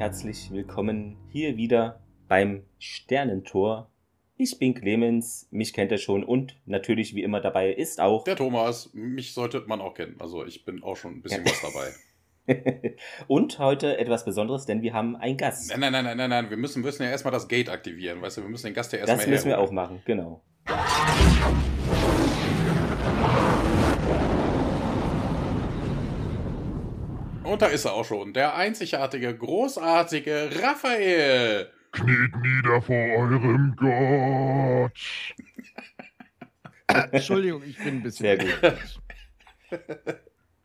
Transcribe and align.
herzlich 0.00 0.50
willkommen 0.50 1.18
hier 1.28 1.58
wieder 1.58 2.00
beim 2.26 2.62
Sternentor. 2.78 3.90
Ich 4.38 4.58
bin 4.58 4.72
Clemens, 4.72 5.46
mich 5.50 5.74
kennt 5.74 5.92
ihr 5.92 5.98
schon 5.98 6.24
und 6.24 6.56
natürlich 6.64 7.14
wie 7.14 7.22
immer 7.22 7.42
dabei 7.42 7.70
ist 7.70 8.00
auch 8.00 8.24
der 8.24 8.34
Thomas. 8.34 8.88
Mich 8.94 9.34
sollte 9.34 9.62
man 9.66 9.82
auch 9.82 9.92
kennen. 9.92 10.16
Also 10.18 10.46
ich 10.46 10.64
bin 10.64 10.82
auch 10.82 10.96
schon 10.96 11.16
ein 11.16 11.22
bisschen 11.22 11.44
was 11.44 11.60
dabei. 12.46 12.96
und 13.28 13.58
heute 13.58 13.98
etwas 13.98 14.24
Besonderes, 14.24 14.64
denn 14.64 14.80
wir 14.80 14.94
haben 14.94 15.16
einen 15.16 15.36
Gast. 15.36 15.68
Nein, 15.68 15.80
nein, 15.80 15.92
nein, 15.92 16.04
nein, 16.04 16.16
nein, 16.16 16.30
nein. 16.30 16.48
Wir 16.48 16.56
müssen, 16.56 16.80
müssen 16.80 17.02
ja 17.02 17.10
erstmal 17.10 17.32
das 17.32 17.46
Gate 17.46 17.68
aktivieren. 17.68 18.22
Weißt 18.22 18.38
du, 18.38 18.42
wir 18.42 18.48
müssen 18.48 18.68
den 18.68 18.74
Gast 18.74 18.94
ja 18.94 19.00
erstmal 19.00 19.18
Das 19.18 19.26
müssen 19.26 19.48
wir 19.48 19.58
auch 19.58 19.70
machen, 19.70 20.00
genau. 20.06 20.42
Und 27.50 27.62
da 27.62 27.66
ist 27.66 27.84
er 27.84 27.94
auch 27.94 28.04
schon, 28.04 28.32
der 28.32 28.54
einzigartige, 28.54 29.36
großartige 29.36 30.50
Raphael. 30.62 31.68
Kniet 31.90 32.36
nieder 32.36 32.80
vor 32.80 32.94
eurem 32.94 33.74
Gott. 33.76 34.92
Entschuldigung, 37.10 37.64
ich 37.64 37.76
bin 37.78 37.96
ein 37.96 38.02
bisschen. 38.04 38.24
Sehr 38.24 38.38
gut. 38.38 38.78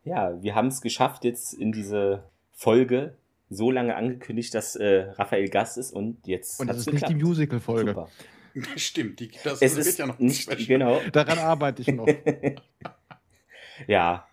ja, 0.04 0.40
wir 0.44 0.54
haben 0.54 0.68
es 0.68 0.82
geschafft, 0.82 1.24
jetzt 1.24 1.54
in 1.54 1.72
diese 1.72 2.30
Folge 2.52 3.18
so 3.50 3.72
lange 3.72 3.96
angekündigt, 3.96 4.54
dass 4.54 4.76
äh, 4.76 5.08
Raphael 5.18 5.50
Gast 5.50 5.80
ist 5.80 5.92
und 5.92 6.28
jetzt. 6.28 6.60
Und 6.60 6.68
das 6.68 6.78
ist 6.78 6.86
geklappt. 6.86 7.10
nicht 7.10 7.20
die 7.20 7.26
Musical-Folge. 7.26 8.08
Stimmt, 8.76 9.20
die, 9.20 9.32
das 9.44 9.60
es 9.60 9.76
wird 9.76 9.88
ist 9.88 9.98
ja 9.98 10.06
noch 10.06 10.20
nicht. 10.20 10.68
Genau. 10.68 11.02
Daran 11.12 11.40
arbeite 11.40 11.82
ich 11.82 11.88
noch. 11.88 12.08
ja, 13.88 14.28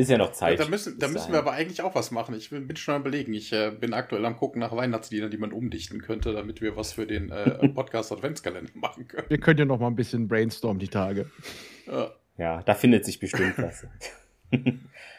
ist 0.00 0.10
ja 0.10 0.18
noch 0.18 0.32
Zeit. 0.32 0.58
Ja, 0.58 0.64
da 0.64 0.70
müssen, 0.70 0.98
da 0.98 1.08
müssen 1.08 1.32
wir 1.32 1.38
aber 1.38 1.52
eigentlich 1.52 1.82
auch 1.82 1.94
was 1.94 2.10
machen. 2.10 2.34
Ich 2.34 2.50
bin 2.50 2.76
schon 2.76 2.94
am 2.94 3.00
überlegen. 3.02 3.34
Ich 3.34 3.52
äh, 3.52 3.70
bin 3.70 3.94
aktuell 3.94 4.24
am 4.24 4.36
gucken 4.36 4.60
nach 4.60 4.74
Weihnachtsliedern, 4.74 5.30
die 5.30 5.38
man 5.38 5.52
umdichten 5.52 6.02
könnte, 6.02 6.32
damit 6.32 6.60
wir 6.60 6.76
was 6.76 6.92
für 6.92 7.06
den 7.06 7.30
äh, 7.30 7.68
Podcast 7.74 8.12
Adventskalender 8.12 8.70
machen 8.74 9.08
können. 9.08 9.28
Wir 9.28 9.38
können 9.38 9.58
ja 9.58 9.64
noch 9.64 9.78
mal 9.78 9.88
ein 9.88 9.96
bisschen 9.96 10.28
brainstormen 10.28 10.78
die 10.78 10.88
Tage. 10.88 11.30
Ja, 11.86 12.10
ja 12.36 12.62
da 12.62 12.74
findet 12.74 13.04
sich 13.04 13.18
bestimmt 13.18 13.54
was. 13.58 13.86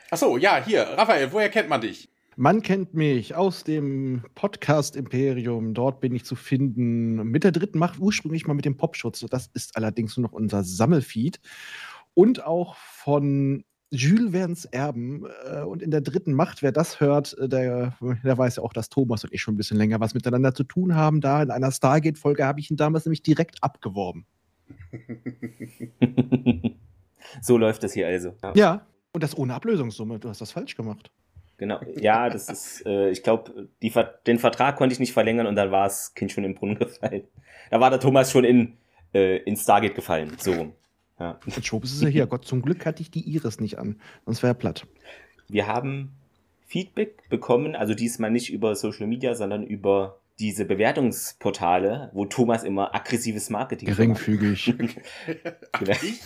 Achso, 0.10 0.38
ja, 0.38 0.64
hier, 0.64 0.84
Raphael, 0.84 1.32
woher 1.32 1.50
kennt 1.50 1.70
man 1.70 1.82
dich? 1.82 2.10
Man 2.38 2.62
kennt 2.62 2.94
mich 2.94 3.36
aus 3.36 3.64
dem 3.64 4.24
Podcast 4.36 4.96
Imperium. 4.96 5.74
Dort 5.74 6.00
bin 6.00 6.16
ich 6.16 6.24
zu 6.24 6.36
finden. 6.36 7.16
Mit 7.28 7.44
der 7.44 7.52
dritten 7.52 7.78
Macht 7.78 8.00
ursprünglich 8.00 8.48
mal 8.48 8.54
mit 8.54 8.66
dem 8.66 8.78
Popschutz. 8.78 9.20
Das 9.30 9.50
ist 9.54 9.76
allerdings 9.76 10.16
nur 10.18 10.28
noch 10.28 10.32
unser 10.32 10.64
Sammelfeed. 10.64 11.40
Und 12.14 12.46
auch 12.46 12.76
von 12.76 13.64
Jules 13.92 14.32
Verne's 14.32 14.66
Erben. 14.66 15.26
Äh, 15.46 15.62
und 15.62 15.82
in 15.82 15.92
der 15.92 16.02
dritten 16.02 16.34
Macht, 16.34 16.64
wer 16.64 16.72
das 16.72 17.00
hört, 17.00 17.38
äh, 17.38 17.48
der, 17.48 17.96
der 18.24 18.38
weiß 18.38 18.56
ja 18.56 18.64
auch, 18.64 18.74
dass 18.74 18.90
Thomas 18.90 19.24
und 19.24 19.34
ich 19.34 19.42
schon 19.42 19.54
ein 19.54 19.58
bisschen 19.58 19.78
länger 19.78 20.00
was 20.00 20.14
miteinander 20.14 20.54
zu 20.54 20.64
tun 20.64 20.96
haben. 20.96 21.22
Da 21.22 21.44
in 21.44 21.52
einer 21.52 21.72
Stargate-Folge 21.72 22.46
habe 22.46 22.60
ich 22.60 22.72
ihn 22.72 22.78
damals 22.78 23.06
nämlich 23.06 23.22
direkt 23.22 23.62
abgeworben. 23.62 24.26
so 27.42 27.58
läuft 27.58 27.84
das 27.84 27.94
hier 27.94 28.08
also. 28.08 28.34
Ja. 28.42 28.54
ja, 28.56 28.88
und 29.14 29.24
das 29.24 29.38
ohne 29.38 29.54
Ablösungssumme. 29.54 30.20
Du 30.20 30.30
hast 30.30 30.42
das 30.42 30.52
falsch 30.52 30.76
gemacht. 30.76 31.12
Genau, 31.58 31.80
ja, 32.00 32.28
das 32.28 32.50
ist, 32.50 32.86
äh, 32.88 33.12
ich 33.12 33.22
glaube, 33.22 33.70
den 34.26 34.40
Vertrag 34.40 34.78
konnte 34.78 34.94
ich 34.94 35.00
nicht 35.00 35.14
verlängern 35.14 35.46
und 35.46 35.56
dann 35.56 35.70
war 35.70 35.84
das 35.84 36.16
Kind 36.16 36.32
schon 36.32 36.44
im 36.44 36.56
Brunnen 36.56 36.80
gefallen. 36.80 37.28
Da 37.70 37.80
war 37.80 37.92
der 37.92 38.00
Thomas 38.00 38.32
schon 38.32 38.46
in, 38.46 38.78
äh, 39.14 39.38
in 39.44 39.56
Stargate 39.56 39.94
gefallen. 39.94 40.32
So. 40.40 40.74
Ja. 41.20 41.40
Jetzt 41.46 41.66
Schobes 41.66 41.92
ist 41.94 42.02
ja 42.02 42.10
hier. 42.10 42.26
Gott, 42.28 42.46
zum 42.46 42.62
Glück 42.62 42.86
hatte 42.86 43.02
ich 43.02 43.12
die 43.12 43.30
Iris 43.30 43.60
nicht 43.60 43.78
an, 43.78 44.00
sonst 44.26 44.42
wäre 44.44 44.52
er 44.52 44.56
platt. 44.56 44.88
Wir 45.48 45.68
haben 45.68 46.12
Feedback 46.66 47.30
bekommen, 47.30 47.76
also 47.76 47.94
diesmal 47.94 48.32
nicht 48.32 48.52
über 48.52 48.76
Social 48.76 49.06
Media, 49.06 49.36
sondern 49.36 49.64
über 49.64 50.22
diese 50.40 50.66
Bewertungsportale, 50.66 52.10
wo 52.14 52.26
Thomas 52.26 52.64
immer 52.64 52.96
aggressives 52.96 53.50
Marketing 53.50 53.90
Geringfügig. 53.90 54.74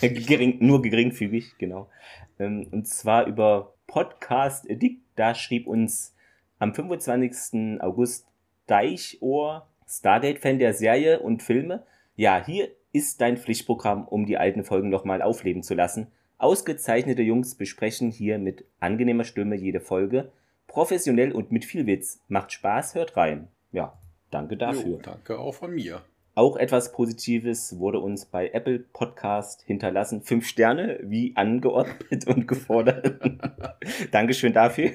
Gering, 0.00 0.56
nur 0.60 0.80
geringfügig, 0.80 1.58
genau. 1.58 1.90
Ähm, 2.38 2.66
und 2.70 2.86
zwar 2.88 3.26
über 3.26 3.74
Podcast 3.86 4.70
Addict. 4.70 5.02
Da 5.16 5.34
schrieb 5.34 5.66
uns 5.66 6.14
am 6.58 6.74
25. 6.74 7.80
August 7.82 8.26
Deichohr, 8.66 9.68
Stargate-Fan 9.86 10.58
der 10.58 10.72
Serie 10.72 11.20
und 11.20 11.42
Filme. 11.42 11.84
Ja, 12.16 12.42
hier 12.44 12.70
ist 12.92 13.20
dein 13.20 13.36
Pflichtprogramm, 13.36 14.06
um 14.06 14.26
die 14.26 14.38
alten 14.38 14.64
Folgen 14.64 14.88
nochmal 14.88 15.22
aufleben 15.22 15.62
zu 15.62 15.74
lassen. 15.74 16.08
Ausgezeichnete 16.38 17.22
Jungs 17.22 17.54
besprechen 17.54 18.10
hier 18.10 18.38
mit 18.38 18.64
angenehmer 18.80 19.24
Stimme 19.24 19.56
jede 19.56 19.80
Folge. 19.80 20.32
Professionell 20.66 21.32
und 21.32 21.52
mit 21.52 21.64
viel 21.64 21.86
Witz. 21.86 22.20
Macht 22.28 22.52
Spaß, 22.52 22.94
hört 22.94 23.16
rein. 23.16 23.48
Ja, 23.72 23.98
danke 24.30 24.56
dafür. 24.56 24.86
Jo, 24.86 24.98
danke 25.02 25.38
auch 25.38 25.54
von 25.54 25.74
mir. 25.74 26.02
Auch 26.34 26.58
etwas 26.58 26.92
Positives 26.92 27.78
wurde 27.78 27.98
uns 27.98 28.26
bei 28.26 28.50
Apple 28.50 28.80
Podcast 28.80 29.62
hinterlassen. 29.62 30.20
Fünf 30.20 30.46
Sterne, 30.46 31.00
wie 31.02 31.34
angeordnet 31.34 32.26
und 32.26 32.46
gefordert. 32.46 33.18
Dankeschön 34.10 34.52
dafür. 34.52 34.90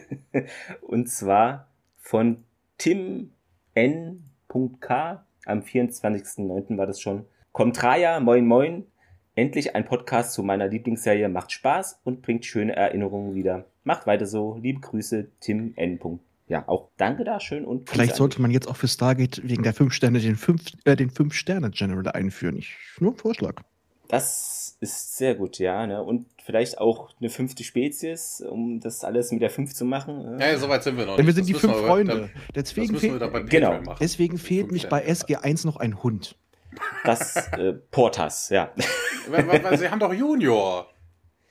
Und 0.81 1.09
zwar 1.09 1.67
von 1.97 2.43
Tim 2.77 3.31
N.K. 3.73 5.25
Am 5.45 5.61
24.09. 5.61 6.77
war 6.77 6.85
das 6.85 7.01
schon. 7.01 7.25
Contraja, 7.51 8.21
moin 8.21 8.45
moin. 8.45 8.85
Endlich 9.35 9.75
ein 9.75 9.83
Podcast 9.83 10.31
zu 10.31 10.41
meiner 10.41 10.67
Lieblingsserie 10.67 11.27
macht 11.27 11.51
Spaß 11.51 11.99
und 12.05 12.21
bringt 12.21 12.45
schöne 12.45 12.77
Erinnerungen 12.77 13.35
wieder. 13.35 13.65
Macht 13.83 14.07
weiter 14.07 14.25
so. 14.25 14.57
Liebe 14.61 14.79
Grüße, 14.79 15.27
Tim 15.41 15.73
N. 15.75 15.99
Ja, 16.47 16.63
auch 16.67 16.87
danke 16.95 17.25
da 17.25 17.41
schön 17.41 17.65
und. 17.65 17.89
Vielleicht 17.89 18.15
sollte 18.15 18.41
man 18.41 18.51
jetzt 18.51 18.69
auch 18.69 18.77
für 18.77 18.87
Stargate 18.87 19.41
wegen 19.43 19.63
der 19.63 19.73
fünf 19.73 19.93
Sterne 19.93 20.19
den 20.19 20.37
fünf, 20.37 20.63
äh, 20.85 20.95
den 20.95 21.09
fünf 21.09 21.33
Sterne 21.33 21.71
General 21.71 22.07
einführen. 22.07 22.55
Ich, 22.55 22.73
nur 22.99 23.11
ein 23.11 23.17
Vorschlag. 23.17 23.61
Das 24.07 24.77
ist 24.79 25.17
sehr 25.17 25.35
gut, 25.35 25.59
ja. 25.59 25.85
Ne? 25.87 26.01
Und 26.01 26.27
vielleicht 26.41 26.77
auch 26.77 27.09
eine 27.19 27.29
fünfte 27.29 27.65
Spezies, 27.65 28.41
um 28.41 28.79
das 28.79 29.03
alles 29.03 29.31
mit 29.33 29.41
der 29.41 29.49
fünf 29.49 29.73
zu 29.73 29.83
machen. 29.83 30.39
Ja, 30.39 30.51
ja 30.51 30.57
soweit 30.57 30.83
sind 30.83 30.97
wir 30.97 31.05
noch 31.05 31.17
nicht. 31.17 31.19
Denn 31.19 31.27
wir 31.27 31.33
sind 31.33 31.49
das 31.49 31.61
die 31.61 31.67
fünf 31.67 31.85
Freunde. 31.85 32.29
deswegen 32.55 32.97
fehlt, 32.97 33.49
genau. 33.49 33.95
deswegen 33.99 34.37
fehlt 34.37 34.71
mich 34.71 34.87
bei 34.87 35.05
SG1 35.05 35.65
noch 35.65 35.75
ein 35.75 36.01
Hund. 36.01 36.37
Das 37.03 37.35
äh, 37.53 37.73
Portas, 37.73 38.49
ja. 38.49 38.71
Weil, 39.27 39.47
weil, 39.47 39.63
weil, 39.63 39.77
sie 39.77 39.89
haben 39.89 39.99
doch 39.99 40.13
Junior. 40.13 40.89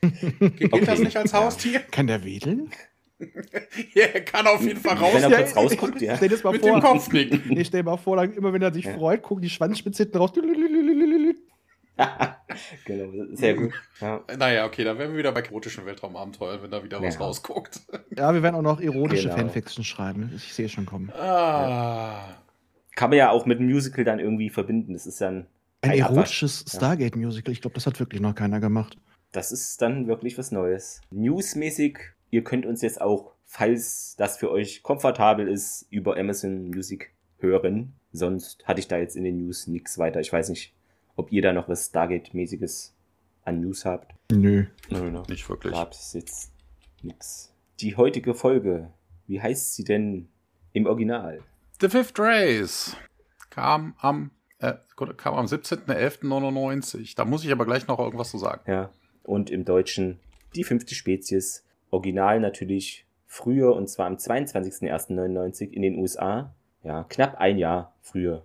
Geht 0.01 0.73
okay. 0.73 0.85
das 0.85 1.01
nicht 1.01 1.17
als 1.17 1.35
Haustier? 1.35 1.81
Kann 1.81 2.07
der 2.07 2.23
wedeln? 2.25 2.71
ja, 3.95 4.07
er 4.07 4.23
kann 4.23 4.47
auf 4.47 4.63
jeden 4.63 4.81
Fall 4.81 4.97
raus. 4.97 5.13
Wenn 5.15 5.31
er 5.31 5.39
kurz 5.39 5.57
rausguckt, 5.57 6.01
ja. 6.03 6.17
Stell 6.17 6.31
mal 6.43 6.53
Mit 6.53 6.63
vor, 6.63 6.73
dem 6.73 6.81
Kopf 6.81 7.13
nicken. 7.13 7.55
Ich 7.57 7.67
stell 7.67 7.83
mal 7.83 7.99
vor, 7.99 8.23
immer 8.23 8.53
wenn 8.53 8.63
er 8.63 8.73
sich 8.73 8.85
ja. 8.87 8.95
freut, 8.95 9.23
gucken 9.23 9.43
die 9.43 9.51
Schwanzspitze 9.51 10.05
hinten 10.05 10.19
raus. 10.19 10.31
genau, 12.87 13.35
sehr 13.35 13.55
gut. 13.55 13.75
Ja. 14.01 14.25
Naja, 14.39 14.65
okay, 14.65 14.85
dann 14.85 14.97
wären 14.97 15.11
wir 15.11 15.19
wieder 15.19 15.33
bei 15.33 15.43
erotischen 15.43 15.85
Weltraumabenteuern, 15.85 16.63
wenn 16.63 16.71
da 16.71 16.83
wieder 16.83 17.03
was 17.03 17.17
ja. 17.17 17.21
rausguckt. 17.21 17.81
Ja, 18.17 18.33
wir 18.33 18.43
werden 18.43 18.57
auch 18.57 18.63
noch 18.63 18.81
erotische 18.81 19.25
genau. 19.25 19.37
Fanfiction 19.37 19.85
schreiben. 19.85 20.33
Ich 20.35 20.55
sehe 20.55 20.65
es 20.65 20.73
schon 20.73 20.87
kommen. 20.87 21.13
Ah 21.13 22.37
kann 22.95 23.11
man 23.11 23.19
ja 23.19 23.31
auch 23.31 23.47
mit 23.47 23.59
einem 23.59 23.71
Musical 23.71 24.05
dann 24.05 24.19
irgendwie 24.19 24.51
verbinden. 24.51 24.93
Das 24.93 25.07
ist 25.07 25.21
dann 25.21 25.47
ein 25.83 25.93
erotisches 25.93 26.65
Stargate-Musical. 26.69 27.53
Ich 27.53 27.61
glaube, 27.61 27.75
das 27.75 27.87
hat 27.87 27.99
wirklich 28.01 28.21
noch 28.21 28.35
keiner 28.35 28.61
gemacht. 28.61 28.99
Das 29.33 29.53
ist 29.53 29.81
dann 29.81 30.07
wirklich 30.09 30.37
was 30.39 30.51
Neues. 30.51 31.01
Newsmäßig, 31.11 31.99
ihr 32.31 32.45
könnt 32.45 32.67
uns 32.67 32.83
jetzt 32.83 33.01
auch, 33.01 33.33
falls 33.47 34.15
das 34.19 34.37
für 34.37 34.51
euch 34.51 34.83
komfortabel 34.83 35.49
ist, 35.49 35.87
über 35.91 36.17
Amazon 36.17 36.69
Music 36.69 37.13
hören. 37.39 37.95
Sonst 38.13 38.67
hatte 38.67 38.81
ich 38.81 38.89
da 38.89 38.99
jetzt 38.99 39.17
in 39.17 39.25
den 39.25 39.39
News 39.39 39.67
nichts 39.69 39.99
weiter. 39.99 40.21
Ich 40.21 40.33
weiß 40.33 40.49
nicht, 40.51 40.75
ob 41.17 41.33
ihr 41.33 41.43
da 41.43 41.53
noch 41.53 41.69
was 41.69 41.91
Stargate-mäßiges 41.91 42.93
an 43.45 43.61
News 43.61 43.85
habt. 43.85 44.13
Nö. 44.33 44.67
Nö, 44.91 45.11
no. 45.11 45.23
nicht 45.29 45.49
wirklich. 45.49 45.73
Da 45.73 45.89
es 45.91 46.13
jetzt 46.13 46.53
nichts. 47.03 47.55
Die 47.81 47.97
heutige 47.97 48.35
Folge, 48.35 48.91
wie 49.27 49.41
heißt 49.41 49.75
sie 49.75 49.85
denn 49.85 50.29
im 50.73 50.87
Original? 50.87 51.41
The 51.81 51.89
Fifth 51.89 52.19
Race 52.19 52.95
kam 53.49 53.95
am, 53.99 54.33
äh, 54.59 54.75
kam 55.17 55.35
am 55.35 55.47
17.11.99. 55.47 57.17
Da 57.17 57.25
muss 57.25 57.43
ich 57.43 57.51
aber 57.51 57.65
gleich 57.65 57.87
noch 57.87 57.99
irgendwas 57.99 58.31
zu 58.31 58.39
sagen. 58.39 58.61
Ja, 58.71 58.91
und 59.23 59.49
im 59.49 59.65
Deutschen 59.65 60.21
die 60.55 60.65
fünfte 60.65 60.95
Spezies. 60.95 61.65
Original 61.91 62.39
natürlich 62.39 63.07
früher 63.27 63.75
und 63.75 63.89
zwar 63.89 64.07
am 64.07 64.15
22.01.99 64.15 65.71
in 65.71 65.83
den 65.83 65.97
USA. 65.97 66.55
Ja, 66.85 67.05
knapp 67.09 67.37
ein 67.39 67.57
Jahr 67.57 67.95
früher. 68.03 68.45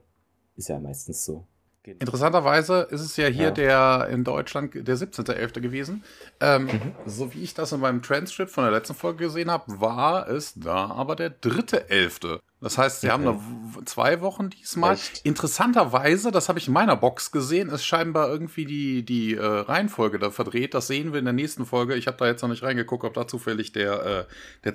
Ist 0.56 0.70
ja 0.70 0.80
meistens 0.80 1.26
so. 1.26 1.46
Genau. 1.84 1.98
Interessanterweise 2.00 2.88
ist 2.90 3.02
es 3.02 3.16
ja 3.16 3.28
hier 3.28 3.44
ja. 3.44 3.52
der 3.52 4.08
in 4.10 4.24
Deutschland 4.24 4.74
der 4.74 4.96
17.11. 4.98 5.62
gewesen. 5.62 6.04
Ähm, 6.40 6.64
mhm. 6.64 6.96
So 7.06 7.32
wie 7.34 7.44
ich 7.44 7.54
das 7.54 7.74
in 7.74 7.80
meinem 7.82 8.02
Transcript 8.02 8.50
von 8.50 8.64
der 8.64 8.72
letzten 8.72 8.96
Folge 8.96 9.26
gesehen 9.26 9.52
habe, 9.52 9.80
war 9.80 10.28
es 10.28 10.56
da 10.56 10.88
aber 10.88 11.16
der 11.16 11.40
3.11. 11.40 12.40
Das 12.66 12.80
heißt, 12.80 13.02
sie 13.02 13.08
Okay. 13.08 13.14
haben 13.14 13.24
noch 13.26 13.40
w- 13.40 13.86
zwei 13.86 14.22
Wochen 14.22 14.50
diesmal. 14.50 14.96
Echt? 14.96 15.24
Interessanterweise, 15.24 16.32
das 16.32 16.50
habe 16.50 16.58
ich 16.58 16.66
in 16.68 16.74
meiner 16.74 16.96
Box 16.96 17.32
gesehen, 17.32 17.70
ist 17.70 17.86
scheinbar 17.86 18.28
irgendwie 18.28 18.66
die, 18.66 19.06
die 19.06 19.36
äh, 19.36 19.46
Reihenfolge 19.46 20.18
da 20.18 20.32
verdreht. 20.32 20.74
Das 20.74 20.88
sehen 20.88 21.12
wir 21.14 21.20
in 21.20 21.26
der 21.26 21.34
nächsten 21.36 21.68
Folge. 21.68 21.94
Ich 21.94 22.08
habe 22.08 22.18
da 22.18 22.26
jetzt 22.26 22.42
noch 22.42 22.50
nicht 22.50 22.64
reingeguckt, 22.64 23.04
ob 23.04 23.14
da 23.14 23.28
zufällig 23.28 23.72
der, 23.72 24.04
äh, 24.04 24.26
der, 24.64 24.74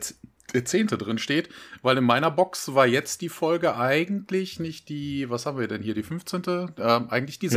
der 0.55 0.65
Zehnte 0.65 0.99
drin 0.99 1.19
steht. 1.19 1.49
Weil 1.83 1.99
in 1.99 2.05
meiner 2.05 2.31
Box 2.31 2.77
war 2.77 2.87
jetzt 2.87 3.23
die 3.23 3.29
Folge 3.29 3.77
eigentlich 3.77 4.61
nicht 4.61 4.89
die, 4.89 5.29
was 5.29 5.45
haben 5.45 5.59
wir 5.59 5.67
denn 5.67 5.83
hier, 5.83 5.95
die 5.95 6.05
15. 6.05 6.43
Ähm, 6.79 7.09
eigentlich 7.11 7.41
die 7.41 7.49
Mhm. 7.49 7.51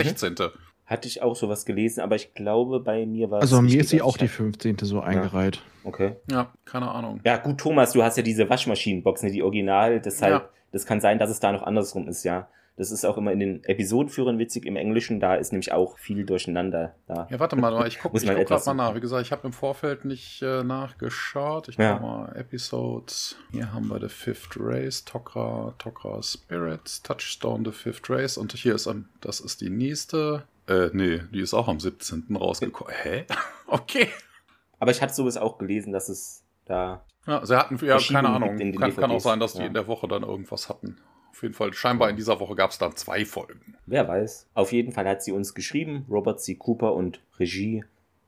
16. 0.84 0.90
Hatte 0.90 1.08
ich 1.08 1.22
auch 1.22 1.36
sowas 1.36 1.66
gelesen, 1.66 2.02
aber 2.02 2.16
ich 2.16 2.34
glaube, 2.34 2.80
bei 2.80 3.06
mir 3.06 3.32
war 3.32 3.40
es. 3.40 3.44
Also 3.52 3.62
mir 3.62 3.80
ist 3.82 3.90
sie 3.90 4.02
auch 4.02 4.18
die 4.18 4.26
hab- 4.26 4.32
15. 4.32 4.78
so 4.82 5.00
eingereiht. 5.02 5.62
Okay. 5.84 6.16
Ja, 6.30 6.52
keine 6.66 6.90
Ahnung. 6.92 7.20
Ja, 7.24 7.38
gut, 7.38 7.58
Thomas, 7.60 7.94
du 7.94 8.04
hast 8.04 8.18
ja 8.18 8.24
diese 8.24 8.50
Waschmaschinenbox, 8.50 9.24
ne, 9.24 9.32
die 9.32 9.44
Original, 9.44 10.00
deshalb, 10.02 10.32
Ja. 10.44 10.50
das 10.72 10.86
kann 10.86 11.00
sein, 11.02 11.20
dass 11.20 11.30
es 11.30 11.40
da 11.40 11.52
noch 11.52 11.64
andersrum 11.64 12.08
ist, 12.08 12.24
ja. 12.24 12.48
Das 12.76 12.90
ist 12.92 13.06
auch 13.06 13.18
immer 13.18 13.32
in 13.32 13.40
den 13.40 13.64
Episodenführern 13.66 14.40
witzig 14.40 14.66
im 14.66 14.76
Englischen, 14.78 15.20
da 15.20 15.36
ist 15.36 15.52
nämlich 15.52 15.72
auch 15.72 16.00
viel 16.00 16.26
durcheinander 16.26 16.96
da. 17.06 17.28
Ja, 17.30 17.40
warte 17.40 17.56
mal, 17.56 17.86
ich 17.88 18.00
gucke 18.00 18.18
guck 18.20 18.36
etwas 18.36 18.66
grad 18.66 18.76
mal 18.76 18.88
nach. 18.90 18.96
Wie 18.96 19.00
gesagt, 19.00 19.24
ich 19.24 19.32
habe 19.32 19.46
im 19.46 19.54
Vorfeld 19.54 20.06
nicht 20.06 20.42
äh, 20.42 20.64
nachgeschaut. 20.64 21.68
Ich 21.70 21.78
Ja. 21.78 21.94
guck 21.94 22.02
mal, 22.02 22.36
Episodes. 22.36 23.36
Hier 23.52 23.72
haben 23.72 23.90
wir 23.90 24.00
The 24.00 24.10
Fifth 24.10 24.58
Race, 24.60 25.06
Tokra, 25.06 25.76
Tokra 25.78 26.24
Spirits, 26.24 27.04
Touchstone, 27.04 27.64
The 27.64 27.72
Fifth 27.78 28.10
Race. 28.10 28.38
Und 28.40 28.54
hier 28.54 28.74
ist, 28.74 28.88
am- 28.88 29.08
das 29.22 29.40
ist 29.40 29.62
die 29.62 29.70
nächste. 29.70 30.44
Äh, 30.68 30.90
nee, 30.94 31.22
die 31.32 31.42
ist 31.42 31.54
auch 31.54 31.68
am 31.68 31.80
17. 31.80 32.36
rausgekommen. 32.36 32.94
Hä? 33.04 33.26
Okay. 33.66 34.08
Aber 34.78 34.92
ich 34.92 35.02
hatte 35.02 35.16
sowas 35.16 35.36
auch 35.36 35.58
gelesen, 35.58 35.94
dass 35.94 36.08
es 36.08 36.44
da, 36.66 37.04
Ja, 37.26 37.44
sie 37.44 37.58
hatten, 37.58 37.84
ja, 37.84 37.98
keine 37.98 38.30
Ahnung. 38.30 38.58
Kann, 38.78 38.96
kann 38.96 39.10
auch 39.10 39.20
sein, 39.20 39.40
dass 39.40 39.54
die 39.54 39.62
ja. 39.62 39.66
in 39.66 39.74
der 39.74 39.88
Woche 39.88 40.08
dann 40.08 40.22
irgendwas 40.22 40.70
hatten. 40.70 40.98
Auf 41.32 41.42
jeden 41.42 41.56
Fall, 41.56 41.74
scheinbar 41.74 42.12
in 42.12 42.16
dieser 42.16 42.40
Woche 42.40 42.54
gab 42.54 42.70
es 42.70 42.78
dann 42.78 42.96
zwei 42.96 43.26
Folgen. 43.26 43.76
wer 43.88 44.08
weiß. 44.08 44.46
Auf 44.54 44.72
jeden 44.72 44.92
Fall 44.92 45.08
hat 45.08 45.24
sie 45.24 45.32
uns 45.32 45.56
geschrieben, 45.56 46.06
Robert 46.08 46.40
C. 46.40 46.54
Cooper 46.54 46.94
und 46.94 47.20
Regie, 47.40 47.84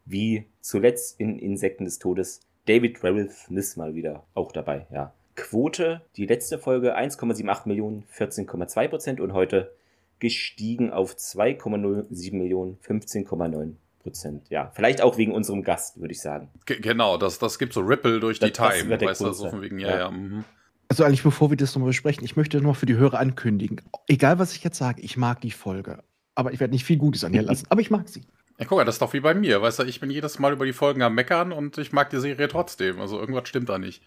wie 0.06 0.46
zuletzt 0.62 1.20
in 1.20 1.38
Insekten 1.38 1.86
des 1.86 2.00
Todes, 2.00 2.42
David 2.66 3.04
Ravel 3.04 3.30
Smith 3.30 3.78
mal 3.78 3.94
wieder 3.94 4.24
auch 4.34 4.52
dabei, 4.52 4.88
ja. 4.92 5.14
Quote, 5.36 6.02
die 6.16 6.26
letzte 6.26 6.58
Folge 6.58 6.98
1,78 6.98 7.68
Millionen, 7.68 8.06
14,2 8.18 8.88
Prozent 8.88 9.20
und 9.20 9.34
heute 9.34 9.72
gestiegen 10.20 10.92
auf 10.92 11.16
2,07 11.16 12.34
Millionen, 12.36 12.78
15,9 12.80 13.74
Prozent. 14.02 14.44
Ja, 14.50 14.72
vielleicht 14.76 15.02
auch 15.02 15.18
wegen 15.18 15.34
unserem 15.34 15.64
Gast, 15.64 16.00
würde 16.00 16.14
ich 16.14 16.22
sagen. 16.22 16.50
Ge 16.66 16.80
genau, 16.80 17.18
das, 17.18 17.40
das 17.40 17.58
gibt 17.60 17.74
so 17.74 17.82
Ripple 17.82 18.20
durch 18.20 18.40
die 18.40 18.52
Das- 18.52 18.58
das 18.70 18.80
Time. 18.80 19.02
Weißt 19.02 19.22
du, 19.22 19.34
so 19.34 19.50
von 19.50 19.62
wegen, 19.62 19.80
ja, 19.80 19.90
Ja. 19.90 19.98
ja. 19.98 20.12
mhm. 20.12 20.44
Also 20.88 21.04
eigentlich 21.04 21.24
bevor 21.24 21.50
wir 21.50 21.58
das 21.58 21.74
nochmal 21.74 21.90
besprechen, 21.90 22.24
ich 22.24 22.36
möchte 22.36 22.62
nur 22.62 22.76
für 22.76 22.86
die 22.86 22.96
Hörer 22.96 23.18
ankündigen. 23.20 23.82
Egal 24.08 24.38
was 24.38 24.54
ich 24.56 24.64
jetzt 24.64 24.78
sage, 24.78 25.02
ich 25.02 25.18
mag 25.18 25.42
die 25.42 25.50
Folge. 25.52 26.04
Aber 26.36 26.54
ich 26.54 26.60
werde 26.60 26.74
nicht 26.74 26.84
viel 26.86 26.98
Gutes 26.98 27.24
an 27.24 27.34
ihr 27.34 27.42
lassen. 27.42 27.66
Aber 27.70 27.82
ich 27.82 27.90
mag 27.90 28.08
sie. 28.08 28.22
Ja, 28.60 28.66
guck 28.68 28.78
mal, 28.78 28.86
das 28.86 28.96
ist 28.96 29.02
doch 29.02 29.14
wie 29.14 29.20
bei 29.20 29.34
mir. 29.34 29.62
Weißt 29.62 29.80
du, 29.80 29.84
ich 29.84 30.00
bin 30.00 30.12
jedes 30.12 30.38
Mal 30.38 30.54
über 30.54 30.66
die 30.66 30.74
Folgen 30.74 31.02
am 31.02 31.16
Meckern 31.16 31.52
und 31.52 31.78
ich 31.80 31.92
mag 31.92 32.12
die 32.12 32.20
Serie 32.20 32.48
trotzdem. 32.48 33.02
Also 33.02 33.20
irgendwas 33.20 33.50
stimmt 33.50 33.70
da 33.70 33.80
nicht. 33.80 34.04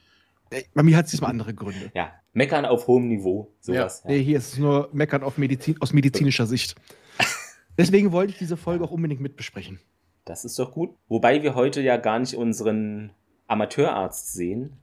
Bei 0.74 0.82
mir 0.82 0.96
hat 0.96 1.06
es 1.06 1.12
diesmal 1.12 1.30
andere 1.30 1.54
Gründe. 1.54 1.90
Ja, 1.94 2.12
meckern 2.32 2.64
auf 2.64 2.86
hohem 2.86 3.08
Niveau, 3.08 3.52
sowas. 3.60 4.02
Ja. 4.04 4.10
Nee, 4.10 4.22
hier 4.22 4.38
ist 4.38 4.54
es 4.54 4.58
nur 4.58 4.88
Meckern 4.92 5.22
auf 5.22 5.38
Medizin, 5.38 5.76
aus 5.80 5.92
medizinischer 5.92 6.46
Sicht. 6.46 6.74
Deswegen 7.78 8.12
wollte 8.12 8.32
ich 8.32 8.38
diese 8.38 8.56
Folge 8.56 8.84
auch 8.84 8.90
unbedingt 8.90 9.20
mitbesprechen. 9.20 9.80
Das 10.24 10.44
ist 10.44 10.58
doch 10.58 10.72
gut. 10.72 10.94
Wobei 11.08 11.42
wir 11.42 11.54
heute 11.54 11.80
ja 11.80 11.96
gar 11.96 12.18
nicht 12.18 12.34
unseren 12.34 13.12
Amateurarzt 13.46 14.34
sehen, 14.34 14.74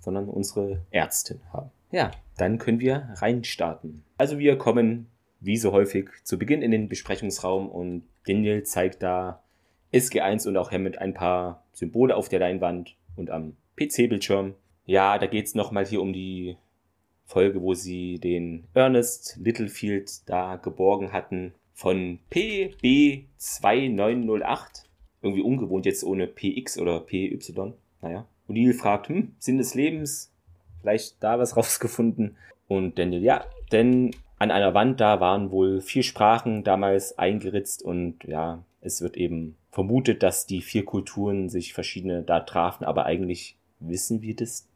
sondern 0.00 0.28
unsere 0.28 0.84
Ärztin 0.90 1.40
haben. 1.52 1.70
Ja, 1.90 2.10
dann 2.36 2.58
können 2.58 2.80
wir 2.80 3.08
reinstarten. 3.16 4.04
Also 4.18 4.38
wir 4.38 4.56
kommen, 4.58 5.06
wie 5.40 5.56
so 5.56 5.72
häufig, 5.72 6.08
zu 6.24 6.38
Beginn 6.38 6.62
in 6.62 6.70
den 6.70 6.88
Besprechungsraum 6.88 7.68
und 7.68 8.04
Daniel 8.26 8.64
zeigt 8.64 9.02
da 9.02 9.42
SG1 9.92 10.48
und 10.48 10.56
auch 10.56 10.72
Hammond 10.72 10.98
ein 10.98 11.14
paar 11.14 11.64
Symbole 11.72 12.16
auf 12.16 12.28
der 12.28 12.40
Leinwand 12.40 12.96
und 13.16 13.30
am 13.30 13.56
PC-Bildschirm. 13.76 14.54
Ja, 14.84 15.16
da 15.18 15.26
geht's 15.26 15.54
nochmal 15.54 15.86
hier 15.86 16.02
um 16.02 16.12
die 16.12 16.56
Folge, 17.24 17.62
wo 17.62 17.74
sie 17.74 18.18
den 18.18 18.64
Ernest 18.74 19.38
Littlefield 19.40 20.28
da 20.28 20.56
geborgen 20.56 21.12
hatten 21.12 21.54
von 21.72 22.18
PB2908. 22.30 24.84
Irgendwie 25.22 25.42
ungewohnt 25.42 25.86
jetzt 25.86 26.02
ohne 26.04 26.26
PX 26.26 26.78
oder 26.78 26.98
PY. 27.00 27.38
Naja. 28.00 28.26
Und 28.48 28.56
Neil 28.56 28.74
fragt, 28.74 29.08
hm, 29.08 29.36
Sinn 29.38 29.58
des 29.58 29.74
Lebens? 29.74 30.32
Vielleicht 30.80 31.22
da 31.22 31.38
was 31.38 31.56
rausgefunden? 31.56 32.36
Und 32.68 32.98
Daniel, 32.98 33.22
ja, 33.22 33.44
denn 33.70 34.10
an 34.38 34.50
einer 34.50 34.74
Wand 34.74 35.00
da 35.00 35.20
waren 35.20 35.52
wohl 35.52 35.80
vier 35.80 36.02
Sprachen 36.02 36.64
damals 36.64 37.16
eingeritzt 37.18 37.82
und 37.82 38.24
ja, 38.24 38.64
es 38.80 39.00
wird 39.00 39.16
eben 39.16 39.56
vermutet, 39.70 40.24
dass 40.24 40.46
die 40.46 40.62
vier 40.62 40.84
Kulturen 40.84 41.48
sich 41.48 41.72
verschiedene 41.72 42.22
da 42.22 42.40
trafen, 42.40 42.84
aber 42.84 43.06
eigentlich 43.06 43.56
wissen 43.78 44.22
wir 44.22 44.34
das 44.34 44.66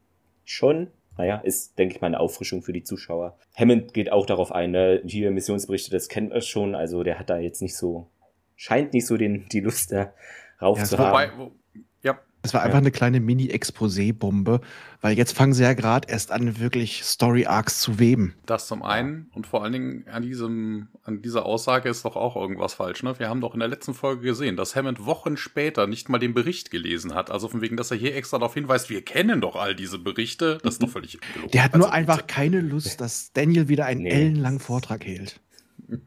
schon. 0.49 0.87
Naja, 1.17 1.37
ist, 1.37 1.79
denke 1.79 1.95
ich 1.95 2.01
mal, 2.01 2.07
eine 2.07 2.19
Auffrischung 2.19 2.61
für 2.61 2.73
die 2.73 2.83
Zuschauer. 2.83 3.37
Hammond 3.55 3.93
geht 3.93 4.11
auch 4.11 4.25
darauf 4.27 4.51
ein, 4.51 4.71
ne? 4.71 5.01
hier 5.03 5.31
Missionsberichte, 5.31 5.89
das 5.89 6.09
kennen 6.09 6.29
wir 6.29 6.41
schon, 6.41 6.75
also 6.75 7.01
der 7.03 7.17
hat 7.17 7.29
da 7.31 7.39
jetzt 7.39 7.61
nicht 7.61 7.75
so, 7.75 8.07
scheint 8.55 8.93
nicht 8.93 9.07
so 9.07 9.17
den, 9.17 9.47
die 9.51 9.61
Lust 9.61 9.91
darauf 9.91 10.77
Ja, 10.77 10.83
zu 10.85 10.97
war 10.99 11.07
haben. 11.07 11.39
Wobei, 11.39 11.51
wo, 11.51 11.81
ja, 12.03 12.19
Es 12.47 12.53
war 12.53 12.61
einfach 12.63 12.77
eine 12.77 12.91
kleine 12.91 13.19
Mini-Exposé-Bombe, 13.19 14.61
weil 15.01 15.17
jetzt 15.17 15.33
fangen 15.35 15.53
sie 15.53 15.63
ja 15.63 15.73
gerade 15.73 16.07
erst 16.09 16.31
an, 16.31 16.59
wirklich 16.59 17.03
Story-Arcs 17.03 17.79
zu 17.81 17.99
weben. 17.99 18.35
das 18.45 18.67
zum 18.67 18.83
einen 18.83 19.29
und 19.33 19.45
vor 19.47 19.63
allen 19.63 19.73
Dingen 19.73 20.05
an 20.07 20.23
diesem, 20.23 20.87
an 21.03 21.21
dieser 21.21 21.45
Aussage 21.45 21.89
ist 21.89 22.05
doch 22.05 22.15
auch 22.15 22.35
irgendwas 22.35 22.73
falsch, 22.73 23.03
ne? 23.03 23.17
Wir 23.19 23.29
haben 23.29 23.41
doch 23.41 23.53
in 23.53 23.59
der 23.59 23.69
letzten 23.69 23.93
Folge 23.93 24.21
gesehen, 24.23 24.55
dass 24.55 24.75
Hammond 24.75 25.05
Wochen 25.05 25.37
später 25.37 25.87
nicht 25.87 26.09
mal 26.09 26.17
den 26.19 26.33
Bericht 26.33 26.71
gelesen 26.71 27.13
hat. 27.13 27.29
Also 27.31 27.47
von 27.47 27.61
wegen, 27.61 27.77
dass 27.77 27.91
er 27.91 27.97
hier 27.97 28.15
extra 28.15 28.37
darauf 28.39 28.53
hinweist, 28.53 28.89
wir 28.89 29.03
kennen 29.03 29.41
doch 29.41 29.55
all 29.55 29.75
diese 29.75 29.99
Berichte. 29.99 30.57
Das 30.63 30.75
ist 30.75 30.83
doch 30.83 30.89
völlig 30.89 31.19
gelogen. 31.33 31.51
Der 31.51 31.63
hat 31.63 31.73
Also, 31.73 31.85
nur 31.85 31.93
einfach 31.93 32.27
keine 32.27 32.61
Lust, 32.61 33.01
dass 33.01 33.33
Daniel 33.33 33.67
wieder 33.67 33.85
einen 33.85 34.03
Nee. 34.03 34.09
ellenlangen 34.11 34.59
Vortrag 34.59 35.05
hält. 35.05 35.39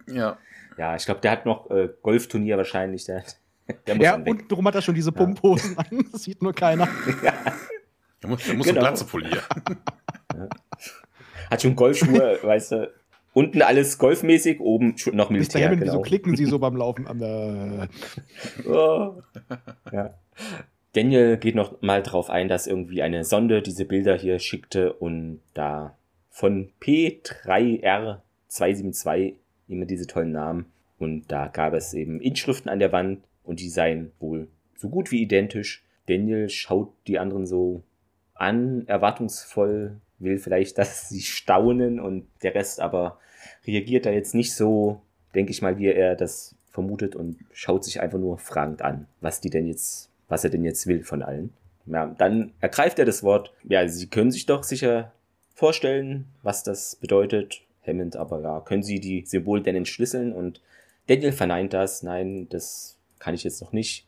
Ja. 0.07 0.39
Ja, 0.79 0.97
ich 0.97 1.05
glaube, 1.05 1.21
der 1.21 1.33
hat 1.33 1.45
noch 1.45 1.71
äh, 1.71 1.91
Golfturnier 2.03 2.57
wahrscheinlich, 2.57 3.05
der, 3.05 3.17
muss 3.19 3.37
Ja, 3.99 4.17
und 4.17 4.51
drum 4.51 4.67
hat 4.67 4.75
er 4.75 4.83
schon 4.83 4.95
diese 4.95 5.13
Pumphosen 5.13 5.79
an. 5.79 5.87
Das 6.13 6.25
sieht 6.25 6.43
nur 6.43 6.53
keiner. 6.53 6.87
Der 8.23 8.29
muss, 8.29 8.45
der 8.45 8.55
muss 8.55 8.67
Genau. 8.67 8.81
eine 8.81 8.89
Glatze 8.89 9.07
polieren. 9.07 9.41
Hat 11.51 11.63
schon 11.63 11.75
Golfschuhe, 11.75 12.39
weißt 12.43 12.73
du, 12.73 12.93
unten 13.33 13.63
alles 13.63 13.97
golfmäßig, 13.97 14.61
oben 14.61 14.99
schon 14.99 15.17
noch 15.17 15.31
Mr. 15.31 15.33
Militär, 15.33 15.65
Hammond, 15.65 15.81
genau. 15.81 15.93
wieso 15.95 16.03
klicken 16.03 16.37
sie 16.37 16.45
so 16.45 16.59
beim 16.59 16.77
Laufen 16.77 17.07
an 17.07 17.19
der. 17.19 17.89
Oh. 18.69 19.23
ja. 19.91 20.13
Daniel 20.93 21.39
geht 21.39 21.55
noch 21.55 21.81
mal 21.81 22.03
drauf 22.03 22.29
ein, 22.29 22.49
dass 22.49 22.67
irgendwie 22.67 23.01
eine 23.01 23.25
Sonde 23.25 23.63
diese 23.63 23.87
Bilder 23.87 24.19
hier 24.19 24.39
schickte 24.39 24.93
und 24.93 25.41
da 25.55 25.97
von 26.29 26.69
P3R272 26.83 29.35
immer 29.69 29.87
diese 29.87 30.07
tollen 30.07 30.33
Namen 30.33 30.67
und 30.99 31.31
da 31.33 31.47
gab 31.49 31.73
es 31.75 31.95
eben 31.95 32.21
Inschriften 32.21 32.69
an 32.69 32.79
der 32.81 32.93
Wand 32.93 33.21
und 33.51 33.59
die 33.59 33.69
seien 33.69 34.13
wohl 34.21 34.47
so 34.77 34.89
gut 34.89 35.11
wie 35.11 35.23
identisch. 35.23 35.85
Daniel 36.07 36.49
schaut 36.49 36.93
die 37.09 37.19
anderen 37.19 37.47
so 37.47 37.83
an, 38.33 38.87
erwartungsvoll, 38.87 39.97
will 40.21 40.39
vielleicht, 40.39 40.79
dass 40.79 41.09
sie 41.09 41.21
staunen 41.21 41.99
und 41.99 42.29
der 42.45 42.55
Rest 42.55 42.81
aber 42.81 43.19
reagiert 43.67 44.07
da 44.07 44.11
jetzt 44.11 44.37
nicht 44.37 44.55
so, 44.55 45.03
denke 45.35 45.51
ich 45.51 45.63
mal, 45.63 45.79
wie 45.79 45.87
er 45.87 46.15
das 46.15 46.55
vermutet 46.71 47.17
und 47.17 47.39
schaut 47.53 47.85
sich 47.85 48.01
einfach 48.01 48.21
nur 48.21 48.39
fragend 48.39 48.83
an, 48.83 49.09
was 49.21 49.41
die 49.41 49.51
denn 49.51 49.67
jetzt, 49.67 50.11
was 50.29 50.45
er 50.45 50.51
denn 50.51 50.65
jetzt 50.65 50.87
will 50.87 51.03
von 51.03 51.23
allen. 51.23 51.53
Ja, 51.87 52.07
dann 52.07 52.53
ergreift 52.61 53.01
er 53.01 53.05
das 53.05 53.25
Wort. 53.25 53.53
Ja, 53.65 53.89
Sie 53.89 54.07
können 54.07 54.31
sich 54.31 54.47
doch 54.47 54.63
sicher 54.63 55.13
vorstellen, 55.55 56.27
was 56.43 56.63
das 56.63 56.95
bedeutet. 56.95 57.63
Hammond, 57.85 58.15
aber 58.15 58.41
ja, 58.43 58.61
können 58.61 58.85
Sie 58.85 59.01
die 59.01 59.25
Symbole 59.27 59.63
denn 59.63 59.75
entschlüsseln? 59.75 60.33
Und 60.33 60.61
Daniel 61.09 61.33
verneint 61.33 61.73
das. 61.73 62.05
Nein, 62.05 62.47
das 62.51 63.00
kann 63.21 63.35
ich 63.35 63.45
jetzt 63.45 63.63
noch 63.63 63.73
nicht. 63.73 64.07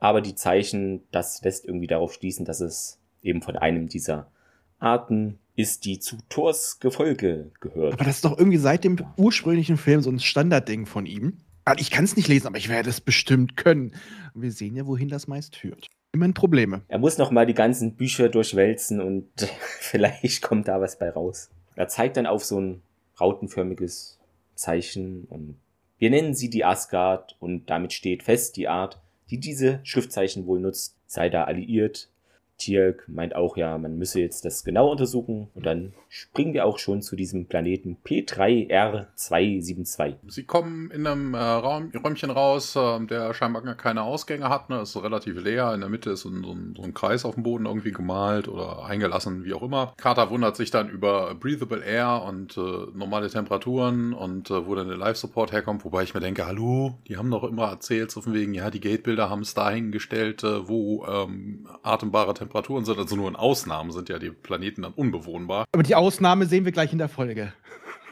Aber 0.00 0.22
die 0.22 0.34
Zeichen, 0.34 1.02
das 1.10 1.42
lässt 1.42 1.66
irgendwie 1.66 1.86
darauf 1.86 2.14
schließen, 2.14 2.44
dass 2.44 2.60
es 2.60 2.98
eben 3.22 3.42
von 3.42 3.56
einem 3.56 3.88
dieser 3.88 4.30
Arten 4.78 5.38
ist, 5.56 5.84
die 5.84 5.98
zu 5.98 6.16
Thors 6.28 6.78
Gefolge 6.80 7.50
gehört. 7.60 7.94
Aber 7.94 8.04
das 8.04 8.16
ist 8.16 8.24
doch 8.24 8.38
irgendwie 8.38 8.58
seit 8.58 8.84
dem 8.84 8.98
ursprünglichen 9.16 9.76
Film 9.76 10.00
so 10.00 10.10
ein 10.10 10.18
Standardding 10.18 10.86
von 10.86 11.06
ihm. 11.06 11.38
Also 11.64 11.80
Ich 11.80 11.90
kann 11.90 12.04
es 12.04 12.16
nicht 12.16 12.28
lesen, 12.28 12.46
aber 12.46 12.58
ich 12.58 12.68
werde 12.68 12.90
es 12.90 13.00
bestimmt 13.00 13.56
können. 13.56 13.94
Und 14.34 14.42
wir 14.42 14.52
sehen 14.52 14.76
ja, 14.76 14.86
wohin 14.86 15.08
das 15.08 15.26
meist 15.26 15.56
führt. 15.56 15.88
Immerhin 16.12 16.34
Probleme. 16.34 16.82
Er 16.88 16.98
muss 16.98 17.18
noch 17.18 17.30
mal 17.30 17.46
die 17.46 17.54
ganzen 17.54 17.94
Bücher 17.94 18.28
durchwälzen 18.28 19.00
und 19.00 19.28
vielleicht 19.80 20.42
kommt 20.42 20.68
da 20.68 20.80
was 20.80 20.98
bei 20.98 21.10
raus. 21.10 21.50
Er 21.76 21.88
zeigt 21.88 22.16
dann 22.16 22.26
auf 22.26 22.44
so 22.44 22.60
ein 22.60 22.82
rautenförmiges 23.20 24.18
Zeichen 24.54 25.24
und 25.24 25.56
wir 26.04 26.10
nennen 26.10 26.34
sie 26.34 26.50
die 26.50 26.66
Asgard 26.66 27.34
und 27.40 27.70
damit 27.70 27.94
steht 27.94 28.24
fest, 28.24 28.58
die 28.58 28.68
Art, 28.68 29.00
die 29.30 29.40
diese 29.40 29.80
Schriftzeichen 29.84 30.46
wohl 30.46 30.60
nutzt, 30.60 30.98
sei 31.06 31.30
da 31.30 31.44
alliiert. 31.44 32.10
Tierk 32.56 33.04
meint 33.08 33.34
auch, 33.34 33.56
ja, 33.56 33.76
man 33.78 33.98
müsse 33.98 34.20
jetzt 34.20 34.44
das 34.44 34.62
genau 34.64 34.90
untersuchen. 34.90 35.48
Und 35.54 35.64
dann 35.66 35.94
springen 36.08 36.54
wir 36.54 36.64
auch 36.64 36.78
schon 36.78 37.02
zu 37.02 37.16
diesem 37.16 37.46
Planeten 37.46 37.96
P3R272. 38.04 40.14
Sie 40.28 40.44
kommen 40.44 40.92
in 40.92 41.04
einem 41.06 41.34
äh, 41.34 41.38
Raum, 41.38 41.90
Räumchen 42.02 42.30
raus, 42.30 42.74
äh, 42.76 43.04
der 43.06 43.34
scheinbar 43.34 43.62
gar 43.62 43.74
keine 43.74 44.02
Ausgänge 44.02 44.48
hat. 44.48 44.70
Ne? 44.70 44.82
Ist 44.82 44.96
relativ 44.96 45.42
leer. 45.42 45.74
In 45.74 45.80
der 45.80 45.88
Mitte 45.88 46.12
ist 46.12 46.20
so 46.20 46.28
ein, 46.28 46.44
so, 46.44 46.52
ein, 46.52 46.74
so 46.76 46.82
ein 46.82 46.94
Kreis 46.94 47.24
auf 47.24 47.34
dem 47.34 47.42
Boden 47.42 47.66
irgendwie 47.66 47.90
gemalt 47.90 48.46
oder 48.46 48.84
eingelassen, 48.84 49.44
wie 49.44 49.54
auch 49.54 49.62
immer. 49.62 49.92
Carter 49.96 50.30
wundert 50.30 50.54
sich 50.56 50.70
dann 50.70 50.88
über 50.88 51.34
breathable 51.34 51.82
Air 51.84 52.22
und 52.22 52.56
äh, 52.56 52.60
normale 52.94 53.28
Temperaturen 53.28 54.12
und 54.12 54.50
äh, 54.50 54.66
wo 54.66 54.76
dann 54.76 54.86
der 54.88 54.96
Live-Support 54.96 55.50
herkommt. 55.50 55.84
Wobei 55.84 56.04
ich 56.04 56.14
mir 56.14 56.20
denke, 56.20 56.46
hallo, 56.46 56.94
die 57.08 57.16
haben 57.16 57.28
doch 57.30 57.42
immer 57.42 57.66
erzählt, 57.68 58.12
so 58.12 58.20
von 58.20 58.34
wegen, 58.34 58.54
ja, 58.54 58.70
die 58.70 58.80
Gatebilder 58.80 59.28
haben 59.28 59.42
es 59.42 59.54
dahingestellt, 59.54 60.44
äh, 60.44 60.68
wo 60.68 61.04
ähm, 61.06 61.66
atembare 61.82 62.34
Temperaturen 62.34 62.43
Temperaturen 62.44 62.84
sind, 62.84 62.98
also 62.98 63.16
nur 63.16 63.28
in 63.28 63.36
Ausnahmen 63.36 63.90
sind 63.90 64.08
ja 64.08 64.18
die 64.18 64.30
Planeten 64.30 64.82
dann 64.82 64.92
unbewohnbar. 64.92 65.64
Aber 65.72 65.82
die 65.82 65.94
Ausnahme 65.94 66.46
sehen 66.46 66.64
wir 66.64 66.72
gleich 66.72 66.92
in 66.92 66.98
der 66.98 67.08
Folge. 67.08 67.52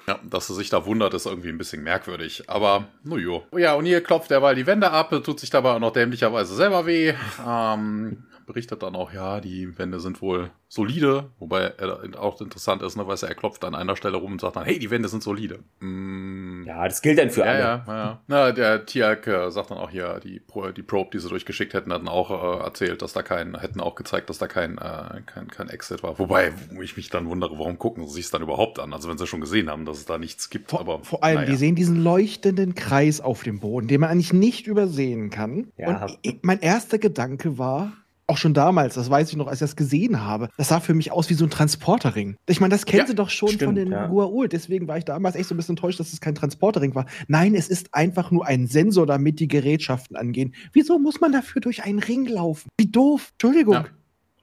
Ja, 0.09 0.19
dass 0.29 0.49
er 0.49 0.57
sich 0.57 0.69
da 0.69 0.85
wundert, 0.85 1.15
ist 1.15 1.27
irgendwie 1.27 1.51
ein 1.51 1.59
bisschen 1.59 1.85
merkwürdig. 1.85 2.45
Aber, 2.49 2.87
no 3.05 3.19
jo. 3.19 3.45
Ja, 3.57 3.75
und 3.75 3.85
hier 3.85 4.03
klopft 4.03 4.31
derweil 4.31 4.57
die 4.57 4.67
Wände 4.67 4.91
ab, 4.91 5.11
tut 5.23 5.39
sich 5.39 5.51
dabei 5.51 5.71
auch 5.73 5.79
noch 5.79 5.93
dämlicherweise 5.93 6.57
selber 6.57 6.87
weh. 6.87 7.15
Ähm, 7.47 8.25
berichtet 8.47 8.83
dann 8.83 8.95
auch, 8.95 9.13
ja, 9.13 9.41
die 9.41 9.79
Wände 9.79 10.01
sind 10.01 10.23
wohl 10.23 10.51
solide, 10.69 11.31
wobei 11.39 11.75
er 11.77 12.19
auch 12.19 12.41
interessant 12.41 12.81
ist, 12.83 12.97
ne, 12.97 13.07
weil 13.07 13.19
er 13.21 13.35
klopft 13.35 13.63
an 13.65 13.75
einer 13.75 13.95
Stelle 13.95 14.17
rum 14.17 14.33
und 14.33 14.41
sagt 14.41 14.57
dann, 14.57 14.65
hey, 14.65 14.79
die 14.79 14.91
Wände 14.91 15.09
sind 15.09 15.23
solide. 15.23 15.61
Mm. 15.81 16.65
Ja, 16.67 16.85
das 16.89 17.03
gilt 17.03 17.19
dann 17.19 17.31
für 17.31 17.41
ja, 17.41 17.47
alle. 17.47 17.61
Ja, 17.61 17.85
ja. 17.87 18.21
Na, 18.27 18.53
der 18.53 18.87
Tiak 18.87 19.27
äh, 19.27 19.51
sagt 19.51 19.71
dann 19.71 19.77
auch 19.77 19.91
hier, 19.91 20.19
die, 20.25 20.41
Pro, 20.41 20.71
die 20.71 20.83
Probe, 20.83 21.11
die 21.13 21.19
sie 21.19 21.29
durchgeschickt 21.29 21.75
hätten, 21.75 21.93
hatten 21.93 22.09
auch 22.09 22.31
äh, 22.31 22.65
erzählt, 22.65 23.03
dass 23.03 23.13
da 23.13 23.23
kein, 23.23 23.59
hätten 23.59 23.81
auch 23.81 23.95
gezeigt, 23.95 24.31
dass 24.31 24.39
da 24.39 24.47
kein, 24.47 24.79
äh, 24.79 25.21
kein, 25.27 25.49
kein 25.49 25.69
Exit 25.69 26.03
war. 26.03 26.19
Wobei 26.19 26.55
ich 26.81 26.97
mich 26.97 27.11
dann 27.11 27.29
wundere, 27.29 27.59
warum 27.59 27.79
gucken 27.79 28.07
sie 28.09 28.15
sich 28.15 28.31
dann 28.31 28.43
überhaupt 28.43 28.79
an? 28.79 28.95
Also 28.95 29.11
wenn 29.11 29.19
sie 29.19 29.27
schon 29.27 29.43
gesehen 29.43 29.69
haben, 29.69 29.85
dass 29.85 29.99
es 29.99 30.07
da 30.07 30.17
nichts 30.17 30.49
gibt. 30.49 30.71
Vor, 30.71 30.81
aber 30.81 31.01
vor 31.05 31.23
allem, 31.23 31.37
naja. 31.37 31.51
die 31.51 31.57
sehen 31.57 31.75
diesen 31.75 32.03
leuchtenden 32.03 32.75
Kreis 32.75 33.21
auf 33.21 33.43
dem 33.43 33.61
Boden, 33.61 33.89
den 33.89 34.01
man 34.01 34.09
eigentlich 34.09 34.33
nicht 34.33 34.67
übersehen 34.67 35.29
kann. 35.29 35.71
Ja. 35.77 36.05
Und 36.05 36.19
ich, 36.23 36.39
mein 36.43 36.61
erster 36.61 36.99
Gedanke 36.99 37.59
war, 37.59 37.93
auch 38.27 38.37
schon 38.39 38.55
damals, 38.55 38.95
das 38.95 39.11
weiß 39.11 39.31
ich 39.31 39.37
noch, 39.37 39.47
als 39.47 39.57
ich 39.57 39.61
das 39.61 39.77
gesehen 39.77 40.23
habe, 40.23 40.49
das 40.57 40.69
sah 40.69 40.81
für 40.81 40.95
mich 40.95 41.13
aus 41.13 41.29
wie 41.31 41.35
so 41.35 41.45
ein 41.45 41.51
Transporterring. 41.51 42.37
Ich 42.49 42.61
meine, 42.61 42.73
das 42.73 42.87
kennen 42.87 43.01
Ja, 43.01 43.07
sie 43.07 43.15
doch 43.15 43.31
schon 43.31 43.49
stimmt, 43.49 43.65
von 43.65 43.75
den 43.75 43.91
ja. 43.91 44.09
Gua'uld, 44.09 44.49
deswegen 44.49 44.89
war 44.89 44.99
ich 44.99 45.05
damals 45.05 45.37
echt 45.37 45.49
so 45.49 45.55
ein 45.55 45.57
bisschen 45.57 45.73
enttäuscht, 45.73 46.01
dass 46.01 46.13
es 46.13 46.21
kein 46.21 46.35
Transporterring 46.35 46.95
war. 46.95 47.07
Nein, 47.29 47.55
es 47.55 47.69
ist 47.69 47.95
einfach 47.95 48.31
nur 48.31 48.47
ein 48.47 48.67
Sensor, 48.67 49.07
damit 49.07 49.41
die 49.41 49.49
Gerätschaften 49.49 50.17
angehen. 50.17 50.55
Wieso 50.73 50.99
muss 50.99 51.21
man 51.21 51.33
dafür 51.33 51.61
durch 51.61 51.85
einen 51.85 51.99
Ring 51.99 52.27
laufen? 52.27 52.69
Wie 52.79 52.91
doof. 52.91 53.31
Entschuldigung. 53.33 53.75
Ja. 53.75 53.85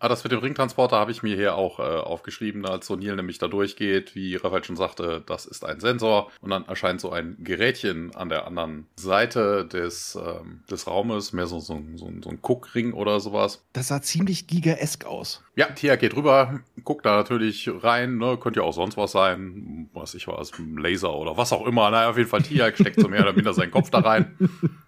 Ah, 0.02 0.08
das 0.08 0.24
mit 0.24 0.32
dem 0.32 0.40
Ringtransporter 0.40 0.96
habe 0.96 1.12
ich 1.12 1.24
mir 1.24 1.36
hier 1.36 1.56
auch 1.56 1.80
äh, 1.80 1.82
aufgeschrieben, 1.82 2.66
als 2.66 2.90
O'Neill 2.90 3.18
nämlich 3.18 3.38
da 3.38 3.50
durchgeht, 3.50 4.16
wie 4.16 4.38
Raphael 4.38 4.64
schon 4.64 4.78
sagte, 4.78 5.22
das 5.26 5.46
ist 5.46 5.66
ein 5.66 5.82
Sensor 5.82 6.32
und 6.40 6.52
dann 6.52 6.66
erscheint 6.66 7.02
so 7.02 7.12
ein 7.12 7.36
Gerätchen 7.40 8.16
an 8.16 8.30
der 8.30 8.48
anderen 8.48 8.88
Seite 8.96 9.66
des, 9.66 10.16
ähm, 10.16 10.64
des 10.72 10.88
Raumes, 10.88 11.34
mehr 11.34 11.48
so, 11.48 11.60
so, 11.60 11.84
so, 11.96 12.10
so 12.24 12.30
ein 12.30 12.40
Guckring 12.42 12.94
oder 12.94 13.20
sowas. 13.20 13.62
Das 13.74 13.90
sah 13.90 14.02
ziemlich 14.02 14.48
giga-esk 14.48 15.04
aus. 15.06 15.44
Ja, 15.58 15.66
Tia 15.66 15.98
geht 15.98 16.16
rüber, 16.16 16.62
guckt 16.86 17.06
da 17.06 17.18
natürlich 17.18 17.70
rein, 17.84 18.20
ne, 18.20 18.38
könnte 18.38 18.62
ja 18.62 18.66
auch 18.66 18.74
sonst 18.74 18.96
was 18.96 19.12
sein, 19.12 19.90
was 19.94 20.14
ich 20.14 20.30
weiß, 20.30 20.54
ein 20.60 20.78
Laser 20.78 21.14
oder 21.14 21.36
was 21.36 21.52
auch 21.52 21.68
immer. 21.68 21.92
Naja, 21.92 22.10
auf 22.10 22.18
jeden 22.18 22.30
Fall 22.30 22.42
Tia 22.42 22.74
steckt 22.74 23.02
so 23.02 23.10
mehr 23.10 23.24
oder 23.24 23.34
minder 23.34 23.54
seinen 23.54 23.72
Kopf 23.72 23.90
da 23.90 24.00
rein, 24.00 24.38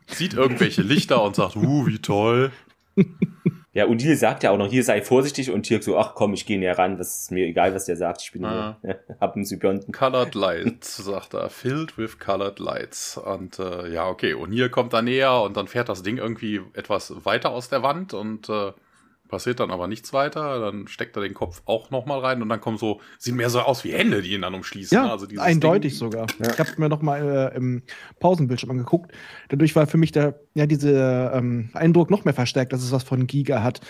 sieht 0.07 0.35
irgendwelche 0.35 0.83
Lichter 0.83 1.21
und 1.21 1.35
sagt, 1.35 1.57
uh, 1.57 1.85
wie 1.85 1.99
toll. 1.99 2.53
Ja, 3.73 3.85
und 3.85 4.03
Neil 4.03 4.17
sagt 4.17 4.43
ja 4.43 4.51
auch 4.51 4.57
noch, 4.57 4.67
hier 4.69 4.83
sei 4.83 5.01
vorsichtig 5.01 5.49
und 5.49 5.63
Tirk 5.63 5.83
so, 5.83 5.97
ach 5.97 6.13
komm, 6.13 6.33
ich 6.33 6.45
gehe 6.45 6.59
näher 6.59 6.77
ran, 6.77 6.97
das 6.97 7.21
ist 7.21 7.31
mir 7.31 7.45
egal, 7.45 7.73
was 7.73 7.85
der 7.85 7.95
sagt, 7.95 8.21
ich 8.21 8.31
bin 8.33 8.43
Ah. 8.43 8.77
nur, 8.83 8.95
hab 9.21 9.35
einen 9.35 9.45
Symbionten. 9.45 9.93
Colored 9.93 10.35
Lights, 10.35 10.97
sagt 11.05 11.33
er. 11.33 11.49
Filled 11.49 11.97
with 11.97 12.19
colored 12.19 12.59
lights. 12.59 13.15
Und 13.17 13.59
äh, 13.59 13.87
ja, 13.93 14.07
okay. 14.09 14.33
Und 14.33 14.51
hier 14.51 14.67
kommt 14.69 14.91
er 14.93 15.01
näher 15.01 15.41
und 15.41 15.55
dann 15.55 15.67
fährt 15.67 15.87
das 15.87 16.03
Ding 16.03 16.17
irgendwie 16.17 16.59
etwas 16.73 17.13
weiter 17.25 17.51
aus 17.51 17.69
der 17.69 17.81
Wand 17.81 18.13
und 18.13 18.49
äh, 18.49 18.73
passiert 19.31 19.59
dann 19.59 19.71
aber 19.71 19.87
nichts 19.87 20.13
weiter. 20.13 20.59
Dann 20.59 20.87
steckt 20.87 21.15
er 21.15 21.23
den 21.23 21.33
Kopf 21.33 21.63
auch 21.65 21.89
nochmal 21.89 22.19
rein 22.19 22.41
und 22.43 22.49
dann 22.49 22.61
kommen 22.61 22.77
so, 22.77 23.01
sieht 23.17 23.33
mehr 23.33 23.49
so 23.49 23.61
aus 23.61 23.83
wie 23.83 23.93
Hände, 23.93 24.21
die 24.21 24.33
ihn 24.33 24.41
dann 24.43 24.53
umschließen. 24.53 24.95
Ja, 24.95 25.05
ne? 25.05 25.11
also 25.11 25.25
eindeutig 25.39 25.93
Ding, 25.93 25.99
sogar. 25.99 26.27
Ja. 26.39 26.51
Ich 26.51 26.59
habe 26.59 26.69
mir 26.77 26.89
noch 26.89 27.01
mal 27.01 27.51
äh, 27.53 27.57
im 27.57 27.81
Pausenbildschirm 28.19 28.69
angeguckt. 28.69 29.11
Dadurch 29.49 29.75
war 29.75 29.87
für 29.87 29.97
mich 29.97 30.11
der, 30.11 30.39
ja, 30.53 30.67
dieser 30.67 31.33
ähm, 31.33 31.71
Eindruck 31.73 32.11
noch 32.11 32.25
mehr 32.25 32.35
verstärkt, 32.35 32.73
dass 32.73 32.83
es 32.83 32.91
was 32.91 33.01
von 33.03 33.25
Giga 33.25 33.63
hat. 33.63 33.81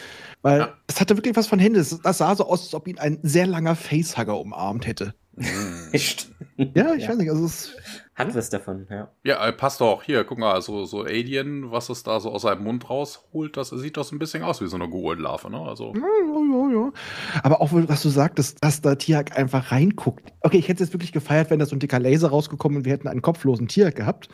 Weil 0.44 0.60
Ja. 0.60 0.74
es 0.88 1.02
hatte 1.02 1.18
wirklich 1.18 1.36
was 1.36 1.48
von 1.48 1.60
Hände. 1.60 1.80
Es- 1.82 2.00
Das 2.00 2.20
sah 2.20 2.34
so 2.36 2.48
aus, 2.48 2.62
als 2.64 2.74
ob 2.74 2.88
ihn 2.88 3.00
ein 3.00 3.20
sehr 3.24 3.48
langer 3.48 3.76
Facehugger 3.76 4.40
umarmt 4.40 4.88
hätte. 4.88 5.14
Echt? 5.92 6.30
Ja, 6.58 6.94
ich 6.94 7.04
Ja. 7.04 7.10
weiß 7.10 7.18
nicht. 7.18 7.30
Also 7.30 7.46
es, 7.46 7.72
Hat 8.14 8.36
was 8.36 8.50
davon, 8.50 8.88
ja. 8.90 9.10
Ja, 9.24 9.48
äh, 9.48 9.54
passt 9.54 9.80
doch. 9.80 10.04
Hier, 10.04 10.26
guck 10.26 10.38
mal, 10.38 10.62
so, 10.62 10.84
so 10.84 11.04
Alien, 11.04 11.72
was 11.72 11.90
es 11.90 12.04
da 12.04 12.20
so 12.20 12.30
aus 12.32 12.42
seinem 12.42 12.64
Mund 12.64 12.90
rausholt, 12.90 13.56
das 13.56 13.70
sieht 13.70 13.96
doch 13.96 14.04
so 14.04 14.14
ein 14.14 14.20
bisschen 14.20 14.44
aus 14.44 14.62
wie 14.62 14.68
so 14.68 14.76
eine 14.76 14.86
Goa'uld-Larve, 14.86 15.50
ne? 15.50 15.62
Also, 15.62 15.94
ja, 15.96 16.02
ja, 16.02 16.70
ja, 16.70 16.86
ja. 16.86 16.92
Aber 17.44 17.62
auch, 17.62 17.70
was 17.72 18.04
du 18.04 18.10
sagtest, 18.10 18.58
dass 18.62 18.82
da 18.82 18.96
Tiak 18.96 19.38
einfach 19.38 19.72
reinguckt. 19.72 20.34
Okay, 20.42 20.58
ich 20.58 20.68
hätte 20.68 20.84
es 20.84 20.90
jetzt 20.90 20.94
wirklich 20.94 21.14
gefeiert, 21.14 21.50
wenn 21.50 21.60
da 21.60 21.66
so 21.66 21.76
ein 21.76 21.80
dicker 21.80 22.00
Laser 22.00 22.30
rausgekommen 22.30 22.80
und 22.80 22.86
wir 22.86 22.92
hätten 22.92 23.08
einen 23.08 23.22
kopflosen 23.22 23.70
Tiak 23.70 23.96
gehabt. 23.96 24.28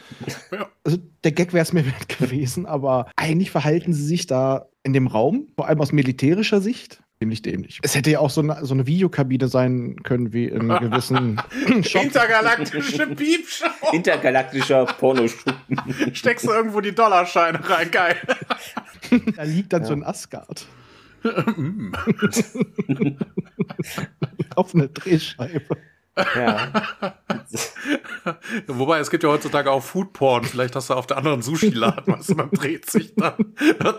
Ja. 0.51 0.67
Also 0.83 0.97
der 1.23 1.31
Gag 1.33 1.53
wäre 1.53 1.63
es 1.63 1.73
mir 1.73 1.85
wert 1.85 2.09
gewesen, 2.09 2.65
aber 2.65 3.11
eigentlich 3.15 3.51
verhalten 3.51 3.93
sie 3.93 4.05
sich 4.05 4.25
da 4.25 4.67
in 4.83 4.93
dem 4.93 5.07
Raum, 5.07 5.49
vor 5.55 5.67
allem 5.67 5.81
aus 5.81 5.91
militärischer 5.91 6.61
Sicht, 6.61 7.03
ziemlich 7.19 7.41
dämlich. 7.41 7.79
Es 7.81 7.95
hätte 7.95 8.11
ja 8.11 8.19
auch 8.19 8.29
so 8.29 8.41
eine, 8.41 8.63
so 8.65 8.73
eine 8.73 8.85
Videokabine 8.85 9.47
sein 9.47 9.95
können, 10.03 10.33
wie 10.33 10.45
in 10.45 10.67
gewissen 10.79 11.41
Shops. 11.81 12.05
Intergalaktische 12.05 13.07
Piepshow! 13.15 13.65
Intergalaktischer 13.93 14.85
Pornoschuppen. 14.85 15.57
Steckst 16.13 16.45
du 16.45 16.51
irgendwo 16.51 16.81
die 16.81 16.93
Dollarscheine 16.93 17.59
rein, 17.67 17.89
geil. 17.91 18.15
Da 19.35 19.43
liegt 19.43 19.73
dann 19.73 19.85
so 19.85 19.93
ein 19.93 20.03
Asgard 20.03 20.67
auf 24.55 24.75
einer 24.75 24.87
Drehscheibe. 24.87 25.77
Ja. 26.35 26.71
Wobei, 28.67 28.99
es 28.99 29.09
gibt 29.09 29.23
ja 29.23 29.29
heutzutage 29.29 29.71
auch 29.71 29.83
Foodporn. 29.83 30.43
Vielleicht 30.43 30.75
hast 30.75 30.89
du 30.89 30.93
auf 30.93 31.07
der 31.07 31.17
anderen 31.17 31.41
Sushi-Laden 31.41 32.13
was 32.17 32.27
dann 32.27 32.51
dreht 32.51 32.89
sich 32.89 33.13
dann 33.15 33.35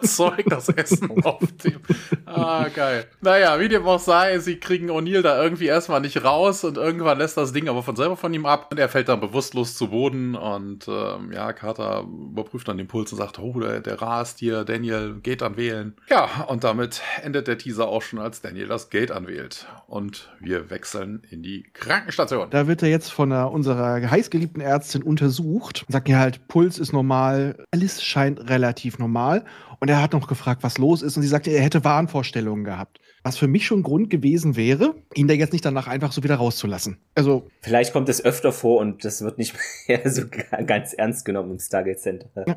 Zeug, 0.02 0.44
das 0.48 0.68
Essen 0.68 1.24
auf 1.24 1.40
dem. 1.64 1.80
Ah, 2.26 2.68
geil. 2.68 3.06
Naja, 3.20 3.58
wie 3.60 3.68
dem 3.68 3.86
auch 3.86 4.00
sei, 4.00 4.38
sie 4.38 4.58
kriegen 4.58 4.90
O'Neill 4.90 5.22
da 5.22 5.42
irgendwie 5.42 5.66
erstmal 5.66 6.00
nicht 6.00 6.24
raus 6.24 6.64
und 6.64 6.76
irgendwann 6.76 7.18
lässt 7.18 7.36
das 7.36 7.52
Ding 7.52 7.68
aber 7.68 7.82
von 7.82 7.96
selber 7.96 8.16
von 8.16 8.32
ihm 8.34 8.46
ab 8.46 8.68
und 8.70 8.78
er 8.78 8.88
fällt 8.88 9.08
dann 9.08 9.20
bewusstlos 9.20 9.76
zu 9.76 9.88
Boden 9.88 10.34
und 10.34 10.86
ähm, 10.88 11.32
ja, 11.32 11.52
Carter 11.52 12.02
überprüft 12.02 12.68
dann 12.68 12.78
den 12.78 12.88
Puls 12.88 13.12
und 13.12 13.18
sagt, 13.18 13.38
oh, 13.38 13.58
der, 13.60 13.80
der 13.80 14.00
rast 14.00 14.38
hier, 14.38 14.64
Daniel 14.64 15.20
geht 15.22 15.42
an 15.42 15.56
wählen. 15.56 15.94
Ja, 16.08 16.44
und 16.48 16.64
damit 16.64 17.02
endet 17.22 17.48
der 17.48 17.58
Teaser 17.58 17.88
auch 17.88 18.02
schon, 18.02 18.18
als 18.18 18.40
Daniel 18.40 18.66
das 18.66 18.90
Gate 18.90 19.10
anwählt. 19.10 19.66
Und 19.86 20.30
wir 20.40 20.70
wechseln 20.70 21.22
in 21.30 21.42
die 21.42 21.64
Krankenstation. 22.08 22.48
Da 22.50 22.66
wird 22.66 22.82
er 22.82 22.88
jetzt 22.88 23.10
von 23.12 23.30
einer, 23.30 23.52
unserer 23.52 24.10
heißgeliebten 24.10 24.62
Ärztin 24.62 25.02
untersucht. 25.02 25.84
Sagt 25.88 26.08
ja 26.08 26.18
halt, 26.18 26.48
Puls 26.48 26.78
ist 26.78 26.92
normal, 26.92 27.56
alles 27.70 28.02
scheint 28.02 28.48
relativ 28.48 28.98
normal. 28.98 29.44
Und 29.80 29.88
er 29.88 30.02
hat 30.02 30.12
noch 30.14 30.26
gefragt, 30.26 30.62
was 30.62 30.78
los 30.78 31.02
ist. 31.02 31.16
Und 31.16 31.22
sie 31.22 31.28
sagte, 31.28 31.50
er 31.50 31.62
hätte 31.62 31.84
Wahnvorstellungen 31.84 32.64
gehabt. 32.64 32.98
Was 33.22 33.36
für 33.36 33.46
mich 33.46 33.66
schon 33.66 33.82
Grund 33.82 34.10
gewesen 34.10 34.56
wäre, 34.56 34.94
ihn 35.14 35.28
da 35.28 35.34
jetzt 35.34 35.52
nicht 35.52 35.64
danach 35.64 35.86
einfach 35.86 36.12
so 36.12 36.22
wieder 36.24 36.36
rauszulassen. 36.36 36.98
Also, 37.14 37.48
Vielleicht 37.60 37.92
kommt 37.92 38.08
es 38.08 38.24
öfter 38.24 38.52
vor 38.52 38.80
und 38.80 39.04
das 39.04 39.20
wird 39.22 39.38
nicht 39.38 39.54
mehr 39.88 40.08
so 40.10 40.22
ga- 40.28 40.62
ganz 40.62 40.94
ernst 40.94 41.24
genommen 41.24 41.52
im 41.52 41.58
Stargate 41.58 41.98
Center. 42.00 42.28
Ja. 42.46 42.56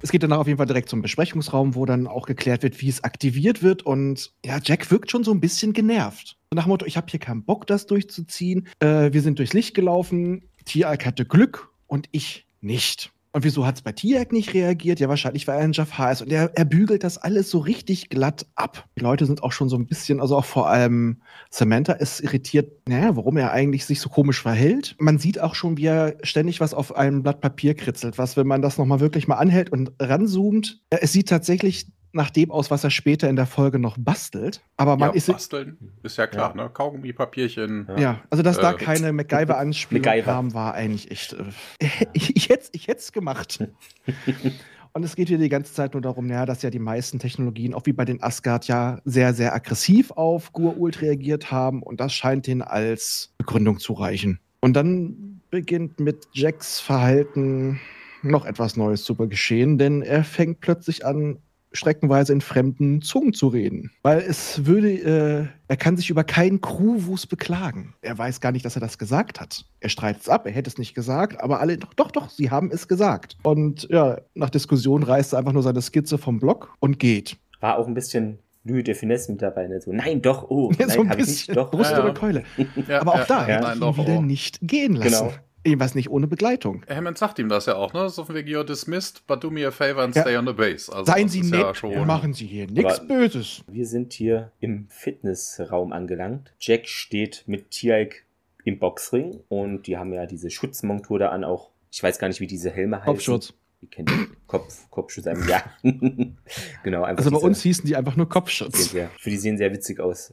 Es 0.00 0.10
geht 0.10 0.22
danach 0.22 0.38
auf 0.38 0.46
jeden 0.46 0.56
Fall 0.56 0.66
direkt 0.66 0.88
zum 0.88 1.02
Besprechungsraum, 1.02 1.74
wo 1.74 1.84
dann 1.84 2.06
auch 2.06 2.26
geklärt 2.26 2.62
wird, 2.62 2.80
wie 2.80 2.88
es 2.88 3.04
aktiviert 3.04 3.62
wird. 3.62 3.82
Und 3.82 4.32
ja, 4.44 4.58
Jack 4.62 4.90
wirkt 4.90 5.10
schon 5.10 5.24
so 5.24 5.32
ein 5.32 5.40
bisschen 5.40 5.72
genervt. 5.72 6.38
Nach 6.54 6.64
dem 6.64 6.70
Motto, 6.70 6.86
ich 6.86 6.96
habe 6.96 7.08
hier 7.10 7.20
keinen 7.20 7.44
Bock, 7.44 7.66
das 7.66 7.86
durchzuziehen. 7.86 8.68
Äh, 8.80 9.12
wir 9.12 9.20
sind 9.22 9.38
durchs 9.38 9.52
Licht 9.52 9.74
gelaufen. 9.74 10.48
Tiag 10.64 11.04
hatte 11.04 11.26
Glück 11.26 11.70
und 11.86 12.08
ich 12.12 12.46
nicht. 12.60 13.12
Und 13.36 13.44
wieso 13.44 13.66
hat 13.66 13.74
es 13.74 13.82
bei 13.82 13.92
Tiag 13.92 14.32
nicht 14.32 14.54
reagiert? 14.54 14.98
Ja, 14.98 15.10
wahrscheinlich, 15.10 15.46
weil 15.46 15.58
er 15.58 15.64
ein 15.64 15.72
Jafar 15.74 16.10
ist. 16.10 16.22
Und 16.22 16.32
er, 16.32 16.52
er 16.54 16.64
bügelt 16.64 17.04
das 17.04 17.18
alles 17.18 17.50
so 17.50 17.58
richtig 17.58 18.08
glatt 18.08 18.46
ab. 18.54 18.88
Die 18.96 19.02
Leute 19.02 19.26
sind 19.26 19.42
auch 19.42 19.52
schon 19.52 19.68
so 19.68 19.76
ein 19.76 19.84
bisschen, 19.84 20.22
also 20.22 20.38
auch 20.38 20.46
vor 20.46 20.70
allem 20.70 21.20
Samantha 21.50 21.92
ist 21.92 22.20
irritiert, 22.20 22.88
naja, 22.88 23.14
warum 23.14 23.36
er 23.36 23.52
eigentlich 23.52 23.84
sich 23.84 24.00
so 24.00 24.08
komisch 24.08 24.40
verhält. 24.40 24.96
Man 24.98 25.18
sieht 25.18 25.38
auch 25.38 25.54
schon, 25.54 25.76
wie 25.76 25.84
er 25.84 26.16
ständig 26.22 26.62
was 26.62 26.72
auf 26.72 26.96
einem 26.96 27.22
Blatt 27.22 27.42
Papier 27.42 27.74
kritzelt, 27.74 28.16
was, 28.16 28.38
wenn 28.38 28.46
man 28.46 28.62
das 28.62 28.78
nochmal 28.78 29.00
wirklich 29.00 29.28
mal 29.28 29.34
anhält 29.34 29.70
und 29.70 29.92
ranzoomt, 30.00 30.80
es 30.88 31.12
sieht 31.12 31.28
tatsächlich 31.28 31.88
nach 32.16 32.30
dem 32.30 32.50
aus, 32.50 32.70
was 32.70 32.82
er 32.82 32.90
später 32.90 33.28
in 33.28 33.36
der 33.36 33.46
Folge 33.46 33.78
noch 33.78 33.96
bastelt. 33.98 34.62
Aber 34.76 34.96
man 34.96 35.10
ja, 35.10 35.14
ist. 35.14 35.26
basteln, 35.26 35.76
ist 36.02 36.18
ja 36.18 36.26
klar, 36.26 36.54
ne? 36.54 36.70
Kaugummi, 36.72 37.12
Papierchen. 37.12 37.86
Ja. 37.88 37.98
Ja, 37.98 38.20
also 38.30 38.42
dass 38.42 38.58
da 38.58 38.72
Äh, 38.72 38.76
keine 38.76 39.12
MacGyver-Anspielung 39.12 40.04
MacGyver. 40.04 40.24
kam, 40.24 40.54
war 40.54 40.74
eigentlich 40.74 41.10
echt. 41.10 41.34
Äh, 41.34 41.44
ich, 42.12 42.34
ich 42.36 42.48
hätte 42.48 42.70
ich 42.72 42.88
hätt's 42.88 43.12
gemacht. 43.12 43.60
Und 44.92 45.02
es 45.04 45.14
geht 45.14 45.28
hier 45.28 45.36
die 45.36 45.50
ganze 45.50 45.74
Zeit 45.74 45.92
nur 45.92 46.00
darum, 46.00 46.30
ja, 46.30 46.46
dass 46.46 46.62
ja 46.62 46.70
die 46.70 46.78
meisten 46.78 47.18
Technologien, 47.18 47.74
auch 47.74 47.84
wie 47.84 47.92
bei 47.92 48.06
den 48.06 48.22
Asgard, 48.22 48.66
ja 48.66 48.98
sehr, 49.04 49.34
sehr 49.34 49.54
aggressiv 49.54 50.10
auf 50.12 50.54
Gur-Ult 50.54 51.02
reagiert 51.02 51.50
haben. 51.50 51.82
Und 51.82 52.00
das 52.00 52.14
scheint 52.14 52.48
ihnen 52.48 52.62
als 52.62 53.34
Begründung 53.36 53.78
zu 53.78 53.92
reichen. 53.92 54.40
Und 54.60 54.72
dann 54.72 55.42
beginnt 55.50 56.00
mit 56.00 56.26
Jacks 56.32 56.80
Verhalten 56.80 57.78
noch 58.22 58.46
etwas 58.46 58.76
Neues 58.76 59.04
zu 59.04 59.14
geschehen, 59.14 59.76
denn 59.76 60.00
er 60.02 60.24
fängt 60.24 60.60
plötzlich 60.60 61.04
an, 61.04 61.38
streckenweise 61.76 62.32
in 62.32 62.40
fremden 62.40 63.02
Zungen 63.02 63.32
zu 63.32 63.48
reden. 63.48 63.90
Weil 64.02 64.18
es 64.18 64.66
würde, 64.66 64.90
äh, 64.90 65.46
er 65.68 65.76
kann 65.76 65.96
sich 65.96 66.10
über 66.10 66.24
keinen 66.24 66.60
Crewwus 66.60 67.26
beklagen. 67.26 67.94
Er 68.02 68.16
weiß 68.16 68.40
gar 68.40 68.52
nicht, 68.52 68.64
dass 68.64 68.76
er 68.76 68.80
das 68.80 68.98
gesagt 68.98 69.40
hat. 69.40 69.64
Er 69.80 69.88
streitet 69.88 70.22
es 70.22 70.28
ab, 70.28 70.46
er 70.46 70.52
hätte 70.52 70.70
es 70.70 70.78
nicht 70.78 70.94
gesagt, 70.94 71.40
aber 71.40 71.60
alle, 71.60 71.78
doch, 71.78 71.94
doch, 71.94 72.10
doch, 72.10 72.30
sie 72.30 72.50
haben 72.50 72.70
es 72.70 72.88
gesagt. 72.88 73.36
Und 73.42 73.86
ja, 73.90 74.18
nach 74.34 74.50
Diskussion 74.50 75.02
reißt 75.02 75.32
er 75.34 75.38
einfach 75.38 75.52
nur 75.52 75.62
seine 75.62 75.82
Skizze 75.82 76.18
vom 76.18 76.40
Block 76.40 76.74
und 76.80 76.98
geht. 76.98 77.36
War 77.60 77.78
auch 77.78 77.86
ein 77.86 77.94
bisschen 77.94 78.38
Louis 78.66 78.84
de 78.84 78.94
Finesse 78.94 79.30
mit 79.30 79.42
dabei. 79.42 79.68
Ne? 79.68 79.80
So, 79.80 79.92
nein, 79.92 80.20
doch, 80.20 80.50
oh, 80.50 80.70
Ja, 80.78 80.86
nein, 80.86 80.96
so 80.96 81.00
ein 81.02 81.10
hab 81.10 81.18
ich 81.18 81.26
bisschen 81.26 81.54
nicht, 81.54 81.56
doch. 81.56 81.70
Brust 81.70 81.92
Ja, 81.92 81.98
ja. 81.98 82.04
oder 82.04 82.14
Keule. 82.14 82.42
Ja, 82.88 83.00
aber 83.00 83.14
auch 83.14 83.18
ja, 83.18 83.24
da 83.24 83.40
ja, 83.40 83.46
hätte 83.46 83.62
nein, 83.62 83.80
doch, 83.80 83.98
wieder 83.98 84.18
oh. 84.18 84.22
nicht 84.22 84.58
gehen 84.62 84.96
lassen. 84.96 85.28
Genau. 85.28 85.32
Jedenfalls 85.66 85.94
nicht 85.94 86.08
ohne 86.10 86.26
Begleitung. 86.26 86.84
Hammond 86.88 87.18
sagt 87.18 87.38
ihm 87.38 87.48
das 87.48 87.66
ja 87.66 87.74
auch, 87.74 87.92
ne? 87.92 88.08
So 88.08 88.24
von 88.24 88.34
wegen, 88.34 88.48
you're 88.48 88.64
dismissed, 88.64 89.26
but 89.26 89.42
do 89.42 89.50
me 89.50 89.66
a 89.66 89.70
favor 89.70 90.02
and 90.02 90.14
Ja. 90.14 90.22
stay 90.22 90.36
on 90.36 90.46
the 90.46 90.52
base. 90.52 90.92
Also, 90.92 91.04
Seien 91.12 91.28
Sie 91.28 91.42
nett, 91.42 91.60
ja 91.60 91.74
schon- 91.74 92.06
machen 92.06 92.32
Sie 92.34 92.46
hier 92.46 92.66
nichts 92.68 93.06
Böses. 93.06 93.62
Wir 93.66 93.86
sind 93.86 94.12
hier 94.12 94.52
im 94.60 94.86
Fitnessraum 94.88 95.92
angelangt. 95.92 96.52
Jack 96.60 96.86
steht 96.88 97.42
mit 97.46 97.70
Tialk 97.70 98.24
im 98.64 98.78
Boxring 98.78 99.40
und 99.48 99.86
die 99.86 99.96
haben 99.96 100.12
ja 100.12 100.26
diese 100.26 100.50
Schutzmontur 100.50 101.18
da 101.18 101.28
an, 101.30 101.44
auch, 101.44 101.70
ich 101.90 102.02
weiß 102.02 102.18
gar 102.18 102.28
nicht, 102.28 102.40
wie 102.40 102.46
diese 102.46 102.70
Helme 102.70 102.98
heißen. 102.98 103.06
Kopfschutz. 103.12 103.52
Die 103.82 103.88
kennt 103.88 104.10
ihr. 104.10 104.26
Kopf, 104.46 104.88
Kopfschutz, 104.90 105.26
einem, 105.26 105.46
ja. 105.48 105.62
genau, 106.82 107.02
einfach 107.04 107.18
Also 107.24 107.30
bei 107.30 107.36
diese- 107.36 107.46
uns 107.46 107.62
hießen 107.62 107.84
die 107.86 107.94
einfach 107.96 108.16
nur 108.16 108.28
Kopfschutz. 108.28 108.90
sehr, 108.90 109.10
für 109.18 109.30
die 109.30 109.36
sehen 109.36 109.58
sehr 109.58 109.72
witzig 109.72 110.00
aus. 110.00 110.32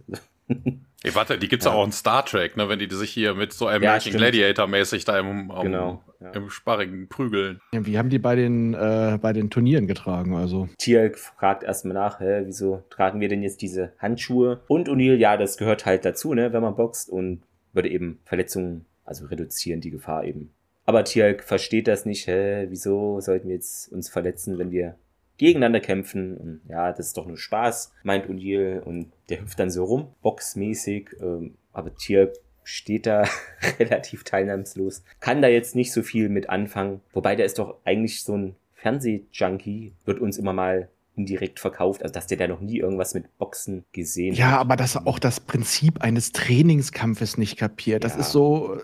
Ey, 1.06 1.14
warte, 1.16 1.38
die 1.38 1.50
gibt's 1.50 1.66
ja. 1.66 1.72
Ja. 1.72 1.78
auch 1.78 1.86
in 1.86 1.92
Star 1.92 2.26
Trek, 2.26 2.56
ne? 2.56 2.70
Wenn 2.70 2.80
die 2.80 2.88
sich 2.90 3.12
hier 3.12 3.34
mit 3.36 3.52
so 3.52 3.68
American 3.68 4.00
stimmt. 4.02 4.18
Gladiator-mäßig 4.18 5.04
da 5.06 5.20
im, 5.20 5.52
am- 5.52 5.64
Genau, 5.64 6.02
ja. 6.22 6.32
im 6.32 6.50
Sparring 6.50 7.08
prügeln. 7.10 7.60
Ja, 7.74 7.86
Wie 7.86 7.98
haben 7.98 8.10
die 8.10 8.20
bei 8.20 8.36
den, 8.36 8.74
äh, 8.74 9.20
bei 9.22 9.34
den 9.34 9.50
Turnieren 9.50 9.86
getragen? 9.88 10.36
Also 10.36 10.70
Tialk 10.78 11.18
fragt 11.20 11.64
erstmal 11.64 11.96
nach, 11.96 12.20
hä, 12.22 12.44
wieso 12.46 12.84
tragen 12.90 13.20
wir 13.20 13.28
denn 13.28 13.44
jetzt 13.44 13.62
diese 13.62 13.92
Handschuhe? 14.00 14.62
Und 14.68 14.88
O'Neill, 14.88 15.16
ja, 15.16 15.36
das 15.36 15.58
gehört 15.58 15.86
halt 15.86 16.06
dazu, 16.06 16.34
ne, 16.34 16.54
wenn 16.54 16.62
man 16.62 16.76
boxt 16.78 17.10
und 17.10 17.42
würde 17.74 17.90
eben 17.90 18.20
Verletzungen, 18.24 18.86
also 19.04 19.26
reduzieren 19.26 19.82
die 19.82 19.92
Gefahr 19.92 20.24
eben. 20.24 20.52
Aber 20.86 21.04
Tialk 21.04 21.44
versteht 21.44 21.88
das 21.90 22.06
nicht, 22.06 22.28
hä, 22.28 22.68
wieso 22.70 23.20
sollten 23.20 23.48
wir 23.50 23.56
jetzt 23.56 23.92
uns 23.92 24.10
verletzen, 24.10 24.58
wenn 24.58 24.72
wir 24.72 24.96
gegeneinander 25.38 25.80
kämpfen? 25.80 26.38
Und 26.38 26.62
ja, 26.70 26.92
das 26.92 27.08
ist 27.08 27.18
doch 27.18 27.26
nur 27.26 27.38
Spaß, 27.38 27.92
meint 28.04 28.28
O'Neill 28.28 28.80
und 28.80 29.12
der 29.30 29.42
hüpft 29.42 29.60
dann 29.60 29.70
so 29.72 29.84
rum, 29.84 30.08
boxmäßig, 30.22 31.10
ähm, 31.22 31.56
aber 31.72 31.96
Tialk 31.96 32.34
steht 32.64 33.06
da 33.06 33.24
relativ 33.80 34.24
teilnahmslos, 34.24 35.04
kann 35.20 35.42
da 35.42 35.48
jetzt 35.50 35.76
nicht 35.76 35.92
so 35.92 36.02
viel 36.02 36.30
mit 36.30 36.50
anfangen, 36.50 37.02
wobei 37.14 37.36
der 37.36 37.46
ist 37.46 37.60
doch 37.60 37.76
eigentlich 37.84 38.24
so 38.24 38.38
ein 38.38 38.56
Fernsehjunkie, 38.76 39.94
wird 40.06 40.20
uns 40.20 40.38
immer 40.38 40.54
mal 40.54 40.90
indirekt 41.16 41.60
verkauft, 41.60 42.02
also 42.02 42.14
dass 42.14 42.28
der 42.28 42.38
da 42.38 42.48
noch 42.48 42.60
nie 42.62 42.80
irgendwas 42.80 43.14
mit 43.14 43.38
Boxen 43.38 43.86
gesehen 43.92 44.34
Ja, 44.34 44.52
hat. 44.54 44.60
aber 44.62 44.76
dass 44.76 44.96
er 44.96 45.06
auch 45.08 45.20
das 45.20 45.40
Prinzip 45.40 46.02
eines 46.02 46.32
Trainingskampfes 46.32 47.38
nicht 47.38 47.58
kapiert. 47.58 48.04
Das 48.04 48.14
Ja. 48.16 48.20
ist 48.22 48.32
so 48.32 48.78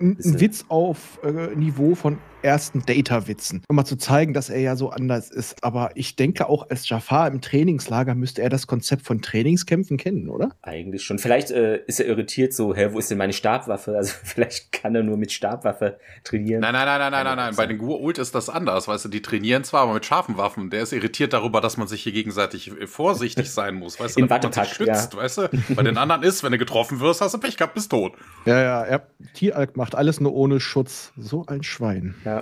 ein, 0.00 0.16
ein 0.22 0.40
Witz 0.40 0.66
auf 0.68 1.18
äh, 1.24 1.54
Niveau 1.56 1.94
von 1.96 2.18
ersten 2.44 2.84
Data-Witzen. 2.84 3.62
Um 3.68 3.76
mal 3.76 3.84
zu 3.84 3.96
zeigen, 3.96 4.34
dass 4.34 4.50
er 4.50 4.60
ja 4.60 4.76
so 4.76 4.90
anders 4.90 5.30
ist. 5.30 5.64
Aber 5.64 5.90
ich 5.94 6.16
denke, 6.16 6.48
auch 6.48 6.68
als 6.70 6.88
Jafar 6.88 7.28
im 7.28 7.40
Trainingslager 7.40 8.14
müsste 8.14 8.42
er 8.42 8.50
das 8.50 8.66
Konzept 8.66 9.02
von 9.02 9.22
Trainingskämpfen 9.22 9.96
kennen, 9.96 10.28
oder? 10.28 10.50
Eigentlich 10.62 11.02
schon. 11.02 11.18
Vielleicht 11.18 11.50
äh, 11.50 11.80
ist 11.86 12.00
er 12.00 12.06
irritiert 12.06 12.52
so, 12.52 12.74
hä, 12.74 12.90
wo 12.92 12.98
ist 12.98 13.10
denn 13.10 13.18
meine 13.18 13.32
Stabwaffe? 13.32 13.96
Also 13.96 14.14
vielleicht 14.22 14.72
kann 14.72 14.94
er 14.94 15.02
nur 15.02 15.16
mit 15.16 15.32
Stabwaffe 15.32 15.98
trainieren. 16.22 16.60
Nein, 16.60 16.72
nein, 16.72 16.86
nein, 16.86 17.00
nein, 17.00 17.12
nein, 17.12 17.24
nein, 17.24 17.36
nein. 17.36 17.56
Bei 17.56 17.66
den 17.66 17.78
Gur-Ult 17.78 18.18
ist 18.18 18.34
das 18.34 18.48
anders, 18.48 18.86
weißt 18.86 19.06
du, 19.06 19.08
die 19.08 19.22
trainieren 19.22 19.64
zwar, 19.64 19.82
aber 19.82 19.94
mit 19.94 20.04
scharfen 20.04 20.36
Waffen. 20.36 20.70
Der 20.70 20.82
ist 20.82 20.92
irritiert 20.92 21.32
darüber, 21.32 21.60
dass 21.60 21.76
man 21.76 21.88
sich 21.88 22.02
hier 22.02 22.12
gegenseitig 22.12 22.70
äh, 22.70 22.86
vorsichtig 22.86 23.50
sein 23.52 23.74
muss, 23.74 23.98
weißt 23.98 24.16
du, 24.16 24.20
Im 24.20 24.28
damit 24.28 24.44
man 24.44 24.52
sich 24.52 24.74
schützt, 24.74 25.16
weißt 25.16 25.38
du. 25.38 25.48
Bei 25.74 25.82
den 25.82 25.96
anderen 25.96 26.22
ist, 26.22 26.42
wenn 26.42 26.52
du 26.52 26.58
getroffen 26.58 27.00
wirst, 27.00 27.20
hast 27.20 27.34
du 27.34 27.38
Pech 27.38 27.56
gehabt, 27.56 27.74
bist 27.74 27.90
tot. 27.90 28.12
Ja, 28.44 28.60
ja, 28.60 28.82
er, 28.82 29.06
Tieralk 29.34 29.76
macht 29.76 29.94
alles 29.94 30.20
nur 30.20 30.34
ohne 30.34 30.60
Schutz. 30.60 31.12
So 31.16 31.46
ein 31.46 31.62
Schwein. 31.62 32.14
Ja. 32.24 32.33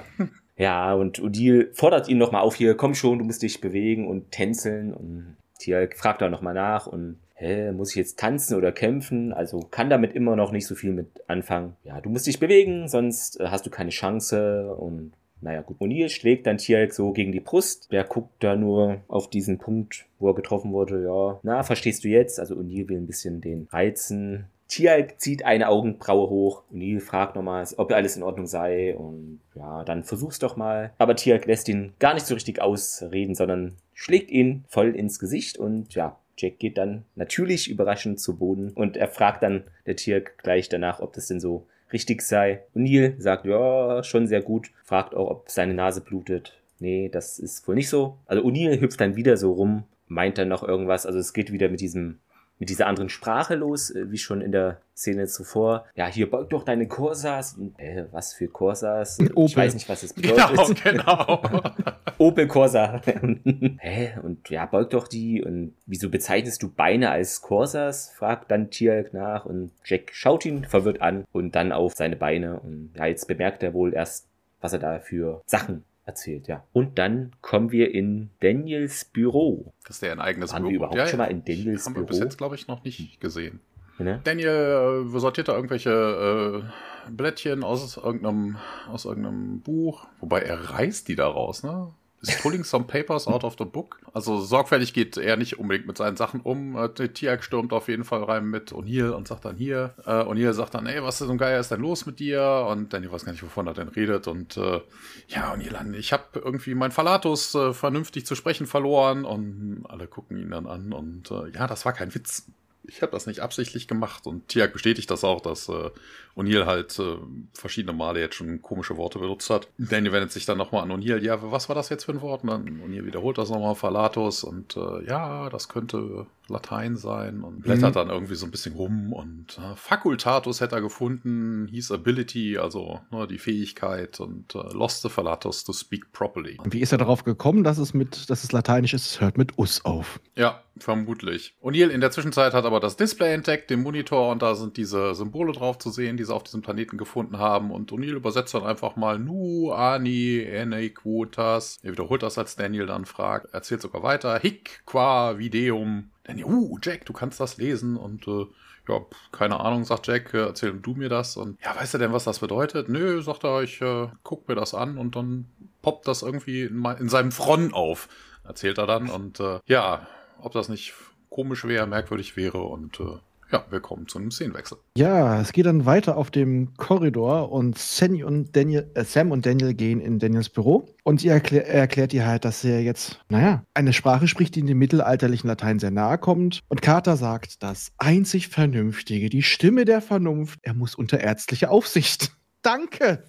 Ja, 0.56 0.94
und 0.94 1.20
Odile 1.20 1.70
fordert 1.72 2.08
ihn 2.08 2.18
nochmal 2.18 2.42
auf 2.42 2.54
hier, 2.54 2.76
komm 2.76 2.94
schon, 2.94 3.18
du 3.18 3.24
musst 3.24 3.42
dich 3.42 3.60
bewegen 3.60 4.06
und 4.06 4.30
tänzeln. 4.30 4.92
Und 4.92 5.36
Tialk 5.58 5.96
fragt 5.96 6.20
da 6.20 6.28
nochmal 6.28 6.54
nach 6.54 6.86
und 6.86 7.18
hä, 7.34 7.72
muss 7.72 7.90
ich 7.90 7.96
jetzt 7.96 8.18
tanzen 8.18 8.56
oder 8.56 8.72
kämpfen? 8.72 9.32
Also 9.32 9.60
kann 9.60 9.90
damit 9.90 10.14
immer 10.14 10.36
noch 10.36 10.52
nicht 10.52 10.66
so 10.66 10.74
viel 10.74 10.92
mit 10.92 11.08
anfangen. 11.26 11.76
Ja, 11.84 12.00
du 12.00 12.10
musst 12.10 12.26
dich 12.26 12.38
bewegen, 12.38 12.88
sonst 12.88 13.40
äh, 13.40 13.48
hast 13.48 13.66
du 13.66 13.70
keine 13.70 13.90
Chance. 13.90 14.74
Und 14.74 15.12
naja, 15.40 15.62
gut. 15.62 15.78
O'Neill 15.80 16.08
schlägt 16.08 16.46
dann 16.46 16.58
Tialk 16.58 16.92
so 16.92 17.12
gegen 17.12 17.32
die 17.32 17.40
Brust. 17.40 17.90
Der 17.90 18.04
guckt 18.04 18.32
da 18.44 18.54
nur 18.54 19.00
auf 19.08 19.28
diesen 19.28 19.58
Punkt, 19.58 20.06
wo 20.18 20.28
er 20.28 20.34
getroffen 20.34 20.72
wurde. 20.72 21.02
Ja, 21.02 21.40
na, 21.42 21.62
verstehst 21.64 22.04
du 22.04 22.08
jetzt? 22.08 22.38
Also 22.38 22.54
O'Neill 22.54 22.88
will 22.88 22.98
ein 22.98 23.06
bisschen 23.06 23.40
den 23.40 23.66
reizen. 23.72 24.44
Tialk 24.72 25.20
zieht 25.20 25.44
eine 25.44 25.68
Augenbraue 25.68 26.30
hoch. 26.30 26.62
O'Neill 26.72 27.00
fragt 27.00 27.36
nochmal, 27.36 27.66
ob 27.76 27.92
alles 27.92 28.16
in 28.16 28.22
Ordnung 28.22 28.46
sei. 28.46 28.96
Und 28.96 29.40
ja, 29.54 29.84
dann 29.84 30.02
versuch's 30.02 30.38
doch 30.38 30.56
mal. 30.56 30.94
Aber 30.96 31.14
Tialk 31.14 31.44
lässt 31.44 31.68
ihn 31.68 31.92
gar 31.98 32.14
nicht 32.14 32.24
so 32.24 32.32
richtig 32.32 32.62
ausreden, 32.62 33.34
sondern 33.34 33.74
schlägt 33.92 34.30
ihn 34.30 34.64
voll 34.68 34.96
ins 34.96 35.18
Gesicht. 35.18 35.58
Und 35.58 35.94
ja, 35.94 36.16
Jack 36.38 36.58
geht 36.58 36.78
dann 36.78 37.04
natürlich 37.16 37.68
überraschend 37.68 38.18
zu 38.18 38.38
Boden. 38.38 38.70
Und 38.70 38.96
er 38.96 39.08
fragt 39.08 39.42
dann 39.42 39.64
der 39.84 39.96
Tialk 39.96 40.38
gleich 40.38 40.70
danach, 40.70 41.00
ob 41.00 41.12
das 41.12 41.26
denn 41.26 41.38
so 41.38 41.66
richtig 41.92 42.22
sei. 42.22 42.62
O'Neill 42.74 43.20
sagt, 43.20 43.44
ja, 43.44 44.02
schon 44.02 44.26
sehr 44.26 44.40
gut. 44.40 44.70
Fragt 44.84 45.14
auch, 45.14 45.28
ob 45.28 45.50
seine 45.50 45.74
Nase 45.74 46.00
blutet. 46.00 46.58
Nee, 46.78 47.10
das 47.10 47.38
ist 47.38 47.68
wohl 47.68 47.74
nicht 47.74 47.90
so. 47.90 48.16
Also 48.24 48.42
O'Neill 48.42 48.80
hüpft 48.80 49.02
dann 49.02 49.16
wieder 49.16 49.36
so 49.36 49.52
rum, 49.52 49.84
meint 50.06 50.38
dann 50.38 50.48
noch 50.48 50.66
irgendwas. 50.66 51.04
Also 51.04 51.18
es 51.18 51.34
geht 51.34 51.52
wieder 51.52 51.68
mit 51.68 51.82
diesem 51.82 52.20
mit 52.62 52.68
dieser 52.68 52.86
anderen 52.86 53.08
Sprache 53.08 53.56
los, 53.56 53.90
äh, 53.90 54.12
wie 54.12 54.18
schon 54.18 54.40
in 54.40 54.52
der 54.52 54.76
Szene 54.96 55.26
zuvor. 55.26 55.84
Ja, 55.96 56.06
hier 56.06 56.30
beug 56.30 56.48
doch 56.50 56.62
deine 56.62 56.86
Corsas. 56.86 57.54
Und, 57.54 57.76
Äh, 57.76 58.04
was 58.12 58.34
für 58.34 58.46
Corsas? 58.46 59.18
Ich 59.18 59.36
Opel. 59.36 59.56
weiß 59.56 59.74
nicht, 59.74 59.88
was 59.88 60.04
es 60.04 60.12
bedeutet. 60.12 60.84
Genau, 60.84 61.40
genau. 61.42 61.42
Opel 62.18 62.46
Corsa. 62.46 63.00
Hä? 63.80 64.12
Und 64.22 64.48
ja, 64.48 64.66
beug 64.66 64.90
doch 64.90 65.08
die. 65.08 65.42
Und 65.42 65.74
wieso 65.86 66.08
bezeichnest 66.08 66.62
du 66.62 66.70
Beine 66.72 67.10
als 67.10 67.42
Corsas? 67.42 68.10
fragt 68.14 68.52
dann 68.52 68.70
Tialk 68.70 69.12
nach. 69.12 69.44
Und 69.44 69.72
Jack 69.84 70.10
schaut 70.12 70.46
ihn 70.46 70.64
verwirrt 70.64 71.02
an 71.02 71.24
und 71.32 71.56
dann 71.56 71.72
auf 71.72 71.94
seine 71.96 72.14
Beine. 72.14 72.60
Und 72.60 72.92
ja, 72.96 73.06
jetzt 73.06 73.26
bemerkt 73.26 73.64
er 73.64 73.74
wohl 73.74 73.92
erst, 73.92 74.28
was 74.60 74.72
er 74.72 74.78
da 74.78 75.00
für 75.00 75.42
Sachen 75.46 75.82
erzählt, 76.04 76.48
ja. 76.48 76.64
Und 76.72 76.98
dann 76.98 77.32
kommen 77.40 77.70
wir 77.70 77.94
in 77.94 78.30
Daniels 78.40 79.04
Büro. 79.04 79.72
Dass 79.86 80.00
der 80.00 80.12
ein 80.12 80.20
eigenes 80.20 80.52
Waren 80.52 80.64
wir 80.64 80.72
überhaupt 80.72 81.08
schon 81.08 81.18
mal 81.18 81.26
in 81.26 81.44
Daniels 81.44 81.86
Haben 81.86 81.96
wir 81.96 82.02
bis 82.02 82.16
Büro? 82.16 82.24
jetzt, 82.24 82.38
glaube 82.38 82.54
ich, 82.54 82.66
noch 82.68 82.82
nicht 82.84 83.20
gesehen. 83.20 83.60
Ne? 83.98 84.20
Daniel 84.24 85.04
äh, 85.06 85.18
sortiert 85.18 85.48
da 85.48 85.54
irgendwelche 85.54 86.64
äh, 87.06 87.10
Blättchen 87.10 87.62
aus 87.62 87.96
irgendeinem, 87.96 88.56
aus 88.88 89.04
irgendeinem 89.04 89.60
Buch. 89.60 90.06
Wobei 90.20 90.40
er 90.40 90.70
reißt 90.70 91.08
die 91.08 91.14
da 91.14 91.28
raus, 91.28 91.62
ne? 91.62 91.92
Is 92.22 92.40
pulling 92.40 92.62
some 92.62 92.86
papers 92.86 93.26
out 93.26 93.42
of 93.42 93.56
the 93.58 93.64
book. 93.64 93.98
Also 94.14 94.40
sorgfältig 94.40 94.94
geht 94.94 95.16
er 95.16 95.36
nicht 95.36 95.58
unbedingt 95.58 95.88
mit 95.88 95.96
seinen 95.96 96.16
Sachen 96.16 96.40
um. 96.40 96.76
Äh, 96.76 96.88
Tiag 97.08 97.42
stürmt 97.42 97.72
auf 97.72 97.88
jeden 97.88 98.04
Fall 98.04 98.22
rein 98.22 98.46
mit 98.46 98.72
O'Neill 98.72 99.10
und 99.10 99.26
sagt 99.26 99.44
dann 99.44 99.56
hier. 99.56 99.94
Äh, 100.06 100.10
O'Neill 100.10 100.52
sagt 100.52 100.74
dann, 100.74 100.86
ey, 100.86 101.02
was 101.02 101.20
ist 101.20 101.26
so 101.26 101.32
ein 101.32 101.38
Geier 101.38 101.58
ist 101.58 101.72
denn 101.72 101.80
los 101.80 102.06
mit 102.06 102.20
dir? 102.20 102.66
Und 102.70 102.92
Daniel 102.92 103.10
weiß 103.10 103.24
gar 103.24 103.32
nicht, 103.32 103.42
wovon 103.42 103.66
er 103.66 103.74
denn 103.74 103.88
redet. 103.88 104.28
Und 104.28 104.56
äh, 104.56 104.80
ja, 105.26 105.52
O'Neill, 105.52 105.94
ich 105.94 106.12
habe 106.12 106.24
irgendwie 106.36 106.76
mein 106.76 106.92
Phalatus 106.92 107.56
äh, 107.56 107.72
vernünftig 107.72 108.24
zu 108.24 108.36
sprechen 108.36 108.66
verloren. 108.66 109.24
Und 109.24 109.84
alle 109.88 110.06
gucken 110.06 110.36
ihn 110.36 110.50
dann 110.50 110.66
an. 110.66 110.92
Und 110.92 111.30
äh, 111.32 111.50
ja, 111.52 111.66
das 111.66 111.84
war 111.84 111.92
kein 111.92 112.14
Witz 112.14 112.46
ich 112.84 113.02
habe 113.02 113.12
das 113.12 113.26
nicht 113.26 113.40
absichtlich 113.40 113.86
gemacht 113.86 114.26
und 114.26 114.48
Tiag 114.48 114.72
bestätigt 114.72 115.10
das 115.10 115.24
auch, 115.24 115.40
dass 115.40 115.68
äh, 115.68 115.90
O'Neill 116.36 116.66
halt 116.66 116.98
äh, 116.98 117.16
verschiedene 117.52 117.92
Male 117.92 118.20
jetzt 118.20 118.34
schon 118.34 118.62
komische 118.62 118.96
Worte 118.96 119.18
benutzt 119.18 119.50
hat. 119.50 119.68
Daniel 119.78 120.12
wendet 120.12 120.32
sich 120.32 120.46
dann 120.46 120.58
nochmal 120.58 120.82
an 120.82 120.90
O'Neill, 120.90 121.22
ja, 121.22 121.38
was 121.50 121.68
war 121.68 121.76
das 121.76 121.88
jetzt 121.90 122.04
für 122.04 122.12
ein 122.12 122.20
Wort? 122.20 122.42
Und 122.42 122.50
dann 122.50 122.82
O'Neill 122.82 123.04
wiederholt 123.04 123.38
das 123.38 123.50
nochmal, 123.50 123.74
Phalatus 123.74 124.44
und 124.44 124.76
äh, 124.76 125.04
ja, 125.06 125.48
das 125.50 125.68
könnte 125.68 126.26
Latein 126.48 126.96
sein 126.96 127.42
und 127.42 127.62
blättert 127.62 127.96
dann 127.96 128.10
irgendwie 128.10 128.34
so 128.34 128.46
ein 128.46 128.50
bisschen 128.50 128.74
rum 128.74 129.12
und 129.12 129.58
äh, 129.58 129.76
Facultatus 129.76 130.60
hätte 130.60 130.76
er 130.76 130.82
gefunden, 130.82 131.68
hieß 131.68 131.92
Ability, 131.92 132.58
also 132.58 133.00
ne, 133.10 133.26
die 133.26 133.38
Fähigkeit 133.38 134.20
und 134.20 134.54
äh, 134.54 134.58
lost 134.72 135.02
the 135.02 135.08
Phalatus 135.08 135.64
to 135.64 135.72
speak 135.72 136.12
properly. 136.12 136.58
Und 136.62 136.72
wie 136.72 136.80
ist 136.80 136.92
er 136.92 136.98
darauf 136.98 137.24
gekommen, 137.24 137.62
dass 137.64 137.78
es 137.78 137.94
mit, 137.94 138.28
dass 138.28 138.44
es 138.44 138.52
lateinisch 138.52 138.94
ist? 138.94 139.06
Es 139.06 139.20
hört 139.20 139.38
mit 139.38 139.58
us 139.58 139.84
auf. 139.84 140.20
Ja, 140.36 140.62
Vermutlich. 140.82 141.54
O'Neill 141.62 141.90
in 141.90 142.00
der 142.00 142.10
Zwischenzeit 142.10 142.54
hat 142.54 142.64
aber 142.64 142.80
das 142.80 142.96
Display 142.96 143.32
entdeckt, 143.32 143.70
den 143.70 143.82
Monitor, 143.82 144.32
und 144.32 144.42
da 144.42 144.56
sind 144.56 144.76
diese 144.76 145.14
Symbole 145.14 145.52
drauf 145.52 145.78
zu 145.78 145.90
sehen, 145.90 146.16
die 146.16 146.24
sie 146.24 146.34
auf 146.34 146.42
diesem 146.42 146.60
Planeten 146.60 146.98
gefunden 146.98 147.38
haben. 147.38 147.70
Und 147.70 147.92
O'Neill 147.92 148.16
übersetzt 148.16 148.52
dann 148.54 148.64
einfach 148.64 148.96
mal 148.96 149.18
Nu, 149.20 149.70
Ani, 149.70 150.40
Ene. 150.40 150.82
Er 150.82 151.92
wiederholt 151.92 152.22
das, 152.24 152.36
als 152.36 152.56
Daniel 152.56 152.86
dann 152.86 153.06
fragt. 153.06 153.54
Erzählt 153.54 153.80
sogar 153.80 154.02
weiter. 154.02 154.36
Hic, 154.40 154.82
qua, 154.84 155.38
videum. 155.38 156.10
Daniel, 156.24 156.46
uh, 156.46 156.78
Jack, 156.82 157.06
du 157.06 157.12
kannst 157.12 157.38
das 157.38 157.58
lesen. 157.58 157.96
Und 157.96 158.26
äh, 158.26 158.46
ja, 158.88 159.00
keine 159.30 159.60
Ahnung, 159.60 159.84
sagt 159.84 160.08
Jack, 160.08 160.34
äh, 160.34 160.46
erzähl 160.46 160.72
du 160.72 160.94
mir 160.94 161.08
das. 161.08 161.36
Und 161.36 161.62
ja, 161.62 161.76
weißt 161.76 161.94
du 161.94 161.98
denn, 161.98 162.12
was 162.12 162.24
das 162.24 162.40
bedeutet? 162.40 162.88
Nö, 162.88 163.22
sagt 163.22 163.44
er, 163.44 163.62
ich 163.62 163.80
äh, 163.80 164.08
guck 164.24 164.48
mir 164.48 164.56
das 164.56 164.74
an 164.74 164.98
und 164.98 165.14
dann 165.14 165.46
poppt 165.80 166.08
das 166.08 166.22
irgendwie 166.22 166.62
in, 166.62 166.84
in 166.98 167.08
seinem 167.08 167.30
Front 167.30 167.72
auf. 167.72 168.08
Erzählt 168.44 168.78
er 168.78 168.88
dann. 168.88 169.08
Und 169.08 169.38
äh, 169.38 169.60
ja, 169.66 170.08
ob 170.42 170.52
das 170.52 170.68
nicht 170.68 170.94
komisch 171.30 171.64
wäre, 171.64 171.86
merkwürdig 171.86 172.36
wäre 172.36 172.62
und 172.62 173.00
äh, 173.00 173.18
ja, 173.52 173.64
wir 173.68 173.80
kommen 173.80 174.08
zu 174.08 174.18
einem 174.18 174.30
Szenenwechsel. 174.30 174.78
Ja, 174.96 175.40
es 175.40 175.52
geht 175.52 175.66
dann 175.66 175.84
weiter 175.84 176.16
auf 176.16 176.30
dem 176.30 176.74
Korridor 176.76 177.52
und 177.52 177.76
Sam 177.76 178.22
und 178.22 178.56
Daniel, 178.56 178.90
äh, 178.94 179.04
Sam 179.04 179.30
und 179.30 179.44
Daniel 179.44 179.74
gehen 179.74 180.00
in 180.00 180.18
Daniels 180.18 180.48
Büro 180.48 180.88
und 181.04 181.20
sie 181.20 181.28
erklär, 181.28 181.66
er 181.66 181.80
erklärt 181.80 182.14
ihr 182.14 182.26
halt, 182.26 182.46
dass 182.46 182.64
er 182.64 182.82
jetzt, 182.82 183.20
naja, 183.28 183.62
eine 183.74 183.92
Sprache 183.92 184.26
spricht, 184.26 184.54
die 184.54 184.60
in 184.60 184.66
dem 184.66 184.78
mittelalterlichen 184.78 185.48
Latein 185.48 185.78
sehr 185.78 185.90
nahe 185.90 186.16
kommt. 186.16 186.60
Und 186.68 186.80
Carter 186.80 187.16
sagt, 187.16 187.62
das 187.62 187.92
einzig 187.98 188.48
Vernünftige, 188.48 189.28
die 189.28 189.42
Stimme 189.42 189.84
der 189.84 190.00
Vernunft, 190.00 190.58
er 190.62 190.74
muss 190.74 190.94
unter 190.94 191.20
ärztliche 191.20 191.70
Aufsicht. 191.70 192.32
Danke. 192.62 193.24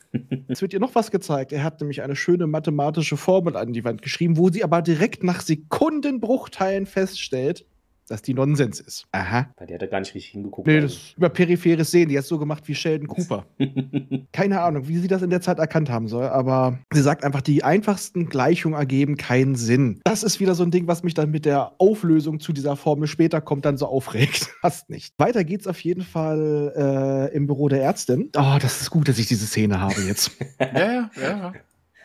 Es 0.48 0.62
wird 0.62 0.74
ihr 0.74 0.80
noch 0.80 0.94
was 0.94 1.10
gezeigt. 1.10 1.52
Er 1.52 1.64
hat 1.64 1.82
nämlich 1.82 2.04
eine 2.04 2.16
schöne 2.16 2.46
mathematische 2.46 3.18
Formel 3.18 3.58
an 3.58 3.74
die 3.74 3.84
Wand 3.84 4.04
geschrieben, 4.04 4.38
wo 4.38 4.50
sie 4.50 4.64
aber 4.64 4.84
direkt 4.84 5.24
nach 5.24 5.42
Sekundenbruchteilen 5.42 6.86
feststellt, 6.86 7.66
dass 8.08 8.22
die 8.22 8.34
Nonsens 8.34 8.80
ist. 8.80 9.06
Aha. 9.12 9.48
Bei 9.58 9.66
der 9.66 9.76
hat 9.76 9.82
er 9.82 9.88
gar 9.88 10.00
nicht 10.00 10.14
richtig 10.14 10.32
hingeguckt. 10.32 10.68
Nee, 10.68 10.82
das 10.82 11.14
über 11.18 11.30
peripheres 11.30 11.92
Sehen. 11.92 12.10
Die 12.10 12.18
hat 12.18 12.26
so 12.26 12.38
gemacht 12.38 12.68
wie 12.68 12.76
Sheldon 12.76 13.08
Cooper. 13.08 13.46
Keine 14.32 14.62
Ahnung, 14.62 14.88
wie 14.88 14.98
sie 14.98 15.08
das 15.08 15.22
in 15.22 15.30
der 15.30 15.42
Zeit 15.42 15.60
erkannt 15.60 15.90
haben 15.90 16.08
soll, 16.08 16.26
aber 16.26 16.80
sie 16.92 17.02
sagt 17.02 17.24
einfach, 17.24 17.42
die 17.42 17.64
einfachsten 17.64 18.28
Gleichungen 18.28 18.78
ergeben 18.78 19.18
keinen 19.18 19.56
Sinn. 19.56 20.02
Das 20.04 20.24
ist 20.24 20.40
wieder 20.40 20.56
so 20.56 20.64
ein 20.64 20.72
Ding, 20.72 20.88
was 20.88 21.04
mich 21.04 21.14
dann 21.14 21.32
mit 21.32 21.46
der 21.46 21.74
Auflösung 21.78 22.40
zu 22.40 22.54
dieser 22.54 22.76
Formel 22.76 23.08
später 23.08 23.42
kommt, 23.42 23.66
dann 23.66 23.78
so 23.78 23.88
aufregt. 23.88 24.50
Fast 24.62 24.90
nicht. 24.90 25.14
Weiter 25.18 25.44
geht's 25.44 25.68
auf 25.68 25.80
jeden 25.82 26.04
Fall 26.04 27.30
äh, 27.32 27.36
im 27.36 27.48
Büro 27.48 27.68
der 27.70 27.82
Ärztin. 27.84 28.30
Oh, 28.38 28.58
das 28.62 28.82
ist 28.82 28.90
gut, 28.90 29.08
dass 29.08 29.18
ich 29.20 29.28
diese 29.28 29.46
Szene 29.46 29.80
habe 29.80 30.02
jetzt. 30.02 30.32
ja, 30.60 30.78
ja, 30.82 31.10
ja. 31.22 31.54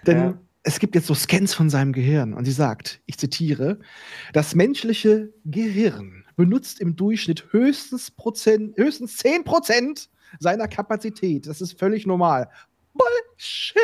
Denn 0.07 0.17
Ja. 0.19 0.39
Es 0.63 0.79
gibt 0.79 0.95
jetzt 0.95 1.07
so 1.07 1.15
Scans 1.15 1.55
von 1.55 1.71
seinem 1.71 1.93
Gehirn 1.93 2.35
und 2.35 2.45
sie 2.45 2.53
sagt, 2.53 3.01
ich 3.07 3.19
zitiere, 3.19 3.79
das 4.33 4.55
menschliche 4.55 5.33
Gehirn 5.45 6.25
benutzt 6.37 6.81
im 6.81 6.97
Durchschnitt 6.97 7.53
höchstens, 7.53 8.11
Prozent, 8.11 8.77
höchstens 8.77 9.17
10 9.19 9.45
Prozent 9.45 10.11
seiner 10.41 10.69
Kapazität. 10.69 11.47
Das 11.47 11.61
ist 11.61 11.79
völlig 11.79 12.07
normal. 12.07 12.49
Bullshit! 12.95 13.79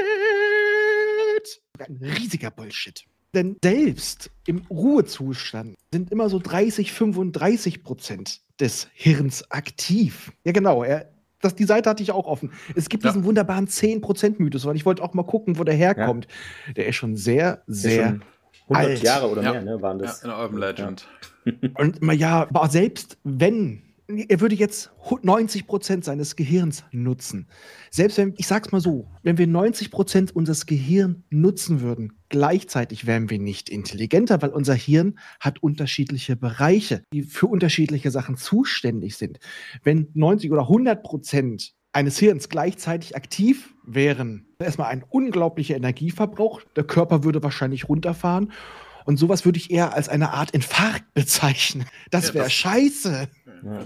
Ein 1.79 1.99
riesiger 2.01 2.51
Bullshit. 2.51 3.05
Denn 3.35 3.57
selbst 3.63 4.31
im 4.47 4.59
Ruhezustand 4.71 5.77
sind 5.93 6.13
immer 6.13 6.29
so 6.29 6.39
30, 6.39 6.93
35 6.93 7.83
Prozent 7.83 8.43
des 8.61 8.89
Hirns 8.93 9.51
aktiv. 9.51 10.33
Ja, 10.45 10.53
genau. 10.53 10.85
Er, 10.85 11.14
das, 11.45 11.55
die 11.55 11.65
Seite 11.65 11.91
hatte 11.91 12.03
ich 12.03 12.11
auch 12.13 12.27
offen. 12.27 12.51
Es 12.75 12.89
gibt 12.89 13.05
Ja. 13.05 13.11
diesen 13.11 13.25
wunderbaren 13.25 13.67
10%-Mythos, 13.69 14.65
weil 14.67 14.77
ich 14.77 14.85
wollte 14.87 15.03
auch 15.03 15.15
mal 15.15 15.23
gucken, 15.25 15.59
wo 15.59 15.65
der 15.65 15.75
herkommt. 15.75 16.27
Der 16.77 16.87
ist 16.87 16.97
schon 16.97 17.17
sehr, 17.17 17.63
sehr. 17.67 18.07
schon 18.09 18.23
100 18.69 18.87
alt. 18.91 19.03
Jahre 19.03 19.29
oder 19.29 19.43
Ja. 19.43 19.53
mehr, 19.53 19.63
ne, 19.63 19.83
waren 19.83 19.99
ja 19.99 20.07
das. 20.07 20.23
in 20.23 20.31
Urban 20.31 20.59
Legend. 20.59 21.07
Und 21.79 22.13
ja, 22.15 22.43
aber 22.49 22.69
selbst 22.69 23.19
wenn, 23.25 23.83
er 24.07 24.41
würde 24.41 24.55
jetzt 24.55 24.91
90 25.23 25.67
Prozent 25.67 26.05
seines 26.05 26.37
Gehirns 26.37 26.85
nutzen. 26.93 27.49
Selbst 27.91 28.19
wenn, 28.19 28.35
ich 28.37 28.47
sag's 28.47 28.71
mal 28.71 28.81
so, 28.81 29.09
wenn 29.23 29.39
wir 29.39 29.47
90 29.47 29.91
Prozent 29.91 30.37
unseres 30.37 30.67
Gehirns 30.67 31.19
nutzen 31.31 31.81
würden, 31.81 32.13
gleichzeitig 32.29 33.07
wären 33.07 33.31
wir 33.31 33.39
nicht 33.39 33.71
intelligenter, 33.71 34.43
weil 34.43 34.51
unser 34.51 34.75
Hirn 34.75 35.19
hat 35.41 35.63
unterschiedliche 35.63 36.37
Bereiche, 36.37 37.03
die 37.13 37.23
für 37.23 37.47
unterschiedliche 37.47 38.11
Sachen 38.11 38.37
zuständig 38.37 39.17
sind. 39.17 39.39
Wenn 39.83 40.09
90 40.15 40.53
oder 40.53 40.63
100 40.63 41.03
Prozent 41.03 41.73
eines 41.93 42.19
Hirns 42.19 42.49
gleichzeitig 42.49 43.17
aktiv 43.17 43.75
wären, 43.85 44.49
erstmal 44.59 44.89
ein 44.89 45.05
unglaublicher 45.09 45.77
Energieverbrauch, 45.77 46.63
der 46.77 46.85
Körper 46.85 47.25
würde 47.25 47.43
wahrscheinlich 47.43 47.89
runterfahren 47.89 48.53
und 49.05 49.19
sowas 49.19 49.45
würde 49.45 49.59
ich 49.59 49.71
eher 49.71 49.95
als 49.95 50.09
eine 50.09 50.33
Art 50.33 50.51
Infarkt 50.51 51.13
bezeichnen. 51.15 51.87
Das 52.11 52.29
Ja, 52.29 52.35
wäre 52.35 52.51
scheiße. 52.51 53.29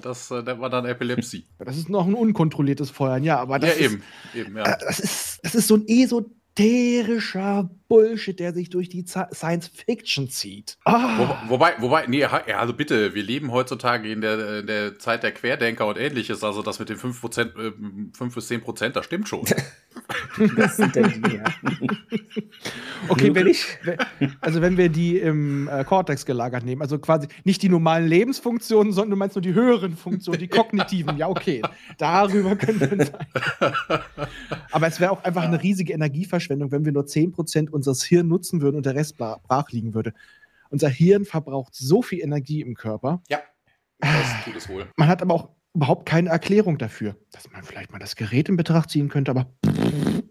Das 0.02 0.30
äh, 0.30 0.42
das 0.42 0.58
war 0.58 0.70
dann 0.70 0.86
Epilepsie. 0.86 1.46
Das 1.58 1.76
ist 1.76 1.88
noch 1.88 2.06
ein 2.06 2.14
unkontrolliertes 2.14 2.90
Feuern, 2.90 3.22
ja, 3.24 3.38
aber 3.38 3.58
das 3.58 3.78
ja, 3.78 3.86
ist, 3.86 3.92
eben. 3.92 4.02
eben 4.34 4.56
ja. 4.56 4.64
äh, 4.64 4.76
das 4.80 5.00
ist, 5.00 5.40
das 5.42 5.54
ist 5.54 5.68
so 5.68 5.76
ein 5.76 5.86
esoterischer 5.86 7.70
Bullshit, 7.88 8.38
der 8.38 8.52
sich 8.54 8.70
durch 8.70 8.88
die 8.88 9.04
Science 9.06 9.68
Fiction 9.68 10.30
zieht. 10.30 10.78
Wo, 10.84 10.90
Ah, 10.92 11.42
wobei, 11.48 11.74
wobei, 11.78 12.06
nee, 12.06 12.20
ja, 12.20 12.30
also 12.58 12.72
bitte, 12.74 13.14
wir 13.14 13.22
leben 13.22 13.52
heutzutage 13.52 14.10
in 14.10 14.20
der, 14.20 14.60
in 14.60 14.66
der 14.66 14.98
Zeit 14.98 15.22
der 15.22 15.32
Querdenker 15.32 15.86
und 15.86 15.98
ähnliches, 15.98 16.42
also 16.42 16.62
das 16.62 16.78
mit 16.78 16.88
den 16.88 16.96
5%, 16.96 17.40
äh, 17.40 17.72
5 18.16 18.34
bis 18.34 18.48
10 18.48 18.60
Prozent, 18.62 18.96
das 18.96 19.04
stimmt 19.04 19.28
schon. 19.28 19.44
Das 20.56 20.76
sind 20.76 20.94
dann 20.94 21.10
die, 21.10 21.36
ja. 21.36 21.44
okay, 23.08 23.34
wenn, 23.34 23.46
wenn, 23.46 24.36
also 24.40 24.60
wenn 24.60 24.76
wir 24.76 24.88
die 24.88 25.18
im 25.18 25.68
äh, 25.68 25.84
Cortex 25.84 26.24
gelagert 26.24 26.64
nehmen, 26.64 26.82
also 26.82 26.98
quasi 26.98 27.28
nicht 27.44 27.62
die 27.62 27.68
normalen 27.68 28.06
Lebensfunktionen, 28.06 28.92
sondern 28.92 29.10
du 29.10 29.16
meinst 29.16 29.36
nur 29.36 29.42
die 29.42 29.54
höheren 29.54 29.96
Funktionen, 29.96 30.38
die 30.38 30.48
kognitiven, 30.48 31.16
ja, 31.16 31.28
okay, 31.28 31.62
darüber 31.98 32.56
können 32.56 32.80
wir 32.80 32.92
uns 32.92 33.12
Aber 34.70 34.86
es 34.86 35.00
wäre 35.00 35.10
auch 35.10 35.24
einfach 35.24 35.42
eine 35.42 35.62
riesige 35.62 35.92
Energieverschwendung, 35.92 36.70
wenn 36.70 36.84
wir 36.84 36.92
nur 36.92 37.04
10% 37.04 37.70
unseres 37.70 38.02
Hirns 38.02 38.28
nutzen 38.28 38.62
würden 38.62 38.76
und 38.76 38.86
der 38.86 38.94
Rest 38.94 39.16
bra- 39.16 39.40
brach 39.46 39.70
liegen 39.70 39.94
würde. 39.94 40.12
Unser 40.70 40.88
Hirn 40.88 41.24
verbraucht 41.24 41.74
so 41.74 42.02
viel 42.02 42.20
Energie 42.20 42.60
im 42.60 42.74
Körper. 42.74 43.22
ja, 43.28 43.40
das 44.00 44.44
tut 44.44 44.56
es 44.56 44.68
wohl. 44.68 44.86
Man 44.96 45.08
hat 45.08 45.22
aber 45.22 45.34
auch 45.34 45.48
überhaupt 45.74 46.06
keine 46.06 46.30
Erklärung 46.30 46.78
dafür, 46.78 47.16
dass 47.32 47.50
man 47.50 47.62
vielleicht 47.62 47.92
mal 47.92 47.98
das 47.98 48.16
Gerät 48.16 48.48
in 48.48 48.56
Betracht 48.56 48.90
ziehen 48.90 49.08
könnte, 49.08 49.30
aber 49.30 49.46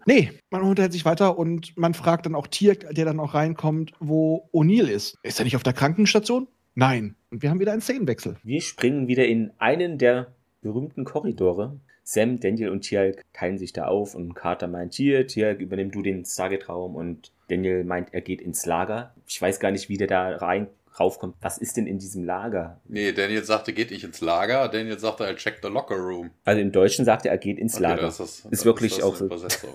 nee, 0.05 0.31
man 0.49 0.61
unterhält 0.61 0.93
sich 0.93 1.05
weiter 1.05 1.37
und 1.37 1.77
man 1.77 1.93
fragt 1.93 2.25
dann 2.25 2.35
auch 2.35 2.47
Tier, 2.47 2.75
der 2.75 3.05
dann 3.05 3.19
auch 3.19 3.33
reinkommt, 3.33 3.93
wo 3.99 4.49
O'Neill 4.53 4.87
ist. 4.87 5.17
Ist 5.23 5.39
er 5.39 5.45
nicht 5.45 5.55
auf 5.55 5.63
der 5.63 5.73
Krankenstation? 5.73 6.47
Nein. 6.75 7.15
Und 7.31 7.41
wir 7.41 7.49
haben 7.49 7.59
wieder 7.59 7.71
einen 7.71 7.81
Szenenwechsel. 7.81 8.37
Wir 8.43 8.61
springen 8.61 9.07
wieder 9.07 9.25
in 9.25 9.51
einen 9.57 9.97
der 9.97 10.27
berühmten 10.61 11.05
Korridore. 11.05 11.79
Sam, 12.03 12.39
Daniel 12.39 12.69
und 12.69 12.81
Tialk 12.81 13.23
teilen 13.33 13.57
sich 13.57 13.73
da 13.73 13.87
auf 13.87 14.15
und 14.15 14.33
Carter 14.33 14.67
meint, 14.67 14.93
hier, 14.93 15.27
Tialk, 15.27 15.59
übernimm 15.59 15.91
du 15.91 16.01
den 16.01 16.23
Stargate-Raum 16.23 16.95
und 16.95 17.31
Daniel 17.49 17.83
meint, 17.83 18.13
er 18.13 18.21
geht 18.21 18.41
ins 18.41 18.65
Lager. 18.65 19.13
Ich 19.27 19.41
weiß 19.41 19.59
gar 19.59 19.71
nicht, 19.71 19.89
wie 19.89 19.97
der 19.97 20.07
da 20.07 20.37
rein 20.37 20.67
raufkommt. 20.99 21.35
Was 21.41 21.57
ist 21.57 21.77
denn 21.77 21.87
in 21.87 21.99
diesem 21.99 22.23
Lager? 22.23 22.79
Nee, 22.85 23.11
Daniel 23.11 23.43
sagte, 23.43 23.73
geht 23.73 23.91
nicht 23.91 24.03
ins 24.03 24.21
Lager. 24.21 24.67
Daniel 24.69 24.97
sagte, 24.99 25.25
er 25.25 25.35
check 25.35 25.59
the 25.61 25.69
locker 25.69 25.95
room. 25.95 26.31
Also 26.45 26.61
im 26.61 26.71
Deutschen 26.71 27.05
sagt 27.05 27.25
er, 27.25 27.31
er 27.31 27.37
geht 27.37 27.57
ins 27.59 27.75
Okay, 27.75 27.83
Lager. 27.83 28.01
das 28.03 28.19
ist, 28.19 28.45
Ist 28.47 28.65
wirklich 28.65 28.95
das 28.95 29.03
auch 29.03 29.15
so. 29.15 29.27
Ist. 29.27 29.65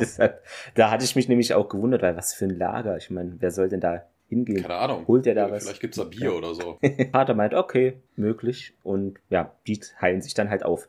Deshalb, 0.00 0.42
da 0.74 0.90
hatte 0.90 1.04
ich 1.04 1.16
mich 1.16 1.28
nämlich 1.28 1.54
auch 1.54 1.68
gewundert, 1.68 2.02
weil 2.02 2.16
was 2.16 2.34
für 2.34 2.46
ein 2.46 2.56
Lager? 2.58 2.96
Ich 2.96 3.10
meine, 3.10 3.36
wer 3.38 3.50
soll 3.50 3.68
denn 3.68 3.80
da 3.80 4.02
hingehen? 4.28 4.62
Keine 4.62 4.74
Ahnung. 4.76 5.06
Holt 5.06 5.26
er 5.26 5.34
da 5.34 5.50
was? 5.50 5.64
Vielleicht 5.64 5.80
gibt's 5.80 5.96
da 5.98 6.04
Bier 6.04 6.24
Ja. 6.24 6.30
oder 6.32 6.54
so. 6.54 6.78
Vater 7.12 7.34
meint, 7.34 7.54
okay, 7.54 7.94
möglich. 8.16 8.74
Und 8.82 9.18
ja, 9.30 9.52
die 9.66 9.80
heilen 10.00 10.22
sich 10.22 10.34
dann 10.34 10.50
halt 10.50 10.64
auf. 10.64 10.88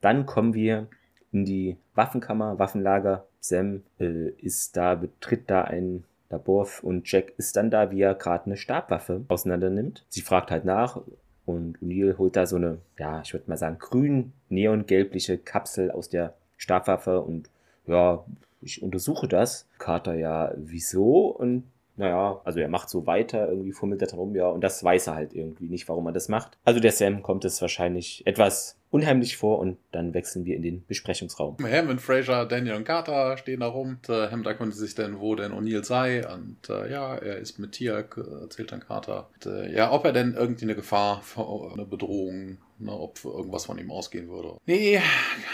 Dann 0.00 0.26
kommen 0.26 0.54
wir 0.54 0.86
in 1.32 1.44
die 1.44 1.76
Waffenkammer, 1.94 2.58
Waffenlager. 2.58 3.26
Sam 3.40 3.82
äh, 4.00 4.30
ist 4.40 4.76
da, 4.76 4.94
betritt 4.94 5.50
da 5.50 5.62
ein 5.62 6.04
Labor 6.30 6.68
und 6.82 7.10
Jack 7.10 7.32
ist 7.38 7.56
dann 7.56 7.70
da, 7.70 7.90
wie 7.90 8.02
er 8.02 8.14
gerade 8.14 8.46
eine 8.46 8.56
Stabwaffe 8.56 9.24
auseinander 9.28 9.70
nimmt. 9.70 10.04
Sie 10.08 10.20
fragt 10.20 10.50
halt 10.50 10.64
nach 10.64 11.00
und 11.46 11.78
O'Neill 11.78 12.18
holt 12.18 12.36
da 12.36 12.46
so 12.46 12.56
eine, 12.56 12.78
ja, 12.98 13.22
ich 13.22 13.32
würde 13.32 13.48
mal 13.48 13.56
sagen, 13.56 13.78
grün, 13.78 14.32
neongelbliche 14.48 15.38
Kapsel 15.38 15.90
aus 15.90 16.08
der 16.08 16.34
Stabwaffe 16.56 17.22
und 17.22 17.48
ja, 17.86 18.24
ich 18.60 18.82
untersuche 18.82 19.28
das. 19.28 19.66
Carter, 19.78 20.14
ja, 20.14 20.52
wieso? 20.56 21.28
Und 21.28 21.64
naja, 21.96 22.40
also 22.44 22.60
er 22.60 22.68
macht 22.68 22.90
so 22.90 23.06
weiter, 23.06 23.48
irgendwie 23.48 23.72
fummelt 23.72 24.02
er 24.02 24.08
drum, 24.08 24.34
ja, 24.34 24.48
und 24.48 24.62
das 24.62 24.84
weiß 24.84 25.08
er 25.08 25.14
halt 25.14 25.34
irgendwie 25.34 25.68
nicht, 25.68 25.88
warum 25.88 26.06
er 26.06 26.12
das 26.12 26.28
macht. 26.28 26.58
Also 26.64 26.80
der 26.80 26.92
Sam 26.92 27.22
kommt 27.22 27.44
es 27.44 27.60
wahrscheinlich 27.60 28.26
etwas 28.26 28.77
unheimlich 28.90 29.36
vor 29.36 29.58
und 29.58 29.78
dann 29.92 30.14
wechseln 30.14 30.44
wir 30.44 30.56
in 30.56 30.62
den 30.62 30.84
Besprechungsraum. 30.86 31.56
Hammond, 31.62 32.00
Fraser, 32.00 32.46
Daniel 32.46 32.76
und 32.76 32.84
Carter 32.84 33.36
stehen 33.36 33.60
da 33.60 33.66
rum. 33.66 33.98
Und, 33.98 34.08
äh, 34.08 34.30
Hammond 34.30 34.46
erkundigt 34.46 34.78
sich 34.78 34.94
dann, 34.94 35.20
wo 35.20 35.34
denn 35.34 35.52
O'Neill 35.52 35.84
sei. 35.84 36.26
Und 36.26 36.68
äh, 36.68 36.90
ja, 36.90 37.16
er 37.16 37.38
ist 37.38 37.58
mit 37.58 37.72
Tiak, 37.72 38.16
äh, 38.16 38.42
erzählt 38.42 38.72
dann 38.72 38.80
Carter. 38.80 39.28
Und, 39.34 39.46
äh, 39.46 39.72
ja, 39.72 39.92
ob 39.92 40.04
er 40.04 40.12
denn 40.12 40.34
irgendwie 40.34 40.64
eine 40.64 40.74
Gefahr, 40.74 41.22
eine 41.36 41.84
Bedrohung 41.84 42.58
Ne, 42.80 42.92
ob 42.92 43.24
irgendwas 43.24 43.66
von 43.66 43.76
ihm 43.78 43.90
ausgehen 43.90 44.28
würde. 44.28 44.56
Nee, 44.66 45.00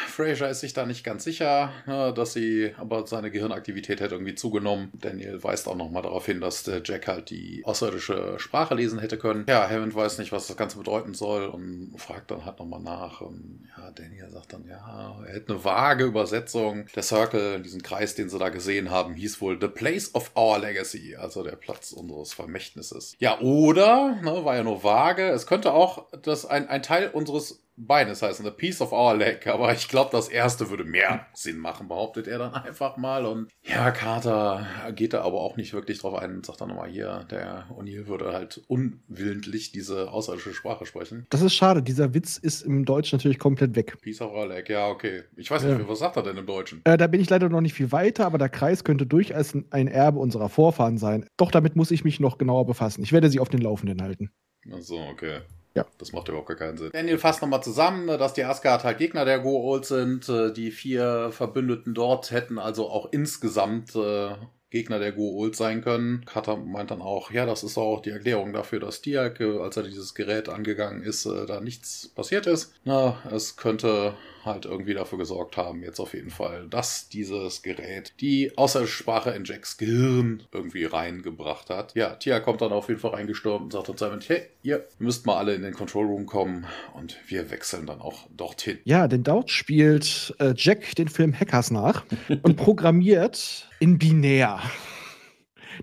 Fraser 0.08 0.50
ist 0.50 0.60
sich 0.60 0.74
da 0.74 0.84
nicht 0.84 1.04
ganz 1.04 1.24
sicher, 1.24 1.72
ne, 1.86 2.12
dass 2.14 2.34
sie, 2.34 2.74
aber 2.76 3.06
seine 3.06 3.30
Gehirnaktivität 3.30 4.00
hätte 4.00 4.16
irgendwie 4.16 4.34
zugenommen. 4.34 4.90
Daniel 4.92 5.42
weist 5.42 5.66
auch 5.66 5.76
nochmal 5.76 6.02
darauf 6.02 6.26
hin, 6.26 6.42
dass 6.42 6.64
der 6.64 6.82
Jack 6.84 7.08
halt 7.08 7.30
die 7.30 7.62
außerirdische 7.64 8.38
Sprache 8.38 8.74
lesen 8.74 8.98
hätte 8.98 9.16
können. 9.16 9.46
Ja, 9.48 9.66
Hammond 9.70 9.94
weiß 9.94 10.18
nicht, 10.18 10.32
was 10.32 10.48
das 10.48 10.58
Ganze 10.58 10.76
bedeuten 10.76 11.14
soll 11.14 11.46
und 11.46 11.94
fragt 11.96 12.30
dann 12.30 12.44
halt 12.44 12.58
nochmal 12.58 12.82
nach. 12.82 13.22
Und 13.22 13.70
ja, 13.74 13.90
Daniel 13.90 14.30
sagt 14.30 14.52
dann, 14.52 14.66
ja, 14.68 15.22
er 15.26 15.34
hätte 15.34 15.54
eine 15.54 15.64
vage 15.64 16.04
Übersetzung. 16.04 16.86
Der 16.94 17.02
Circle, 17.02 17.62
diesen 17.62 17.82
Kreis, 17.82 18.14
den 18.14 18.28
sie 18.28 18.38
da 18.38 18.50
gesehen 18.50 18.90
haben, 18.90 19.14
hieß 19.14 19.40
wohl 19.40 19.58
The 19.58 19.68
Place 19.68 20.14
of 20.14 20.32
Our 20.36 20.58
Legacy, 20.58 21.16
also 21.16 21.42
der 21.42 21.56
Platz 21.56 21.92
unseres 21.92 22.34
Vermächtnisses. 22.34 23.16
Ja, 23.18 23.40
oder, 23.40 24.16
ne, 24.22 24.44
war 24.44 24.56
ja 24.56 24.62
nur 24.62 24.84
vage, 24.84 25.30
es 25.30 25.46
könnte 25.46 25.72
auch 25.72 26.06
das 26.20 26.44
ein, 26.44 26.68
ein 26.68 26.82
Teil 26.82 27.13
unseres 27.14 27.60
Beines 27.76 28.22
heißen, 28.22 28.46
a 28.46 28.50
piece 28.50 28.80
of 28.80 28.92
our 28.92 29.16
leg. 29.16 29.46
Aber 29.48 29.72
ich 29.72 29.88
glaube, 29.88 30.10
das 30.12 30.28
erste 30.28 30.70
würde 30.70 30.84
mehr 30.84 31.26
Sinn 31.34 31.58
machen, 31.58 31.88
behauptet 31.88 32.28
er 32.28 32.38
dann 32.38 32.54
einfach 32.54 32.96
mal. 32.96 33.26
Und 33.26 33.50
ja, 33.62 33.90
Carter 33.90 34.64
geht 34.94 35.12
da 35.12 35.22
aber 35.22 35.40
auch 35.40 35.56
nicht 35.56 35.72
wirklich 35.72 35.98
drauf 35.98 36.14
ein 36.14 36.36
und 36.36 36.46
sagt 36.46 36.60
dann 36.60 36.68
nochmal 36.68 36.88
hier, 36.88 37.26
der 37.30 37.66
O'Neill 37.76 38.06
würde 38.06 38.32
halt 38.32 38.62
unwillentlich 38.68 39.72
diese 39.72 40.10
außerirdische 40.12 40.54
Sprache 40.54 40.86
sprechen. 40.86 41.26
Das 41.30 41.42
ist 41.42 41.54
schade. 41.54 41.82
Dieser 41.82 42.14
Witz 42.14 42.36
ist 42.38 42.62
im 42.62 42.84
Deutschen 42.84 43.16
natürlich 43.18 43.38
komplett 43.38 43.74
weg. 43.74 43.96
Piece 44.02 44.20
of 44.20 44.32
our 44.32 44.46
leg, 44.46 44.68
ja, 44.68 44.86
okay. 44.88 45.24
Ich 45.36 45.50
weiß 45.50 45.64
nicht, 45.64 45.78
Ja. 45.78 45.88
was 45.88 45.98
sagt 45.98 46.16
er 46.16 46.22
denn 46.22 46.36
im 46.36 46.46
Deutschen? 46.46 46.80
Äh, 46.84 46.96
da 46.96 47.06
bin 47.08 47.20
ich 47.20 47.28
leider 47.28 47.48
noch 47.48 47.60
nicht 47.60 47.74
viel 47.74 47.90
weiter, 47.90 48.24
aber 48.26 48.38
der 48.38 48.48
Kreis 48.50 48.84
könnte 48.84 49.06
durchaus 49.06 49.52
ein- 49.54 49.66
ein 49.70 49.88
Erbe 49.88 50.20
unserer 50.20 50.48
Vorfahren 50.48 50.96
sein. 50.98 51.26
Doch 51.36 51.50
damit 51.50 51.74
muss 51.76 51.90
ich 51.90 52.04
mich 52.04 52.20
noch 52.20 52.38
genauer 52.38 52.66
befassen. 52.66 53.02
Ich 53.02 53.12
werde 53.12 53.28
Sie 53.30 53.40
auf 53.40 53.48
den 53.48 53.60
Laufenden 53.62 54.00
halten. 54.00 54.30
Ach 54.72 54.80
so, 54.80 54.98
okay. 54.98 55.40
Ja. 55.74 55.84
Das 55.98 56.12
macht 56.12 56.28
überhaupt 56.28 56.48
gar 56.48 56.56
keinen 56.56 56.78
Sinn. 56.78 56.90
Daniel 56.92 57.18
fasst 57.18 57.42
nochmal 57.42 57.62
zusammen, 57.62 58.06
ne, 58.06 58.16
dass 58.16 58.32
die 58.34 58.44
Asgard 58.44 58.84
halt 58.84 58.98
Gegner 58.98 59.24
der 59.24 59.40
Go-Old 59.40 59.84
sind. 59.84 60.28
Äh, 60.28 60.52
Die 60.52 60.70
vier 60.70 61.30
Verbündeten 61.32 61.94
dort 61.94 62.30
hätten 62.30 62.58
also 62.58 62.88
auch 62.88 63.08
insgesamt 63.12 63.94
äh, 63.96 64.30
Gegner 64.70 64.98
der 64.98 65.12
Go-Old 65.12 65.56
sein 65.56 65.82
können. 65.82 66.24
Carter 66.26 66.56
meint 66.56 66.90
dann 66.90 67.02
auch, 67.02 67.30
ja, 67.30 67.44
das 67.46 67.64
ist 67.64 67.76
auch 67.78 68.02
die 68.02 68.10
Erklärung 68.10 68.52
dafür, 68.52 68.80
dass 68.80 69.02
Diak, 69.02 69.40
äh, 69.40 69.58
als 69.58 69.76
er 69.76 69.82
dieses 69.82 70.14
Gerät 70.14 70.48
angegangen 70.48 71.02
ist, 71.02 71.26
da 71.26 71.60
nichts 71.60 72.08
passiert 72.08 72.46
ist. 72.46 72.72
Na, 72.84 73.18
es 73.32 73.56
könnte 73.56 74.14
halt 74.46 74.64
irgendwie 74.64 74.94
dafür 74.94 75.18
gesorgt 75.18 75.56
haben, 75.56 75.82
jetzt 75.82 76.00
auf 76.00 76.14
jeden 76.14 76.30
Fall, 76.30 76.66
dass 76.68 77.08
dieses 77.08 77.62
Gerät 77.62 78.14
die 78.20 78.56
außerirdische 78.56 78.96
Sprache 78.96 79.30
in 79.30 79.44
Jacks 79.44 79.76
Gehirn 79.76 80.42
irgendwie 80.52 80.84
reingebracht 80.84 81.70
hat. 81.70 81.94
Ja, 81.94 82.14
Tia 82.14 82.40
kommt 82.40 82.60
dann 82.60 82.72
auf 82.72 82.88
jeden 82.88 83.00
Fall 83.00 83.12
reingestürmt 83.12 83.62
und 83.64 83.72
sagt 83.72 83.88
dann 83.88 83.96
Simon, 83.96 84.20
hey, 84.26 84.42
ihr 84.62 84.86
müsst 84.98 85.26
mal 85.26 85.36
alle 85.36 85.54
in 85.54 85.62
den 85.62 85.74
Control 85.74 86.06
Room 86.06 86.26
kommen 86.26 86.66
und 86.94 87.16
wir 87.28 87.50
wechseln 87.50 87.86
dann 87.86 88.00
auch 88.00 88.26
dorthin. 88.36 88.78
Ja, 88.84 89.08
denn 89.08 89.22
dort 89.22 89.50
spielt 89.50 90.34
äh, 90.38 90.54
Jack 90.56 90.94
den 90.96 91.08
Film 91.08 91.38
Hackers 91.38 91.70
nach 91.70 92.04
und 92.42 92.56
programmiert 92.56 93.68
in 93.80 93.98
binär 93.98 94.60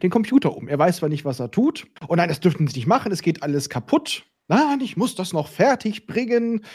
den 0.02 0.10
Computer 0.10 0.56
um. 0.56 0.68
Er 0.68 0.80
weiß 0.80 0.98
zwar 0.98 1.10
nicht, 1.10 1.26
was 1.26 1.40
er 1.40 1.52
tut. 1.52 1.88
Oh 2.08 2.16
nein, 2.16 2.30
das 2.30 2.40
dürften 2.40 2.68
sie 2.68 2.78
nicht 2.78 2.88
machen, 2.88 3.12
es 3.12 3.22
geht 3.22 3.44
alles 3.44 3.70
kaputt. 3.70 4.24
Nein, 4.48 4.82
ich 4.82 4.98
muss 4.98 5.16
das 5.16 5.34
noch 5.34 5.48
fertig 5.48 6.08
bringen. 6.08 6.66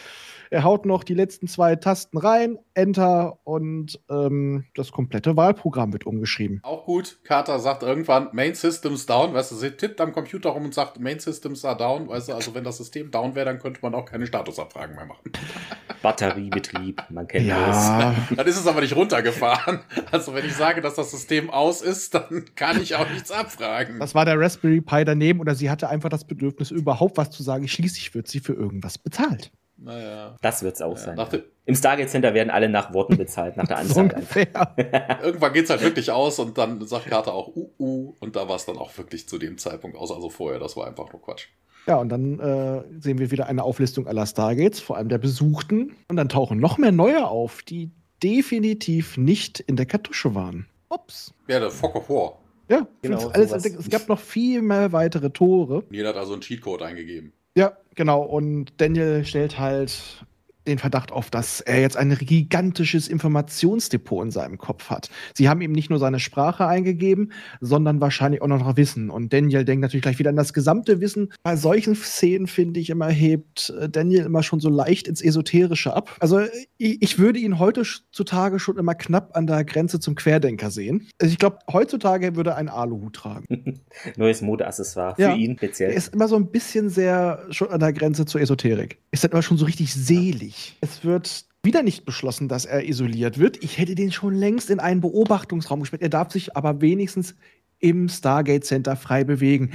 Er 0.49 0.63
haut 0.63 0.85
noch 0.85 1.03
die 1.03 1.13
letzten 1.13 1.47
zwei 1.47 1.75
Tasten 1.75 2.17
rein, 2.17 2.57
Enter 2.73 3.39
und 3.43 3.99
ähm, 4.09 4.65
das 4.75 4.91
komplette 4.91 5.35
Wahlprogramm 5.35 5.91
wird 5.93 6.05
umgeschrieben. 6.05 6.59
Auch 6.63 6.85
gut, 6.85 7.19
Carter 7.23 7.59
sagt 7.59 7.83
irgendwann, 7.83 8.29
Main 8.31 8.55
Systems 8.55 9.05
down, 9.05 9.33
weißt 9.33 9.51
du, 9.51 9.55
sie 9.55 9.71
tippt 9.71 9.99
am 9.99 10.13
Computer 10.13 10.49
rum 10.51 10.65
und 10.65 10.73
sagt, 10.73 10.99
Main 10.99 11.19
Systems 11.19 11.65
are 11.65 11.77
down, 11.77 12.07
weißt 12.07 12.29
du, 12.29 12.33
also 12.33 12.53
wenn 12.53 12.63
das 12.63 12.77
System 12.77 13.11
down 13.11 13.35
wäre, 13.35 13.45
dann 13.45 13.59
könnte 13.59 13.79
man 13.81 13.93
auch 13.93 14.05
keine 14.05 14.25
Statusabfragen 14.25 14.95
mehr 14.95 15.05
machen. 15.05 15.31
Batteriebetrieb, 16.01 17.03
man 17.09 17.27
kennt 17.27 17.47
Ja, 17.47 18.15
Dann 18.35 18.47
ist 18.47 18.57
es 18.57 18.67
aber 18.67 18.81
nicht 18.81 18.95
runtergefahren. 18.95 19.79
Also 20.11 20.33
wenn 20.33 20.45
ich 20.45 20.53
sage, 20.53 20.81
dass 20.81 20.95
das 20.95 21.11
System 21.11 21.49
aus 21.49 21.81
ist, 21.81 22.13
dann 22.13 22.45
kann 22.55 22.81
ich 22.81 22.95
auch 22.95 23.09
nichts 23.09 23.31
abfragen. 23.31 23.99
das 23.99 24.15
war 24.15 24.25
der 24.25 24.39
Raspberry 24.39 24.81
Pi 24.81 25.03
daneben 25.03 25.39
oder 25.39 25.55
sie 25.55 25.69
hatte 25.69 25.89
einfach 25.89 26.09
das 26.09 26.23
Bedürfnis, 26.25 26.71
überhaupt 26.71 27.17
was 27.17 27.31
zu 27.31 27.43
sagen. 27.43 27.67
Schließlich 27.67 28.13
wird 28.13 28.27
sie 28.27 28.39
für 28.39 28.53
irgendwas 28.53 28.97
bezahlt. 28.97 29.51
Naja. 29.87 30.35
das. 30.41 30.63
Wird's 30.63 30.81
auch 30.81 30.97
Ja, 30.97 31.15
sein. 31.15 31.43
Im 31.65 31.75
Stargate 31.75 32.09
Center 32.09 32.33
werden 32.33 32.49
alle 32.49 32.69
nach 32.69 32.93
Worten 32.93 33.17
bezahlt, 33.17 33.57
nach 33.57 33.67
der 33.67 33.79
ungefähr. 33.95 34.47
Irgendwann 35.23 35.53
geht's 35.53 35.69
halt 35.69 35.81
wirklich 35.81 36.11
aus 36.11 36.39
und 36.39 36.57
dann 36.57 36.85
sagt 36.85 37.07
Carter 37.07 37.33
auch 37.33 37.55
uh, 37.55 37.69
uh 37.79 38.13
und 38.19 38.35
da 38.35 38.47
war 38.47 38.55
es 38.55 38.65
dann 38.65 38.77
auch 38.77 38.97
wirklich 38.97 39.27
zu 39.27 39.37
dem 39.37 39.57
Zeitpunkt 39.57 39.97
aus. 39.97 40.11
Also 40.11 40.29
vorher, 40.29 40.59
das 40.59 40.77
war 40.77 40.87
einfach 40.87 41.11
nur 41.11 41.21
Quatsch. 41.21 41.47
Ja, 41.87 41.95
und 41.97 42.09
dann 42.09 42.39
äh, 42.39 42.83
sehen 42.99 43.17
wir 43.17 43.31
wieder 43.31 43.47
eine 43.47 43.63
Auflistung 43.63 44.07
aller 44.07 44.25
Stargates, 44.25 44.79
vor 44.81 44.97
allem 44.97 45.07
der 45.07 45.17
Besuchten. 45.19 45.95
Und 46.09 46.17
dann 46.17 46.27
tauchen 46.27 46.59
noch 46.59 46.77
mehr 46.77 46.91
neue 46.91 47.25
auf, 47.27 47.63
die 47.63 47.91
definitiv 48.21 49.17
nicht 49.17 49.61
in 49.61 49.77
der 49.77 49.85
Kartusche 49.85 50.35
waren. 50.35 50.67
Ups. 50.89 51.33
Ja, 51.47 51.59
der 51.59 51.71
Fog 51.71 51.95
of 51.95 52.09
War. 52.09 52.39
Ja, 52.69 52.87
Genau, 53.01 53.29
alles, 53.29 53.51
es 53.51 53.89
gab 53.89 54.09
noch 54.09 54.19
viel 54.19 54.61
mehr 54.61 54.91
weitere 54.91 55.29
Tore. 55.29 55.83
Jeder 55.89 56.09
hat 56.09 56.17
also 56.17 56.33
einen 56.33 56.41
Cheatcode 56.41 56.81
eingegeben. 56.81 57.31
Ja, 57.55 57.77
genau. 57.97 58.21
Und 58.21 58.71
Daniel 58.79 59.25
stellt 59.25 59.59
halt 59.59 60.25
den 60.67 60.77
Verdacht 60.77 61.11
auf, 61.11 61.29
dass 61.29 61.61
er 61.61 61.81
jetzt 61.81 61.97
ein 61.97 62.15
gigantisches 62.19 63.07
Informationsdepot 63.07 64.25
in 64.25 64.31
seinem 64.31 64.57
Kopf 64.57 64.89
hat. 64.89 65.09
Sie 65.33 65.49
haben 65.49 65.61
ihm 65.61 65.71
nicht 65.71 65.89
nur 65.89 65.99
seine 65.99 66.19
Sprache 66.19 66.67
eingegeben, 66.67 67.31
sondern 67.61 68.01
wahrscheinlich 68.01 68.41
auch 68.41 68.47
noch 68.47 68.77
Wissen. 68.77 69.09
Und 69.09 69.33
Daniel 69.33 69.65
denkt 69.65 69.81
natürlich 69.81 70.01
gleich 70.03 70.19
wieder 70.19 70.29
an 70.29 70.35
das 70.35 70.53
gesamte 70.53 70.99
Wissen. 71.01 71.31
Bei 71.43 71.55
solchen 71.55 71.95
Szenen, 71.95 72.47
finde 72.47 72.79
ich, 72.79 72.89
immer 72.89 73.07
hebt 73.09 73.69
äh, 73.79 73.89
Daniel 73.89 74.25
immer 74.25 74.43
schon 74.43 74.59
so 74.59 74.69
leicht 74.69 75.07
ins 75.07 75.21
Esoterische 75.21 75.93
ab. 75.95 76.15
Also 76.19 76.41
ich, 76.77 77.01
ich 77.01 77.19
würde 77.19 77.39
ihn 77.39 77.59
heutzutage 77.59 78.59
schon 78.59 78.77
immer 78.77 78.95
knapp 78.95 79.35
an 79.35 79.47
der 79.47 79.63
Grenze 79.63 79.99
zum 79.99 80.15
Querdenker 80.15 80.71
sehen. 80.71 81.07
Also 81.21 81.31
ich 81.31 81.39
glaube, 81.39 81.59
heutzutage 81.71 82.35
würde 82.35 82.51
er 82.51 82.57
einen 82.57 82.69
Aluhut 82.69 83.13
tragen. 83.15 83.79
Neues 84.17 84.41
Modeaccessoire 84.41 85.15
für 85.15 85.21
Ja. 85.21 85.35
ihn 85.35 85.55
speziell. 85.57 85.91
Er 85.91 85.97
ist 85.97 86.13
immer 86.13 86.27
so 86.27 86.35
ein 86.35 86.51
bisschen 86.51 86.89
sehr 86.89 87.45
schon 87.51 87.69
an 87.69 87.79
der 87.79 87.93
Grenze 87.93 88.25
zur 88.25 88.41
Esoterik. 88.41 88.99
Ist 89.11 89.23
dann 89.23 89.31
immer 89.31 89.41
schon 89.41 89.57
so 89.57 89.65
richtig 89.65 89.93
selig. 89.93 90.56
Es 90.81 91.03
wird 91.03 91.45
wieder 91.63 91.83
nicht 91.83 92.05
beschlossen, 92.05 92.47
dass 92.47 92.65
er 92.65 92.87
isoliert 92.87 93.37
wird. 93.39 93.63
Ich 93.63 93.77
hätte 93.77 93.95
den 93.95 94.11
schon 94.11 94.33
längst 94.33 94.69
in 94.69 94.79
einen 94.79 95.01
Beobachtungsraum 95.01 95.81
gesperrt. 95.81 96.01
Er 96.01 96.09
darf 96.09 96.31
sich 96.31 96.55
aber 96.55 96.81
wenigstens 96.81 97.35
im 97.79 98.09
Stargate 98.09 98.65
Center 98.65 98.95
frei 98.95 99.23
bewegen. 99.23 99.71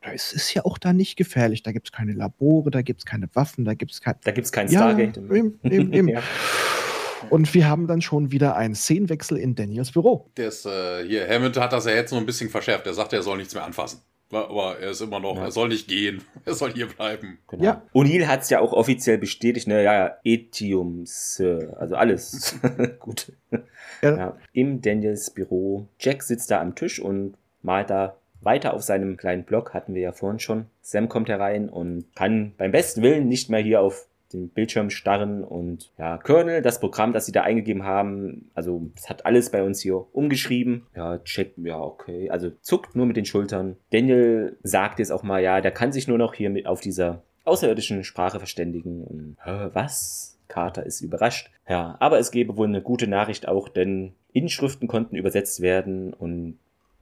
Es 0.00 0.32
ist 0.32 0.54
ja 0.54 0.64
auch 0.64 0.78
da 0.78 0.92
nicht 0.92 1.16
gefährlich. 1.16 1.62
Da 1.62 1.72
gibt 1.72 1.88
es 1.88 1.92
keine 1.92 2.12
Labore, 2.12 2.70
da 2.70 2.82
gibt 2.82 3.00
es 3.00 3.04
keine 3.04 3.28
Waffen, 3.34 3.64
da 3.64 3.74
gibt 3.74 3.92
es 3.92 4.00
kein. 4.00 4.14
da 4.24 4.30
gibt's 4.30 4.52
kein 4.52 4.68
Ja, 4.68 4.80
Stargate. 4.90 5.18
eben, 5.18 5.58
eben, 5.62 5.92
eben. 5.92 6.08
Ja. 6.14 6.22
Und 7.30 7.54
wir 7.54 7.66
haben 7.68 7.86
dann 7.86 8.02
schon 8.02 8.32
wieder 8.32 8.54
einen 8.54 8.74
Szenenwechsel 8.74 9.38
in 9.38 9.54
Daniels 9.54 9.92
Büro. 9.92 10.30
Der 10.36 10.48
ist, 10.48 10.66
äh, 10.66 11.06
hier, 11.06 11.26
Hammond 11.26 11.56
hat 11.58 11.72
das 11.72 11.86
ja 11.86 11.92
jetzt 11.92 12.10
nur 12.10 12.20
ein 12.20 12.26
bisschen 12.26 12.50
verschärft. 12.50 12.86
Er 12.86 12.92
sagt, 12.92 13.14
er 13.14 13.22
soll 13.22 13.38
nichts 13.38 13.54
mehr 13.54 13.64
anfassen. 13.64 14.00
Aber 14.34 14.78
er 14.78 14.90
ist 14.90 15.00
immer 15.00 15.20
noch, 15.20 15.36
Ja. 15.36 15.44
er 15.44 15.50
soll 15.50 15.68
nicht 15.68 15.88
gehen. 15.88 16.22
Er 16.44 16.54
soll 16.54 16.72
hier 16.72 16.86
bleiben. 16.88 17.38
Genau. 17.48 17.64
Ja. 17.64 17.82
O'Neill 17.94 18.26
hat 18.26 18.42
es 18.42 18.50
ja 18.50 18.60
auch 18.60 18.72
offiziell 18.72 19.16
bestätigt, 19.18 19.66
ne, 19.66 19.82
ja, 19.82 19.94
ja, 19.94 20.16
Etium, 20.24 21.02
Sir, 21.06 21.74
also 21.78 21.96
alles. 21.96 22.58
Gut. 23.00 23.32
Ja. 24.02 24.16
Ja. 24.16 24.36
Im 24.52 24.82
Daniels 24.82 25.30
Büro. 25.30 25.86
Jack 25.98 26.22
sitzt 26.22 26.50
da 26.50 26.60
am 26.60 26.74
Tisch 26.74 27.00
und 27.00 27.34
malt 27.62 27.88
da 27.90 28.16
weiter 28.42 28.74
auf 28.74 28.82
seinem 28.82 29.16
kleinen 29.16 29.44
Blog, 29.44 29.72
hatten 29.72 29.94
wir 29.94 30.02
ja 30.02 30.12
vorhin 30.12 30.38
schon. 30.38 30.66
Sam 30.82 31.08
kommt 31.08 31.30
herein 31.30 31.70
und 31.70 32.04
kann 32.14 32.52
beim 32.58 32.72
besten 32.72 33.00
Willen 33.02 33.26
nicht 33.28 33.48
mehr 33.48 33.60
hier 33.60 33.80
auf 33.80 34.06
den 34.34 34.48
Bildschirm 34.48 34.90
starren 34.90 35.42
und 35.44 35.92
ja, 35.98 36.18
Colonel, 36.18 36.62
das 36.62 36.80
Programm, 36.80 37.12
das 37.12 37.26
sie 37.26 37.32
da 37.32 37.42
eingegeben 37.42 37.84
haben, 37.84 38.50
also 38.54 38.90
es 38.96 39.08
hat 39.08 39.24
alles 39.24 39.50
bei 39.50 39.62
uns 39.62 39.80
hier 39.80 40.04
umgeschrieben. 40.14 40.86
Ja, 40.94 41.20
Jack, 41.24 41.52
ja, 41.56 41.80
okay, 41.80 42.30
also 42.30 42.50
zuckt 42.60 42.94
nur 42.94 43.06
mit 43.06 43.16
den 43.16 43.24
Schultern. 43.24 43.76
Daniel 43.90 44.56
sagt 44.62 44.98
jetzt 44.98 45.12
auch 45.12 45.22
mal, 45.22 45.42
ja, 45.42 45.60
der 45.60 45.70
kann 45.70 45.92
sich 45.92 46.08
nur 46.08 46.18
noch 46.18 46.34
hier 46.34 46.50
mit 46.50 46.66
auf 46.66 46.80
dieser 46.80 47.22
außerirdischen 47.44 48.04
Sprache 48.04 48.38
verständigen 48.38 49.04
und 49.04 49.36
was? 49.72 50.38
Carter 50.48 50.84
ist 50.84 51.00
überrascht. 51.00 51.50
Ja, 51.68 51.96
aber 52.00 52.18
es 52.18 52.30
gäbe 52.30 52.56
wohl 52.56 52.66
eine 52.66 52.82
gute 52.82 53.06
Nachricht 53.06 53.48
auch, 53.48 53.68
denn 53.68 54.12
Inschriften 54.32 54.88
konnten 54.88 55.16
übersetzt 55.16 55.62
werden 55.62 56.12
und 56.12 56.58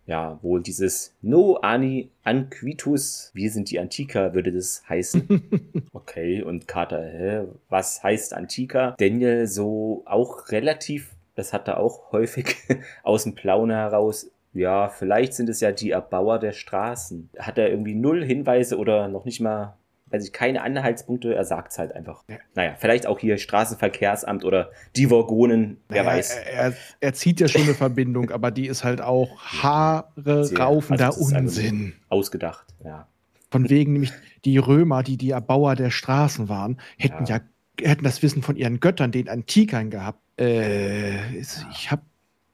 ja, 0.07 0.39
wohl 0.43 0.63
dieses 0.63 1.15
No 1.23 1.57
Ani 1.57 2.11
Anquitus, 2.25 3.31
wir 3.35 3.51
sind 3.51 3.71
die 3.71 3.79
Antiker, 3.79 4.35
würde 4.35 4.53
das 4.53 4.83
heißen. 4.89 5.29
Okay, 5.95 6.43
und 6.43 6.67
Carter, 6.67 7.01
hä, 7.01 7.45
was 7.69 8.03
heißt 8.03 8.35
Antiker? 8.35 8.97
Daniel 8.99 9.47
so 9.47 10.03
auch 10.05 10.51
relativ, 10.51 11.15
das 11.37 11.53
hat 11.53 11.69
er 11.69 11.79
auch 11.79 12.11
häufig 12.13 12.57
aus 13.03 13.23
dem 13.23 13.35
Plauen 13.35 13.71
heraus. 13.71 14.31
Ja, 14.53 14.89
vielleicht 14.89 15.35
sind 15.35 15.49
es 15.49 15.61
ja 15.61 15.71
die 15.71 15.93
Erbauer 15.93 16.39
der 16.39 16.53
Straßen. 16.53 17.31
Hat 17.39 17.57
er 17.57 17.71
irgendwie 17.71 17.95
null 17.95 18.25
Hinweise 18.25 18.79
oder 18.79 19.09
noch 19.09 19.25
nicht 19.25 19.41
mal 19.41 19.77
weiß 20.13 20.25
ich, 20.25 20.33
keine 20.33 20.63
Anhaltspunkte, 20.63 21.35
er 21.35 21.45
sagt 21.45 21.73
es 21.73 21.79
halt 21.79 21.95
einfach. 21.95 22.23
Ja. 22.29 22.37
Naja, 22.55 22.75
vielleicht 22.79 23.07
auch 23.07 23.19
hier 23.19 23.39
Straßenverkehrsamt 23.39 24.45
oder 24.45 24.71
die 24.97 25.07
Vorgonen, 25.07 25.79
wer 25.89 26.05
naja, 26.05 26.17
weiß. 26.17 26.37
Er, 26.37 26.75
er, 27.01 27.13
zieht 27.15 27.41
ja 27.41 27.49
schon 27.49 27.63
eine 27.63 27.75
Verbindung, 27.75 28.31
aber 28.31 28.51
die 28.51 28.67
ist 28.67 28.85
halt 28.85 29.01
auch 29.01 29.39
Haare 29.63 30.51
raufender 30.57 31.07
also 31.07 31.37
Unsinn. 31.37 31.95
Ausgedacht, 32.09 32.67
ja. 32.85 33.09
Von 33.51 33.69
wegen 33.69 33.93
nämlich 33.93 34.13
die 34.45 34.59
Römer, 34.59 35.03
die 35.03 35.17
die 35.17 35.31
Erbauer 35.31 35.77
der 35.77 35.91
Straßen 35.91 36.49
waren, 36.49 36.79
hätten 36.97 37.27
ja, 37.27 37.37
ja 37.37 37.43
hätten 37.89 38.05
das 38.05 38.23
Wissen 38.23 38.43
von 38.43 38.57
ihren 38.57 38.81
Göttern, 38.81 39.13
den 39.13 39.29
Antikern 39.29 39.91
gehabt. 39.91 40.21
Äh, 40.39 41.39
ich 41.39 41.91
habe 41.91 42.03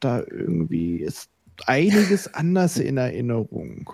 da 0.00 0.20
irgendwie 0.20 0.96
ist 0.96 1.30
einiges 1.66 2.32
anders 2.34 2.78
in 2.78 2.96
Erinnerung 2.96 3.90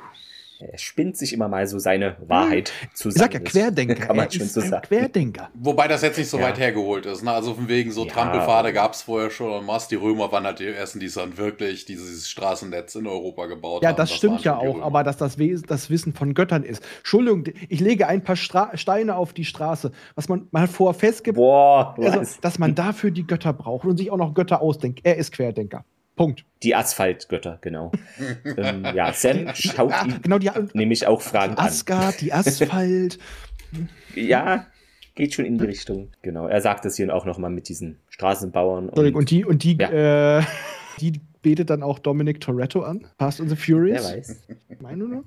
er 0.61 0.79
spinnt 0.79 1.17
sich 1.17 1.33
immer 1.33 1.49
mal 1.49 1.67
so 1.67 1.79
seine 1.79 2.17
Wahrheit 2.27 2.73
zusammen. 2.95 3.15
Ich 3.17 3.21
sag 3.21 3.35
ja 3.35 3.41
Querdenker. 3.41 3.95
Kann 3.95 4.17
man 4.17 4.27
er 4.27 4.33
schon 4.33 4.47
so 4.47 4.61
sagen. 4.61 4.87
Querdenker. 4.87 5.51
Wobei 5.55 5.89
das 5.89 6.03
jetzt 6.03 6.17
nicht 6.17 6.29
so 6.29 6.39
ja. 6.39 6.45
weit 6.45 6.59
hergeholt 6.59 7.07
ist. 7.07 7.23
Ne? 7.23 7.33
Also 7.33 7.55
von 7.55 7.69
wegen 7.69 7.91
so 7.91 8.07
ja. 8.07 8.13
Trampelpfade 8.13 8.73
gab 8.73 8.93
es 8.93 9.03
vorher 9.03 9.31
schon 9.31 9.53
und 9.53 9.67
was. 9.67 9.89
Die 9.89 9.97
Römer 9.97 10.31
waren 10.31 10.45
halt 10.45 10.61
die 10.61 10.67
ersten, 10.67 11.01
die 11.01 11.11
dann 11.11 11.37
wirklich 11.37 11.85
dieses 11.85 12.29
Straßennetz 12.29 12.95
in 12.95 13.07
Europa 13.07 13.47
gebaut 13.47 13.83
ja, 13.83 13.89
haben. 13.89 13.95
Ja, 13.95 13.97
das, 13.97 14.11
das 14.11 14.19
stimmt 14.19 14.45
ja 14.45 14.57
auch, 14.57 14.81
aber 14.81 15.03
dass 15.03 15.17
das, 15.17 15.37
das, 15.67 15.91
Wissen 15.91 16.15
von 16.15 16.35
Göttern 16.35 16.63
ist. 16.63 16.83
Entschuldigung, 16.99 17.45
ich 17.69 17.81
lege 17.81 18.07
ein 18.07 18.23
paar 18.23 18.37
Stra 18.37 18.77
Steine 18.77 19.17
auf 19.17 19.33
die 19.33 19.45
Straße, 19.45 19.91
was 20.15 20.29
man 20.29 20.49
mal 20.51 20.67
vorher 20.67 20.99
festgibt, 20.99 21.37
Boah, 21.37 21.95
also, 21.99 22.39
dass 22.41 22.59
man 22.59 22.75
dafür 22.75 23.11
die 23.11 23.27
Götter 23.27 23.53
braucht 23.53 23.87
und 23.87 23.97
sich 23.97 24.11
auch 24.11 24.17
noch 24.17 24.35
Götter 24.35 24.63
ausdenkt. 24.63 25.01
Er 25.03 25.17
ist 25.17 25.33
Querdenker. 25.33 25.85
Punkt. 26.17 26.45
Die 26.63 26.75
Asphaltgötter, 26.75 27.59
genau. 27.61 27.93
ähm, 28.57 28.87
ja, 28.95 29.13
Sam 29.13 29.55
schaut 29.55 29.93
ihn 30.05 30.23
genau, 30.23 30.39
die, 30.39 30.51
nämlich 30.73 31.07
auch 31.07 31.21
Fragen 31.21 31.59
Asgard, 31.59 32.15
an. 32.15 32.19
die 32.21 32.33
Asphalt. 32.33 33.19
ja, 34.15 34.67
geht 35.15 35.35
schon 35.35 35.45
in 35.45 35.59
die 35.59 35.65
Richtung. 35.65 36.13
Genau. 36.23 36.47
Er 36.47 36.61
sagt 36.61 36.87
es 36.87 36.97
hier 36.97 37.15
auch 37.15 37.25
nochmal 37.25 37.51
mit 37.51 37.69
diesen 37.69 37.99
Straßenbauern. 38.11 38.89
Und, 38.89 39.15
und 39.15 39.31
die, 39.31 39.45
und 39.45 39.65
die, 39.65 39.77
ja. 39.77 40.39
äh, 40.39 40.43
die 41.01 41.21
betet 41.43 41.69
dann 41.69 41.83
auch 41.83 41.99
Dominic 41.99 42.41
Toretto 42.41 42.83
an. 42.83 43.07
Fast 43.19 43.41
and 43.41 43.51
the 43.51 43.57
Furious. 43.57 44.05
Wer 44.05 44.17
weiß. 44.17 44.47
Meine 44.81 45.05
nur? 45.05 45.25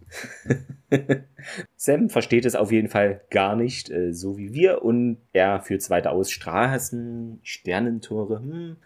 Sam 1.75 2.09
versteht 2.09 2.45
es 2.45 2.55
auf 2.55 2.71
jeden 2.71 2.87
Fall 2.87 3.21
gar 3.29 3.55
nicht, 3.55 3.91
äh, 3.91 4.13
so 4.13 4.37
wie 4.37 4.53
wir. 4.53 4.83
Und 4.83 5.17
er 5.33 5.61
führt 5.61 5.81
es 5.81 5.89
weiter 5.89 6.13
aus. 6.13 6.31
Straßen, 6.31 7.39
Sternentore. 7.43 8.39
Hm 8.39 8.77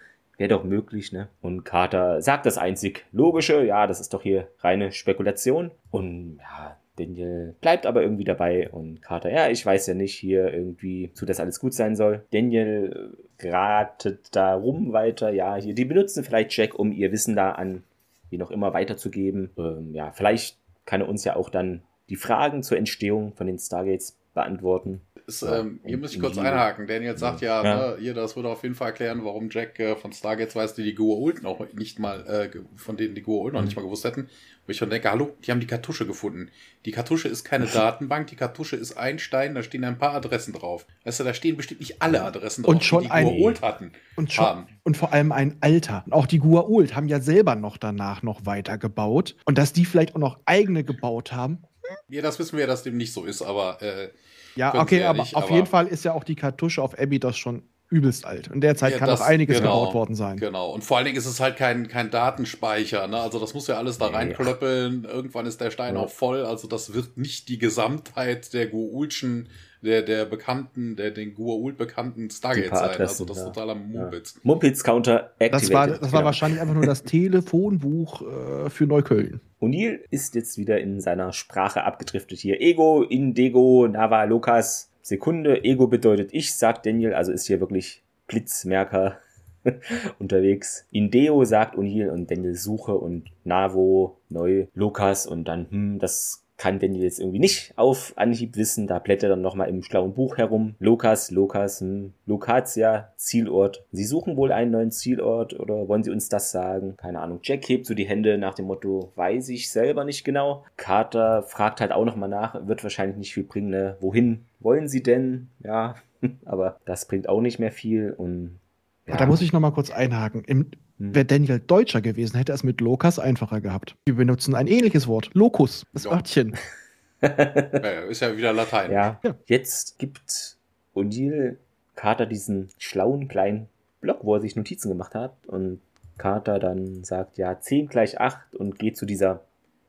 Wäre 0.41 0.49
doch 0.49 0.63
möglich, 0.63 1.11
ne? 1.11 1.27
Und 1.39 1.65
Carter 1.65 2.19
sagt 2.23 2.47
das 2.47 2.57
einzig 2.57 3.05
Logische, 3.11 3.63
ja, 3.63 3.85
das 3.85 4.01
ist 4.01 4.11
doch 4.15 4.23
hier 4.23 4.47
reine 4.61 4.91
Spekulation. 4.91 5.69
Und 5.91 6.39
ja, 6.39 6.77
Daniel 6.95 7.53
bleibt 7.61 7.85
aber 7.85 8.01
irgendwie 8.01 8.23
dabei 8.23 8.67
und 8.71 9.03
Carter, 9.03 9.31
ja, 9.31 9.49
ich 9.49 9.63
weiß 9.63 9.85
ja 9.85 9.93
nicht 9.93 10.15
hier 10.15 10.51
irgendwie, 10.51 11.11
zu 11.13 11.27
das 11.27 11.39
alles 11.39 11.59
gut 11.59 11.75
sein 11.75 11.95
soll. 11.95 12.25
Daniel 12.31 13.15
ratet 13.39 14.35
da 14.35 14.55
rum 14.55 14.93
weiter, 14.93 15.29
ja, 15.29 15.57
hier, 15.57 15.75
die 15.75 15.85
benutzen 15.85 16.23
vielleicht 16.23 16.57
Jack, 16.57 16.73
um 16.73 16.91
ihr 16.91 17.11
Wissen 17.11 17.35
da 17.35 17.51
an 17.51 17.83
wie 18.31 18.39
noch 18.39 18.49
immer 18.49 18.73
weiterzugeben. 18.73 19.51
Ähm, 19.59 19.93
ja, 19.93 20.11
vielleicht 20.11 20.57
kann 20.85 21.01
er 21.01 21.09
uns 21.09 21.23
ja 21.23 21.35
auch 21.35 21.51
dann 21.51 21.83
die 22.09 22.15
Fragen 22.15 22.63
zur 22.63 22.79
Entstehung 22.79 23.33
von 23.33 23.45
den 23.45 23.59
Stargates 23.59 24.17
beantworten. 24.33 25.01
Ist, 25.31 25.43
ähm, 25.43 25.79
hier 25.85 25.97
muss 25.97 26.13
ich 26.13 26.19
kurz 26.19 26.37
einhaken. 26.37 26.87
Daniel 26.87 27.17
sagt 27.17 27.39
ja, 27.39 27.63
ja. 27.63 27.91
Ne, 27.91 27.97
hier, 28.01 28.13
das 28.13 28.35
würde 28.35 28.49
auf 28.49 28.63
jeden 28.63 28.75
Fall 28.75 28.89
erklären, 28.89 29.23
warum 29.23 29.49
Jack 29.49 29.79
äh, 29.79 29.95
von 29.95 30.11
Stargates 30.11 30.57
weiß, 30.57 30.73
die 30.73 30.83
die 30.83 30.93
Goa'uld 30.93 31.41
noch 31.41 31.65
nicht 31.73 31.99
mal, 31.99 32.25
äh, 32.27 32.49
von 32.75 32.97
denen 32.97 33.15
die 33.15 33.23
Goa'uld 33.23 33.53
noch 33.53 33.61
nicht 33.61 33.77
mal 33.77 33.81
gewusst 33.81 34.03
hätten. 34.03 34.27
Wo 34.65 34.71
ich 34.71 34.77
schon 34.77 34.89
denke, 34.89 35.09
hallo, 35.09 35.37
die 35.45 35.51
haben 35.51 35.61
die 35.61 35.67
Kartusche 35.67 36.05
gefunden. 36.05 36.49
Die 36.85 36.91
Kartusche 36.91 37.29
ist 37.29 37.45
keine 37.45 37.65
Datenbank, 37.73 38.27
die 38.27 38.35
Kartusche 38.35 38.75
ist 38.75 38.97
ein 38.97 39.19
Stein, 39.19 39.55
da 39.55 39.63
stehen 39.63 39.85
ein 39.85 39.97
paar 39.97 40.13
Adressen 40.13 40.51
drauf. 40.51 40.85
Weißt 41.05 41.21
du, 41.21 41.23
da 41.23 41.33
stehen 41.33 41.55
bestimmt 41.55 41.79
nicht 41.79 42.01
alle 42.01 42.23
Adressen 42.23 42.63
drauf, 42.63 42.73
und 42.73 42.83
schon 42.83 43.03
die 43.03 43.09
die 43.09 43.15
Goa'uld 43.15 43.61
hatten. 43.61 43.93
Und, 44.17 44.33
schon, 44.33 44.45
haben. 44.45 44.67
und 44.83 44.97
vor 44.97 45.13
allem 45.13 45.31
ein 45.31 45.55
Alter. 45.61 46.03
Und 46.07 46.11
auch 46.11 46.27
die 46.27 46.41
Goa'uld 46.41 46.93
haben 46.93 47.07
ja 47.07 47.21
selber 47.21 47.55
noch 47.55 47.77
danach 47.77 48.21
noch 48.21 48.45
weiter 48.45 48.77
gebaut. 48.77 49.37
Und 49.45 49.57
dass 49.57 49.71
die 49.71 49.85
vielleicht 49.85 50.13
auch 50.13 50.19
noch 50.19 50.39
eigene 50.45 50.83
gebaut 50.83 51.31
haben, 51.31 51.63
ja, 52.09 52.21
das 52.21 52.39
wissen 52.39 52.57
wir, 52.57 52.67
dass 52.67 52.83
dem 52.83 52.97
nicht 52.97 53.13
so 53.13 53.25
ist, 53.25 53.41
aber 53.41 53.81
äh, 53.81 54.09
ja, 54.55 54.75
okay, 54.75 55.03
aber 55.03 55.19
nicht, 55.19 55.35
auf 55.35 55.45
aber 55.45 55.55
jeden 55.55 55.67
Fall 55.67 55.87
ist 55.87 56.05
ja 56.05 56.13
auch 56.13 56.23
die 56.23 56.35
Kartusche 56.35 56.81
auf 56.81 56.97
Abby 56.97 57.19
das 57.19 57.37
schon 57.37 57.63
übelst 57.91 58.25
alt. 58.25 58.47
In 58.47 58.61
der 58.61 58.75
Zeit 58.75 58.93
ja, 58.93 58.99
kann 58.99 59.09
das, 59.09 59.21
auch 59.21 59.25
einiges 59.25 59.57
genau, 59.57 59.81
gebaut 59.81 59.93
worden 59.93 60.15
sein. 60.15 60.37
Genau. 60.37 60.71
Und 60.71 60.83
vor 60.83 60.97
allen 60.97 61.05
Dingen 61.05 61.17
ist 61.17 61.25
es 61.25 61.41
halt 61.41 61.57
kein, 61.57 61.89
kein 61.89 62.09
Datenspeicher. 62.09 63.05
Ne? 63.07 63.19
Also 63.19 63.37
das 63.37 63.53
muss 63.53 63.67
ja 63.67 63.77
alles 63.77 63.97
da 63.97 64.09
nee. 64.09 64.15
reinklöppeln. 64.15 65.03
Irgendwann 65.03 65.45
ist 65.45 65.59
der 65.59 65.71
Stein 65.71 65.95
ja. 65.95 66.01
auch 66.01 66.09
voll. 66.09 66.45
Also 66.45 66.69
das 66.69 66.93
wird 66.93 67.17
nicht 67.17 67.49
die 67.49 67.59
Gesamtheit 67.59 68.53
der 68.53 68.67
Guulschen, 68.67 69.49
der, 69.81 70.03
der 70.03 70.25
bekannten, 70.25 70.95
der 70.95 71.11
den 71.11 71.33
Guault 71.33 71.77
bekannten 71.77 72.29
Stargate 72.29 72.75
sein. 72.75 72.99
Also 72.99 73.25
das 73.25 73.37
ist 73.37 73.43
ja. 73.43 73.49
totaler 73.49 73.75
Mumpitz. 73.75 74.35
Ja. 74.35 74.41
Mumpitz 74.43 74.83
Counter 74.83 75.33
activated. 75.39 75.53
Das 75.53 75.73
war, 75.73 75.87
das 75.87 76.01
war 76.01 76.09
genau. 76.09 76.23
wahrscheinlich 76.25 76.61
einfach 76.61 76.75
nur 76.75 76.85
das 76.85 77.03
Telefonbuch 77.03 78.21
äh, 78.21 78.69
für 78.69 78.85
Neukölln. 78.85 79.41
O'Neill 79.59 79.99
ist 80.09 80.35
jetzt 80.35 80.57
wieder 80.57 80.79
in 80.79 80.99
seiner 80.99 81.33
Sprache 81.33 81.83
abgedriftet 81.83 82.39
hier. 82.39 82.61
Ego, 82.61 83.03
Indego, 83.03 83.87
Nava, 83.87 84.23
Lukas. 84.25 84.89
Sekunde, 85.01 85.63
Ego 85.63 85.87
bedeutet 85.87 86.29
ich, 86.31 86.55
sagt 86.55 86.85
Daniel, 86.85 87.13
also 87.13 87.31
ist 87.31 87.47
hier 87.47 87.59
wirklich 87.59 88.03
Blitzmerker 88.27 89.17
unterwegs. 90.19 90.85
Indeo 90.91 91.43
sagt 91.43 91.75
O'Neill 91.75 92.09
und 92.09 92.29
Daniel 92.29 92.55
Suche 92.55 92.93
und 92.93 93.31
Navo, 93.43 94.19
Neu, 94.29 94.67
Lukas 94.73 95.25
und 95.25 95.47
dann, 95.47 95.69
hm, 95.69 95.99
das 95.99 96.40
kann 96.61 96.77
Daniel 96.77 97.01
jetzt 97.01 97.19
irgendwie 97.19 97.39
nicht 97.39 97.73
auf 97.75 98.13
Anhieb 98.17 98.55
wissen. 98.55 98.85
Da 98.85 98.99
blättert 98.99 99.23
er 99.23 99.29
dann 99.29 99.41
nochmal 99.41 99.67
im 99.67 99.81
schlauen 99.81 100.13
Buch 100.13 100.37
herum. 100.37 100.75
Lukas, 100.77 101.31
Lukas, 101.31 101.81
hm, 101.81 102.13
Lokatia, 102.27 103.13
Zielort. 103.15 103.83
Sie 103.91 104.03
suchen 104.03 104.37
wohl 104.37 104.51
einen 104.51 104.69
neuen 104.69 104.91
Zielort 104.91 105.59
oder 105.59 105.87
wollen 105.87 106.03
Sie 106.03 106.11
uns 106.11 106.29
das 106.29 106.51
sagen? 106.51 106.97
Keine 106.97 107.19
Ahnung. 107.19 107.39
Jack 107.41 107.67
hebt 107.67 107.87
so 107.87 107.95
die 107.95 108.07
Hände 108.07 108.37
nach 108.37 108.53
dem 108.53 108.65
Motto, 108.65 109.11
weiß 109.15 109.49
ich 109.49 109.71
selber 109.71 110.03
nicht 110.03 110.23
genau. 110.23 110.63
Carter 110.77 111.41
fragt 111.41 111.81
halt 111.81 111.91
auch 111.91 112.05
nochmal 112.05 112.29
nach, 112.29 112.67
wird 112.67 112.83
wahrscheinlich 112.83 113.17
nicht 113.17 113.33
viel 113.33 113.43
bringen, 113.43 113.71
ne? 113.71 113.97
Wohin 113.99 114.45
wollen 114.59 114.87
Sie 114.87 115.01
denn? 115.01 115.47
Ja, 115.63 115.95
aber 116.45 116.77
das 116.85 117.07
bringt 117.07 117.27
auch 117.27 117.41
nicht 117.41 117.57
mehr 117.57 117.71
viel 117.71 118.13
und 118.15 118.59
ja. 119.07 119.17
Da 119.17 119.25
muss 119.25 119.41
ich 119.41 119.51
nochmal 119.51 119.73
kurz 119.73 119.89
einhaken. 119.89 120.43
Im. 120.43 120.69
Wäre 121.03 121.25
Daniel 121.25 121.59
Deutscher 121.59 121.99
gewesen, 122.01 122.37
hätte 122.37 122.51
er 122.51 122.55
es 122.55 122.63
mit 122.63 122.79
Lokas 122.79 123.17
einfacher 123.17 123.59
gehabt. 123.59 123.95
Wir 124.05 124.15
benutzen 124.15 124.53
ein 124.53 124.67
ähnliches 124.67 125.07
Wort. 125.07 125.31
Locus, 125.33 125.85
das 125.93 126.03
ja. 126.03 126.11
Wörtchen. 126.11 126.55
ja, 127.21 128.01
ist 128.03 128.21
ja 128.21 128.37
wieder 128.37 128.53
Latein. 128.53 128.91
Ja. 128.91 129.19
ja. 129.23 129.35
Jetzt 129.47 129.97
gibt 129.97 130.57
O'Neill 130.95 131.57
Carter 131.95 132.27
diesen 132.27 132.69
schlauen 132.77 133.27
kleinen 133.27 133.67
Block, 133.99 134.19
wo 134.21 134.35
er 134.35 134.41
sich 134.41 134.55
Notizen 134.55 134.89
gemacht 134.89 135.15
hat. 135.15 135.33
Und 135.47 135.81
Carter 136.19 136.59
dann 136.59 137.03
sagt, 137.03 137.37
ja, 137.37 137.59
10 137.59 137.87
gleich 137.87 138.19
8 138.19 138.53
und 138.53 138.77
geht 138.77 138.95
zu 138.95 139.07
dieser 139.07 139.41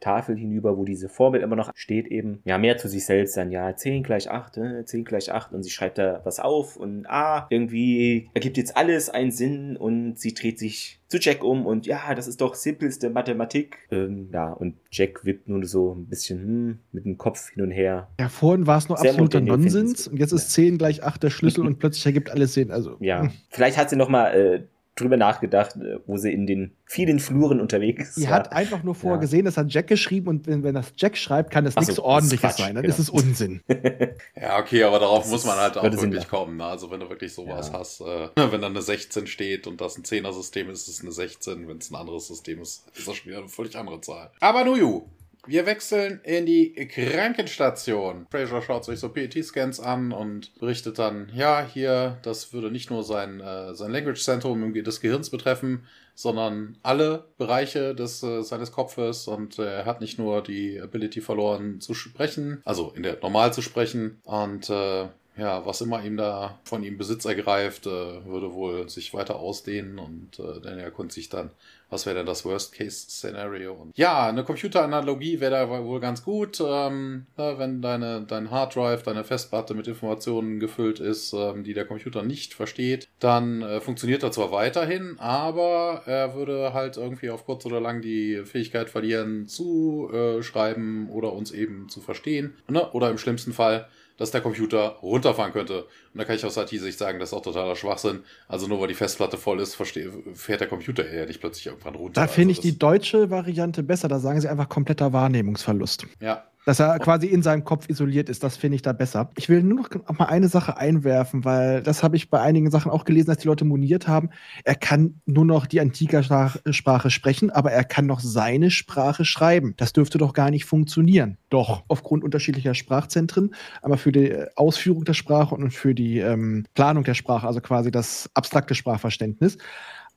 Tafel 0.03 0.37
hinüber, 0.37 0.77
wo 0.77 0.85
diese 0.85 1.09
Formel 1.09 1.41
immer 1.41 1.57
noch 1.57 1.71
steht, 1.75 2.09
eben, 2.09 2.41
ja, 2.45 2.59
mehr 2.59 2.77
zu 2.77 2.89
sich 2.89 3.07
selbst 3.07 3.37
dann, 3.37 3.51
ja, 3.51 3.75
10 3.75 4.03
gleich 4.03 4.31
8, 4.31 4.57
äh, 4.59 4.85
10 4.85 5.05
gleich 5.05 5.33
8 5.33 5.53
und 5.53 5.63
sie 5.63 5.71
schreibt 5.71 5.99
da 5.99 6.21
was 6.25 6.41
auf 6.41 6.77
und 6.77 7.07
ah, 7.09 7.47
irgendwie 7.51 8.29
ergibt 8.35 8.57
jetzt 8.57 8.77
alles 8.77 9.09
einen 9.09 9.31
Sinn 9.31 9.77
und 9.77 10.19
sie 10.19 10.35
dreht 10.35 10.59
sich 10.59 10.99
zu 11.07 11.19
Jack 11.19 11.45
um 11.45 11.67
und 11.67 11.87
ja, 11.87 12.15
das 12.15 12.27
ist 12.27 12.41
doch 12.41 12.55
simpelste 12.55 13.11
Mathematik. 13.11 13.79
Ähm, 13.91 14.31
ja, 14.33 14.53
und 14.53 14.77
Jack 14.91 15.25
wippt 15.25 15.47
nur 15.47 15.65
so 15.67 15.95
ein 15.95 16.07
bisschen 16.07 16.39
hm, 16.41 16.79
mit 16.91 17.05
dem 17.05 17.19
Kopf 17.19 17.51
hin 17.51 17.63
und 17.63 17.71
her. 17.71 18.09
Ja, 18.19 18.29
vorhin 18.29 18.67
war 18.67 18.79
es 18.79 18.89
nur 18.89 18.99
absoluter 18.99 19.41
Nonsens 19.41 20.09
und 20.09 20.19
jetzt 20.19 20.33
ist 20.33 20.51
10 20.53 20.79
gleich 20.79 21.03
8 21.03 21.23
der 21.23 21.31
Schlüssel 21.31 21.61
und 21.67 21.79
plötzlich 21.79 22.07
ergibt 22.07 22.31
alles 22.31 22.55
Sinn. 22.55 22.71
Also, 22.71 22.97
ja, 23.01 23.23
hm. 23.23 23.31
vielleicht 23.51 23.77
hat 23.77 23.91
sie 23.91 23.97
nochmal 23.97 24.35
äh, 24.35 24.63
drüber 25.03 25.17
nachgedacht, 25.17 25.77
äh, 25.77 25.99
wo 26.07 26.17
sie 26.17 26.33
in 26.33 26.47
den 26.47 26.73
vielen 26.85 27.19
Fluren 27.19 27.61
unterwegs 27.61 28.11
ist. 28.11 28.15
Sie 28.17 28.25
war. 28.25 28.33
hat 28.33 28.53
einfach 28.53 28.83
nur 28.83 28.95
vorher 28.95 29.17
ja. 29.17 29.21
gesehen, 29.21 29.45
das 29.45 29.57
hat 29.57 29.73
Jack 29.73 29.87
geschrieben 29.89 30.29
und 30.29 30.47
wenn, 30.47 30.63
wenn 30.63 30.75
das 30.75 30.93
Jack 30.97 31.17
schreibt, 31.17 31.51
kann 31.51 31.65
das 31.65 31.77
nichts 31.77 31.97
so, 31.97 32.05
Ordentliches 32.05 32.57
sein. 32.57 32.75
Dann 32.75 32.83
genau. 32.83 32.95
ist 32.95 32.99
es 32.99 33.11
Unsinn. 33.11 33.61
ja, 34.41 34.59
okay, 34.59 34.85
aber 34.85 34.99
darauf 34.99 35.23
das 35.23 35.31
muss 35.31 35.45
man 35.45 35.57
halt 35.57 35.77
auch 35.77 35.83
wirklich 35.83 36.29
kommen. 36.29 36.57
Ne? 36.57 36.65
Also 36.65 36.91
wenn 36.91 37.01
du 37.01 37.09
wirklich 37.09 37.33
sowas 37.33 37.71
ja. 37.73 37.79
hast, 37.79 38.01
äh, 38.01 38.29
wenn 38.53 38.61
da 38.61 38.69
eine 38.69 38.83
16 38.83 39.27
steht 39.27 39.67
und 39.67 39.81
das 39.81 39.99
ein 39.99 40.05
10er-System 40.05 40.71
ist, 40.71 40.89
ist 40.89 40.99
es 40.99 41.01
eine 41.03 41.13
16. 41.13 41.69
Wenn 41.69 41.79
es 41.79 41.91
ein 41.91 41.97
anderes 41.97 42.29
System 42.29 42.61
ist, 42.61 42.85
ist 42.97 43.07
das 43.07 43.17
schon 43.17 43.31
wieder 43.31 43.39
eine 43.39 43.49
völlig 43.49 43.77
andere 43.77 44.01
Zahl. 44.01 44.31
Aber 44.41 44.65
Nuju, 44.65 45.05
wir 45.47 45.67
wechseln 45.67 46.21
in 46.25 46.47
die 46.47 46.73
Krankenstation. 46.75 48.27
Fraser 48.31 48.63
schaut 48.63 48.85
sich 48.85 49.01
so 49.01 49.09
PET-Scans 49.09 49.81
an 49.81 50.13
und 50.13 50.55
berichtet 50.59 50.99
dann, 50.99 51.31
ja, 51.35 51.67
hier, 51.67 52.19
das 52.23 52.53
würde 52.53 52.71
nicht 52.71 52.91
nur 52.91 53.03
sein, 53.03 53.41
äh, 53.41 53.75
sein 53.75 53.91
Language-Zentrum 53.91 54.73
des 54.73 55.01
Gehirns 55.01 55.31
betreffen, 55.31 55.87
sondern 56.15 56.79
alle 56.83 57.25
Bereiche 57.39 57.95
des, 57.95 58.23
äh, 58.23 58.43
seines 58.43 58.73
Kopfes 58.73 59.27
und 59.27 59.59
äh, 59.59 59.79
er 59.79 59.87
hat 59.87 60.01
nicht 60.01 60.19
nur 60.19 60.43
die 60.43 60.81
Ability 60.81 61.21
verloren 61.21 61.81
zu 61.81 61.95
sprechen, 61.95 62.61
also 62.65 62.93
in 62.95 63.03
der 63.03 63.19
normal 63.21 63.53
zu 63.53 63.63
sprechen 63.63 64.21
und 64.25 64.69
äh, 64.71 65.09
ja, 65.37 65.65
was 65.65 65.81
immer 65.81 66.05
ihm 66.05 66.17
da 66.17 66.59
von 66.65 66.83
ihm 66.83 66.99
Besitz 66.99 67.25
ergreift, 67.25 67.87
äh, 67.87 68.25
würde 68.27 68.53
wohl 68.53 68.89
sich 68.89 69.15
weiter 69.15 69.37
ausdehnen 69.37 69.99
und 69.99 70.39
äh, 70.39 70.61
dann 70.61 70.79
erkundigt 70.79 71.15
sich 71.15 71.29
dann, 71.31 71.51
was 71.89 72.07
wäre 72.07 72.17
denn 72.17 72.27
das 72.27 72.45
Worst-Case-Szenario. 72.45 73.89
Ja, 73.95 74.27
eine 74.27 74.45
Computeranalogie 74.45 75.41
wäre 75.41 75.53
da 75.53 75.85
wohl 75.85 76.01
ganz 76.01 76.23
gut, 76.23 76.61
ähm, 76.61 77.27
ja, 77.39 77.59
wenn 77.59 77.81
deine, 77.81 78.23
dein 78.27 78.51
Harddrive, 78.51 79.03
deine 79.03 79.25
Festplatte 79.25 79.75
mit 79.75 79.87
Informationen 79.87 80.61
gefüllt 80.61 81.01
ist, 81.01 81.33
ähm, 81.33 81.65
die 81.65 81.75
der 81.75 81.87
Computer 81.87 82.23
nicht 82.23 82.53
versteht, 82.55 83.09
dann 83.19 83.63
äh, 83.63 83.81
funktioniert 83.81 84.23
er 84.23 84.33
zwar 84.33 84.53
weiterhin, 84.53 85.17
aber 85.19 86.03
er 86.07 86.35
würde 86.35 86.75
halt 86.75 86.99
irgendwie 86.99 87.31
auf 87.31 87.47
kurz 87.47 87.65
oder 87.65 87.81
lang 87.81 88.03
die 88.03 88.43
Fähigkeit 88.45 88.91
verlieren, 88.91 89.49
zu 89.49 90.11
äh, 90.13 90.43
schreiben 90.43 91.09
oder 91.11 91.33
uns 91.33 91.53
eben 91.53 91.89
zu 91.89 92.01
verstehen. 92.01 92.55
Ne? 92.69 92.91
Oder 92.93 93.11
im 93.11 93.19
schlimmsten 93.19 93.53
Fall 93.53 93.89
dass 94.17 94.31
der 94.31 94.41
Computer 94.41 94.99
runterfahren 95.03 95.53
könnte. 95.53 95.83
Und 95.83 96.19
da 96.19 96.25
kann 96.25 96.37
ich 96.37 96.45
aus 96.45 96.57
IT-Sicht 96.57 96.99
sagen, 96.99 97.19
das 97.19 97.31
ist 97.31 97.35
auch 97.35 97.43
totaler 97.43 97.77
Schwachsinn. 97.77 98.25
Also 98.49 98.67
nur 98.67 98.81
weil 98.81 98.89
die 98.89 98.95
Festplatte 98.95 99.37
voll 99.37 99.61
ist, 99.61 99.75
fährt 99.75 100.61
der 100.61 100.69
Computer 100.69 101.11
ja 101.13 101.27
nicht 101.27 101.41
plötzlich 101.41 101.67
irgendwann 101.67 101.95
runter. 101.95 102.21
Da 102.21 102.27
finde 102.27 102.53
also 102.53 102.61
ich 102.61 102.73
die 102.73 102.79
deutsche 102.79 103.31
Variante 103.31 103.83
besser. 103.83 104.09
Da 104.09 104.19
sagen 104.19 104.41
sie 104.41 104.49
einfach 104.49 104.69
kompletter 104.69 105.13
Wahrnehmungsverlust. 105.13 106.07
Ja, 106.21 106.45
dass 106.65 106.81
er 106.81 106.99
quasi 106.99 107.27
in 107.27 107.43
seinem 107.43 107.65
Kopf 107.65 107.89
isoliert 107.89 108.29
ist, 108.29 108.43
das 108.43 108.57
finde 108.57 108.77
ich 108.77 108.83
da 108.83 108.93
besser. 108.93 109.31
Ich 109.37 109.49
will 109.49 109.63
nur 109.63 109.83
noch 109.83 110.19
mal 110.19 110.27
eine 110.27 110.49
Sache 110.49 110.77
einwerfen, 110.77 111.45
weil 111.45 111.83
das 111.83 112.03
habe 112.03 112.17
ich 112.17 112.31
bei 112.31 112.41
einigen 112.41 112.71
Sachen 112.71 112.91
auch 112.91 113.05
gelesen, 113.05 113.27
dass 113.27 113.39
die 113.39 113.49
Leute 113.49 113.65
moniert 113.65 114.09
haben. 114.09 114.31
Er 114.65 114.75
kann 114.75 115.21
nur 115.27 115.45
noch 115.45 115.67
die 115.67 115.81
Antika-Sprache 115.81 117.11
sprechen, 117.11 117.51
aber 117.51 117.73
er 117.73 117.85
kann 117.85 118.07
noch 118.07 118.21
seine 118.21 118.71
Sprache 118.71 119.25
schreiben. 119.25 119.75
Das 119.77 119.93
dürfte 119.93 120.19
doch 120.19 120.33
gar 120.33 120.51
nicht 120.51 120.65
funktionieren. 120.65 121.39
Doch, 121.51 121.85
aufgrund 121.89 122.25
unterschiedlicher 122.25 122.75
Sprachzentren, 122.75 123.55
aber 123.83 123.99
für 123.99 124.13
die 124.13 124.35
Ausführung 124.57 125.05
der 125.05 125.15
Sprache 125.15 125.55
und 125.55 125.73
für 125.73 125.95
die 125.95 126.19
ähm, 126.19 126.65
Planung 126.75 127.05
der 127.05 127.15
Sprache, 127.15 127.47
also 127.47 127.61
quasi 127.61 127.91
das 127.91 128.31
abstrakte 128.35 128.75
Sprachverständnis. 128.75 129.59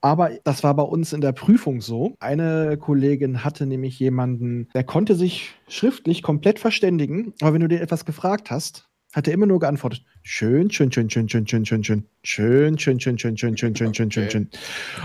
Aber 0.05 0.29
das 0.43 0.63
war 0.63 0.75
bei 0.75 0.83
uns 0.83 1.13
in 1.13 1.21
der 1.21 1.31
Prüfung 1.31 1.81
so. 1.81 2.13
Eine 2.19 2.77
Kollegin 2.77 3.43
hatte 3.43 3.65
nämlich 3.65 3.97
jemanden, 3.97 4.69
der 4.75 4.83
konnte 4.83 5.15
sich 5.15 5.55
schriftlich 5.67 6.21
komplett 6.21 6.59
verständigen, 6.59 7.33
aber 7.41 7.55
wenn 7.55 7.61
du 7.61 7.67
dir 7.67 7.81
etwas 7.81 8.05
gefragt 8.05 8.51
hast, 8.51 8.87
hat 9.13 9.27
er 9.27 9.33
immer 9.33 9.47
nur 9.47 9.59
geantwortet. 9.59 10.03
Schön, 10.21 10.69
schön, 10.69 10.91
schön, 10.91 11.09
schön, 11.09 11.27
schön, 11.27 11.47
schön, 11.47 11.65
schön, 11.65 11.83
schön. 11.83 12.03
Schön, 12.21 12.77
schön, 12.77 12.99
schön, 12.99 13.17
schön, 13.17 13.35
schön, 13.35 13.57
schön, 13.57 13.75
schön, 13.75 13.95
schön, 13.95 14.11
schön, 14.11 14.29
schön. 14.29 14.49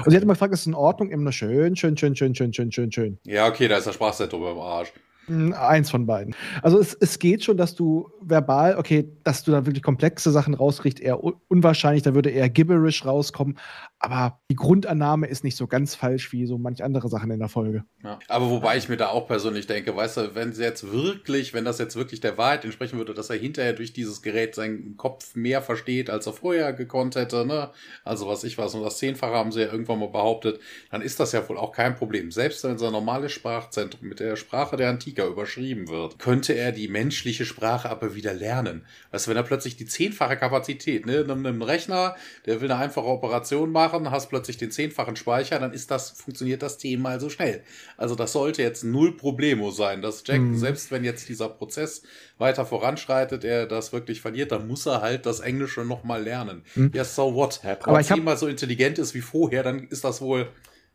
Und 0.05 0.11
sie 0.11 0.16
hat 0.16 0.22
immer 0.22 0.34
gefragt, 0.34 0.53
ist 0.53 0.61
es 0.61 0.66
in 0.66 0.74
Ordnung? 0.74 1.09
Immer 1.09 1.22
nur 1.22 1.32
schön, 1.32 1.76
schön, 1.76 1.96
schön, 1.96 2.14
schön, 2.14 2.34
schön, 2.34 2.53
schön, 2.53 2.70
schön, 2.70 2.92
schön. 2.92 3.18
Ja, 3.24 3.48
okay, 3.48 3.68
da 3.68 3.78
ist 3.78 3.86
der 3.86 3.94
Sprachzentrum 3.94 4.42
im 4.42 4.59
Arsch. 4.59 4.92
Eins 5.28 5.90
von 5.90 6.07
beiden. 6.07 6.34
Also 6.61 6.78
es, 6.78 6.94
es 6.94 7.18
geht 7.20 7.44
schon, 7.44 7.57
dass 7.57 7.76
du 7.76 8.11
verbal, 8.20 8.76
okay, 8.76 9.09
dass 9.22 9.44
du 9.44 9.53
da 9.53 9.64
wirklich 9.64 9.82
komplexe 9.82 10.32
Sachen 10.32 10.55
rauskriegst, 10.55 10.98
eher 10.98 11.22
unwahrscheinlich, 11.22 12.03
da 12.03 12.14
würde 12.14 12.30
eher 12.30 12.48
Gibberish 12.48 13.05
rauskommen, 13.05 13.57
aber 14.03 14.40
die 14.51 14.57
Grundannahme 14.57 15.26
ist 15.26 15.44
nicht 15.44 15.57
so 15.57 15.66
ganz 15.66 15.94
falsch 15.94 16.32
wie 16.32 16.46
so 16.46 16.57
manch 16.57 16.82
andere 16.82 17.11
Sachen 17.11 17.30
in 17.30 17.38
der 17.38 17.51
Folge. 17.51 17.84
Ja. 18.03 18.18
Aber 18.28 18.48
wobei 18.48 18.78
ich 18.78 18.88
mir 18.88 18.96
da 18.96 19.09
auch 19.09 19.28
persönlich 19.28 19.66
denke, 19.66 19.94
weißt 19.94 20.16
du, 20.16 20.34
wenn 20.34 20.55
sie 20.55 20.62
jetzt 20.62 20.90
wirklich, 20.90 21.53
wenn 21.53 21.66
das 21.66 21.78
jetzt 21.78 21.96
wirklich 21.96 22.20
der 22.20 22.38
Wahrheit 22.38 22.64
entsprechen 22.64 22.96
würde, 22.96 23.12
dass 23.12 23.28
er 23.28 23.36
hinterher 23.36 23.74
durch 23.74 23.92
dieses 23.92 24.22
Gerät 24.22 24.55
seinen 24.55 24.96
Kopf 24.96 25.36
mehr 25.36 25.61
versteht, 25.61 26.09
als 26.09 26.26
er 26.26 26.32
vorher 26.32 26.72
gekonnt 26.72 27.14
hätte, 27.14 27.44
ne? 27.44 27.70
Also 28.03 28.26
was 28.26 28.42
ich 28.42 28.57
weiß, 28.57 28.74
und 28.74 28.82
das 28.82 28.96
Zehnfache 28.96 29.34
haben 29.34 29.53
sie 29.53 29.61
ja 29.61 29.70
irgendwann 29.70 29.98
mal 29.98 30.09
behauptet, 30.09 30.61
dann 30.90 31.03
ist 31.03 31.20
das 31.20 31.32
ja 31.32 31.46
wohl 31.46 31.59
auch 31.59 31.72
kein 31.72 31.94
Problem. 31.94 32.30
Selbst 32.30 32.64
wenn 32.64 32.78
sein 32.78 32.92
normales 32.92 33.32
Sprachzentrum 33.32 34.09
mit 34.09 34.18
der 34.18 34.36
Sprache 34.36 34.78
der 34.78 34.88
Antiker 34.88 35.26
überschrieben 35.26 35.88
wird, 35.88 36.18
könnte 36.18 36.55
er 36.55 36.72
die 36.72 36.88
menschliche 36.88 37.44
Sprache 37.44 37.90
aber 37.90 38.14
wieder 38.14 38.32
lernen. 38.32 38.86
Weißt 39.11 39.26
du, 39.26 39.30
wenn 39.30 39.36
er 39.36 39.42
plötzlich 39.42 39.76
die 39.76 39.84
zehnfache 39.84 40.38
Kapazität, 40.38 41.05
ne, 41.05 41.26
einem 41.28 41.61
Rechner, 41.61 42.16
der 42.46 42.62
will 42.62 42.70
eine 42.70 42.80
einfache 42.80 43.07
Operation 43.07 43.70
machen, 43.70 43.89
machen, 43.93 44.11
hast 44.11 44.28
plötzlich 44.28 44.57
den 44.57 44.70
zehnfachen 44.70 45.16
Speicher, 45.16 45.59
dann 45.59 45.72
ist 45.72 45.91
das, 45.91 46.11
funktioniert 46.11 46.62
das 46.62 46.78
zehnmal 46.78 47.20
so 47.20 47.28
schnell. 47.28 47.62
Also 47.97 48.14
das 48.14 48.32
sollte 48.32 48.62
jetzt 48.62 48.84
null 48.84 49.16
Problemo 49.16 49.70
sein, 49.70 50.03
dass 50.03 50.22
Jack, 50.26 50.41
mhm. 50.41 50.57
selbst 50.57 50.91
wenn 50.91 51.05
jetzt 51.05 51.28
dieser 51.28 51.49
Prozess 51.49 52.03
weiter 52.38 52.64
voranschreitet, 52.64 53.45
er 53.45 53.66
das 53.66 53.93
wirklich 53.93 54.20
verliert, 54.20 54.53
dann 54.53 54.66
muss 54.66 54.86
er 54.86 55.01
halt 55.01 55.26
das 55.26 55.41
Englische 55.41 55.84
nochmal 55.84 56.22
lernen. 56.22 56.62
Mhm. 56.74 56.91
Ja, 56.95 57.05
so 57.05 57.34
what? 57.34 57.61
Aber 57.64 58.01
ich 58.01 58.07
zehnmal 58.07 58.36
so 58.36 58.47
intelligent 58.47 58.99
ist 58.99 59.14
wie 59.14 59.20
vorher, 59.20 59.62
dann 59.62 59.88
ist 59.88 60.05
das 60.05 60.20
wohl 60.20 60.49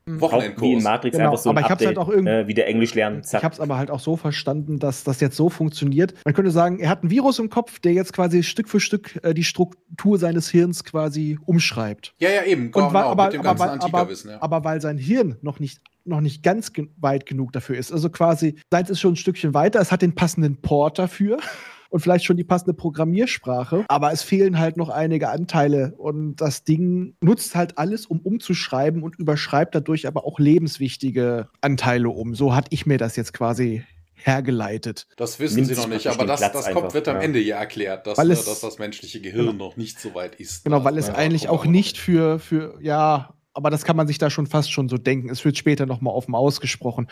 Mhm. 0.07 0.21
Wochenendkurs. 0.21 0.61
Wie 0.61 0.73
in 0.73 0.83
Matrix 0.83 1.17
genau, 1.17 1.31
einfach 1.31 1.41
so 1.41 1.49
ein 1.49 1.57
aber 1.57 1.65
ich 1.65 1.71
Update, 1.71 1.87
halt 1.87 1.97
auch 1.97 2.09
irgendwie, 2.09 2.31
äh, 2.31 2.47
wieder 2.47 2.67
Englisch 2.67 2.93
lernen. 2.93 3.23
Zack. 3.23 3.39
Ich 3.39 3.43
habe 3.43 3.53
es 3.53 3.59
aber 3.59 3.77
halt 3.77 3.89
auch 3.89 3.99
so 3.99 4.15
verstanden, 4.15 4.77
dass 4.77 5.03
das 5.03 5.19
jetzt 5.19 5.35
so 5.35 5.49
funktioniert. 5.49 6.13
Man 6.25 6.33
könnte 6.33 6.51
sagen, 6.51 6.79
er 6.79 6.89
hat 6.89 7.03
ein 7.03 7.09
Virus 7.09 7.39
im 7.39 7.49
Kopf, 7.49 7.79
der 7.79 7.93
jetzt 7.93 8.13
quasi 8.13 8.43
Stück 8.43 8.69
für 8.69 8.79
Stück 8.79 9.19
äh, 9.23 9.33
die 9.33 9.43
Struktur 9.43 10.19
seines 10.19 10.49
Hirns 10.49 10.83
quasi 10.83 11.39
umschreibt. 11.45 12.13
Ja, 12.19 12.29
ja, 12.29 12.43
eben. 12.43 12.67
Und 12.67 12.73
genau, 12.73 12.89
aber, 12.89 13.25
mit 13.25 13.33
dem 13.33 13.41
ganzen 13.41 13.63
aber, 13.63 14.01
aber, 14.01 14.13
ja. 14.13 14.41
aber 14.41 14.63
weil 14.63 14.79
sein 14.79 14.97
Hirn 14.97 15.37
noch 15.41 15.59
nicht 15.59 15.81
noch 16.07 16.21
nicht 16.21 16.43
ganz 16.43 16.71
ge 16.71 16.87
weit 16.97 17.25
genug 17.25 17.51
dafür 17.51 17.77
ist. 17.77 17.91
Also 17.91 18.11
quasi, 18.11 18.59
seins 18.69 18.91
ist 18.91 18.99
schon 18.99 19.13
ein 19.13 19.15
Stückchen 19.15 19.55
weiter, 19.55 19.79
es 19.79 19.91
hat 19.91 20.03
den 20.03 20.13
passenden 20.13 20.61
Port 20.61 20.99
dafür 20.99 21.39
und 21.95 22.01
vielleicht 22.01 22.25
schon 22.25 22.35
die 22.35 22.43
passende 22.43 22.73
Programmiersprache. 22.73 23.85
Aber 23.87 24.11
es 24.11 24.21
fehlen 24.21 24.59
halt 24.59 24.75
noch 24.75 24.89
einige 24.89 25.29
Anteile 25.29 25.93
und 25.97 26.35
das 26.35 26.65
Ding 26.65 27.15
nutzt 27.21 27.55
halt 27.55 27.77
alles, 27.77 28.05
um 28.05 28.19
umzuschreiben 28.19 29.01
und 29.01 29.15
überschreibt 29.15 29.73
dadurch 29.75 30.05
aber 30.05 30.25
auch 30.25 30.37
lebenswichtige 30.37 31.47
Anteile 31.61 32.09
um. 32.09 32.35
So 32.35 32.53
hatte 32.53 32.67
ich 32.71 32.85
mir 32.85 32.97
das 32.97 33.15
jetzt 33.15 33.31
quasi 33.31 33.85
hergeleitet. 34.13 35.07
Das 35.15 35.39
wissen 35.39 35.55
Nimmt 35.55 35.69
sie 35.69 35.75
noch 35.75 35.87
nicht, 35.87 36.07
aber 36.07 36.25
das, 36.25 36.41
das 36.41 36.69
kommt, 36.71 36.93
wird 36.93 37.07
am 37.07 37.15
ja. 37.15 37.21
Ende 37.21 37.39
ja 37.39 37.59
erklärt, 37.59 38.07
dass, 38.07 38.17
es, 38.19 38.43
dass 38.43 38.59
das 38.59 38.77
menschliche 38.77 39.21
Gehirn 39.21 39.45
genau. 39.45 39.67
noch 39.67 39.77
nicht 39.77 39.97
so 39.97 40.13
weit 40.13 40.35
ist. 40.35 40.65
Genau, 40.65 40.83
weil 40.83 40.97
es 40.97 41.09
eigentlich 41.09 41.47
auch 41.47 41.63
nicht 41.63 41.97
für, 41.97 42.39
für, 42.39 42.77
ja, 42.81 43.33
aber 43.53 43.69
das 43.69 43.85
kann 43.85 43.95
man 43.95 44.05
sich 44.05 44.17
da 44.17 44.29
schon 44.29 44.47
fast 44.47 44.69
schon 44.69 44.89
so 44.89 44.97
denken. 44.97 45.29
Es 45.29 45.45
wird 45.45 45.57
später 45.57 45.85
nochmal 45.85 46.13
offen 46.13 46.35
ausgesprochen. 46.35 47.07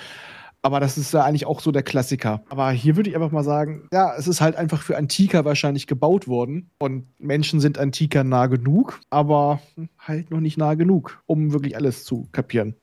Aber 0.64 0.80
das 0.80 0.98
ist 0.98 1.14
ja 1.14 1.24
eigentlich 1.24 1.46
auch 1.46 1.60
so 1.60 1.72
der 1.72 1.84
Klassiker. 1.84 2.42
Aber 2.50 2.72
hier 2.72 2.96
würde 2.96 3.10
ich 3.10 3.16
einfach 3.16 3.32
mal 3.32 3.44
sagen, 3.44 3.88
ja, 3.92 4.16
es 4.18 4.28
ist 4.28 4.40
halt 4.40 4.56
einfach 4.56 4.82
für 4.82 4.98
Antiker 4.98 5.44
wahrscheinlich 5.44 5.88
gebaut 5.88 6.28
worden. 6.28 6.72
Und 6.80 7.08
Menschen 7.20 7.60
sind 7.60 7.78
Antiker 7.78 8.24
nah 8.24 8.48
genug, 8.48 9.02
aber 9.10 9.62
halt 10.00 10.32
noch 10.32 10.40
nicht 10.40 10.58
nah 10.58 10.76
genug, 10.76 11.22
um 11.26 11.52
wirklich 11.52 11.76
alles 11.76 12.06
zu 12.06 12.30
kapieren. 12.32 12.76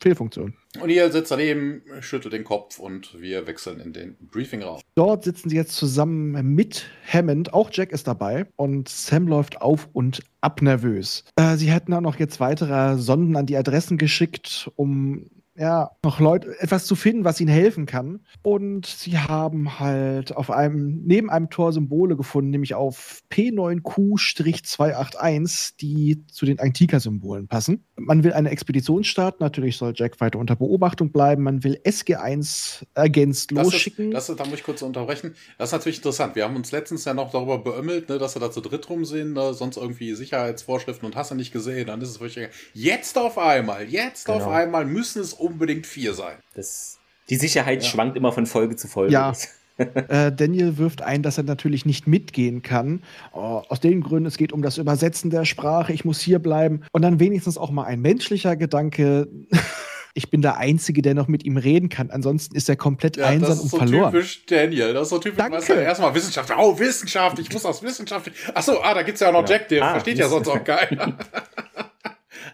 Fehlfunktion. 0.00 0.54
Und 0.80 0.90
ihr 0.90 1.10
sitzt 1.10 1.30
daneben, 1.30 1.82
schüttelt 2.00 2.34
den 2.34 2.44
Kopf 2.44 2.78
und 2.78 3.20
wir 3.20 3.46
wechseln 3.46 3.80
in 3.80 3.92
den 3.92 4.16
Briefingraum. 4.30 4.80
Dort 4.94 5.24
sitzen 5.24 5.48
sie 5.48 5.56
jetzt 5.56 5.76
zusammen 5.76 6.54
mit 6.54 6.86
Hammond. 7.10 7.54
Auch 7.54 7.70
Jack 7.72 7.90
ist 7.90 8.06
dabei 8.06 8.46
und 8.56 8.88
Sam 8.88 9.26
läuft 9.26 9.62
auf 9.62 9.88
und 9.92 10.22
ab 10.40 10.62
nervös. 10.62 11.24
Äh, 11.36 11.56
sie 11.56 11.70
hätten 11.70 11.94
auch 11.94 12.00
noch 12.00 12.18
jetzt 12.18 12.38
weitere 12.38 12.98
Sonden 12.98 13.34
an 13.36 13.46
die 13.46 13.56
Adressen 13.56 13.96
geschickt, 13.96 14.70
um 14.76 15.30
ja, 15.56 15.92
noch 16.02 16.18
Leute, 16.18 16.58
etwas 16.58 16.86
zu 16.86 16.96
finden, 16.96 17.24
was 17.24 17.40
ihnen 17.40 17.52
helfen 17.52 17.86
kann. 17.86 18.26
Und 18.42 18.86
sie 18.86 19.16
haben 19.18 19.78
halt 19.78 20.36
auf 20.36 20.50
einem, 20.50 21.02
neben 21.04 21.30
einem 21.30 21.48
Tor 21.48 21.72
Symbole 21.72 22.16
gefunden, 22.16 22.50
nämlich 22.50 22.74
auf 22.74 23.22
P9Q-281, 23.30 25.74
die 25.80 26.26
zu 26.26 26.44
den 26.44 26.58
Antika-Symbolen 26.58 27.46
passen. 27.46 27.84
Man 27.96 28.24
will 28.24 28.32
eine 28.32 28.50
Expedition 28.50 29.04
starten, 29.04 29.44
natürlich 29.44 29.76
soll 29.76 29.92
Jack 29.94 30.20
weiter 30.20 30.40
unter 30.40 30.56
Beobachtung 30.56 31.12
bleiben. 31.12 31.44
Man 31.44 31.62
will 31.62 31.78
SG1 31.84 32.82
ergänzt 32.94 33.52
das 33.52 33.64
losschicken. 33.64 34.08
Ist, 34.08 34.14
das 34.14 34.30
ist, 34.30 34.40
da 34.40 34.46
muss 34.46 34.54
ich 34.54 34.64
kurz 34.64 34.82
unterbrechen. 34.82 35.36
Das 35.58 35.68
ist 35.68 35.72
natürlich 35.72 35.98
interessant. 35.98 36.34
Wir 36.34 36.42
haben 36.44 36.56
uns 36.56 36.72
letztens 36.72 37.04
ja 37.04 37.14
noch 37.14 37.30
darüber 37.30 37.58
beömmelt, 37.58 38.08
ne, 38.08 38.18
dass 38.18 38.34
wir 38.34 38.40
da 38.40 38.50
zu 38.50 38.60
dritt 38.60 38.90
rum 38.90 39.04
sind, 39.04 39.34
ne, 39.34 39.54
sonst 39.54 39.76
irgendwie 39.76 40.14
Sicherheitsvorschriften 40.14 41.06
und 41.06 41.14
hast 41.14 41.30
du 41.30 41.36
nicht 41.36 41.52
gesehen. 41.52 41.86
Dann 41.86 42.00
ist 42.00 42.08
es 42.08 42.18
wirklich, 42.18 42.48
jetzt 42.72 43.16
auf 43.18 43.38
einmal, 43.38 43.84
jetzt 43.84 44.26
genau. 44.26 44.38
auf 44.38 44.48
einmal 44.48 44.84
müssen 44.84 45.22
es 45.22 45.43
unbedingt 45.44 45.86
vier 45.86 46.14
sein. 46.14 46.36
Das, 46.54 46.98
die 47.30 47.36
Sicherheit 47.36 47.82
ja. 47.82 47.88
schwankt 47.88 48.16
immer 48.16 48.32
von 48.32 48.46
Folge 48.46 48.76
zu 48.76 48.88
Folge. 48.88 49.12
Ja. 49.12 49.32
äh, 49.76 50.30
Daniel 50.30 50.78
wirft 50.78 51.02
ein, 51.02 51.22
dass 51.22 51.36
er 51.36 51.44
natürlich 51.44 51.84
nicht 51.84 52.06
mitgehen 52.06 52.62
kann. 52.62 53.02
Oh, 53.32 53.62
aus 53.68 53.80
den 53.80 54.02
Gründen, 54.02 54.26
es 54.26 54.36
geht 54.36 54.52
um 54.52 54.62
das 54.62 54.78
Übersetzen 54.78 55.30
der 55.30 55.44
Sprache, 55.44 55.92
ich 55.92 56.04
muss 56.04 56.20
hier 56.20 56.38
bleiben. 56.38 56.82
Und 56.92 57.02
dann 57.02 57.18
wenigstens 57.18 57.58
auch 57.58 57.70
mal 57.70 57.84
ein 57.84 58.00
menschlicher 58.00 58.56
Gedanke. 58.56 59.28
ich 60.14 60.30
bin 60.30 60.42
der 60.42 60.58
Einzige, 60.58 61.02
der 61.02 61.14
noch 61.14 61.26
mit 61.26 61.44
ihm 61.44 61.56
reden 61.56 61.88
kann. 61.88 62.10
Ansonsten 62.10 62.54
ist 62.54 62.68
er 62.68 62.76
komplett 62.76 63.16
ja, 63.16 63.26
einsam 63.26 63.58
und 63.58 63.68
so 63.68 63.76
verloren. 63.78 64.12
Das 64.12 64.22
ist 64.24 64.32
so 64.32 64.46
typisch 64.46 64.46
Daniel. 64.46 64.94
Das 64.94 65.02
ist 65.02 65.08
so 65.10 65.18
typisch. 65.18 65.38
Danke. 65.38 65.72
erstmal 65.72 66.14
Wissenschaft. 66.14 66.52
Oh, 66.56 66.78
Wissenschaft. 66.78 67.38
Ich 67.40 67.52
muss 67.52 67.64
aus 67.66 67.82
Wissenschaft. 67.82 68.30
Achso, 68.54 68.80
ah, 68.80 68.94
da 68.94 69.02
gibt 69.02 69.16
es 69.16 69.20
ja 69.20 69.28
auch 69.28 69.32
noch 69.32 69.48
ja. 69.48 69.56
Jack, 69.56 69.68
der 69.68 69.82
ah, 69.82 69.90
versteht 69.90 70.18
ja 70.18 70.28
sonst 70.28 70.48
auch 70.48 70.62
keiner. 70.62 71.18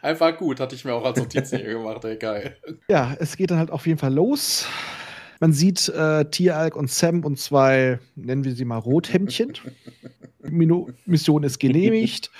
Einfach 0.02 0.36
gut, 0.36 0.60
hatte 0.60 0.74
ich 0.74 0.84
mir 0.84 0.94
auch 0.94 1.04
als 1.04 1.18
Notiz 1.18 1.50
hier 1.50 1.64
gemacht, 1.64 2.04
ey, 2.04 2.16
geil. 2.16 2.56
Ja, 2.88 3.16
es 3.18 3.36
geht 3.36 3.50
dann 3.50 3.58
halt 3.58 3.70
auf 3.70 3.86
jeden 3.86 3.98
Fall 3.98 4.14
los. 4.14 4.66
Man 5.40 5.52
sieht 5.52 5.88
äh, 5.88 6.24
Tieralk 6.26 6.76
und 6.76 6.90
Sam 6.90 7.24
und 7.24 7.38
zwei, 7.38 7.98
nennen 8.14 8.44
wir 8.44 8.54
sie 8.54 8.64
mal 8.64 8.78
Rothemdchen. 8.78 9.54
Mission 10.42 11.42
ist 11.42 11.58
genehmigt. 11.58 12.30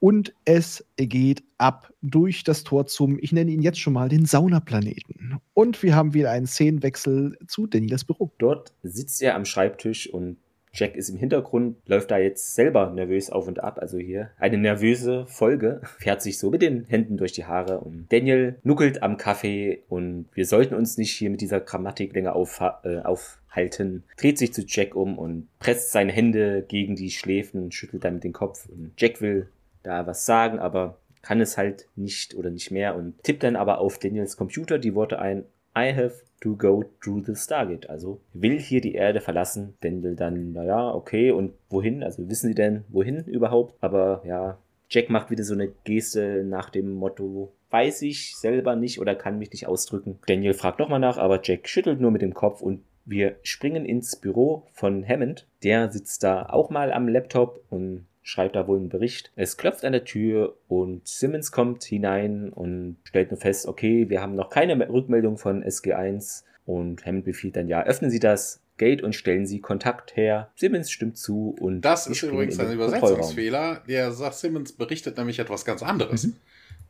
Und 0.00 0.32
es 0.44 0.84
geht 0.96 1.42
ab 1.58 1.92
durch 2.02 2.44
das 2.44 2.62
Tor 2.62 2.86
zum, 2.86 3.18
ich 3.20 3.32
nenne 3.32 3.50
ihn 3.50 3.62
jetzt 3.62 3.80
schon 3.80 3.92
mal 3.92 4.08
den 4.08 4.26
Saunaplaneten. 4.26 5.40
Und 5.54 5.82
wir 5.82 5.96
haben 5.96 6.14
wieder 6.14 6.30
einen 6.30 6.46
Szenenwechsel 6.46 7.36
zu 7.48 7.66
Daniels 7.66 8.04
Büro. 8.04 8.30
Dort 8.38 8.72
sitzt 8.84 9.20
er 9.20 9.34
am 9.34 9.44
Schreibtisch 9.44 10.08
und 10.08 10.36
Jack 10.72 10.96
ist 10.96 11.08
im 11.08 11.16
Hintergrund, 11.16 11.76
läuft 11.86 12.10
da 12.10 12.18
jetzt 12.18 12.54
selber 12.54 12.90
nervös 12.90 13.30
auf 13.30 13.48
und 13.48 13.62
ab. 13.62 13.78
Also 13.80 13.98
hier 13.98 14.30
eine 14.38 14.58
nervöse 14.58 15.26
Folge. 15.26 15.80
Fährt 15.98 16.22
sich 16.22 16.38
so 16.38 16.50
mit 16.50 16.62
den 16.62 16.84
Händen 16.84 17.16
durch 17.16 17.32
die 17.32 17.44
Haare. 17.44 17.80
Und 17.80 18.06
Daniel 18.10 18.56
nuckelt 18.62 19.02
am 19.02 19.16
Kaffee 19.16 19.82
und 19.88 20.26
wir 20.34 20.46
sollten 20.46 20.74
uns 20.74 20.98
nicht 20.98 21.12
hier 21.12 21.30
mit 21.30 21.40
dieser 21.40 21.60
Grammatik 21.60 22.14
länger 22.14 22.36
auf, 22.36 22.60
äh, 22.84 22.98
aufhalten. 22.98 24.04
Dreht 24.16 24.38
sich 24.38 24.52
zu 24.52 24.62
Jack 24.66 24.94
um 24.94 25.18
und 25.18 25.48
presst 25.58 25.92
seine 25.92 26.12
Hände 26.12 26.64
gegen 26.66 26.96
die 26.96 27.10
Schläfen, 27.10 27.72
schüttelt 27.72 28.04
damit 28.04 28.24
den 28.24 28.32
Kopf. 28.32 28.68
Und 28.68 28.92
Jack 28.96 29.20
will 29.20 29.48
da 29.82 30.06
was 30.06 30.26
sagen, 30.26 30.58
aber 30.58 30.98
kann 31.22 31.40
es 31.40 31.58
halt 31.58 31.88
nicht 31.96 32.34
oder 32.34 32.50
nicht 32.50 32.70
mehr 32.70 32.94
und 32.94 33.22
tippt 33.22 33.42
dann 33.42 33.56
aber 33.56 33.78
auf 33.78 33.98
Daniels 33.98 34.36
Computer 34.36 34.78
die 34.78 34.94
Worte 34.94 35.18
ein 35.18 35.44
I 35.78 35.94
have 35.94 36.14
to 36.40 36.56
go 36.56 36.84
through 37.02 37.24
the 37.26 37.34
Stargate. 37.34 37.88
Also 37.88 38.20
will 38.32 38.58
hier 38.58 38.80
die 38.80 38.94
Erde 38.94 39.20
verlassen. 39.20 39.74
Daniel 39.80 40.16
dann, 40.16 40.52
naja, 40.52 40.94
okay, 40.94 41.30
und 41.30 41.52
wohin? 41.68 42.02
Also 42.02 42.28
wissen 42.28 42.48
sie 42.48 42.54
denn, 42.54 42.84
wohin 42.88 43.24
überhaupt? 43.24 43.74
Aber 43.80 44.22
ja, 44.24 44.58
Jack 44.90 45.10
macht 45.10 45.30
wieder 45.30 45.44
so 45.44 45.54
eine 45.54 45.68
Geste 45.84 46.44
nach 46.44 46.70
dem 46.70 46.94
Motto, 46.94 47.52
weiß 47.70 48.02
ich 48.02 48.36
selber 48.36 48.74
nicht 48.74 49.00
oder 49.00 49.14
kann 49.14 49.38
mich 49.38 49.52
nicht 49.52 49.66
ausdrücken. 49.66 50.18
Daniel 50.26 50.54
fragt 50.54 50.78
nochmal 50.78 51.00
nach, 51.00 51.18
aber 51.18 51.40
Jack 51.42 51.68
schüttelt 51.68 52.00
nur 52.00 52.10
mit 52.10 52.22
dem 52.22 52.34
Kopf 52.34 52.62
und 52.62 52.82
wir 53.04 53.36
springen 53.42 53.84
ins 53.84 54.16
Büro 54.16 54.64
von 54.72 55.06
Hammond. 55.06 55.46
Der 55.62 55.90
sitzt 55.90 56.22
da 56.24 56.46
auch 56.46 56.70
mal 56.70 56.92
am 56.92 57.08
Laptop 57.08 57.60
und 57.70 58.06
schreibt 58.28 58.56
da 58.56 58.68
wohl 58.68 58.76
einen 58.76 58.90
Bericht. 58.90 59.32
Es 59.36 59.56
klopft 59.56 59.86
an 59.86 59.92
der 59.92 60.04
Tür 60.04 60.58
und 60.68 61.08
Simmons 61.08 61.50
kommt 61.50 61.82
hinein 61.82 62.50
und 62.52 62.98
stellt 63.04 63.30
nur 63.30 63.40
fest, 63.40 63.66
okay, 63.66 64.10
wir 64.10 64.20
haben 64.20 64.34
noch 64.34 64.50
keine 64.50 64.86
Rückmeldung 64.86 65.38
von 65.38 65.64
SG1 65.64 66.42
und 66.66 67.06
Hammond 67.06 67.24
befiehlt 67.24 67.56
dann, 67.56 67.68
ja, 67.68 67.82
öffnen 67.84 68.10
Sie 68.10 68.20
das 68.20 68.60
Gate 68.76 69.02
und 69.02 69.14
stellen 69.14 69.46
Sie 69.46 69.60
Kontakt 69.60 70.14
her. 70.14 70.50
Simmons 70.56 70.90
stimmt 70.90 71.16
zu 71.16 71.56
und 71.58 71.80
das 71.80 72.06
ist 72.06 72.22
übrigens 72.22 72.60
ein 72.60 72.70
Übersetzungsfehler. 72.70 73.82
Der 73.88 74.12
sagt, 74.12 74.34
Simmons 74.34 74.72
berichtet 74.72 75.16
nämlich 75.16 75.38
etwas 75.38 75.64
ganz 75.64 75.82
anderes. 75.82 76.26
Mhm. 76.26 76.36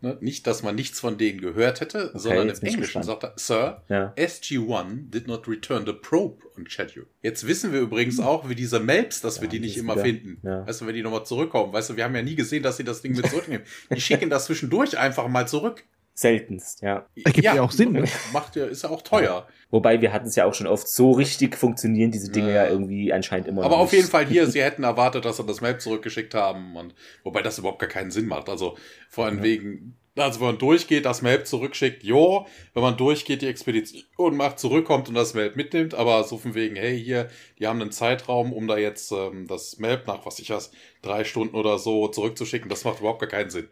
Ne? 0.01 0.17
Nicht, 0.21 0.47
dass 0.47 0.63
man 0.63 0.77
nichts 0.77 1.01
von 1.01 1.19
denen 1.19 1.41
gehört 1.41 1.81
hätte, 1.81 2.11
okay, 2.11 2.19
sondern 2.19 2.49
im 2.51 2.63
Englischen 2.63 3.03
sagt 3.03 3.25
er, 3.25 3.33
Sir, 3.37 3.83
ja. 3.89 4.13
SG-1 4.17 5.11
did 5.11 5.27
not 5.27 5.49
return 5.49 5.85
the 5.87 5.93
probe 5.93 6.45
on 6.57 6.69
schedule. 6.69 7.07
Jetzt 7.23 7.47
wissen 7.47 7.73
wir 7.73 7.81
übrigens 7.81 8.21
auch, 8.21 8.49
wie 8.49 8.55
diese 8.55 8.79
Melps, 8.79 9.21
dass 9.21 9.37
ja, 9.37 9.43
wir 9.43 9.49
die 9.49 9.59
nicht 9.59 9.77
immer 9.77 9.95
wieder. 9.95 10.05
finden. 10.05 10.41
Ja. 10.47 10.67
Weißt 10.67 10.81
du, 10.81 10.87
wenn 10.87 10.95
die 10.95 11.03
nochmal 11.03 11.27
zurückkommen. 11.27 11.73
Weißt 11.73 11.91
du, 11.91 11.97
wir 11.97 12.05
haben 12.05 12.15
ja 12.15 12.23
nie 12.23 12.37
gesehen, 12.37 12.63
dass 12.63 12.77
sie 12.77 12.85
das 12.85 13.03
Ding 13.03 13.17
mit 13.17 13.27
zurücknehmen. 13.27 13.67
die 13.95 14.01
schicken 14.01 14.31
das 14.31 14.45
zwischendurch 14.45 14.97
einfach 14.97 15.27
mal 15.27 15.49
zurück. 15.49 15.85
Seltenst, 16.19 16.83
ja. 16.83 17.07
Ergibt 17.15 17.45
ja, 17.45 17.55
ja 17.55 17.63
auch 17.63 17.71
Sinn. 17.71 17.93
Ne? 17.93 18.05
Macht 18.33 18.57
ja, 18.57 18.67
ist 18.67 18.83
ja 18.83 18.91
auch 18.91 19.03
teuer. 19.03 19.47
Wobei 19.71 20.01
wir 20.01 20.13
hatten 20.13 20.27
es 20.27 20.35
ja 20.35 20.47
auch 20.47 20.55
schon 20.55 20.67
oft 20.67 20.89
so 20.89 21.13
richtig 21.13 21.57
funktionieren 21.57 22.11
diese 22.11 22.33
Dinge 22.33 22.49
ja, 22.49 22.65
ja 22.65 22.71
irgendwie 22.71 23.13
anscheinend 23.13 23.47
immer 23.47 23.63
Aber 23.63 23.77
auf 23.77 23.93
jeden 23.93 24.09
Fall 24.09 24.27
hier, 24.27 24.47
sie 24.51 24.61
hätten 24.61 24.83
erwartet, 24.83 25.25
dass 25.25 25.37
sie 25.37 25.45
das 25.45 25.61
Map 25.61 25.81
zurückgeschickt 25.81 26.35
haben 26.35 26.75
und 26.75 26.93
wobei 27.23 27.41
das 27.41 27.59
überhaupt 27.59 27.79
gar 27.79 27.89
keinen 27.89 28.11
Sinn 28.11 28.27
macht. 28.27 28.49
Also 28.49 28.77
vor 29.09 29.27
allem 29.27 29.39
ja. 29.39 29.45
wegen, 29.45 29.97
also 30.17 30.41
wenn 30.41 30.49
man 30.49 30.59
durchgeht, 30.59 31.05
das 31.05 31.23
Map 31.23 31.47
zurückschickt, 31.47 32.03
jo, 32.03 32.49
wenn 32.75 32.83
man 32.83 32.97
durchgeht, 32.97 33.43
die 33.43 33.47
Expedition 33.47 34.37
macht, 34.37 34.59
zurückkommt 34.59 35.09
und 35.09 35.15
das 35.15 35.35
Map 35.35 35.55
mitnimmt, 35.55 35.95
aber 35.95 36.25
so 36.25 36.37
von 36.37 36.57
wegen, 36.57 36.75
hey, 36.75 37.01
hier, 37.01 37.29
die 37.61 37.69
haben 37.69 37.81
einen 37.81 37.93
Zeitraum, 37.93 38.53
um 38.53 38.67
da 38.67 38.77
jetzt 38.77 39.13
ähm, 39.13 39.47
das 39.47 39.79
Map 39.79 40.09
nach, 40.09 40.27
was 40.27 40.41
ich 40.41 40.51
weiß, 40.51 40.73
drei 41.01 41.23
Stunden 41.23 41.55
oder 41.55 41.79
so 41.79 42.09
zurückzuschicken, 42.09 42.69
das 42.69 42.83
macht 42.83 42.99
überhaupt 42.99 43.21
gar 43.21 43.29
keinen 43.29 43.51
Sinn. 43.51 43.69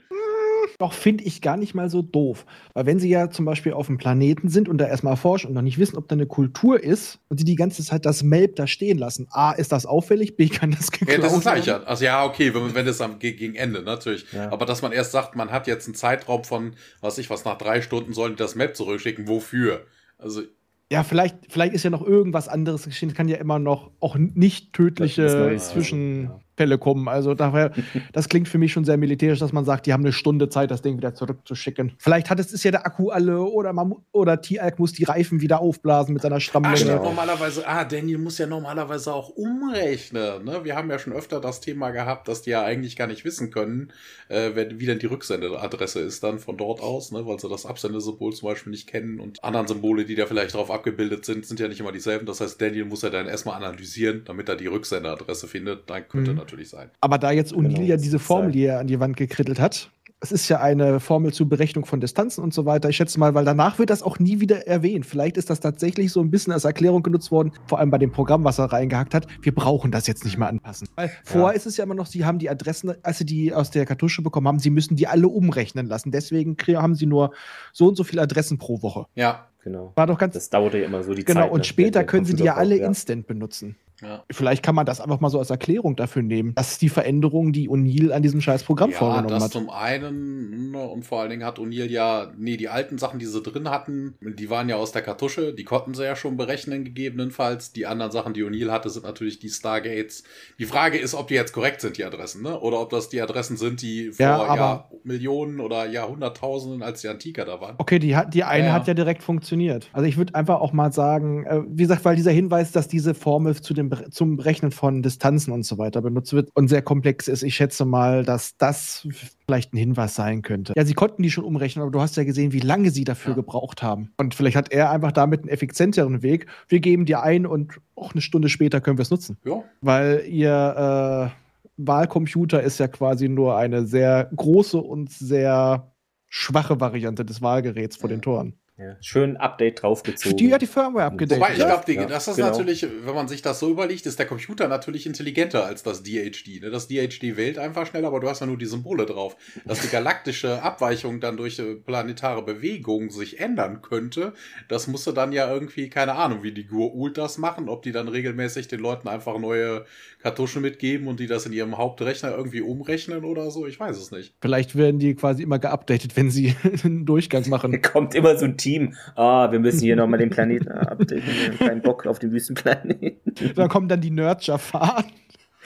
Doch 0.79 0.93
finde 0.93 1.25
ich 1.25 1.41
gar 1.41 1.57
nicht 1.57 1.75
mal 1.75 1.89
so 1.89 2.03
doof. 2.03 2.45
Weil 2.75 2.87
wenn 2.87 2.99
sie 2.99 3.09
ja 3.09 3.31
zum 3.31 3.45
Beispiel 3.45 3.73
auf 3.73 3.87
dem 3.87 3.97
Planeten 3.97 4.49
sind 4.49 4.69
und 4.69 4.79
da 4.79 4.87
erstmal 4.87 5.15
erforschen 5.15 5.49
und 5.49 5.55
noch 5.55 5.63
nicht 5.63 5.79
wissen, 5.79 5.97
ob 5.97 6.09
da 6.09 6.15
eine 6.15 6.27
Kultur 6.27 6.83
ist 6.83 7.19
und 7.29 7.39
sie 7.39 7.45
die 7.45 7.55
ganze 7.55 7.83
Zeit 7.83 8.05
das 8.05 8.23
Melb 8.23 8.57
da 8.57 8.67
stehen 8.67 8.99
lassen, 8.99 9.27
A, 9.31 9.53
ist 9.53 9.73
das 9.73 9.87
auffällig, 9.87 10.37
B, 10.37 10.49
kann 10.49 10.73
das 10.73 10.91
geklaut 10.91 11.17
ja, 11.17 11.23
das 11.23 11.33
ist 11.33 11.43
gleich, 11.43 11.67
ja. 11.67 11.83
Also 11.85 12.05
ja, 12.05 12.25
okay, 12.25 12.55
wenn, 12.55 12.75
wenn 12.75 12.87
es 12.87 13.01
am 13.01 13.19
gegen 13.19 13.55
Ende 13.55 13.83
natürlich. 13.83 14.27
Ja. 14.33 14.53
Aber 14.53 14.67
dass 14.67 14.83
man 14.83 14.93
erst 14.93 15.13
sagt, 15.13 15.35
man 15.35 15.51
hat 15.51 15.67
jetzt 15.67 15.87
einen 15.87 15.95
Zeitraum 15.95 16.45
von, 16.45 16.75
was 17.01 17.19
ich 17.19 17.31
was, 17.31 17.45
nach 17.45 17.57
drei 17.57 17.81
Stunden 17.81 18.13
sollen 18.13 18.33
die 18.33 18.37
das 18.37 18.55
Map 18.55 18.77
zurückschicken, 18.77 19.29
wofür? 19.29 19.87
Also 20.19 20.43
ja, 20.91 21.03
vielleicht, 21.03 21.37
vielleicht 21.49 21.75
ist 21.75 21.83
ja 21.83 21.91
noch 21.91 22.07
irgendwas 22.07 22.47
anderes 22.49 22.85
geschehen. 22.85 23.09
Es 23.09 23.17
kann 23.17 23.27
ja 23.27 23.39
immer 23.39 23.59
noch 23.59 23.91
auch 23.99 24.17
nicht 24.17 24.73
tödliche 24.73 25.57
Zwischenfälle 25.59 26.46
kommen. 26.79 27.09
Also 27.09 27.35
daher, 27.35 27.73
das 28.13 28.29
klingt 28.29 28.49
für 28.49 28.59
mich 28.59 28.73
schon 28.73 28.85
sehr 28.85 28.97
militärisch, 28.97 29.39
dass 29.39 29.53
man 29.53 29.65
sagt, 29.65 29.87
die 29.87 29.93
haben 29.93 30.03
eine 30.03 30.13
Stunde 30.13 30.49
Zeit, 30.49 30.71
das 30.71 30.83
Ding 30.83 30.97
wieder 30.97 31.15
zurückzuschicken. 31.15 31.93
Vielleicht 31.99 32.31
hat 32.31 32.41
es 32.41 32.53
ist 32.53 32.65
ja 32.65 32.71
der 32.71 32.87
Akku 32.87 33.11
alle 33.11 33.41
oder 33.43 33.73
man, 33.73 33.95
oder 34.13 34.41
T-Alk 34.41 34.79
muss 34.79 34.93
die 34.93 35.05
Reifen 35.05 35.41
wieder 35.41 35.61
aufblasen 35.61 36.15
mit 36.15 36.23
seiner 36.23 36.41
Stammlänge. 36.41 37.01
Ah, 37.01 37.05
normalerweise, 37.05 37.67
ah, 37.67 37.85
Daniel 37.85 38.19
muss 38.19 38.39
ja 38.39 38.47
normalerweise 38.47 39.13
auch 39.13 39.29
umrechnen. 39.31 40.45
Ne? 40.45 40.65
Wir 40.65 40.77
haben 40.77 40.91
ja 40.91 40.99
schon 40.99 41.13
öfter 41.13 41.41
das 41.41 41.61
Thema 41.61 41.91
gehabt, 41.91 42.29
dass 42.29 42.43
die 42.43 42.51
ja 42.51 42.63
eigentlich 42.63 42.97
gar 42.97 43.07
nicht 43.07 43.25
wissen 43.25 43.51
können, 43.51 43.93
äh, 44.29 44.51
wie 44.55 44.87
denn 44.87 44.99
die 44.99 45.07
Rücksendeadresse 45.07 46.01
ist 46.01 46.23
dann 46.25 46.39
von 46.39 46.57
dort 46.57 46.81
aus, 46.81 47.13
ne? 47.13 47.27
weil 47.27 47.39
sie 47.39 47.49
das 47.49 47.67
Absendesymbol 47.67 48.33
zum 48.33 48.49
Beispiel 48.49 48.71
nicht 48.71 48.89
kennen 48.89 49.21
und 49.21 49.45
anderen 49.45 49.67
Symbole, 49.67 50.05
die 50.05 50.15
da 50.15 50.27
vielleicht 50.27 50.55
drauf 50.55 50.71
abgebildet 50.71 51.25
sind, 51.25 51.47
sind 51.47 51.61
ja 51.61 51.69
nicht 51.69 51.81
immer 51.81 51.93
dieselben. 51.93 52.27
Das 52.27 52.41
heißt, 52.41 52.61
Daniel 52.61 52.87
muss 52.87 53.03
ja 53.03 53.11
dann 53.11 53.27
erstmal 53.27 53.57
analysieren, 53.57 54.23
damit 54.25 54.49
er 54.49 54.57
die 54.57 54.67
Rücksenderadresse 54.67 55.49
findet. 55.49 55.89
Dann 55.91 56.09
könnte 56.09 56.33
mhm. 56.33 56.39
Natürlich 56.47 56.71
sein. 56.71 56.91
Aber 57.01 57.19
da 57.19 57.31
jetzt 57.31 57.53
Unil 57.53 57.75
genau, 57.75 57.87
ja 57.87 57.97
diese 57.97 58.19
Formel, 58.19 58.53
die 58.53 58.65
er 58.65 58.81
an 58.81 58.87
die 58.87 59.01
Wand 59.01 59.17
gekrittelt 59.17 59.61
hat, 59.61 59.91
es 60.21 60.33
ist 60.33 60.49
ja 60.49 60.61
eine 60.61 60.99
Formel 60.99 61.33
zur 61.33 61.49
Berechnung 61.49 61.85
von 61.85 62.01
Distanzen 62.01 62.43
und 62.43 62.55
so 62.55 62.65
weiter. 62.65 62.89
Ich 62.89 62.97
schätze 62.97 63.21
mal, 63.21 63.35
weil 63.35 63.45
danach 63.45 63.79
wird 63.79 63.91
das 63.91 64.03
auch 64.03 64.19
nie 64.19 64.41
wieder 64.41 64.67
erwähnt. 64.67 65.05
Vielleicht 65.05 65.37
ist 65.37 65.51
das 65.51 65.61
tatsächlich 65.61 66.11
so 66.11 66.21
ein 66.21 66.31
bisschen 66.31 66.55
als 66.55 66.65
Erklärung 66.65 67.03
genutzt 67.03 67.31
worden, 67.31 67.53
vor 67.67 67.79
allem 67.79 67.91
bei 67.91 67.99
dem 67.99 68.13
Programm, 68.13 68.43
was 68.43 68.59
er 68.59 68.73
reingehackt 68.73 69.15
hat. 69.15 69.27
Wir 69.43 69.55
brauchen 69.55 69.91
das 69.91 70.07
jetzt 70.07 70.25
nicht 70.25 70.39
mehr 70.39 70.49
anpassen. 70.49 70.89
Weil 70.95 71.09
ja. 71.09 71.15
vorher 71.23 71.55
ist 71.55 71.67
es 71.67 71.77
ja 71.77 71.85
immer 71.85 71.95
noch, 71.95 72.07
sie 72.07 72.25
haben 72.25 72.39
die 72.39 72.49
Adressen, 72.49 72.95
als 73.03 73.19
sie 73.19 73.27
die 73.27 73.53
aus 73.53 73.71
der 73.71 73.85
Kartusche 73.85 74.23
bekommen 74.23 74.49
haben, 74.49 74.59
sie 74.59 74.71
müssen 74.71 74.97
die 74.97 75.07
alle 75.07 75.29
umrechnen 75.29 75.87
lassen. 75.87 76.13
Deswegen 76.13 76.57
haben 76.67 76.95
sie 76.95 77.07
nur 77.07 77.33
so 77.73 77.87
und 77.87 77.97
so 77.97 78.05
viele 78.05 78.23
Adressen 78.23 78.59
pro 78.59 78.83
Woche. 78.83 79.07
Ja. 79.15 79.49
Genau. 79.63 79.93
War 79.97 80.07
doch 80.07 80.17
ganz. 80.17 80.35
Das 80.35 80.49
dauerte 80.49 80.79
ja 80.79 80.87
immer 80.87 81.03
so 81.03 81.13
die 81.13 81.25
genau, 81.25 81.41
Zeit. 81.41 81.45
Genau, 81.47 81.55
und 81.55 81.59
ne? 81.59 81.65
später 81.65 82.05
können 82.05 82.25
sie 82.25 82.37
die 82.37 82.45
ja 82.45 82.55
alle 82.55 82.79
ja. 82.79 82.87
instant 82.87 83.27
benutzen. 83.27 83.75
Ja. 84.03 84.25
Vielleicht 84.31 84.63
kann 84.63 84.75
man 84.75 84.85
das 84.85 85.01
einfach 85.01 85.21
mal 85.21 85.31
so 85.31 85.39
als 85.39 85.51
Erklärung 85.51 85.97
dafür 85.97 86.23
nehmen. 86.23 86.53
Das 86.55 86.73
ist 86.73 86.83
die 86.83 86.89
Veränderung, 86.89 87.53
die 87.53 87.69
O'Neill 87.71 88.13
an 88.13 88.23
diesem 88.23 88.41
scheiß 88.41 88.65
Programm 88.65 88.91
ja, 88.91 88.99
vorgenommen 88.99 89.29
das 89.29 89.45
hat. 89.45 89.53
Zum 89.53 89.71
einen, 89.71 90.73
ne, 90.73 90.87
und 90.87 91.05
vor 91.05 91.21
allen 91.21 91.31
Dingen 91.31 91.45
hat 91.45 91.59
O'Neill 91.59 91.89
ja, 91.89 92.33
nee, 92.37 92.57
die 92.57 92.69
alten 92.69 92.99
Sachen, 92.99 93.19
die 93.19 93.27
sie 93.27 93.41
drin 93.41 93.71
hatten, 93.71 94.15
die 94.21 94.51
waren 94.51 94.69
ja 94.69 94.77
aus 94.77 94.93
der 94.93 95.03
Kartusche, 95.03 95.55
die 95.55 95.65
konnten 95.65 95.95
sie 95.95 96.05
ja 96.05 96.15
schon 96.15 96.37
berechnen, 96.37 96.85
gegebenenfalls. 96.85 97.73
Die 97.73 97.87
anderen 97.87 98.13
Sachen, 98.13 98.35
die 98.35 98.45
O'Neill 98.45 98.71
hatte, 98.71 98.91
sind 98.91 99.05
natürlich 99.05 99.39
die 99.39 99.49
Stargates. 99.49 100.25
Die 100.59 100.67
Frage 100.67 100.99
ist, 100.99 101.15
ob 101.15 101.29
die 101.29 101.35
jetzt 101.35 101.53
korrekt 101.53 101.81
sind, 101.81 101.97
die 101.97 102.05
Adressen, 102.05 102.43
ne? 102.43 102.59
Oder 102.61 102.81
ob 102.81 102.91
das 102.91 103.09
die 103.09 103.21
Adressen 103.21 103.57
sind, 103.57 103.81
die 103.81 104.13
vor 104.13 104.27
ja, 104.27 104.55
Jahr 104.55 104.91
Millionen 105.05 105.61
oder 105.61 105.87
Jahrhunderttausenden, 105.87 106.83
als 106.83 107.01
die 107.01 107.09
Antiker 107.09 107.45
da 107.45 107.61
waren. 107.61 107.77
Okay, 107.79 107.99
die, 107.99 108.15
hat, 108.15 108.35
die 108.35 108.45
eine 108.45 108.73
hat 108.73 108.87
ja 108.87 108.95
direkt 108.95 109.23
funktioniert. 109.23 109.89
Also 109.93 110.07
ich 110.07 110.17
würde 110.17 110.35
einfach 110.35 110.61
auch 110.61 110.73
mal 110.73 110.93
sagen, 110.93 111.45
äh, 111.47 111.63
wie 111.69 111.85
gesagt, 111.85 112.05
weil 112.05 112.17
dieser 112.17 112.33
Hinweis, 112.33 112.73
dass 112.73 112.89
diese 112.89 113.15
Formel 113.15 113.57
zu 113.61 113.73
dem 113.73 113.86
dem, 113.89 114.11
zum 114.11 114.37
Berechnen 114.37 114.71
von 114.71 115.03
Distanzen 115.03 115.53
und 115.53 115.65
so 115.65 115.79
weiter 115.79 116.03
benutzt 116.03 116.33
wird 116.33 116.51
und 116.55 116.69
sehr 116.69 116.83
komplex 116.83 117.29
ist. 117.29 117.43
Ich 117.43 117.55
schätze 117.55 117.85
mal, 117.85 118.25
dass 118.25 118.57
das 118.57 119.07
vielleicht 119.47 119.73
ein 119.73 119.79
Hinweis 119.79 120.15
sein 120.15 120.43
könnte. 120.43 120.73
Ja, 120.77 120.85
sie 120.85 120.95
konnten 120.95 121.23
die 121.23 121.31
schon 121.31 121.45
umrechnen, 121.45 121.83
aber 121.83 121.91
du 121.91 122.01
hast 122.01 122.17
ja 122.17 122.25
gesehen, 122.25 122.53
wie 122.53 122.61
lange 122.61 122.91
sie 122.91 123.05
dafür 123.05 123.31
ja. 123.31 123.37
gebraucht 123.37 123.83
haben. 123.83 124.13
Und 124.19 124.35
vielleicht 124.35 124.57
hat 124.57 124.73
er 124.73 124.91
einfach 124.91 125.13
damit 125.13 125.41
einen 125.41 125.49
effizienteren 125.49 126.23
Weg. 126.23 126.47
Wir 126.69 126.81
geben 126.81 127.07
dir 127.07 127.23
ein 127.23 127.47
und 127.47 127.81
auch 127.95 128.13
eine 128.13 128.21
Stunde 128.21 128.49
später 128.49 128.81
können 128.81 128.99
wir 128.99 129.03
es 129.03 129.11
nutzen. 129.11 129.39
Ja. 129.45 129.63
Weil 129.81 130.25
ihr 130.29 131.33
äh, 131.33 131.47
Wahlcomputer 131.77 132.63
ist 132.63 132.79
ja 132.79 132.89
quasi 132.89 133.29
nur 133.29 133.57
eine 133.57 133.87
sehr 133.87 134.31
große 134.35 134.79
und 134.79 135.11
sehr 135.11 135.93
schwache 136.29 136.81
Variante 136.81 137.25
des 137.25 137.43
Wahlgeräts 137.43 137.97
vor 137.97 138.09
den 138.09 138.23
Toren. 138.23 138.55
Ja. 138.79 138.95
Schön 139.01 139.39
Update 139.39 139.83
draufgezogen. 139.83 140.37
Die 140.37 140.53
hat 140.53 140.61
die 140.61 140.67
Firmware 140.67 141.07
abgedatet. 141.07 141.43
Wobei, 141.43 141.53
ich 141.53 141.59
glaube, 141.59 141.93
ja, 141.95 142.05
das 142.05 142.29
ist 142.29 142.37
genau. 142.37 142.51
natürlich, 142.51 142.87
wenn 143.05 143.15
man 143.15 143.27
sich 143.27 143.41
das 143.41 143.59
so 143.59 143.71
überlegt, 143.71 144.05
ist 144.05 144.19
der 144.19 144.27
Computer 144.27 144.69
natürlich 144.69 145.07
intelligenter 145.07 145.65
als 145.65 145.83
das 145.83 146.03
DHD. 146.03 146.61
Ne? 146.61 146.71
Das 146.71 146.87
DHD 146.87 147.39
wählt 147.39 147.59
einfach 147.59 147.87
schneller, 147.87 148.09
aber 148.09 148.21
du 148.21 148.29
hast 148.29 148.41
ja 148.41 148.47
nur 148.47 148.59
die 148.59 148.67
Symbole 148.67 149.07
drauf. 149.07 149.35
Dass 149.65 149.81
die 149.81 149.89
galaktische 149.89 150.63
Abweichung 150.63 151.21
dann 151.21 151.39
durch 151.39 151.59
äh, 151.59 151.75
planetare 151.77 152.45
Bewegung 152.45 153.09
sich 153.11 153.41
ändern 153.41 153.81
könnte, 153.81 154.35
das 154.69 154.89
musste 154.89 155.15
dann 155.15 155.33
ja 155.33 155.51
irgendwie, 155.51 155.89
keine 155.89 156.15
Ahnung, 156.17 156.43
wie 156.43 156.53
die 156.53 156.67
Gur-Ult 156.67 157.17
das 157.17 157.39
machen, 157.39 157.71
ob 157.71 157.83
die 157.83 157.93
dann 157.93 158.09
regelmäßig 158.09 158.69
den 158.69 158.81
Leuten 158.81 159.09
einfach 159.09 159.39
neue 159.39 159.87
Kartuschen 160.23 160.61
mitgeben 160.61 161.07
und 161.07 161.21
die 161.21 161.29
das 161.29 161.47
in 161.47 161.53
ihrem 161.53 161.79
Hauptrechner 161.79 162.37
irgendwie 162.37 162.61
umrechnen 162.61 163.25
oder 163.25 163.51
so. 163.51 163.67
Ich 163.67 163.79
weiß 163.79 163.97
es 163.97 164.11
nicht. 164.11 164.35
Vielleicht 164.41 164.77
werden 164.77 164.99
die 164.99 165.15
quasi 165.15 165.43
immer 165.43 165.59
geupdatet, 165.59 166.17
wenn 166.17 166.31
sie 166.31 166.55
einen 166.85 167.07
Durchgang 167.07 167.49
machen. 167.49 167.81
Kommt 167.93 168.15
immer 168.15 168.37
so 168.37 168.45
ein 168.45 168.59
Team, 168.67 168.95
ah, 169.15 169.51
wir 169.51 169.61
müssen 169.61 169.81
hier 169.81 169.97
nochmal 169.97 170.19
den 170.19 170.31
Planeten 170.31 170.67
wir 170.67 170.79
haben 170.83 171.59
keinen 171.59 171.83
Bock 171.83 172.07
auf 172.07 172.19
den 172.19 172.33
Wüstenplaneten. 172.33 173.13
Dann 173.55 173.69
kommen 173.69 173.89
dann 173.89 174.01
die 174.01 174.11
Nerdger 174.11 174.59
fahren. 174.59 175.05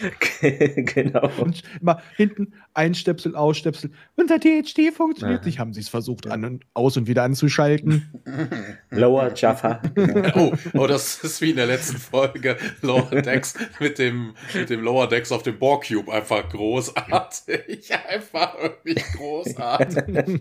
genau. 0.41 1.31
Und 1.39 1.63
immer 1.81 2.01
hinten 2.17 2.53
einstöpsel, 2.75 3.35
ausstöpsel. 3.37 3.91
Unser 4.17 4.39
DHD 4.39 4.93
funktioniert 4.95 5.41
Ja. 5.43 5.47
nicht. 5.47 5.59
Haben 5.59 5.73
sie 5.75 5.81
es 5.81 5.89
versucht, 5.89 6.27
an 6.31 6.45
und 6.45 6.65
aus 6.75 6.97
und 6.97 7.07
wieder 7.07 7.23
anzuschalten. 7.25 8.09
Lower 8.91 9.33
Jaffa. 9.35 9.83
Oh, 10.35 10.53
oh, 10.75 10.87
das 10.87 11.23
ist 11.25 11.41
wie 11.41 11.51
in 11.51 11.57
der 11.57 11.67
letzten 11.67 11.97
Folge 11.97 12.57
Lower 12.83 13.11
Decks 13.23 13.55
mit 13.81 13.99
dem, 13.99 14.35
mit 14.55 14.71
dem 14.71 14.83
Lower 14.83 15.09
Decks 15.09 15.33
auf 15.33 15.43
dem 15.43 15.59
Borg 15.59 15.87
Cube. 15.89 16.13
Einfach 16.13 16.49
großartig. 16.49 17.91
Einfach 18.09 18.57
wirklich 18.63 19.05
großartig. 19.17 20.41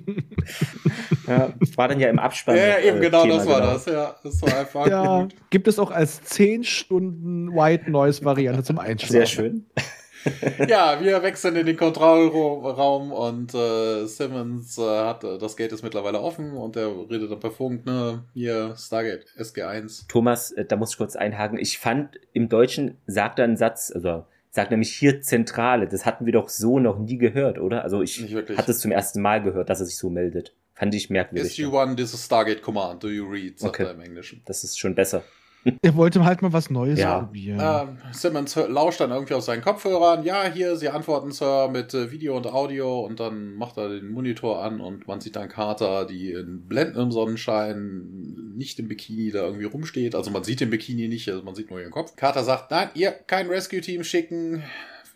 Ja, 1.27 1.53
war 1.75 1.87
dann 1.87 1.99
ja 1.99 2.09
im 2.09 2.19
Abspann. 2.19 2.55
ja, 2.57 2.77
noch, 2.77 2.83
eben 2.85 2.97
äh, 2.97 3.01
genau 3.01 3.23
Thema, 3.23 3.37
das 3.37 3.47
war 3.47 3.61
das. 3.61 3.85
Ja, 3.85 4.15
das 4.23 4.41
war 4.41 4.57
einfach 4.59 4.87
Ja, 4.87 5.21
gut. 5.23 5.35
gibt 5.49 5.67
es 5.67 5.79
auch 5.79 5.91
als 5.91 6.21
10 6.23 6.63
Stunden 6.63 7.53
White 7.53 7.89
Noise 7.89 8.23
Variante 8.25 8.63
zum 8.63 8.79
Einschlafen. 8.79 9.11
Sehr 9.13 9.25
schön. 9.25 9.48
Ja, 10.67 10.99
wir 11.01 11.23
wechseln 11.23 11.55
in 11.55 11.65
den 11.65 11.77
Kontrollraum 11.77 13.11
und 13.13 13.53
äh, 13.53 14.05
Simmons 14.05 14.77
äh, 14.77 14.81
hat, 14.81 15.23
äh, 15.23 15.37
das 15.37 15.55
Gate 15.55 15.71
ist 15.71 15.81
mittlerweile 15.81 16.19
offen 16.19 16.51
und 16.57 16.75
er 16.75 16.89
redet 17.09 17.31
dann 17.31 17.39
per 17.39 17.51
Funk, 17.51 17.85
ne, 17.85 18.23
hier 18.33 18.75
Stargate 18.77 19.25
SG1. 19.37 20.07
Thomas, 20.09 20.51
äh, 20.51 20.65
da 20.65 20.75
muss 20.75 20.91
ich 20.91 20.97
kurz 20.97 21.15
einhaken. 21.15 21.57
Ich 21.57 21.79
fand, 21.79 22.19
im 22.33 22.49
Deutschen 22.49 22.97
sagt 23.07 23.39
er 23.39 23.45
einen 23.45 23.55
Satz, 23.55 23.91
also 23.95 24.25
sagt 24.51 24.71
nämlich 24.71 24.93
hier 24.93 25.21
Zentrale. 25.21 25.87
Das 25.87 26.05
hatten 26.05 26.25
wir 26.25 26.33
doch 26.33 26.49
so 26.49 26.79
noch 26.79 26.99
nie 26.99 27.17
gehört, 27.17 27.57
oder? 27.57 27.83
Also 27.83 28.01
ich 28.01 28.21
hatte 28.35 28.71
es 28.71 28.79
zum 28.79 28.91
ersten 28.91 29.21
Mal 29.21 29.41
gehört, 29.41 29.69
dass 29.69 29.79
er 29.79 29.85
sich 29.85 29.97
so 29.97 30.09
meldet. 30.09 30.53
Fand 30.73 30.93
ich 30.95 31.09
merkwürdig. 31.09 31.57
SG1, 31.57 31.95
this 31.95 32.13
is 32.13 32.25
Stargate 32.25 32.61
Command, 32.61 33.01
do 33.03 33.07
you 33.09 33.25
read, 33.25 33.57
sagt 33.59 33.75
Okay. 33.75 33.83
er 33.83 33.91
im 33.91 34.01
Englischen. 34.01 34.41
Das 34.45 34.63
ist 34.65 34.77
schon 34.79 34.95
besser. 34.95 35.23
Er 35.81 35.95
wollte 35.95 36.23
halt 36.23 36.41
mal 36.41 36.53
was 36.53 36.69
Neues 36.69 36.99
Ja. 36.99 37.19
probieren. 37.19 37.59
Ähm, 37.61 37.97
Simmons 38.13 38.55
lauscht 38.55 38.99
dann 39.01 39.11
irgendwie 39.11 39.33
auf 39.33 39.43
seinen 39.43 39.61
Kopfhörern. 39.61 40.23
Ja, 40.23 40.45
hier, 40.51 40.75
Sie 40.77 40.89
antworten, 40.89 41.31
Sir, 41.31 41.69
mit 41.71 41.93
äh, 41.93 42.11
Video 42.11 42.35
und 42.37 42.47
Audio. 42.47 43.01
Und 43.01 43.19
dann 43.19 43.55
macht 43.55 43.77
er 43.77 43.89
den 43.89 44.09
Monitor 44.09 44.63
an 44.63 44.79
und 44.79 45.07
man 45.07 45.19
sieht 45.21 45.35
dann 45.35 45.49
Carter, 45.49 46.05
die 46.05 46.31
in 46.31 46.67
blendendem 46.67 47.11
Sonnenschein 47.11 48.53
nicht 48.55 48.79
im 48.79 48.87
Bikini 48.87 49.31
da 49.31 49.43
irgendwie 49.45 49.65
rumsteht. 49.65 50.15
Also 50.15 50.31
man 50.31 50.43
sieht 50.43 50.59
den 50.61 50.69
Bikini 50.69 51.07
nicht, 51.07 51.29
also 51.29 51.43
man 51.43 51.55
sieht 51.55 51.69
nur 51.69 51.79
ihren 51.79 51.91
Kopf. 51.91 52.15
Carter 52.15 52.43
sagt, 52.43 52.71
nein, 52.71 52.89
ihr, 52.93 53.11
kein 53.11 53.47
Rescue-Team 53.47 54.03
schicken. 54.03 54.63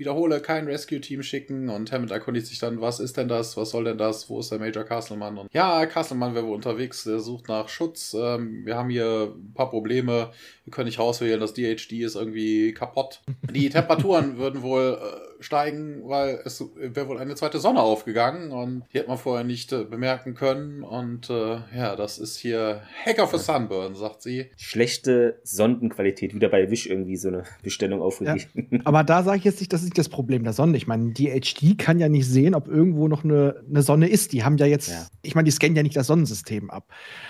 Wiederhole, 0.03 0.41
kein 0.41 0.65
Rescue-Team 0.65 1.23
schicken. 1.23 1.69
Und 1.69 1.93
Hammond 1.93 2.11
erkundigt 2.11 2.47
sich 2.47 2.59
dann, 2.59 2.81
was 2.81 2.99
ist 2.99 3.15
denn 3.15 3.29
das? 3.29 3.55
Was 3.55 3.69
soll 3.69 3.85
denn 3.85 3.97
das? 3.97 4.29
Wo 4.29 4.39
ist 4.41 4.51
der 4.51 4.59
Major 4.59 4.83
Castleman? 4.83 5.37
Und 5.37 5.53
ja, 5.53 5.85
Castleman 5.85 6.35
wäre 6.35 6.45
wohl 6.45 6.55
unterwegs. 6.55 7.05
Der 7.05 7.19
sucht 7.19 7.47
nach 7.47 7.69
Schutz. 7.69 8.13
Ähm, 8.13 8.65
wir 8.65 8.75
haben 8.75 8.89
hier 8.89 9.33
ein 9.33 9.53
paar 9.53 9.69
Probleme. 9.69 10.31
Wir 10.65 10.71
können 10.71 10.87
nicht 10.87 10.99
rauswählen, 10.99 11.39
das 11.39 11.53
DHD 11.53 11.93
ist 12.03 12.15
irgendwie 12.15 12.73
kaputt. 12.73 13.21
Die 13.49 13.69
Temperaturen 13.69 14.37
würden 14.37 14.61
wohl 14.61 14.99
äh, 15.01 15.32
steigen, 15.43 16.01
weil 16.07 16.39
es 16.45 16.63
wäre 16.75 17.07
wohl 17.07 17.17
eine 17.19 17.35
zweite 17.35 17.59
Sonne 17.59 17.81
aufgegangen 17.81 18.51
und 18.51 18.83
die 18.93 18.97
hätte 18.99 19.09
man 19.09 19.17
vorher 19.17 19.43
nicht 19.43 19.71
äh, 19.71 19.83
bemerken 19.83 20.33
können. 20.33 20.83
Und 20.83 21.29
äh, 21.29 21.57
ja, 21.75 21.95
das 21.95 22.17
ist 22.17 22.37
hier 22.37 22.81
Heck 23.03 23.19
of 23.19 23.33
a 23.33 23.37
Sunburn, 23.37 23.95
sagt 23.95 24.21
sie. 24.21 24.47
Schlechte 24.57 25.39
Sondenqualität. 25.43 26.33
Wieder 26.33 26.49
bei 26.49 26.69
Wish 26.71 26.87
irgendwie 26.87 27.17
so 27.17 27.27
eine 27.27 27.43
Bestellung 27.61 28.01
aufgegeben. 28.01 28.81
Aber 28.85 29.03
da 29.03 29.23
sage 29.23 29.37
ich 29.37 29.43
jetzt 29.43 29.59
nicht, 29.59 29.71
das 29.73 29.81
ist 29.81 29.85
nicht 29.87 29.97
das 29.97 30.09
Problem 30.09 30.43
der 30.43 30.53
Sonne. 30.53 30.77
Ich 30.77 30.87
meine, 30.87 31.11
die 31.11 31.29
HD 31.29 31.77
kann 31.77 31.99
ja 31.99 32.09
nicht 32.09 32.27
sehen, 32.27 32.55
ob 32.55 32.67
irgendwo 32.67 33.07
noch 33.07 33.23
eine, 33.23 33.61
eine 33.69 33.81
Sonne 33.81 34.07
ist. 34.09 34.33
Die 34.33 34.43
haben 34.43 34.57
ja 34.57 34.65
jetzt, 34.65 34.89
Ja. 34.89 35.07
ich 35.21 35.35
meine, 35.35 35.45
die 35.45 35.51
scannen 35.51 35.75
ja 35.75 35.83
nicht 35.83 35.95
das 35.95 36.07
Sonnensystem 36.07 36.69
ab. 36.69 36.87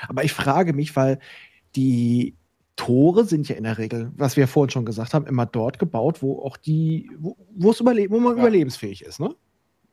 Aber 0.08 0.24
ich 0.24 0.34
frage 0.34 0.74
mich, 0.74 0.96
weil 0.96 1.20
die 1.76 2.36
Tore 2.76 3.26
sind 3.26 3.48
ja 3.48 3.56
in 3.56 3.64
der 3.64 3.78
Regel, 3.78 4.12
was 4.16 4.36
wir 4.36 4.48
vorhin 4.48 4.72
schon 4.72 4.86
gesagt 4.86 5.14
haben, 5.14 5.28
immer 5.28 5.46
dort 5.46 5.80
gebaut, 5.80 6.22
wo 6.22 6.40
auch 6.42 6.58
die, 6.58 7.10
wo, 7.20 7.36
es 7.70 7.80
wo 7.82 8.20
man 8.20 8.36
Ja. 8.36 8.42
überlebensfähig 8.44 9.04
ist, 9.04 9.20
ne? 9.20 9.36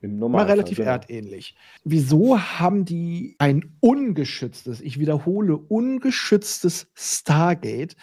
Im 0.03 0.19
Mal 0.19 0.47
relativ 0.47 0.79
genau. 0.79 0.93
erdähnlich. 0.93 1.55
Wieso 1.85 2.39
haben 2.39 2.87
die 2.87 3.37
ein 3.39 3.77
ungeschütztes, 3.81 4.81
ich 4.81 4.99
wiederhole, 4.99 5.59
ungeschütztes 5.59 6.91
Stargate 6.95 7.97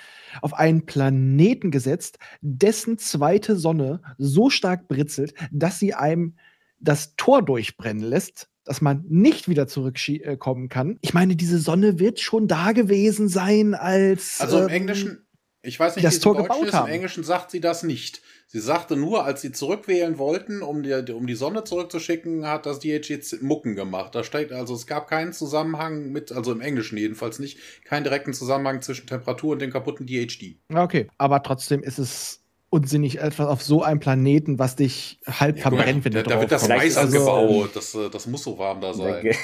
auf 0.43 0.53
einen 0.53 0.85
Planeten 0.85 1.71
gesetzt, 1.71 2.19
dessen 2.41 2.99
zweite 2.99 3.55
Sonne 3.55 4.01
so 4.19 4.51
stark 4.51 4.87
britzelt, 4.87 5.33
dass 5.51 5.79
sie 5.79 5.95
einem 5.95 6.35
das 6.79 7.15
Tor 7.15 7.41
durchbrennen 7.41 8.03
lässt, 8.03 8.49
dass 8.63 8.81
man 8.81 9.03
nicht 9.07 9.47
wieder 9.47 9.67
zurückkommen 9.67 10.69
kann? 10.69 10.97
Ich 11.01 11.13
meine, 11.13 11.35
diese 11.35 11.59
Sonne 11.59 11.99
wird 11.99 12.19
schon 12.19 12.47
da 12.47 12.71
gewesen 12.71 13.29
sein, 13.29 13.73
als. 13.73 14.41
Also 14.41 14.59
im 14.59 14.63
ähm, 14.63 14.69
Englischen, 14.69 15.27
ich 15.61 15.79
weiß 15.79 15.95
nicht, 15.95 16.05
das 16.05 16.13
wie 16.13 16.17
es 16.17 16.21
Tor 16.21 16.37
gebaut 16.37 16.67
ist, 16.67 16.73
haben. 16.73 16.87
im 16.87 16.93
Englischen 16.93 17.23
sagt 17.23 17.51
sie 17.51 17.61
das 17.61 17.83
nicht. 17.83 18.21
Sie 18.49 18.61
sagte 18.61 18.95
nur, 18.95 19.25
als 19.25 19.41
sie 19.41 19.51
zurückwählen 19.51 20.17
wollten, 20.17 20.61
um 20.61 20.81
die, 20.81 20.93
um 21.11 21.27
die 21.27 21.35
Sonne 21.35 21.65
zurückzuschicken, 21.65 22.47
hat 22.47 22.65
das 22.65 22.79
DHG 22.79 23.41
Mucken 23.41 23.75
gemacht. 23.75 24.15
Da 24.15 24.23
steht 24.23 24.53
also, 24.53 24.73
es 24.73 24.87
gab 24.87 25.09
keinen 25.09 25.33
Zusammenhang 25.33 26.13
mit, 26.13 26.31
also 26.31 26.53
im 26.53 26.61
Englischen 26.61 26.97
jedenfalls 26.97 27.39
nicht, 27.39 27.59
keinen 27.83 28.05
direkten 28.05 28.33
Zusammenhang 28.33 28.81
zwischen 28.81 29.05
Temperatur 29.05 29.53
und 29.53 29.61
dem 29.61 29.71
kaputten 29.71 30.07
DHD. 30.07 30.55
Okay, 30.73 31.07
aber 31.17 31.43
trotzdem 31.43 31.83
ist 31.83 31.99
es 31.99 32.41
unsinnig, 32.69 33.19
etwas 33.19 33.47
auf 33.47 33.61
so 33.61 33.83
einem 33.83 33.99
Planeten, 33.99 34.59
was 34.59 34.75
dich 34.75 35.19
halb 35.25 35.59
verbrennt, 35.59 36.05
wenn 36.05 36.13
da, 36.13 36.23
du 36.23 36.29
da 36.29 36.39
wird 36.39 36.51
das 36.51 36.63
ist 36.63 36.97
also, 36.97 37.29
angebaut. 37.29 37.71
Das, 37.73 37.95
äh, 37.95 38.09
das 38.09 38.27
muss 38.27 38.43
so 38.43 38.57
warm 38.57 38.81
da 38.81 38.93
sein. 38.93 39.35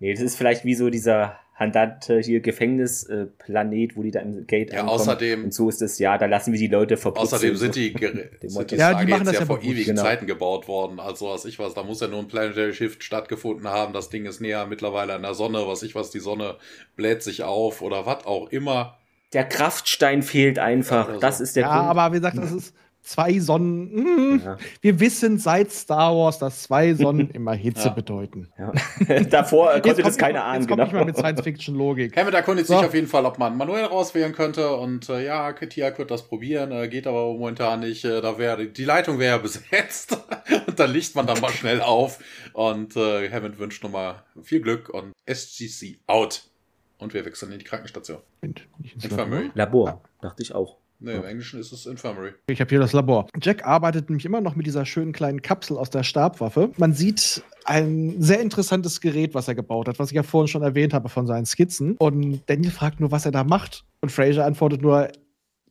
nee, 0.00 0.12
das 0.14 0.22
ist 0.22 0.36
vielleicht 0.36 0.64
wie 0.64 0.74
so 0.74 0.90
dieser 0.90 1.38
Handante 1.54 2.18
hier 2.20 2.40
Gefängnisplanet, 2.40 3.96
wo 3.96 4.02
die 4.02 4.10
da 4.10 4.20
im 4.20 4.46
Gate 4.46 4.72
Ja, 4.72 4.80
ankommen. 4.80 5.00
außerdem- 5.00 5.44
Und 5.44 5.54
so 5.54 5.68
ist 5.68 5.82
es, 5.82 5.98
ja, 5.98 6.16
da 6.18 6.26
lassen 6.26 6.52
wir 6.52 6.58
die 6.58 6.66
Leute 6.66 6.96
verputzen. 6.96 7.34
Außerdem 7.34 7.56
sind 7.56 7.76
die, 7.76 7.92
sind 8.46 8.70
die. 8.70 8.76
Ja, 8.76 8.94
die 8.94 9.10
machen 9.10 9.24
das 9.24 9.34
ja 9.34 9.40
ja 9.40 9.46
vor 9.46 9.62
ewigen 9.62 9.84
genau. 9.84 10.02
Zeiten 10.02 10.26
gebaut 10.26 10.66
worden. 10.66 10.98
Also 10.98 11.28
was 11.28 11.44
ich 11.44 11.58
was, 11.58 11.74
da 11.74 11.82
muss 11.82 12.00
ja 12.00 12.08
nur 12.08 12.20
ein 12.20 12.28
Planetary 12.28 12.72
Shift 12.72 13.04
stattgefunden 13.04 13.68
haben. 13.68 13.92
Das 13.92 14.08
Ding 14.08 14.24
ist 14.24 14.40
näher 14.40 14.66
mittlerweile 14.66 15.12
an 15.14 15.22
der 15.22 15.34
Sonne. 15.34 15.66
Was 15.66 15.82
ich 15.82 15.94
was, 15.94 16.10
die 16.10 16.20
Sonne 16.20 16.56
bläht 16.96 17.22
sich 17.22 17.44
auf 17.44 17.82
oder 17.82 18.06
was 18.06 18.24
auch 18.24 18.48
immer. 18.48 18.98
Der 19.32 19.44
Kraftstein 19.44 20.22
fehlt 20.22 20.58
einfach. 20.58 21.08
Oder 21.08 21.18
das 21.18 21.38
so. 21.38 21.44
ist 21.44 21.56
der 21.56 21.62
ja, 21.64 21.78
Grund. 21.78 21.90
aber 21.98 22.12
wie 22.12 22.16
gesagt, 22.16 22.36
das 22.38 22.52
ist 22.52 22.74
zwei 23.04 23.40
Sonnen. 23.40 23.90
hm, 23.90 24.42
Ja. 24.44 24.56
Wir 24.80 25.00
wissen 25.00 25.36
seit 25.38 25.72
Star 25.72 26.14
Wars, 26.14 26.38
dass 26.38 26.62
zwei 26.62 26.94
Sonnen 26.94 27.30
immer 27.34 27.52
Hitze 27.54 27.88
Ja. 27.88 27.94
bedeuten. 27.94 28.52
Ja. 28.56 28.72
Davor 29.30 29.72
konnte 29.72 29.88
Jetzt 29.88 30.04
das 30.06 30.18
mal, 30.20 30.36
ahnen, 30.36 30.60
Jetzt 30.60 30.68
komme 30.68 30.82
genau. 30.82 30.86
ich 30.86 30.92
mal 30.92 31.04
mit 31.06 31.16
Science-Fiction-Logik. 31.16 32.16
Hammond 32.16 32.34
erkundigt 32.34 32.68
So. 32.68 32.76
sich 32.76 32.86
auf 32.86 32.94
jeden 32.94 33.08
Fall, 33.08 33.24
ob 33.26 33.38
man 33.38 33.56
manuell 33.56 33.86
rauswählen 33.86 34.32
könnte. 34.32 34.76
Und 34.76 35.08
äh, 35.08 35.24
ja, 35.24 35.52
Tiak 35.52 35.98
wird 35.98 36.12
das 36.12 36.22
probieren, 36.28 36.70
äh, 36.70 36.86
geht 36.88 37.08
aber 37.08 37.24
momentan 37.32 37.80
nicht. 37.80 38.04
Äh, 38.04 38.20
da 38.20 38.38
wäre 38.38 38.66
die 38.66 38.84
Leitung 38.84 39.18
wäre 39.18 39.36
ja 39.36 39.42
besetzt. 39.42 40.16
und 40.68 40.78
dann 40.78 40.92
licht 40.92 41.16
man 41.16 41.26
dann 41.26 41.40
mal 41.40 41.50
schnell 41.50 41.80
auf. 41.80 42.20
Und 42.52 42.96
äh, 42.96 43.30
Hammond 43.32 43.58
wünscht 43.58 43.82
nochmal 43.82 44.22
viel 44.42 44.60
Glück 44.60 44.88
und 44.90 45.12
SGC 45.26 45.98
out. 46.06 46.44
Und 47.02 47.14
wir 47.14 47.24
wechseln 47.24 47.50
in 47.50 47.58
die 47.58 47.64
Krankenstation. 47.64 48.20
Nicht 48.42 48.68
ins 48.94 49.04
Infirmary. 49.04 49.50
Labor. 49.54 49.86
Labor, 49.86 50.02
dachte 50.20 50.42
ich 50.42 50.54
auch. 50.54 50.76
Nee, 51.00 51.16
im 51.16 51.24
Englischen 51.24 51.58
ist 51.58 51.72
es 51.72 51.84
Infirmary. 51.84 52.30
Ich 52.46 52.60
habe 52.60 52.70
hier 52.70 52.78
das 52.78 52.92
Labor. 52.92 53.26
Jack 53.40 53.66
arbeitet 53.66 54.08
nämlich 54.08 54.24
immer 54.24 54.40
noch 54.40 54.54
mit 54.54 54.66
dieser 54.66 54.86
schönen 54.86 55.12
kleinen 55.12 55.42
Kapsel 55.42 55.76
aus 55.76 55.90
der 55.90 56.04
Stabwaffe. 56.04 56.70
Man 56.76 56.92
sieht 56.92 57.42
ein 57.64 58.22
sehr 58.22 58.40
interessantes 58.40 59.00
Gerät, 59.00 59.34
was 59.34 59.48
er 59.48 59.56
gebaut 59.56 59.88
hat, 59.88 59.98
was 59.98 60.10
ich 60.10 60.14
ja 60.14 60.22
vorhin 60.22 60.46
schon 60.46 60.62
erwähnt 60.62 60.94
habe 60.94 61.08
von 61.08 61.26
seinen 61.26 61.44
Skizzen. 61.44 61.96
Und 61.96 62.42
Daniel 62.46 62.70
fragt 62.70 63.00
nur, 63.00 63.10
was 63.10 63.26
er 63.26 63.32
da 63.32 63.42
macht. 63.42 63.84
Und 64.00 64.12
Fraser 64.12 64.44
antwortet 64.44 64.80
nur, 64.80 65.10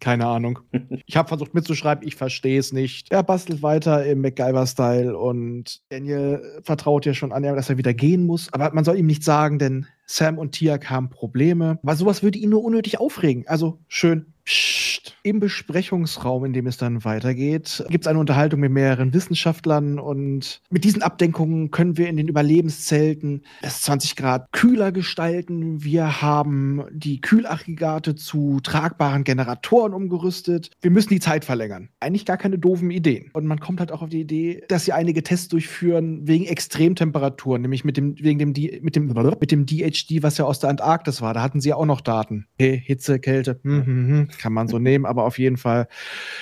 keine 0.02 0.26
Ahnung. 0.26 0.60
Ich 1.06 1.16
habe 1.16 1.30
versucht 1.30 1.54
mitzuschreiben, 1.54 2.06
ich 2.06 2.16
verstehe 2.16 2.60
es 2.60 2.74
nicht. 2.74 3.12
Er 3.12 3.24
bastelt 3.24 3.62
weiter 3.62 4.06
im 4.06 4.22
MacGyver-Style 4.22 5.18
und 5.18 5.82
Daniel 5.90 6.62
vertraut 6.64 7.06
ja 7.06 7.14
schon 7.14 7.32
an, 7.32 7.44
dass 7.44 7.70
er 7.70 7.78
wieder 7.78 7.94
gehen 7.94 8.26
muss. 8.26 8.52
Aber 8.52 8.74
man 8.74 8.84
soll 8.84 8.98
ihm 8.98 9.08
nicht 9.08 9.24
sagen, 9.24 9.60
denn 9.60 9.88
Sam 10.12 10.38
und 10.38 10.52
Tiak 10.52 10.90
haben 10.90 11.10
Probleme. 11.10 11.80
Aber 11.84 11.96
sowas 11.96 12.22
würde 12.22 12.38
ihn 12.38 12.50
nur 12.50 12.64
unnötig 12.64 13.00
aufregen. 13.00 13.48
Also 13.48 13.80
schön. 13.88 14.34
Psst. 14.52 14.82
Im 15.24 15.40
Besprechungsraum, 15.40 16.46
in 16.46 16.54
dem 16.54 16.66
es 16.66 16.78
dann 16.78 17.06
weitergeht, 17.06 17.86
gibt 17.90 18.06
es 18.06 18.08
eine 18.08 18.18
Unterhaltung 18.18 18.60
mit 18.60 18.72
mehreren 18.72 19.14
Wissenschaftlern 19.14 20.00
und 20.00 20.62
mit 20.72 20.84
diesen 20.84 21.04
Abdenkungen 21.04 21.70
können 21.70 21.96
wir 21.96 22.10
in 22.10 22.18
den 22.18 22.28
Überlebenszelten 22.28 23.44
es 23.62 23.84
20 23.84 24.16
Grad 24.16 24.52
kühler 24.52 24.92
gestalten. 24.92 25.84
Wir 25.84 26.24
haben 26.24 26.84
die 26.92 27.22
Kühlaggregate 27.22 28.16
zu 28.16 28.60
tragbaren 28.64 29.24
Generatoren 29.24 29.94
umgerüstet. 29.94 30.72
Wir 30.82 30.90
müssen 30.90 31.10
die 31.10 31.20
Zeit 31.20 31.46
verlängern. 31.46 31.90
Eigentlich 32.00 32.26
gar 32.26 32.38
keine 32.38 32.58
doofen 32.58 32.90
Ideen. 32.90 33.30
Und 33.34 33.46
man 33.46 33.60
kommt 33.60 33.80
halt 33.80 33.92
auch 33.92 34.02
auf 34.02 34.10
die 34.10 34.22
Idee, 34.22 34.64
dass 34.70 34.86
sie 34.86 34.94
einige 34.94 35.22
Tests 35.22 35.50
durchführen 35.50 36.28
wegen 36.28 36.46
Extremtemperaturen, 36.46 37.62
nämlich 37.62 37.86
mit 37.86 37.96
dem, 37.96 38.16
wegen 38.18 38.40
dem, 38.40 38.50
mit 38.82 38.96
dem, 38.96 39.08
mit 39.08 39.52
dem 39.52 39.66
DHD, 39.68 40.24
was 40.24 40.40
ja 40.40 40.46
aus 40.46 40.60
der 40.60 40.72
Antarktis 40.72 41.22
war. 41.22 41.36
Da 41.36 41.44
hatten 41.44 41.62
sie 41.62 41.70
ja 41.70 41.76
auch 41.76 41.86
noch 41.86 42.02
Daten. 42.02 42.48
Okay, 42.56 42.82
Hitze, 42.84 43.20
Kälte, 43.20 43.60
hm, 43.64 43.86
hm, 43.86 44.08
hm, 44.08 44.28
kann 44.42 44.54
man 44.54 44.68
so 44.68 44.80
nehmen, 44.80 45.06
aber 45.06 45.26
auf 45.26 45.38
jeden 45.40 45.58
Fall 45.58 45.88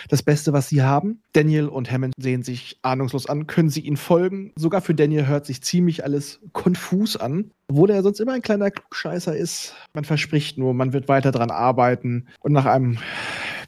das 0.08 0.24
Beste, 0.24 0.54
was 0.54 0.70
sie 0.70 0.82
haben. 0.82 1.22
Daniel 1.34 1.68
und 1.68 1.91
Hammond 1.91 2.14
sehen 2.18 2.43
sich 2.43 2.80
ahnungslos 2.82 3.28
an. 3.28 3.47
Können 3.47 3.70
sie 3.70 3.82
ihnen 3.82 3.97
folgen? 3.97 4.54
Sogar 4.56 4.82
für 4.82 4.93
Daniel 4.93 5.28
hört 5.28 5.45
sich 5.45 5.62
ziemlich 5.62 6.04
alles 6.04 6.39
konfus 6.54 7.18
an. 7.18 7.52
Obwohl 7.70 7.91
er 7.91 8.02
sonst 8.02 8.20
immer 8.20 8.34
ein 8.34 8.41
kleiner 8.41 8.72
Klugscheißer 8.72 9.36
ist. 9.36 9.76
Man 9.93 10.04
verspricht 10.04 10.58
nur, 10.58 10.74
man 10.74 10.93
wird 10.93 11.08
weiter 11.08 11.32
dran 11.32 11.52
arbeiten. 11.52 12.28
Und 12.39 12.54
nach 12.54 12.66
einem 12.66 12.97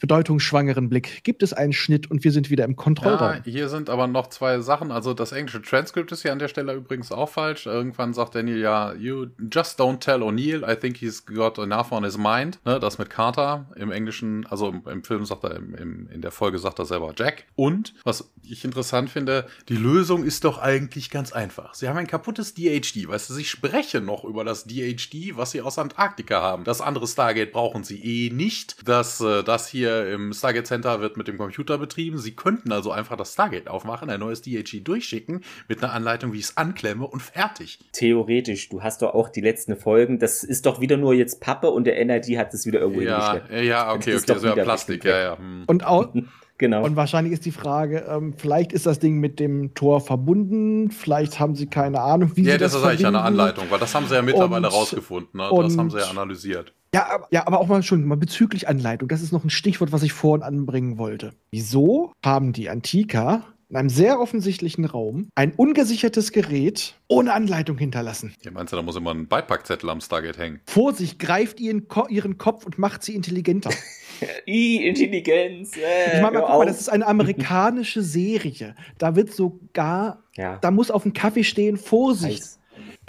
bedeutungsschwangeren 0.01 0.89
Blick 0.89 1.23
gibt 1.23 1.43
es 1.43 1.53
einen 1.53 1.73
Schnitt 1.73 2.09
und 2.09 2.23
wir 2.23 2.31
sind 2.31 2.49
wieder 2.49 2.65
im 2.65 2.75
Kontrollraum. 2.75 3.35
Ja, 3.35 3.41
hier 3.45 3.69
sind 3.69 3.89
aber 3.89 4.07
noch 4.07 4.27
zwei 4.27 4.59
Sachen. 4.59 4.91
Also 4.91 5.13
das 5.13 5.31
englische 5.31 5.61
Transkript 5.61 6.11
ist 6.11 6.23
hier 6.23 6.31
an 6.31 6.39
der 6.39 6.47
Stelle 6.47 6.73
übrigens 6.73 7.11
auch 7.11 7.29
falsch. 7.29 7.67
Irgendwann 7.67 8.13
sagt 8.13 8.35
Daniel 8.35 8.57
ja, 8.57 8.93
you 8.93 9.27
just 9.51 9.79
don't 9.79 9.99
tell 9.99 10.23
O'Neill. 10.23 10.69
I 10.69 10.75
think 10.75 10.97
he's 10.97 11.25
got 11.25 11.59
enough 11.59 11.91
on 11.91 12.03
his 12.03 12.17
mind. 12.17 12.59
Ne, 12.65 12.79
das 12.79 12.97
mit 12.97 13.11
Carter 13.11 13.69
im 13.75 13.91
Englischen, 13.91 14.45
also 14.47 14.69
im, 14.69 14.81
im 14.89 15.03
Film 15.03 15.23
sagt 15.23 15.43
er, 15.43 15.55
im, 15.55 15.75
im, 15.75 16.09
in 16.09 16.21
der 16.21 16.31
Folge 16.31 16.57
sagt 16.57 16.79
er 16.79 16.85
selber 16.85 17.13
Jack. 17.15 17.45
Und 17.55 17.93
was 18.03 18.31
ich 18.43 18.65
interessant 18.65 19.11
finde, 19.11 19.45
die 19.69 19.77
Lösung 19.77 20.23
ist 20.23 20.43
doch 20.45 20.57
eigentlich 20.57 21.11
ganz 21.11 21.31
einfach. 21.31 21.75
Sie 21.75 21.87
haben 21.87 21.97
ein 21.97 22.07
kaputtes 22.07 22.55
DHD, 22.55 23.07
weißt 23.07 23.29
du, 23.29 23.33
sie 23.35 23.45
sprechen 23.45 24.05
noch 24.05 24.23
über 24.23 24.43
das 24.43 24.65
DHD, 24.65 25.37
was 25.37 25.51
sie 25.51 25.61
aus 25.61 25.77
Antarktika 25.77 26.41
haben. 26.41 26.63
Das 26.63 26.81
andere 26.81 27.07
Stargate 27.07 27.51
brauchen 27.51 27.83
sie 27.83 28.01
eh 28.03 28.31
nicht. 28.31 28.87
Das, 28.87 29.21
äh, 29.21 29.43
das 29.43 29.67
hier 29.67 29.90
im 30.13 30.33
Stargate 30.33 30.65
Center 30.67 31.01
wird 31.01 31.17
mit 31.17 31.27
dem 31.27 31.37
Computer 31.37 31.77
betrieben. 31.77 32.17
Sie 32.17 32.31
könnten 32.35 32.71
also 32.71 32.91
einfach 32.91 33.15
das 33.17 33.33
Stargate 33.33 33.67
aufmachen, 33.69 34.09
ein 34.09 34.19
neues 34.19 34.41
DHD 34.41 34.87
durchschicken 34.87 35.41
mit 35.67 35.83
einer 35.83 35.93
Anleitung, 35.93 36.33
wie 36.33 36.37
ich 36.39 36.45
es 36.45 36.57
anklemme 36.57 37.05
und 37.07 37.21
fertig. 37.21 37.79
Theoretisch, 37.93 38.69
du 38.69 38.81
hast 38.83 39.01
doch 39.01 39.13
auch 39.13 39.29
die 39.29 39.41
letzten 39.41 39.75
Folgen. 39.75 40.19
Das 40.19 40.43
ist 40.43 40.65
doch 40.65 40.81
wieder 40.81 40.97
nur 40.97 41.13
jetzt 41.13 41.41
Pappe 41.41 41.69
und 41.69 41.85
der 41.85 41.99
NRD 41.99 42.37
hat 42.37 42.53
es 42.53 42.65
wieder 42.65 42.79
irgendwo 42.79 43.01
Ja, 43.01 43.33
hingeschleppt. 43.33 43.65
ja, 43.67 43.93
okay, 43.93 44.11
Das 44.13 44.21
ist 44.23 44.31
okay, 44.31 44.41
wäre 44.43 44.53
wieder 44.55 44.63
Plastik, 44.63 45.03
ja, 45.05 45.19
ja. 45.21 45.37
hm. 45.37 45.63
Und, 45.67 45.85
au 45.85 46.05
Genau. 46.57 46.83
und 46.85 46.95
wahrscheinlich 46.95 47.33
ist 47.33 47.43
die 47.45 47.51
Frage, 47.51 48.05
ähm, 48.07 48.35
vielleicht 48.37 48.71
ist 48.71 48.85
das 48.85 48.99
Ding 48.99 49.17
mit 49.19 49.39
dem 49.39 49.73
Tor 49.73 49.99
verbunden, 49.99 50.91
vielleicht 50.91 51.39
haben 51.39 51.55
sie 51.55 51.65
keine 51.65 51.99
Ahnung, 52.01 52.33
wie 52.35 52.43
Ja, 52.43 52.51
sie 52.53 52.57
das 52.59 52.73
das 52.73 52.81
ist 52.81 52.87
eigentlich 52.87 53.07
eine. 53.07 53.21
Anleitung, 53.21 53.65
weil 53.71 53.79
das 53.79 53.95
haben 53.95 54.05
sie 54.07 54.13
ja 54.13 54.21
mittlerweile 54.21 54.67
Und- 54.67 54.73
rausgefunden. 54.75 55.39
Ne? 55.39 55.43
Das 55.49 55.51
und- 55.73 55.77
haben 55.79 55.89
sie 55.89 55.97
ja 55.97 56.05
analysiert. 56.11 56.73
Ja, 56.93 57.09
aber, 57.09 57.27
ja, 57.31 57.47
aber 57.47 57.59
auch 57.59 57.67
mal 57.67 57.83
schon 57.83 58.05
mal 58.05 58.17
bezüglich 58.17 58.67
Anleitung. 58.67 59.07
Das 59.07 59.21
ist 59.21 59.31
noch 59.31 59.43
ein 59.43 59.49
Stichwort, 59.49 59.91
was 59.91 60.03
ich 60.03 60.11
vorhin 60.13 60.43
anbringen 60.43 60.97
wollte. 60.97 61.33
Wieso 61.51 62.11
haben 62.23 62.51
die 62.51 62.69
Antiker 62.69 63.45
in 63.69 63.77
einem 63.77 63.89
sehr 63.89 64.19
offensichtlichen 64.19 64.83
Raum 64.83 65.29
ein 65.33 65.53
ungesichertes 65.53 66.33
Gerät 66.33 66.95
ohne 67.07 67.31
Anleitung 67.31 67.77
hinterlassen? 67.77 68.33
Ja, 68.43 68.51
meinst 68.51 68.73
du, 68.73 68.77
da 68.77 68.83
muss 68.83 68.97
immer 68.97 69.13
ein 69.13 69.29
Beipackzettel 69.29 69.89
am 69.89 70.01
Stargate 70.01 70.37
hängen? 70.37 70.59
Vorsicht, 70.65 71.19
greift 71.19 71.61
ihren, 71.61 71.87
Ko 71.87 72.07
ihren 72.09 72.37
Kopf 72.37 72.65
und 72.65 72.77
macht 72.77 73.03
sie 73.03 73.15
intelligenter. 73.15 73.69
I, 74.45 74.85
Intelligenz. 74.85 75.77
Äh, 75.77 76.17
Ich 76.17 76.21
meine, 76.21 76.39
guck 76.39 76.49
mal, 76.49 76.65
das 76.65 76.81
ist 76.81 76.89
eine 76.89 77.07
amerikanische 77.07 78.01
Serie. 78.01 78.75
Da 78.97 79.15
wird 79.15 79.33
sogar, 79.33 80.23
ja. 80.35 80.57
da 80.57 80.69
muss 80.71 80.91
auf 80.91 81.03
dem 81.03 81.13
Kaffee 81.13 81.43
stehen, 81.45 81.77
Vorsicht. 81.77 82.41
Heiß. 82.41 82.59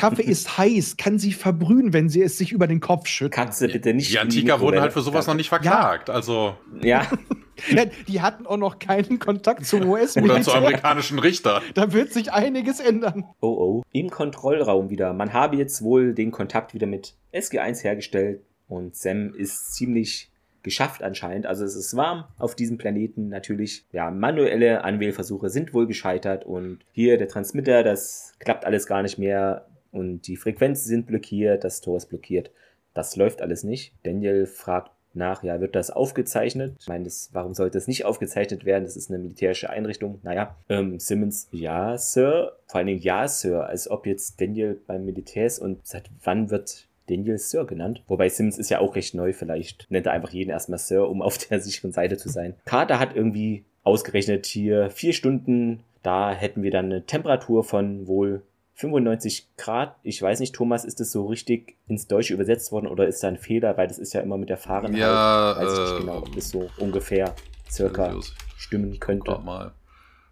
Kaffee 0.03 0.23
ist 0.23 0.59
heiß, 0.59 0.97
kann 0.97 1.21
sie 1.21 1.33
verbrühen, 1.33 1.93
wenn 1.93 2.09
sie 2.09 2.23
es 2.23 2.37
sich 2.37 2.51
über 2.51 2.67
den 2.67 2.81
Kopf 2.81 3.07
schüttet. 3.07 3.35
Katze 3.35 3.69
bitte 3.69 3.95
nicht. 3.95 4.11
Die 4.11 4.19
Antiker 4.19 4.59
wurden 4.59 4.81
halt 4.81 4.93
für 4.93 5.01
sowas 5.01 5.29
noch 5.29 5.35
nicht 5.35 5.49
verklagt. 5.49 6.11
Also, 6.11 6.57
Ja, 6.83 7.07
Ja, 7.71 7.85
die 8.09 8.21
hatten 8.21 8.47
auch 8.47 8.57
noch 8.57 8.81
keinen 8.81 9.21
Kontakt 9.21 9.65
zum 9.65 9.89
oder 9.89 10.09
zu 10.09 10.53
amerikanischen 10.53 11.21
Richter. 11.21 11.63
Da 11.75 11.93
wird 11.93 12.13
sich 12.13 12.33
einiges 12.33 12.81
ändern. 12.81 13.25
oh 13.41 13.47
oh. 13.47 13.83
Im 13.93 14.11
Kontrollraum 14.11 14.91
wieder. 14.91 15.13
Man 15.13 15.33
habe 15.33 15.57
jetzt 15.57 15.83
wohl 15.83 16.15
den 16.15 16.33
Kontakt 16.33 16.75
wieder 16.75 16.89
mit 16.89 17.15
SG1 17.33 17.85
hergestellt 17.85 18.41
und 18.69 18.97
Sam 18.97 19.35
ist 19.35 19.75
ziemlich 19.75 20.31
geschafft 20.63 21.03
anscheinend. 21.03 21.47
Also 21.47 21.65
es 21.65 21.77
ist 21.77 21.97
warm 21.97 22.25
auf 22.39 22.57
diesem 22.57 22.79
Planeten 22.79 23.29
natürlich. 23.29 23.85
Ja, 23.93 24.11
manuelle 24.11 24.83
Anwählversuche 24.83 25.49
sind 25.51 25.75
wohl 25.75 25.87
gescheitert 25.87 26.45
und 26.45 26.81
hier 26.93 27.19
der 27.19 27.29
Transmitter, 27.29 27.83
das 27.83 28.35
klappt 28.39 28.65
alles 28.65 28.87
gar 28.87 29.03
nicht 29.03 29.19
mehr 29.19 29.67
und 29.93 30.27
die 30.27 30.37
Frequenzen 30.37 30.89
sind 30.89 31.07
blockiert, 31.07 31.63
das 31.63 31.81
Tor 31.81 31.97
ist 31.97 32.07
blockiert. 32.07 32.51
Das 32.95 33.17
läuft 33.17 33.41
alles 33.41 33.63
nicht. 33.63 33.95
Daniel 34.03 34.47
fragt 34.47 34.91
nach, 35.15 35.43
ja, 35.43 35.61
wird 35.61 35.75
das 35.75 35.91
aufgezeichnet? 35.91 36.77
Ich 36.81 36.89
meine, 36.89 37.05
das, 37.05 37.31
warum 37.33 37.55
sollte 37.55 37.79
es 37.79 37.87
nicht 37.87 38.05
aufgezeichnet 38.05 38.65
werden? 38.65 38.85
Das 38.85 38.97
ist 38.97 39.11
eine 39.11 39.19
militärische 39.19 39.71
Einrichtung. 39.71 40.21
Naja, 40.23 40.57
ähm, 40.69 40.99
Simmons, 40.99 41.49
ja, 41.53 41.99
Sir. 41.99 42.57
Vor 42.67 42.79
allen 42.79 42.87
Dingen, 42.87 43.01
ja, 43.01 43.29
Sir. 43.29 43.67
Als 43.67 43.91
ob 43.91 44.07
jetzt 44.07 44.41
Daniel 44.41 44.81
beim 44.87 45.05
Militär 45.05 45.47
ist 45.47 45.59
und 45.59 45.87
seit 45.87 46.11
wann 46.25 46.51
wird 46.51 46.89
Daniel 47.09 47.39
Sir 47.39 47.67
genannt? 47.67 48.03
Wobei 48.09 48.29
Simmons 48.29 48.59
ist 48.59 48.71
ja 48.71 48.79
auch 48.79 48.97
recht 48.97 49.15
neu. 49.15 49.33
Vielleicht 49.33 49.87
nennt 49.91 50.07
er 50.07 50.13
einfach 50.13 50.33
jeden 50.33 50.51
erstmal 50.51 50.79
Sir, 50.79 51.09
um 51.09 51.23
auf 51.23 51.39
der 51.39 51.61
sicheren 51.61 51.93
Seite 51.93 52.17
zu 52.17 52.29
sein. 52.29 52.55
Carter 52.65 52.99
hat 52.99 53.15
irgendwie 53.15 53.65
ausgerechnet 53.85 54.47
hier 54.47 54.91
vier 54.91 55.13
Stunden. 55.13 55.83
Da 56.03 56.33
hätten 56.33 56.63
wir 56.63 56.71
dann 56.71 56.87
eine 56.87 57.05
Temperatur 57.05 57.65
von 57.65 58.07
wohl 58.07 58.43
95 58.75 59.49
Grad. 59.57 59.97
Ich 60.03 60.21
weiß 60.21 60.41
nicht, 60.41 60.55
Thomas, 60.55 60.85
ist 60.85 61.01
das 61.01 61.13
so 61.13 61.27
richtig 61.27 61.77
ins 61.89 62.07
Deutsche 62.07 62.35
übersetzt 62.35 62.73
worden 62.73 62.87
oder 62.87 63.07
ist 63.07 63.23
da 63.23 63.29
ein 63.29 63.37
Fehler? 63.37 63.77
Weil 63.77 63.89
das 63.89 63.99
ist 63.99 64.13
ja 64.13 64.21
immer 64.21 64.39
mit 64.39 64.49
der 64.49 64.57
Fahrenheit. 64.57 64.99
Ja, 64.99 65.57
weiß 65.57 65.73
ich 65.73 65.79
äh, 65.79 65.83
nicht 65.83 66.01
genau, 66.01 66.19
ob 66.19 66.35
das 66.35 66.49
so 66.49 66.71
ungefähr 66.79 67.35
circa 67.71 68.15
stimmen 68.57 68.99
könnte. 68.99 69.39
Mal. 69.39 69.73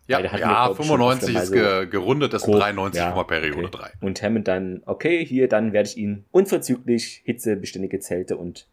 Ja, 0.06 0.20
ja 0.20 0.66
schon 0.66 0.86
95 0.86 1.36
öfter 1.36 1.42
ist 1.42 1.52
ge 1.52 1.86
gerundet, 1.86 2.34
ist 2.34 2.42
Grob, 2.42 2.58
93 2.58 3.00
ja, 3.00 3.22
Periode 3.22 3.66
okay. 3.66 3.90
3. 4.00 4.06
Und 4.06 4.22
Hammond 4.22 4.48
dann, 4.48 4.82
okay, 4.86 5.24
hier, 5.24 5.48
dann 5.48 5.72
werde 5.72 5.88
ich 5.88 5.96
Ihnen 5.96 6.24
unverzüglich 6.32 7.22
hitzebeständige 7.24 8.00
Zelte 8.00 8.36
und 8.36 8.66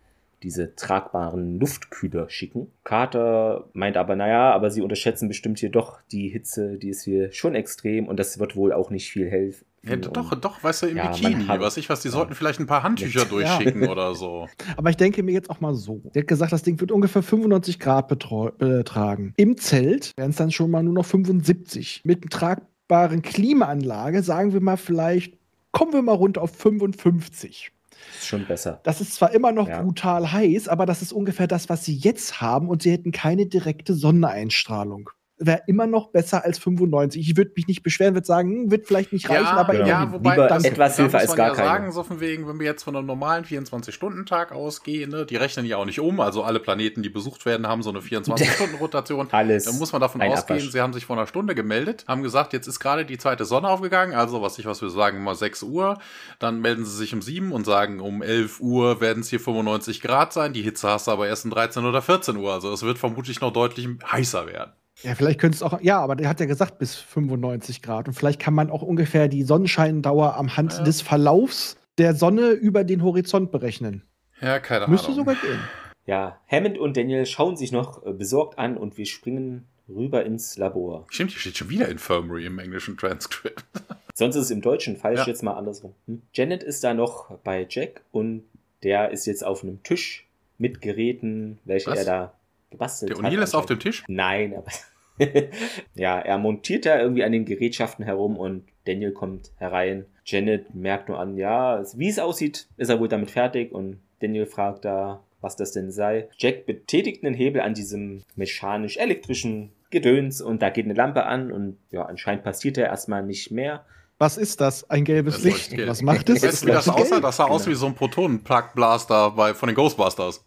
diese 0.44 0.76
tragbaren 0.76 1.60
Luftkühler 1.60 2.30
schicken. 2.30 2.68
Carter 2.84 3.70
meint 3.74 3.98
aber, 3.98 4.16
naja, 4.16 4.52
aber 4.54 4.70
sie 4.70 4.82
unterschätzen 4.82 5.28
bestimmt 5.28 5.60
hier 5.60 5.70
doch 5.72 6.00
die 6.12 6.30
Hitze, 6.30 6.78
die 6.78 6.90
ist 6.90 7.04
hier 7.04 7.32
schon 7.32 7.56
extrem 7.56 8.08
und 8.08 8.18
das 8.18 8.38
wird 8.40 8.56
wohl 8.56 8.72
auch 8.74 8.90
nicht 8.90 9.10
viel 9.10 9.30
helfen. 9.30 9.66
Ja, 9.84 9.96
doch, 9.96 10.36
doch, 10.36 10.62
weißt 10.64 10.84
du, 10.84 10.88
im 10.88 10.98
Ja, 10.98 11.12
Bikini, 11.12 11.46
hat- 11.46 11.62
was 11.62 11.78
ich 11.78 11.90
was, 11.90 12.02
die 12.02 12.10
ja. 12.10 12.12
sollten 12.12 12.34
vielleicht 12.36 12.60
ein 12.60 12.68
paar 12.68 12.84
Handtücher 12.84 13.22
Ja. 13.22 13.26
durchschicken 13.26 13.88
oder 13.88 14.16
so. 14.16 14.48
Aber 14.78 14.90
ich 14.90 14.98
denke 14.98 15.24
mir 15.24 15.32
jetzt 15.32 15.50
auch 15.50 15.62
mal 15.62 15.74
so. 15.76 16.02
Der 16.14 16.24
hat 16.24 16.28
gesagt, 16.28 16.52
das 16.52 16.62
Ding 16.64 16.80
wird 16.82 16.92
ungefähr 16.92 17.22
95 17.24 17.80
Grad 17.80 18.08
betragen. 18.10 19.34
Im 19.38 19.56
Zelt 19.58 20.12
wären 20.18 20.32
es 20.32 20.36
dann 20.36 20.52
schon 20.52 20.72
mal 20.72 20.84
nur 20.84 20.94
noch 20.94 21.06
75. 21.06 22.02
Mit 22.04 22.24
einer 22.24 22.30
tragbaren 22.30 23.22
Klimaanlage 23.22 24.24
sagen 24.24 24.52
wir 24.52 24.62
mal 24.62 24.78
vielleicht, 24.78 25.38
kommen 25.72 25.94
wir 25.94 26.02
mal 26.02 26.14
runter 26.16 26.42
auf 26.42 26.52
55. 26.56 27.72
ist 28.16 28.28
schon 28.28 28.46
besser. 28.46 28.80
Das 28.84 29.02
ist 29.02 29.14
zwar 29.16 29.32
immer 29.34 29.52
noch 29.52 29.68
Ja. 29.68 29.82
brutal 29.82 30.32
heiß, 30.32 30.68
aber 30.68 30.86
das 30.86 31.02
ist 31.02 31.12
ungefähr 31.14 31.48
das, 31.48 31.70
was 31.70 31.84
sie 31.86 31.96
jetzt 31.96 32.42
haben 32.42 32.70
und 32.70 32.82
sie 32.82 32.92
hätten 32.92 33.12
keine 33.12 33.46
direkte 33.48 33.94
Sonneneinstrahlung. 33.94 35.10
Wäre 35.40 35.62
immer 35.68 35.86
noch 35.86 36.10
besser 36.10 36.44
als 36.44 36.58
95. 36.58 37.22
Ich 37.22 37.38
würde 37.38 37.52
mich 37.56 37.68
nicht 37.68 37.84
beschweren, 37.84 38.16
würde 38.16 38.26
sagen, 38.26 38.64
hm, 38.64 38.72
wird 38.72 38.88
vielleicht 38.88 39.14
nicht 39.14 39.30
reichen, 39.30 39.46
aber 39.46 39.74
genau. 39.74 39.88
ja, 39.88 40.04
immerhin. 40.04 40.14
wobei 40.14 40.32
Lieber 40.32 40.48
das, 40.48 40.64
etwas 40.64 40.96
Hilfe 40.96 41.18
als 41.20 41.28
man 41.30 41.38
gar 41.38 41.48
ja 41.50 41.54
keine. 41.54 41.68
sagen, 41.68 41.92
so 41.92 42.04
von 42.04 42.20
wegen, 42.20 42.48
wenn 42.48 42.60
wir 42.60 42.66
jetzt 42.66 42.84
von 42.84 42.96
einem 42.96 43.06
normalen 43.06 43.46
24-Stunden-Tag 43.46 44.52
ausgehen, 44.52 45.12
ne, 45.12 45.26
die 45.26 45.36
rechnen 45.36 45.66
ja 45.66 45.78
auch 45.78 45.86
nicht 45.86 46.00
um, 46.00 46.20
also 46.20 46.44
alle 46.44 46.60
Planeten, 46.60 47.04
die 47.04 47.10
besucht 47.10 47.46
werden, 47.46 47.68
haben 47.68 47.84
so 47.84 47.92
eine 47.92 48.00
24-Stunden-Rotation. 48.00 49.28
Alles. 49.32 49.66
Dann 49.66 49.78
muss 49.78 49.92
man 49.92 50.02
davon 50.02 50.22
ausgehen, 50.22 50.60
Abwasch. 50.60 50.72
sie 50.72 50.82
haben 50.82 50.94
sich 50.94 51.06
vor 51.06 51.18
einer 51.18 51.28
Stunde 51.28 51.54
gemeldet, 51.54 52.06
haben 52.08 52.24
gesagt, 52.24 52.54
jetzt 52.54 52.68
ist 52.68 52.80
gerade 52.80 53.06
die 53.06 53.18
zweite 53.18 53.46
Sonne 53.46 53.70
aufgegangen, 53.70 54.16
also 54.16 54.42
was 54.42 54.58
ich, 54.58 54.66
was 54.66 54.82
wir 54.82 54.90
sagen, 54.90 55.24
mal 55.24 55.36
6 55.36 55.64
Uhr. 55.64 56.00
Dann 56.40 56.62
melden 56.62 56.86
sie 56.86 56.96
sich 56.96 57.14
um 57.14 57.22
7 57.22 57.52
und 57.52 57.66
sagen, 57.66 58.00
um 58.00 58.22
11 58.22 58.60
Uhr 58.60 59.02
werden 59.02 59.22
es 59.22 59.30
hier 59.30 59.40
95 59.40 60.02
Grad 60.02 60.34
sein. 60.34 60.54
Die 60.54 60.62
Hitze 60.62 60.90
hast 60.90 61.08
du 61.08 61.12
aber 61.12 61.28
erst 61.28 61.46
um 61.46 61.52
13 61.52 61.86
oder 61.86 62.02
14 62.02 62.38
Uhr. 62.38 62.54
Also 62.54 62.72
es 62.72 62.84
wird 62.84 62.98
vermutlich 62.98 63.42
noch 63.42 63.54
deutlich 63.54 63.88
heißer 64.12 64.48
werden. 64.48 64.74
Ja, 65.04 65.14
vielleicht 65.16 65.40
könnte 65.40 65.56
es 65.56 65.64
auch, 65.64 65.80
ja, 65.82 66.00
aber 66.00 66.16
der 66.16 66.28
hat 66.28 66.40
ja 66.40 66.46
gesagt 66.48 66.80
bis 66.80 66.96
95 66.96 67.82
Grad. 67.82 68.08
Und 68.08 68.14
vielleicht 68.14 68.40
kann 68.40 68.54
man 68.54 68.70
auch 68.72 68.82
ungefähr 68.82 69.28
die 69.28 69.44
Sonnenscheindauer 69.44 70.36
am 70.36 70.58
Hand 70.58 70.74
Ja. 70.74 70.84
des 70.84 71.02
Verlaufs 71.02 71.78
der 71.98 72.16
Sonne 72.16 72.52
über 72.52 72.84
den 72.84 73.04
Horizont 73.04 73.52
berechnen. 73.52 74.04
Ja, 74.42 74.60
keine 74.60 74.88
Müsste 74.88 75.08
Ahnung. 75.12 75.20
sogar 75.20 75.36
gehen. 75.36 75.60
Ja, 76.06 76.40
Hammond 76.48 76.78
und 76.78 76.96
Daniel 76.98 77.26
schauen 77.26 77.58
sich 77.58 77.72
noch 77.72 78.06
äh, 78.06 78.14
besorgt 78.14 78.58
an 78.58 78.78
und 78.78 78.98
wir 78.98 79.06
springen 79.06 79.66
rüber 79.90 80.26
ins 80.26 80.58
Labor. 80.58 81.06
Stimmt, 81.10 81.32
hier 81.32 81.40
steht 81.40 81.58
schon 81.58 81.70
wieder 81.70 81.90
Infirmary 81.90 82.46
im 82.46 82.60
englischen 82.60 82.98
Transkript. 82.98 83.64
Sonst 84.14 84.36
ist 84.36 84.46
es 84.46 84.52
im 84.52 84.62
Deutschen 84.62 84.98
falsch, 84.98 85.20
Ja. 85.20 85.26
jetzt 85.28 85.44
mal 85.44 85.54
andersrum. 85.54 85.94
Hm. 86.08 86.22
Janet 86.34 86.64
ist 86.64 86.84
da 86.84 86.94
noch 86.94 87.38
bei 87.44 87.66
Jack 87.70 88.02
und 88.12 88.44
der 88.84 89.12
ist 89.12 89.26
jetzt 89.26 89.46
auf 89.46 89.64
einem 89.64 89.84
Tisch 89.84 90.26
mit 90.58 90.82
Geräten, 90.82 91.60
welche 91.66 91.92
Was? 91.92 92.00
er 92.00 92.06
da 92.06 92.34
gebastelt 92.70 93.12
Der 93.12 93.18
hat. 93.18 93.32
O'Neill 93.32 93.44
ist 93.44 93.56
auf 93.56 93.66
dem. 93.66 93.80
Tisch? 93.80 94.04
Nein, 94.08 94.56
aber. 94.56 94.72
ja, 95.96 96.20
er 96.20 96.38
montiert 96.38 96.86
da 96.86 97.00
irgendwie 97.00 97.24
an 97.24 97.32
den 97.32 97.46
Gerätschaften 97.46 98.06
herum 98.06 98.38
und 98.38 98.66
Daniel 98.86 99.12
kommt 99.12 99.52
herein. 99.58 100.06
Janet 100.26 100.76
merkt 100.76 101.10
nur 101.10 101.20
an, 101.20 101.38
ja, 101.38 101.84
wie 101.96 102.10
es 102.10 102.20
aussieht, 102.20 102.68
ist 102.78 102.90
er 102.90 103.00
wohl 103.00 103.08
damit 103.08 103.32
fertig 103.32 103.72
und 103.72 104.00
Daniel 104.20 104.46
fragt 104.46 104.86
da, 104.86 105.24
was 105.42 105.56
das 105.56 105.72
denn 105.72 105.92
sei. 105.92 106.30
Jack 106.38 106.66
betätigt 106.66 107.24
einen 107.24 107.36
Hebel 107.36 107.62
an 107.62 107.74
diesem 107.74 108.24
mechanisch-elektrischen 108.36 109.72
Gedöns 109.90 110.42
und 110.42 110.62
da 110.62 110.70
geht 110.70 110.86
eine 110.86 110.94
Lampe 110.94 111.26
an 111.26 111.52
und 111.52 111.78
ja, 111.92 112.04
anscheinend 112.04 112.44
passiert 112.44 112.78
da 112.78 112.82
erstmal 112.82 113.24
nicht 113.24 113.52
mehr. 113.52 113.86
Was 114.20 114.38
ist 114.38 114.62
das? 114.62 114.90
Ein 114.90 115.04
gelbes 115.04 115.36
Das 115.36 115.44
Licht. 115.44 115.70
gelb. 115.72 115.90
Was 115.90 116.02
macht 116.02 116.28
es? 116.30 116.42
Weißt 116.42 116.64
du, 116.64 116.68
wie 116.68 116.72
das 116.72 116.90
aussah? 116.90 117.20
Das 117.20 117.38
sah 117.38 117.46
aus 117.46 117.68
wie 117.68 117.76
so 117.76 117.86
ein 117.86 117.94
Protonen-Plug-Blaster 117.96 119.32
bei, 119.32 119.54
von 119.54 119.68
den 119.68 119.76
Ghostbusters. 119.76 120.44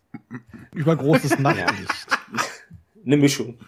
Übergroßes 0.74 1.38
Nachtlicht. 1.38 2.06
Eine 3.04 3.16
Mischung. 3.16 3.58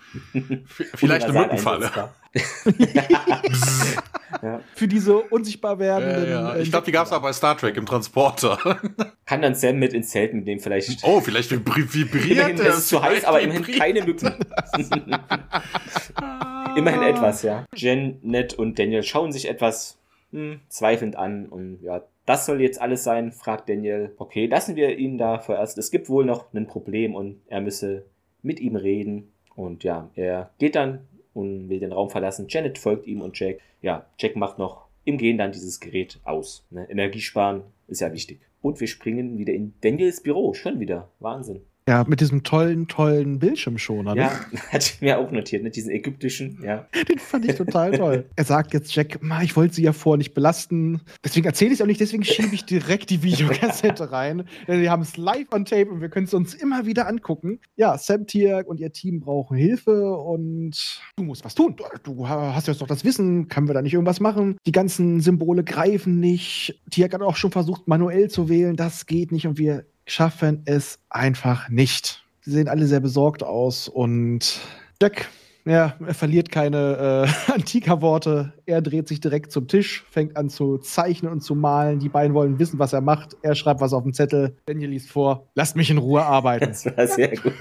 Vielleicht 0.94 1.26
eine 1.26 1.38
Mückenfalle. 1.38 1.90
ja. 4.42 4.60
Für 4.74 4.88
diese 4.88 5.18
unsichtbar 5.18 5.72
Ja, 5.74 5.78
werdenden. 5.78 6.30
ja. 6.30 6.54
äh, 6.54 6.62
Ich 6.62 6.70
glaube, 6.70 6.86
die 6.86 6.92
gab 6.92 7.06
es 7.06 7.12
auch 7.12 7.22
bei 7.22 7.32
Star 7.32 7.56
Trek 7.56 7.76
im 7.76 7.86
Transporter. 7.86 8.80
Kann 9.26 9.42
dann 9.42 9.54
Sam 9.54 9.78
mit 9.78 9.92
ins 9.92 10.10
Zelt 10.10 10.34
mitnehmen, 10.34 10.60
vielleicht. 10.60 11.04
Oh, 11.04 11.20
vielleicht 11.20 11.50
vibri 11.50 11.84
vibriert 11.92 12.48
immerhin 12.48 12.56
ist 12.58 12.78
es 12.78 12.88
zu 12.88 13.02
heiß, 13.02 13.24
aber 13.24 13.40
immerhin 13.40 13.78
keine 13.78 14.04
Mücken. 14.04 14.34
immerhin 16.76 17.02
etwas, 17.02 17.42
ja. 17.42 17.66
Jen, 17.74 18.18
Ned 18.22 18.54
und 18.54 18.78
Daniel 18.78 19.02
schauen 19.02 19.32
sich 19.32 19.48
etwas 19.48 19.98
hm, 20.32 20.60
zweifelnd 20.68 21.16
an 21.16 21.46
und 21.46 21.80
ja, 21.82 22.02
das 22.24 22.46
soll 22.46 22.60
jetzt 22.60 22.80
alles 22.80 23.04
sein, 23.04 23.32
fragt 23.32 23.68
Daniel. 23.68 24.14
Okay, 24.16 24.46
lassen 24.46 24.76
wir 24.76 24.96
ihn 24.96 25.18
da 25.18 25.38
vorerst. 25.38 25.76
Es 25.76 25.90
gibt 25.90 26.08
wohl 26.08 26.24
noch 26.24 26.52
ein 26.54 26.66
Problem 26.68 27.14
und 27.14 27.40
er 27.48 27.60
müsse 27.60 28.04
mit 28.42 28.60
ihm 28.60 28.76
reden. 28.76 29.32
Und 29.54 29.84
ja, 29.84 30.10
er 30.14 30.50
geht 30.58 30.74
dann 30.74 31.06
und 31.34 31.68
will 31.68 31.80
den 31.80 31.92
Raum 31.92 32.10
verlassen. 32.10 32.46
Janet 32.48 32.78
folgt 32.78 33.06
ihm 33.06 33.20
und 33.20 33.38
Jack. 33.38 33.60
Ja, 33.80 34.06
Jack 34.18 34.36
macht 34.36 34.58
noch 34.58 34.86
im 35.04 35.18
Gehen 35.18 35.38
dann 35.38 35.52
dieses 35.52 35.80
Gerät 35.80 36.20
aus. 36.24 36.66
Ne? 36.70 36.88
Energiesparen 36.88 37.62
ist 37.88 38.00
ja 38.00 38.12
wichtig. 38.12 38.40
Und 38.60 38.80
wir 38.80 38.86
springen 38.86 39.38
wieder 39.38 39.52
in 39.52 39.74
Daniels 39.80 40.22
Büro. 40.22 40.54
Schon 40.54 40.78
wieder. 40.78 41.10
Wahnsinn. 41.18 41.62
Ja, 41.88 42.04
mit 42.06 42.20
diesem 42.20 42.44
tollen, 42.44 42.86
tollen 42.86 43.40
Bildschirmschoner. 43.40 44.14
Ne? 44.14 44.20
Ja, 44.20 44.30
hatte 44.70 44.92
ich 44.94 45.00
mir 45.00 45.18
auch 45.18 45.30
notiert, 45.32 45.64
ne? 45.64 45.70
diesen 45.70 45.90
ägyptischen, 45.90 46.60
ja. 46.62 46.86
Den 47.08 47.18
fand 47.18 47.44
ich 47.44 47.56
total 47.56 47.92
toll. 47.92 48.24
Er 48.36 48.44
sagt 48.44 48.72
jetzt 48.72 48.94
Jack, 48.94 49.22
"Ma, 49.22 49.42
ich 49.42 49.56
wollte 49.56 49.74
sie 49.74 49.82
ja 49.82 49.92
vor 49.92 50.16
nicht 50.16 50.34
belasten. 50.34 51.00
Deswegen 51.24 51.46
erzähle 51.46 51.70
ich 51.72 51.78
es 51.78 51.82
auch 51.82 51.86
nicht, 51.86 52.00
deswegen 52.00 52.24
schiebe 52.24 52.54
ich 52.54 52.64
direkt 52.64 53.10
die 53.10 53.22
Videokassette 53.22 54.12
rein. 54.12 54.44
Denn 54.68 54.80
wir 54.80 54.90
haben 54.90 55.02
es 55.02 55.16
live 55.16 55.52
on 55.52 55.64
tape 55.64 55.90
und 55.90 56.00
wir 56.00 56.08
können 56.08 56.26
es 56.26 56.34
uns 56.34 56.54
immer 56.54 56.86
wieder 56.86 57.06
angucken. 57.08 57.60
Ja, 57.76 57.98
Sam 57.98 58.26
Tiag 58.26 58.66
und 58.66 58.80
ihr 58.80 58.92
Team 58.92 59.20
brauchen 59.20 59.56
Hilfe 59.56 60.12
und 60.16 61.00
du 61.16 61.24
musst 61.24 61.44
was 61.44 61.54
tun. 61.54 61.76
Du, 62.04 62.28
hast 62.28 62.68
jetzt 62.68 62.80
doch 62.80 62.86
das 62.86 63.04
Wissen, 63.04 63.48
können 63.48 63.68
wir 63.68 63.74
da 63.74 63.82
nicht 63.82 63.94
irgendwas 63.94 64.20
machen? 64.20 64.56
Die 64.66 64.72
ganzen 64.72 65.20
Symbole 65.20 65.64
greifen 65.64 66.20
nicht. 66.20 66.80
Tiag 66.90 67.12
hat 67.12 67.22
auch 67.22 67.36
schon 67.36 67.50
versucht, 67.50 67.88
manuell 67.88 68.28
zu 68.30 68.48
wählen. 68.48 68.76
Das 68.76 69.06
geht 69.06 69.32
nicht 69.32 69.46
und 69.46 69.58
wir 69.58 69.84
schaffen 70.06 70.62
es 70.64 70.98
einfach 71.10 71.68
nicht. 71.68 72.24
Sie 72.42 72.50
sehen 72.52 72.68
alle 72.68 72.86
sehr 72.86 73.00
besorgt 73.00 73.42
aus 73.42 73.88
und 73.88 74.60
Jack 75.00 75.28
ja, 75.64 75.94
er 76.04 76.14
verliert 76.14 76.50
keine 76.50 77.28
äh, 77.48 77.52
Antika-Worte. 77.52 78.52
Er 78.66 78.82
dreht 78.82 79.06
sich 79.06 79.20
direkt 79.20 79.52
zum 79.52 79.68
Tisch, 79.68 80.04
fängt 80.10 80.36
an 80.36 80.48
zu 80.48 80.78
zeichnen 80.78 81.30
und 81.30 81.40
zu 81.42 81.54
malen. 81.54 82.00
Die 82.00 82.08
beiden 82.08 82.34
wollen 82.34 82.58
wissen, 82.58 82.80
was 82.80 82.92
er 82.92 83.00
macht. 83.00 83.36
Er 83.42 83.54
schreibt 83.54 83.80
was 83.80 83.92
auf 83.92 84.02
den 84.02 84.12
Zettel. 84.12 84.56
Daniel 84.66 84.90
liest 84.90 85.08
vor. 85.10 85.46
Lasst 85.54 85.76
mich 85.76 85.88
in 85.90 85.98
Ruhe 85.98 86.24
arbeiten. 86.24 86.62
Das 86.72 86.84
war 86.96 87.06
sehr 87.06 87.36
gut. 87.36 87.52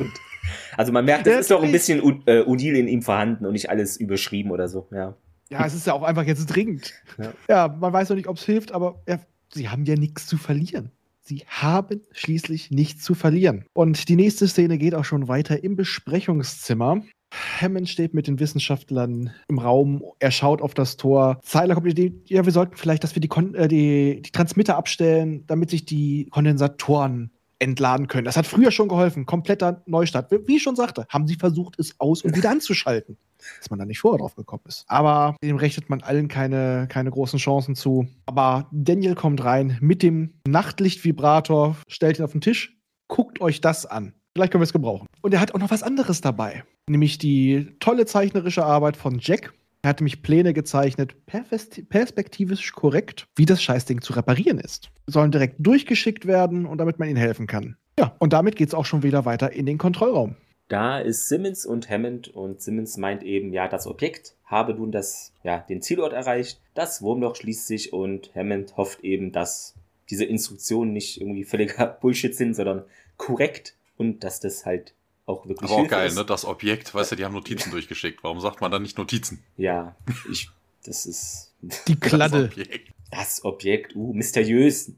Also 0.77 0.91
man 0.91 1.05
merkt, 1.05 1.27
das 1.27 1.31
Der 1.31 1.39
ist 1.41 1.51
doch 1.51 1.61
ein 1.61 1.71
bisschen 1.71 2.01
U- 2.01 2.21
äh, 2.25 2.43
Udil 2.43 2.75
in 2.75 2.87
ihm 2.87 3.03
vorhanden 3.03 3.45
und 3.45 3.53
nicht 3.53 3.69
alles 3.69 3.97
überschrieben 3.97 4.49
oder 4.51 4.67
so, 4.67 4.87
ja. 4.91 5.15
Ja, 5.51 5.63
es 5.65 5.75
ist 5.75 5.85
ja 5.85 5.93
auch 5.93 6.01
einfach 6.03 6.23
jetzt 6.23 6.47
dringend. 6.47 6.93
Ja. 7.19 7.33
Ja, 7.47 7.67
man 7.67 7.93
weiß 7.93 8.09
noch 8.09 8.15
nicht, 8.15 8.27
ob 8.27 8.37
es 8.37 8.45
hilft, 8.45 8.71
aber 8.71 9.01
ja, 9.07 9.19
sie 9.53 9.69
haben 9.69 9.85
ja 9.85 9.95
nichts 9.95 10.25
zu 10.25 10.37
verlieren. 10.37 10.89
Sie 11.23 11.43
haben 11.47 12.01
schließlich 12.11 12.71
nichts 12.71 13.03
zu 13.03 13.13
verlieren. 13.13 13.65
Und 13.73 14.09
die 14.09 14.15
nächste 14.15 14.47
Szene 14.47 14.77
geht 14.77 14.95
auch 14.95 15.05
schon 15.05 15.27
weiter 15.27 15.63
im 15.63 15.75
Besprechungszimmer. 15.75 17.03
Hammond 17.33 17.87
steht 17.87 18.13
mit 18.13 18.27
den 18.27 18.39
Wissenschaftlern 18.39 19.31
im 19.47 19.59
Raum. 19.59 20.03
Er 20.19 20.31
schaut 20.31 20.61
auf 20.61 20.73
das 20.73 20.97
Tor. 20.97 21.39
Zeiler 21.43 21.75
kommt 21.75 21.87
die 21.87 21.91
Idee, 21.91 22.13
ja, 22.25 22.45
wir 22.45 22.51
sollten 22.51 22.75
vielleicht, 22.75 23.03
dass 23.03 23.15
wir 23.15 23.21
die, 23.21 23.27
Kon 23.27 23.55
äh, 23.55 23.67
die, 23.67 24.21
die 24.21 24.31
Transmitter 24.31 24.75
abstellen, 24.75 25.45
damit 25.47 25.69
sich 25.69 25.85
die 25.85 26.27
Kondensatoren 26.31 27.31
entladen 27.61 28.07
können. 28.07 28.25
Das 28.25 28.37
hat 28.37 28.47
früher 28.47 28.71
schon 28.71 28.87
geholfen. 28.87 29.25
Kompletter 29.25 29.83
Neustart. 29.85 30.31
Wie 30.47 30.55
ich 30.55 30.63
schon 30.63 30.75
sagte, 30.75 31.05
haben 31.09 31.27
sie 31.27 31.35
versucht, 31.35 31.79
es 31.79 31.99
aus 31.99 32.23
und 32.23 32.35
wieder 32.35 32.49
anzuschalten. 32.49 33.17
Dass 33.59 33.69
man 33.69 33.79
da 33.79 33.85
nicht 33.85 33.99
vorher 33.99 34.19
drauf 34.19 34.35
gekommen 34.35 34.63
ist. 34.67 34.83
Aber 34.87 35.35
dem 35.43 35.57
rechnet 35.57 35.89
man 35.89 36.01
allen 36.01 36.27
keine, 36.27 36.87
keine 36.89 37.11
großen 37.11 37.39
Chancen 37.39 37.75
zu. 37.75 38.07
Aber 38.25 38.67
Daniel 38.71 39.15
kommt 39.15 39.43
rein 39.43 39.77
mit 39.79 40.03
dem 40.03 40.33
Nachtlichtvibrator, 40.47 41.75
stellt 41.87 42.19
ihn 42.19 42.25
auf 42.25 42.31
den 42.31 42.41
Tisch, 42.41 42.77
guckt 43.07 43.41
euch 43.41 43.61
das 43.61 43.85
an. 43.85 44.13
Vielleicht 44.33 44.51
können 44.51 44.61
wir 44.61 44.65
es 44.65 44.73
gebrauchen. 44.73 45.07
Und 45.21 45.33
er 45.33 45.39
hat 45.39 45.53
auch 45.53 45.59
noch 45.59 45.71
was 45.71 45.83
anderes 45.83 46.21
dabei. 46.21 46.63
Nämlich 46.89 47.17
die 47.17 47.75
tolle 47.79 48.05
zeichnerische 48.05 48.65
Arbeit 48.65 48.97
von 48.97 49.19
Jack. 49.19 49.53
Er 49.83 49.89
hat 49.89 49.99
nämlich 49.99 50.21
Pläne 50.21 50.53
gezeichnet, 50.53 51.15
perspektivisch 51.25 52.71
korrekt, 52.71 53.27
wie 53.35 53.45
das 53.45 53.63
Scheißding 53.63 54.01
zu 54.01 54.13
reparieren 54.13 54.59
ist. 54.59 54.91
Sollen 55.07 55.31
direkt 55.31 55.55
durchgeschickt 55.57 56.27
werden 56.27 56.67
und 56.67 56.77
damit 56.77 56.99
man 56.99 57.09
ihnen 57.09 57.17
helfen 57.17 57.47
kann. 57.47 57.77
Ja, 57.97 58.15
und 58.19 58.33
damit 58.33 58.55
geht 58.55 58.67
es 58.67 58.73
auch 58.75 58.85
schon 58.85 59.01
wieder 59.01 59.25
weiter 59.25 59.51
in 59.51 59.65
den 59.65 59.79
Kontrollraum. 59.79 60.35
Da 60.67 60.99
ist 60.99 61.27
Simmons 61.27 61.65
und 61.65 61.89
Hammond 61.89 62.29
und 62.29 62.61
Simmons 62.61 62.95
meint 62.97 63.23
eben, 63.23 63.51
ja, 63.51 63.67
das 63.67 63.87
Objekt 63.87 64.35
habe 64.45 64.73
nun 64.73 64.91
das, 64.91 65.33
ja, 65.43 65.59
den 65.67 65.81
Zielort 65.81 66.13
erreicht, 66.13 66.61
das 66.75 67.01
Wurmloch 67.01 67.35
schließt 67.35 67.67
sich 67.67 67.91
und 67.91 68.33
Hammond 68.35 68.77
hofft 68.77 69.03
eben, 69.03 69.31
dass 69.31 69.75
diese 70.09 70.25
Instruktionen 70.25 70.93
nicht 70.93 71.19
irgendwie 71.19 71.43
völliger 71.43 71.87
Bullshit 72.01 72.35
sind, 72.35 72.53
sondern 72.53 72.83
korrekt 73.17 73.75
und 73.97 74.23
dass 74.23 74.39
das 74.39 74.65
halt 74.65 74.93
auch 75.31 75.47
wirklich 75.47 75.69
Aber 75.69 75.81
auch 75.81 75.87
geil, 75.87 76.07
ist. 76.07 76.15
ne? 76.15 76.25
Das 76.25 76.45
Objekt, 76.45 76.93
weißt 76.93 77.11
du, 77.11 77.15
die 77.15 77.25
haben 77.25 77.33
Notizen 77.33 77.71
durchgeschickt. 77.71 78.23
Warum 78.23 78.39
sagt 78.39 78.61
man 78.61 78.71
dann 78.71 78.81
nicht 78.81 78.97
Notizen? 78.97 79.43
Ja, 79.57 79.95
ich, 80.29 80.49
das 80.83 81.05
ist 81.05 81.53
Die 81.87 81.99
Kladde. 81.99 82.47
Das 82.49 82.57
Objekt. 82.57 82.93
das 83.11 83.45
Objekt, 83.45 83.95
uh, 83.95 84.13
mysteriös, 84.13 84.91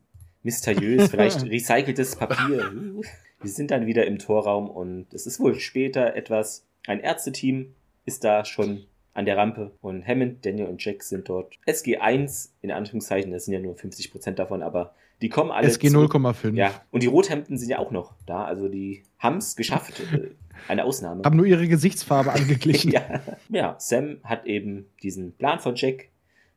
mysteriös, 0.44 1.10
vielleicht 1.10 1.44
recyceltes 1.50 2.16
Papier. 2.16 2.72
Uh. 2.74 3.02
Wir 3.42 3.50
sind 3.52 3.72
dann 3.72 3.86
wieder 3.86 4.06
im 4.08 4.20
Torraum 4.20 4.70
und 4.70 5.14
es 5.14 5.26
ist 5.28 5.40
wohl 5.40 5.60
später 5.60 6.16
etwas, 6.16 6.66
ein 6.88 7.00
Ärzteteam 7.02 7.74
ist 8.06 8.24
da 8.24 8.46
schon 8.46 8.86
an 9.14 9.26
der 9.26 9.38
Rampe 9.38 9.72
und 9.82 10.06
Hammond, 10.08 10.46
Daniel 10.46 10.68
und 10.68 10.84
Jack 10.84 11.04
sind 11.04 11.30
dort. 11.30 11.54
SG1, 11.68 12.50
in 12.62 12.72
Anführungszeichen, 12.72 13.32
das 13.32 13.46
sind 13.46 13.54
ja 13.54 13.60
nur 13.60 13.76
50% 13.76 14.32
davon, 14.32 14.64
aber 14.64 14.96
die 15.24 15.30
kommen 15.30 15.50
alle 15.50 15.68
SG 15.68 15.90
zu- 15.90 15.98
0,5. 15.98 16.54
Ja, 16.56 16.72
und 16.92 17.02
die 17.02 17.08
Rothemden 17.08 17.58
sind 17.58 17.70
ja 17.70 17.80
auch 17.80 17.90
noch 17.90 18.14
da, 18.28 18.44
also 18.46 18.68
die 18.70 19.02
haben 19.18 19.38
es 19.38 19.56
geschafft. 19.56 20.00
äh, 20.14 20.30
Eine 20.68 20.84
Ausnahme. 20.86 21.24
Haben 21.24 21.38
nur 21.38 21.46
ihre 21.48 21.68
Gesichtsfarbe 21.68 22.32
angeglichen. 22.34 22.92
Ja. 22.92 23.22
ja, 23.50 23.76
Sam 23.80 24.18
hat 24.24 24.46
eben 24.46 24.86
diesen 25.02 25.32
Plan 25.34 25.60
von 25.60 25.76
Jack, 25.76 26.10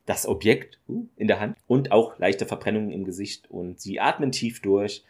das 0.05 0.27
Objekt 0.29 0.79
uh, 0.89 1.07
in 1.17 1.27
der 1.29 1.41
Hand 1.41 1.57
und 1.67 1.91
auch 1.93 2.19
leichte 2.19 2.45
Verbrennungen 2.47 2.91
im 2.93 3.05
Gesicht 3.05 3.51
und 3.51 3.81
sie 3.81 3.99
atmen 4.01 4.31
tief 4.33 4.61
durch. 4.63 5.05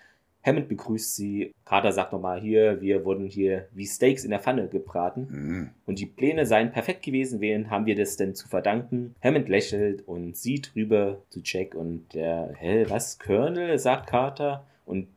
Hammond 0.46 0.68
begrüßt 0.68 1.16
sie. 1.16 1.52
Carter 1.64 1.92
sagt 1.92 2.12
nochmal 2.12 2.40
hier, 2.40 2.80
wir 2.80 3.04
wurden 3.04 3.26
hier 3.26 3.68
wie 3.72 3.86
Steaks 3.86 4.24
in 4.24 4.30
der 4.30 4.40
Pfanne 4.40 4.68
gebraten 4.68 5.28
Hm. 5.28 5.70
und 5.84 5.98
die 5.98 6.06
Pläne 6.06 6.46
seien 6.46 6.70
perfekt 6.70 7.02
gewesen. 7.02 7.40
Wen 7.40 7.68
haben 7.68 7.86
wir 7.86 7.96
das 7.96 8.16
denn 8.16 8.34
zu 8.34 8.48
verdanken? 8.48 9.14
Hammond 9.22 9.48
lächelt 9.48 10.06
und 10.06 10.36
sieht 10.36 10.72
rüber 10.76 11.22
zu 11.28 11.40
Jack 11.42 11.74
und 11.74 12.14
der, 12.14 12.54
hä, 12.58 12.86
was, 12.88 13.18
Colonel, 13.18 13.78
sagt 13.78 14.08
Carter 14.08 14.64
und 14.84 15.08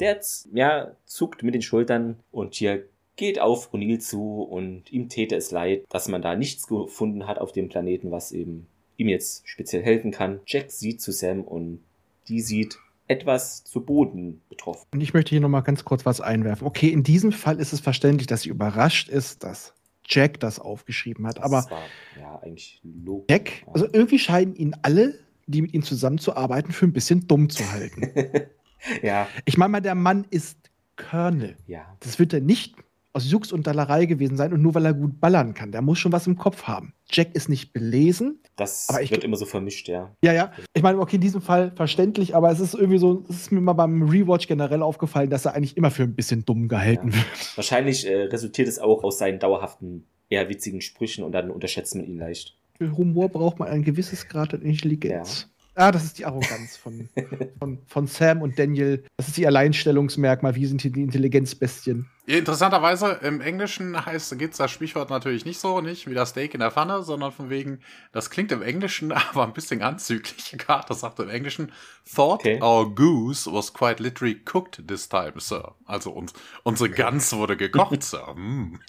der, 0.00 0.20
ja, 0.52 0.92
zuckt 1.06 1.42
mit 1.42 1.54
den 1.54 1.62
Schultern 1.62 2.16
und 2.30 2.54
hier 2.54 2.84
geht 3.16 3.40
auf 3.40 3.72
O'Neill 3.72 4.00
zu 4.00 4.42
und 4.42 4.92
ihm 4.92 5.08
täte 5.08 5.36
es 5.36 5.50
leid, 5.50 5.84
dass 5.88 6.08
man 6.08 6.20
da 6.20 6.34
nichts 6.34 6.66
gefunden 6.66 7.26
hat 7.26 7.38
auf 7.38 7.52
dem 7.52 7.68
Planeten, 7.68 8.10
was 8.10 8.32
eben 8.32 8.66
ihm 8.96 9.08
jetzt 9.08 9.48
speziell 9.48 9.82
helfen 9.82 10.10
kann. 10.10 10.40
Jack 10.46 10.70
sieht 10.70 11.00
zu 11.00 11.12
Sam 11.12 11.42
und 11.42 11.80
die 12.28 12.40
sieht 12.40 12.78
etwas 13.06 13.64
zu 13.64 13.84
Boden 13.84 14.42
betroffen. 14.48 14.86
Und 14.92 15.00
ich 15.00 15.12
möchte 15.14 15.30
hier 15.30 15.40
nochmal 15.40 15.62
ganz 15.62 15.84
kurz 15.84 16.06
was 16.06 16.20
einwerfen. 16.20 16.66
Okay, 16.66 16.88
in 16.88 17.02
diesem 17.02 17.32
Fall 17.32 17.60
ist 17.60 17.72
es 17.72 17.80
verständlich, 17.80 18.26
dass 18.26 18.42
sie 18.42 18.48
überrascht 18.48 19.08
ist, 19.08 19.44
dass 19.44 19.74
Jack 20.06 20.40
das 20.40 20.58
aufgeschrieben 20.58 21.26
hat. 21.26 21.38
Das 21.38 21.44
Aber 21.44 21.70
war 21.70 21.82
ja 22.18 22.38
eigentlich 22.42 22.80
logisch. 22.82 23.26
Jack, 23.30 23.64
also 23.72 23.86
irgendwie 23.92 24.18
scheinen 24.18 24.54
ihn 24.54 24.74
alle, 24.82 25.18
die 25.46 25.62
mit 25.62 25.74
ihm 25.74 25.82
zusammenzuarbeiten, 25.82 26.72
für 26.72 26.86
ein 26.86 26.92
bisschen 26.92 27.26
dumm 27.26 27.50
zu 27.50 27.70
halten. 27.70 28.10
ja, 29.02 29.26
Ich 29.44 29.56
meine 29.58 29.72
mal, 29.72 29.80
der 29.80 29.94
Mann 29.94 30.26
ist 30.30 30.58
Colonel. 30.96 31.56
ja. 31.66 31.96
Das 32.00 32.18
wird 32.18 32.32
er 32.32 32.40
nicht 32.40 32.76
aus 33.14 33.30
Jux 33.30 33.52
und 33.52 33.66
Dallerei 33.66 34.06
gewesen 34.06 34.36
sein 34.36 34.52
und 34.52 34.60
nur 34.60 34.74
weil 34.74 34.84
er 34.84 34.92
gut 34.92 35.20
ballern 35.20 35.54
kann. 35.54 35.70
Der 35.72 35.82
muss 35.82 35.98
schon 36.00 36.12
was 36.12 36.26
im 36.26 36.36
Kopf 36.36 36.64
haben. 36.64 36.92
Jack 37.10 37.34
ist 37.34 37.48
nicht 37.48 37.72
belesen. 37.72 38.40
Das 38.56 38.88
Aber 38.88 39.02
ich 39.02 39.10
wird 39.10 39.22
immer 39.24 39.36
so 39.36 39.46
vermischt, 39.46 39.88
ja. 39.88 40.12
Ja, 40.24 40.32
ja. 40.32 40.52
Ich 40.74 40.82
meine, 40.82 40.98
okay, 40.98 41.16
in 41.16 41.22
diesem 41.22 41.40
Fall 41.40 41.72
verständlich, 41.76 42.34
aber 42.34 42.50
es 42.50 42.58
ist 42.60 42.74
irgendwie 42.74 42.98
so, 42.98 43.24
es 43.28 43.36
ist 43.42 43.52
mir 43.52 43.60
mal 43.60 43.72
beim 43.72 44.02
Rewatch 44.02 44.48
generell 44.48 44.82
aufgefallen, 44.82 45.30
dass 45.30 45.44
er 45.44 45.54
eigentlich 45.54 45.76
immer 45.76 45.90
für 45.92 46.02
ein 46.02 46.14
bisschen 46.14 46.44
dumm 46.44 46.66
gehalten 46.68 47.08
Ja. 47.10 47.14
wird. 47.16 47.26
Wahrscheinlich 47.56 48.06
äh, 48.06 48.24
resultiert 48.24 48.66
es 48.68 48.78
auch 48.80 49.04
aus 49.04 49.18
seinen 49.18 49.38
dauerhaften, 49.38 50.04
eher 50.28 50.48
witzigen 50.48 50.80
Sprüchen 50.80 51.22
und 51.24 51.32
dann 51.32 51.50
unterschätzt 51.50 51.94
man 51.94 52.04
ihn 52.06 52.18
leicht. 52.18 52.56
Für 52.78 52.96
Humor 52.96 53.28
braucht 53.28 53.60
man 53.60 53.68
ein 53.68 53.84
gewisses 53.84 54.26
Grad 54.28 54.52
an 54.54 54.62
Intelligenz. 54.62 55.48
Ah, 55.76 55.90
das 55.92 56.04
ist 56.04 56.18
die 56.18 56.24
Arroganz 56.24 56.76
von, 56.76 57.08
von, 57.60 57.78
von 57.86 58.06
Sam 58.08 58.42
und 58.42 58.58
Daniel. 58.58 59.04
Das 59.16 59.28
ist 59.28 59.38
ihr 59.38 59.46
Alleinstellungsmerkmal. 59.48 60.54
Wir 60.56 60.66
sind 60.68 60.82
hier 60.82 60.90
die 60.92 61.02
Intelligenzbestien. 61.02 62.06
Interessanterweise 62.26 63.18
im 63.22 63.42
Englischen 63.42 64.06
heißt 64.06 64.38
geht's 64.38 64.56
das 64.56 64.70
Sprichwort 64.70 65.10
natürlich 65.10 65.44
nicht 65.44 65.60
so, 65.60 65.82
nicht 65.82 66.08
wie 66.08 66.14
das 66.14 66.30
Steak 66.30 66.54
in 66.54 66.60
der 66.60 66.70
Pfanne, 66.70 67.02
sondern 67.02 67.32
von 67.32 67.50
wegen, 67.50 67.80
das 68.12 68.30
klingt 68.30 68.50
im 68.50 68.62
Englischen 68.62 69.12
aber 69.12 69.44
ein 69.44 69.52
bisschen 69.52 69.82
anzüglich. 69.82 70.54
Carter 70.58 70.94
sagt 70.94 71.20
im 71.20 71.28
Englischen, 71.28 71.70
thought 72.14 72.40
Okay. 72.40 72.60
our 72.62 72.92
goose 72.94 73.50
was 73.50 73.72
quite 73.72 74.02
literally 74.02 74.34
cooked 74.34 74.86
this 74.88 75.08
time, 75.08 75.34
Sir. 75.38 75.74
Also 75.84 76.12
uns, 76.12 76.32
unsere 76.62 76.88
Gans 76.88 77.32
wurde 77.34 77.56
gekocht, 77.56 78.02
Sir. 78.02 78.34
Mm. 78.34 78.80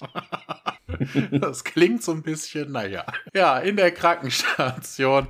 Das 1.32 1.64
klingt 1.64 2.04
so 2.04 2.12
ein 2.12 2.22
bisschen, 2.22 2.70
naja. 2.70 3.04
Ja, 3.34 3.58
in 3.58 3.76
der 3.76 3.90
Krankenstation 3.90 5.26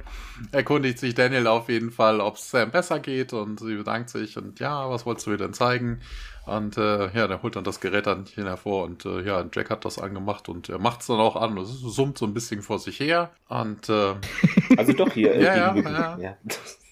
erkundigt 0.53 0.99
sich 0.99 1.15
Daniel 1.15 1.47
auf 1.47 1.71
jeden 1.71 1.91
Fall, 1.91 2.21
ob 2.21 2.37
es 2.37 2.51
Sam 2.51 2.71
besser 2.71 3.01
geht 3.01 3.33
und 3.33 3.59
sie 3.59 3.75
bedankt 3.75 4.11
sich 4.11 4.37
und 4.37 4.61
ja, 4.61 4.89
was 4.91 5.07
wolltest 5.07 5.27
du 5.27 5.31
mir 5.31 5.39
denn 5.39 5.55
zeigen? 5.55 6.01
Und 6.47 6.79
äh, 6.79 7.11
ja, 7.13 7.27
der 7.27 7.43
holt 7.43 7.57
dann 7.57 7.65
das 7.65 7.81
Gerät 7.81 8.07
dann 8.07 8.25
hier 8.25 8.45
hervor 8.45 8.85
und 8.85 9.05
äh, 9.05 9.21
ja, 9.23 9.45
Jack 9.53 9.69
hat 9.69 9.85
das 9.85 9.99
angemacht 9.99 10.49
und 10.49 10.69
er 10.69 10.79
macht 10.79 11.01
es 11.01 11.09
dann 11.09 11.19
auch 11.19 11.35
an. 11.35 11.59
Es 11.59 11.71
summt 11.81 12.19
so 12.19 12.25
ein 12.25 12.35
bisschen 12.35 12.63
vor 12.63 12.79
sich 12.79 13.01
her 13.01 13.31
und 13.49 13.89
äh, 13.89 14.15
Also 14.77 14.93
doch 14.93 15.13
hier. 15.13 15.35
Ja, 15.41 15.57
ja, 15.57 15.77
ja. 15.77 16.19
ja. 16.19 16.37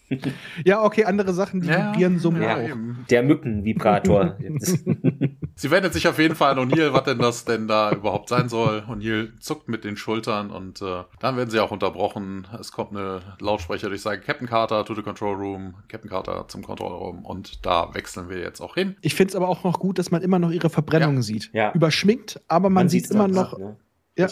Ja, 0.65 0.83
okay, 0.83 1.05
andere 1.05 1.33
Sachen, 1.33 1.61
die 1.61 1.69
ja, 1.69 1.93
vibrieren 1.93 2.19
so 2.19 2.33
ja, 2.33 2.61
eben. 2.61 3.05
Der 3.11 3.23
Mückenvibrator. 3.23 4.37
Sie 5.57 5.71
wendet 5.71 5.93
sich 5.93 6.09
auf 6.09 6.19
jeden 6.19 6.35
Fall 6.35 6.53
an 6.53 6.59
O'Neill, 6.59 6.93
was 6.93 7.05
denn 7.05 7.19
das 7.19 7.45
denn 7.45 7.69
da 7.69 7.93
überhaupt 7.93 8.29
sein 8.29 8.49
soll. 8.49 8.85
O'Neill 8.89 9.39
zuckt 9.41 9.69
mit 9.69 9.85
den 9.85 9.97
Schultern 9.97 10.51
und 10.51 10.83
äh, 10.83 11.05
dann 11.21 11.37
werden 11.37 11.51
sie 11.51 11.61
auch 11.61 11.71
unterbrochen. 11.71 12.47
Es 12.59 12.73
kommt 12.73 12.93
eine 12.93 13.21
Lautsprecher 13.41 13.89
durch 13.89 14.03
sagen 14.03 14.23
Captain 14.25 14.49
Carter 14.49 14.85
to 14.85 14.95
the 14.95 15.03
Control 15.03 15.35
Room, 15.35 15.75
Captain 15.89 16.11
Carter 16.11 16.47
zum 16.49 16.63
Kontrollraum 16.63 17.25
und 17.25 17.65
da 17.65 17.95
wechseln 17.95 18.29
wir 18.29 18.39
jetzt 18.39 18.61
auch 18.61 18.75
hin. 18.75 18.97
Ich 19.01 19.15
finde 19.15 19.31
es 19.31 19.37
aber 19.37 19.49
auch 19.49 19.65
noch 19.65 19.79
gut, 19.79 19.99
dass 19.99 20.11
man 20.11 20.23
immer 20.23 20.39
noch 20.39 20.51
ihre 20.51 20.71
Verbrennungen 20.71 21.23
sieht. 21.23 21.51
Ja. 21.53 21.73
Überschminkt, 21.73 22.41
aber 22.49 22.71
man, 22.71 22.89
sieht 22.89 23.05
sieht's 23.05 23.15
immer 23.15 23.29
noch. 23.29 23.59
Ne? 23.59 23.77
Ja. 24.17 24.29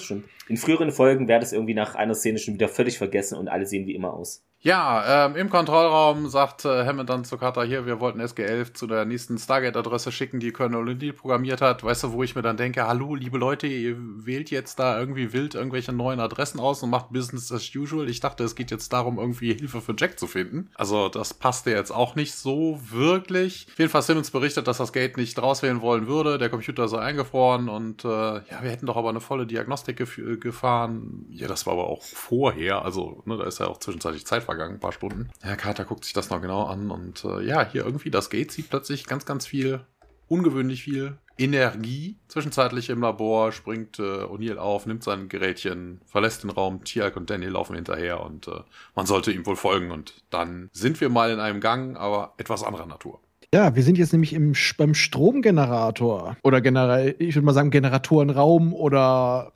In 0.49 0.57
früheren 0.57 0.93
Folgen 0.93 1.29
wäre 1.29 1.41
das 1.41 1.53
irgendwie 1.53 1.75
nach 1.75 1.95
einer 1.95 2.15
Szene 2.15 2.39
schon 2.39 2.55
wieder 2.55 2.69
völlig 2.69 2.99
vergessen 2.99 3.39
und 3.39 3.49
alle 3.49 3.67
sehen 3.67 3.87
wie 3.87 3.95
immer 3.95 4.13
aus. 4.13 4.45
Ja, 4.65 5.27
ähm, 5.27 5.35
im 5.35 5.51
Kontrollraum 5.51 6.29
sagt 6.29 6.65
äh, 6.65 6.87
Hammond 6.87 7.11
dann 7.11 7.25
zu 7.25 7.37
Carter 7.37 7.65
hier, 7.65 7.85
wir 7.85 7.99
wollten 7.99 8.21
SG-11 8.21 8.75
zu 8.75 8.87
der 8.87 9.05
nächsten 9.05 9.37
Stargate-Adresse 9.37 10.13
schicken, 10.13 10.39
die 10.39 10.53
Colonel 10.53 10.95
O'Neill 10.95 11.13
programmiert 11.13 11.61
hat. 11.61 11.83
Weißt 11.83 12.05
du, 12.05 12.13
wo 12.13 12.23
ich 12.23 12.37
mir 12.37 12.43
dann 12.43 12.57
denke, 12.57 12.87
hallo, 12.87 13.17
liebe 13.17 13.39
Leute, 13.39 13.67
ihr 13.67 13.97
wählt 13.99 14.53
jetzt 14.53 14.79
da 14.79 15.01
irgendwie 15.01 15.33
wild 15.33 15.57
irgendwelche 15.57 15.93
neuen 15.93 16.21
Adressen 16.21 16.61
aus 16.61 16.81
und 16.85 16.91
macht 16.91 17.13
Business 17.13 17.51
as 17.51 17.75
usual. 17.75 18.09
Ich 18.09 18.21
dachte, 18.21 18.45
es 18.45 18.55
geht 18.55 18.71
jetzt 18.71 18.93
darum, 18.93 19.19
irgendwie 19.19 19.53
Hilfe 19.53 19.81
für 19.81 19.97
Jack 19.99 20.21
zu 20.21 20.29
finden. 20.29 20.71
Also 20.77 21.09
das 21.09 21.35
passte 21.35 21.73
jetzt 21.73 21.91
auch 21.91 22.15
nicht 22.15 22.37
so 22.37 22.79
wirklich. 22.89 23.67
Auf 23.69 23.79
jeden 23.81 23.91
Fall 23.91 24.03
Simmons 24.03 24.31
berichtet, 24.31 24.69
dass 24.69 24.79
das 24.79 24.93
Gate 24.93 25.17
nicht 25.17 25.43
rauswählen 25.43 25.81
wollen 25.81 26.07
würde. 26.07 26.39
Der 26.39 26.51
Computer 26.51 26.87
sei 26.87 27.01
eingefroren 27.01 27.69
und 27.69 28.05
äh, 28.05 28.09
ja, 28.09 28.63
wir 28.63 28.71
hätten 28.71 28.87
doch 28.87 28.97
aber 28.97 29.09
eine 29.09 29.21
volle 29.21 29.45
Diagnostik 29.45 29.97
gef 29.97 30.21
gefahren. 30.39 31.27
Ja, 31.31 31.49
das 31.49 31.67
war 31.67 31.73
aber 31.73 31.89
auch 31.89 32.05
vorher. 32.05 32.85
Also, 32.85 33.25
ne, 33.25 33.37
da 33.37 33.45
ist 33.45 33.59
ja 33.59 33.67
auch 33.67 33.79
zwischenzeitlich 33.79 34.25
Zeit 34.25 34.52
vergangen, 34.53 34.75
ein 34.75 34.81
paar 34.81 34.93
Stunden. 34.93 35.31
Ja, 35.43 35.57
Carter 35.57 35.85
guckt 35.85 36.05
sich 36.05 36.13
das 36.13 36.31
noch 36.31 36.43
genau 36.43 36.65
an 36.65 36.91
und 36.91 37.25
äh, 37.25 37.43
ja, 37.43 37.67
hier 37.67 37.85
irgendwie 37.85 38.11
das 38.11 38.29
Gate 38.29 38.53
sieht 38.53 38.69
plötzlich 38.69 39.07
ganz, 39.07 39.25
ganz 39.25 39.47
viel, 39.47 39.81
ungewöhnlich 40.29 40.83
viel 40.83 41.17
Energie. 41.39 42.17
Zwischenzeitlich 42.29 42.91
im 42.91 43.01
Labor 43.01 43.53
springt 43.53 43.99
äh, 43.99 44.03
O'Neill 44.03 44.59
auf, 44.59 44.87
nimmt 44.87 45.03
sein 45.03 45.31
Gerätchen, 45.31 46.03
verlässt 46.07 46.43
den 46.43 46.51
Raum. 46.51 46.85
Tialk 46.85 47.17
und 47.17 47.31
Danny 47.31 47.47
laufen 47.47 47.75
hinterher 47.75 48.23
und 48.23 48.49
äh, 48.49 48.61
man 48.95 49.07
sollte 49.07 49.33
ihm 49.33 49.47
wohl 49.47 49.57
folgen. 49.57 49.91
Und 49.91 50.15
dann 50.29 50.69
sind 50.73 51.01
wir 51.01 51.09
mal 51.09 51.31
in 51.31 51.41
einem 51.41 51.61
Gang, 51.61 51.97
aber 51.97 52.35
etwas 52.37 52.63
anderer 52.63 52.87
Natur. 52.87 53.21
Ja, 53.55 53.75
wir 53.75 53.83
sind 53.83 53.99
jetzt 53.99 54.13
nämlich 54.13 54.35
im, 54.35 54.55
beim 54.77 54.95
Stromgenerator. 54.95 56.37
Oder 56.43 56.61
generell, 56.61 57.15
ich 57.19 57.35
würde 57.35 57.47
mal 57.47 57.53
sagen, 57.53 57.71
Generatorenraum 57.71 58.75
oder 58.75 59.53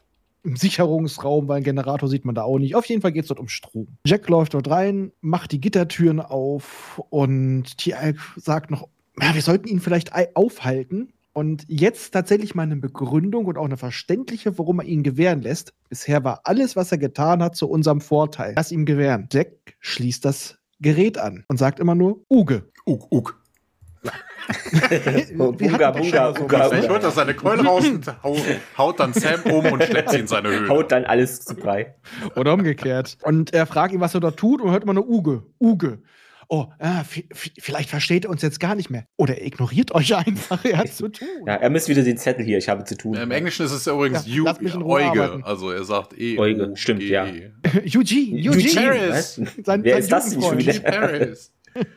im 0.47 0.57
Sicherungsraum, 0.57 1.49
weil 1.49 1.59
ein 1.59 1.65
Generator 1.65 2.09
sieht 2.09 2.25
man 2.25 2.35
da 2.35 2.43
auch 2.45 2.59
nicht. 2.59 2.75
Auf 2.75 2.87
jeden 2.87 3.03
Fall 3.03 3.13
geht 3.13 3.25
es 3.25 3.29
dort 3.29 3.41
um 3.41 3.49
Strom. 3.49 3.89
Jack 4.07 4.29
läuft 4.29 4.55
dort 4.55 4.71
rein, 4.71 5.13
macht 5.21 5.53
die 5.53 5.61
Gittertüren 5.61 6.21
auf 6.21 7.03
und 7.11 7.77
Tialk 7.79 8.17
sagt 8.37 8.71
noch, 8.71 8.89
ja, 9.21 9.35
wir 9.35 9.43
sollten 9.43 9.69
ihn 9.69 9.81
vielleicht 9.81 10.15
ei- 10.15 10.31
aufhalten. 10.35 11.13
Und 11.33 11.65
jetzt 11.69 12.13
tatsächlich 12.13 12.55
mal 12.55 12.63
eine 12.63 12.77
Begründung 12.77 13.45
und 13.45 13.59
auch 13.59 13.67
eine 13.67 13.77
verständliche, 13.77 14.57
warum 14.59 14.79
er 14.81 14.87
ihn 14.87 15.03
gewähren 15.03 15.43
lässt. 15.43 15.75
Bisher 15.91 16.25
war 16.25 16.41
alles, 16.45 16.77
was 16.77 16.91
er 16.93 16.97
getan 16.99 17.43
hat, 17.43 17.57
zu 17.57 17.69
unserem 17.69 18.01
Vorteil. 18.01 18.55
Lass 18.57 18.73
ihm 18.73 18.87
gewähren. 18.87 19.29
Jack 19.31 19.51
schließt 19.81 20.25
das 20.25 20.57
Gerät 20.81 21.19
an 21.19 21.45
und 21.49 21.59
sagt 21.59 21.79
immer 21.79 21.95
nur 21.95 22.23
Uge. 22.31 22.71
Uk, 22.87 23.13
uk. 23.13 23.43
Bunga, 25.37 25.91
bunga, 25.91 26.31
bunga, 26.33 26.71
Ich 26.73 26.83
ne? 26.83 26.89
holt 26.89 27.03
da 27.03 27.11
seine 27.11 27.35
Keule 27.35 27.65
raus 27.65 27.87
und 27.89 28.07
hau, 28.23 28.37
haut 28.79 29.01
dann 29.01 29.13
Sam 29.13 29.41
um 29.45 29.67
und 29.73 29.83
schleppt 29.83 30.11
sie 30.11 30.19
in 30.21 30.27
seine 30.27 30.49
Höhle. 30.51 30.69
Haut 30.69 30.93
dann 30.93 31.05
alles 31.05 31.41
zu 31.41 31.55
Brei. 31.57 31.95
Oder 32.37 32.53
umgekehrt. 32.55 33.19
Und 33.23 33.53
er 33.53 33.67
fragt 33.67 33.93
ihn, 33.93 34.01
was 34.01 34.15
er 34.15 34.21
dort 34.21 34.39
tut 34.39 34.61
und 34.61 34.71
hört 34.71 34.85
immer 34.85 34.95
nur 34.95 35.09
Uge, 35.09 35.43
Uge. 35.61 35.99
Oh, 36.49 36.67
ah, 36.79 37.03
vielleicht 37.59 37.91
versteht 37.91 38.25
er 38.25 38.31
uns 38.31 38.41
jetzt 38.41 38.61
gar 38.61 38.77
nicht 38.77 38.89
mehr. 38.89 39.05
Oder 39.17 39.37
er 39.39 39.47
ignoriert 39.47 39.91
euch 39.93 40.15
einfach, 40.15 40.65
er 40.65 40.79
hat 40.79 40.93
zu 40.95 41.09
tun. 41.09 41.27
Ja, 41.45 41.55
er 41.57 41.71
misst 41.71 41.89
wieder 41.89 42.03
den 42.05 42.17
Zettel 42.17 42.45
hier, 42.45 42.59
ich 42.59 42.69
habe 42.69 42.85
zu 42.85 42.97
tun. 42.97 43.17
Im 43.17 43.33
Englischen 43.33 43.67
ist 43.67 43.73
es 43.73 43.85
ja 43.85 43.93
übrigens 43.95 44.25
Ja, 44.29 44.33
you, 44.33 44.45
lass 44.45 44.61
mich 44.61 44.73
in 44.75 44.83
Ruhe 44.83 45.01
Euge. 45.01 45.25
arbeiten. 45.25 45.43
Also 45.43 45.73
er 45.73 45.83
sagt 45.83 46.17
E. 46.17 46.39
Euge, 46.39 46.71
stimmt, 46.77 47.03
ja. 47.03 47.27
E. 47.27 47.51
Eugene, 47.97 48.49
Eugene 48.49 48.51
Eugene. 48.51 48.81
Paris. 48.87 49.41
Sein- 49.65 49.83
Wer 49.83 49.95
sein 49.95 50.03
ist 50.03 50.13
das 50.13 50.31
denn 50.31 50.43
schon 50.43 50.59
wieder? 50.59 50.79
Paris. 50.81 51.53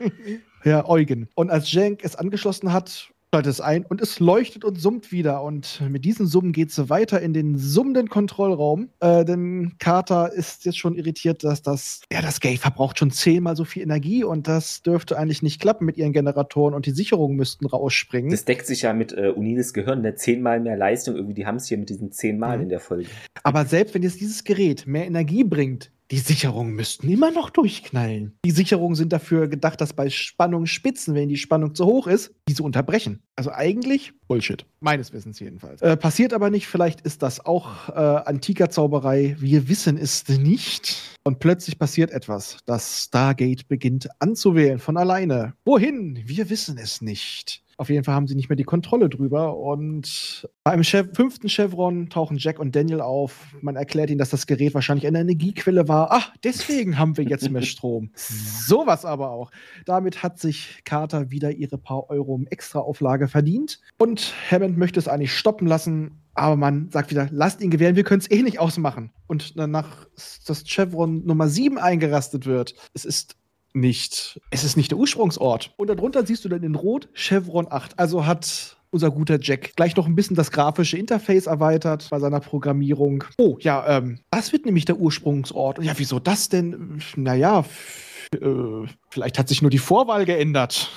Ja, 0.64 0.88
Eugen. 0.88 1.28
Und 1.36 1.50
als 1.50 1.72
Jank 1.72 2.04
es 2.04 2.16
angeschlossen 2.16 2.74
hat, 2.74 3.10
schaltet 3.32 3.52
es 3.52 3.62
ein 3.62 3.86
und 3.86 4.02
es 4.02 4.20
leuchtet 4.20 4.66
und 4.66 4.80
summt 4.82 5.12
wieder. 5.12 5.44
Und 5.44 5.84
mit 5.88 6.04
diesen 6.04 6.26
Summen 6.26 6.52
geht 6.52 6.70
es 6.72 6.90
weiter 6.90 7.22
in 7.22 7.32
den 7.32 7.58
summenden 7.60 8.10
Kontrollraum. 8.10 8.90
Äh, 9.02 9.24
denn 9.24 9.74
Carter 9.78 10.34
ist 10.34 10.66
jetzt 10.66 10.80
schon 10.80 10.96
irritiert, 10.96 11.44
dass 11.44 11.62
das, 11.62 12.02
ja, 12.12 12.22
das 12.24 12.40
Gate 12.40 12.58
verbraucht 12.58 12.98
schon 12.98 13.12
zehnmal 13.12 13.56
so 13.56 13.66
viel 13.66 13.84
Energie 13.84 14.24
und 14.24 14.48
das 14.48 14.82
dürfte 14.82 15.16
eigentlich 15.18 15.44
nicht 15.44 15.62
klappen 15.62 15.86
mit 15.86 15.96
ihren 15.98 16.12
Generatoren 16.12 16.74
und 16.74 16.88
die 16.88 16.92
Sicherungen 16.92 17.38
müssten 17.38 17.68
rausspringen. 17.68 18.32
Das 18.32 18.46
deckt 18.46 18.66
sich 18.66 18.82
ja 18.82 18.94
mit 18.94 19.14
äh, 19.14 19.30
Uniles 19.30 19.74
Gehirn, 19.74 20.02
ne? 20.02 20.16
zehnmal 20.16 20.60
mehr 20.60 20.76
Leistung. 20.76 21.16
Irgendwie, 21.16 21.36
die 21.36 21.46
haben 21.46 21.58
es 21.58 21.68
hier 21.68 21.78
mit 21.78 21.90
diesen 21.90 22.12
zehnmal 22.12 22.58
Mhm. 22.58 22.64
in 22.64 22.70
der 22.70 22.80
Folge. 22.80 23.10
Aber 23.44 23.64
selbst 23.66 23.94
wenn 23.94 24.02
jetzt 24.02 24.20
dieses 24.20 24.44
Gerät 24.44 24.88
mehr 24.88 25.06
Energie 25.06 25.44
bringt, 25.44 25.92
die 26.12 26.18
Sicherungen 26.18 26.74
müssten 26.74 27.08
immer 27.10 27.32
noch 27.32 27.50
durchknallen. 27.50 28.38
Die 28.44 28.52
Sicherungen 28.52 28.96
sind 28.96 29.14
dafür 29.14 29.48
gedacht, 29.48 29.80
dass 29.80 29.94
bei 29.94 30.10
Spannung 30.10 30.66
Spitzen, 30.66 31.14
wenn 31.14 31.30
die 31.30 31.38
Spannung 31.38 31.76
zu 31.76 31.86
hoch 31.86 32.08
ist, 32.08 32.34
diese 32.48 32.64
unterbrechen. 32.64 33.22
Also 33.36 33.52
eigentlich 33.52 34.14
Bullshit. 34.28 34.66
Meines 34.80 35.14
Wissens 35.14 35.40
jedenfalls. 35.40 35.82
Äh, 35.82 35.98
passiert 35.98 36.34
aber 36.34 36.50
nicht. 36.50 36.68
Vielleicht 36.68 37.02
ist 37.02 37.22
das 37.22 37.46
auch 37.46 37.90
äh, 37.90 37.92
antiker 37.94 38.70
Zauberei. 38.70 39.36
Wir 39.40 39.70
wissen 39.70 39.98
es 39.98 40.28
nicht. 40.28 41.18
Und 41.24 41.40
plötzlich 41.40 41.78
passiert 41.78 42.12
etwas. 42.12 42.58
Das 42.66 43.06
Stargate 43.06 43.68
beginnt 43.68 44.10
anzuwählen 44.20 44.80
von 44.80 44.98
alleine. 44.98 45.54
Wohin? 45.64 46.20
Wir 46.26 46.50
wissen 46.50 46.78
es 46.78 47.02
nicht. 47.02 47.64
Auf 47.80 47.90
jeden 47.90 48.04
Fall 48.04 48.14
haben 48.14 48.28
sie 48.28 48.36
nicht 48.36 48.50
mehr 48.50 48.58
die 48.58 48.66
Kontrolle 48.66 49.08
drüber. 49.08 49.56
Und 49.56 50.50
beim 50.66 50.84
Chev 50.84 51.16
fünften 51.16 51.48
Chevron 51.48 52.10
tauchen 52.10 52.36
Jack 52.36 52.60
und 52.60 52.76
Daniel 52.76 53.00
auf. 53.00 53.56
Man 53.62 53.78
erklärt 53.78 54.10
ihnen, 54.10 54.20
dass 54.20 54.32
das 54.32 54.48
Gerät 54.48 54.74
wahrscheinlich 54.74 55.08
eine 55.08 55.22
Energiequelle 55.22 55.88
war. 55.88 56.10
Ach, 56.12 56.34
deswegen 56.44 57.00
haben 57.00 57.16
wir 57.16 57.24
jetzt 57.24 57.50
mehr 57.50 57.62
Strom. 57.62 58.12
Sowas 58.16 59.06
aber 59.06 59.32
auch. 59.32 59.50
Damit 59.86 60.24
hat 60.24 60.40
sich 60.40 60.82
Carter 60.84 61.32
wieder 61.32 61.52
ihre 61.52 61.78
paar 61.78 62.10
Euro 62.10 62.36
im 62.36 62.48
Extraauflage 62.48 63.30
verdient. 63.30 63.80
Und 63.98 64.34
Hammond 64.52 64.78
möchte 64.78 65.00
es 65.00 65.08
eigentlich 65.08 65.34
stoppen 65.34 65.66
lassen. 65.66 66.20
Aber 66.34 66.58
man 66.58 66.90
sagt 66.92 67.12
wieder, 67.12 67.30
lasst 67.32 67.62
ihn 67.62 67.72
gewähren, 67.72 67.96
wir 67.96 68.04
können 68.04 68.20
es 68.20 68.30
eh 68.30 68.42
nicht 68.42 68.60
ausmachen. 68.60 69.12
Und 69.28 69.58
danach 69.58 70.06
das 70.46 70.66
Chevron 70.66 71.26
Nummer 71.26 71.48
7 71.48 71.78
eingerastet 71.78 72.46
wird. 72.46 72.76
Es 72.94 73.06
ist 73.06 73.38
nicht, 73.74 74.40
es 74.52 74.64
ist 74.64 74.78
nicht 74.78 74.92
der 74.92 74.98
Ursprungsort. 74.98 75.74
Und 75.78 75.88
darunter 75.88 76.26
siehst 76.26 76.44
du 76.46 76.50
dann 76.50 76.64
in 76.64 76.76
Rot 76.76 77.08
Chevron 77.14 77.68
8. 77.70 77.98
Also 78.00 78.26
hat 78.26 78.78
unser 78.92 79.12
guter 79.12 79.38
Jack 79.40 79.76
gleich 79.76 79.96
noch 79.96 80.08
ein 80.08 80.16
bisschen 80.16 80.36
das 80.36 80.52
grafische 80.52 80.98
Interface 80.98 81.46
erweitert 81.46 82.08
bei 82.10 82.20
seiner 82.20 82.40
Programmierung. 82.40 83.24
Oh, 83.38 83.58
ja, 83.62 83.98
ähm, 83.98 84.20
das 84.32 84.52
wird 84.52 84.66
nämlich 84.66 84.86
der 84.86 84.98
Ursprungsort. 84.98 85.84
Ja, 85.84 85.94
wieso 85.98 86.20
das 86.20 86.50
denn? 86.50 87.00
Naja, 87.16 87.60
f- 87.60 88.30
äh, 88.34 88.88
vielleicht 89.12 89.38
hat 89.38 89.48
sich 89.48 89.62
nur 89.62 89.70
die 89.72 89.78
Vorwahl 89.78 90.26
geändert. 90.26 90.90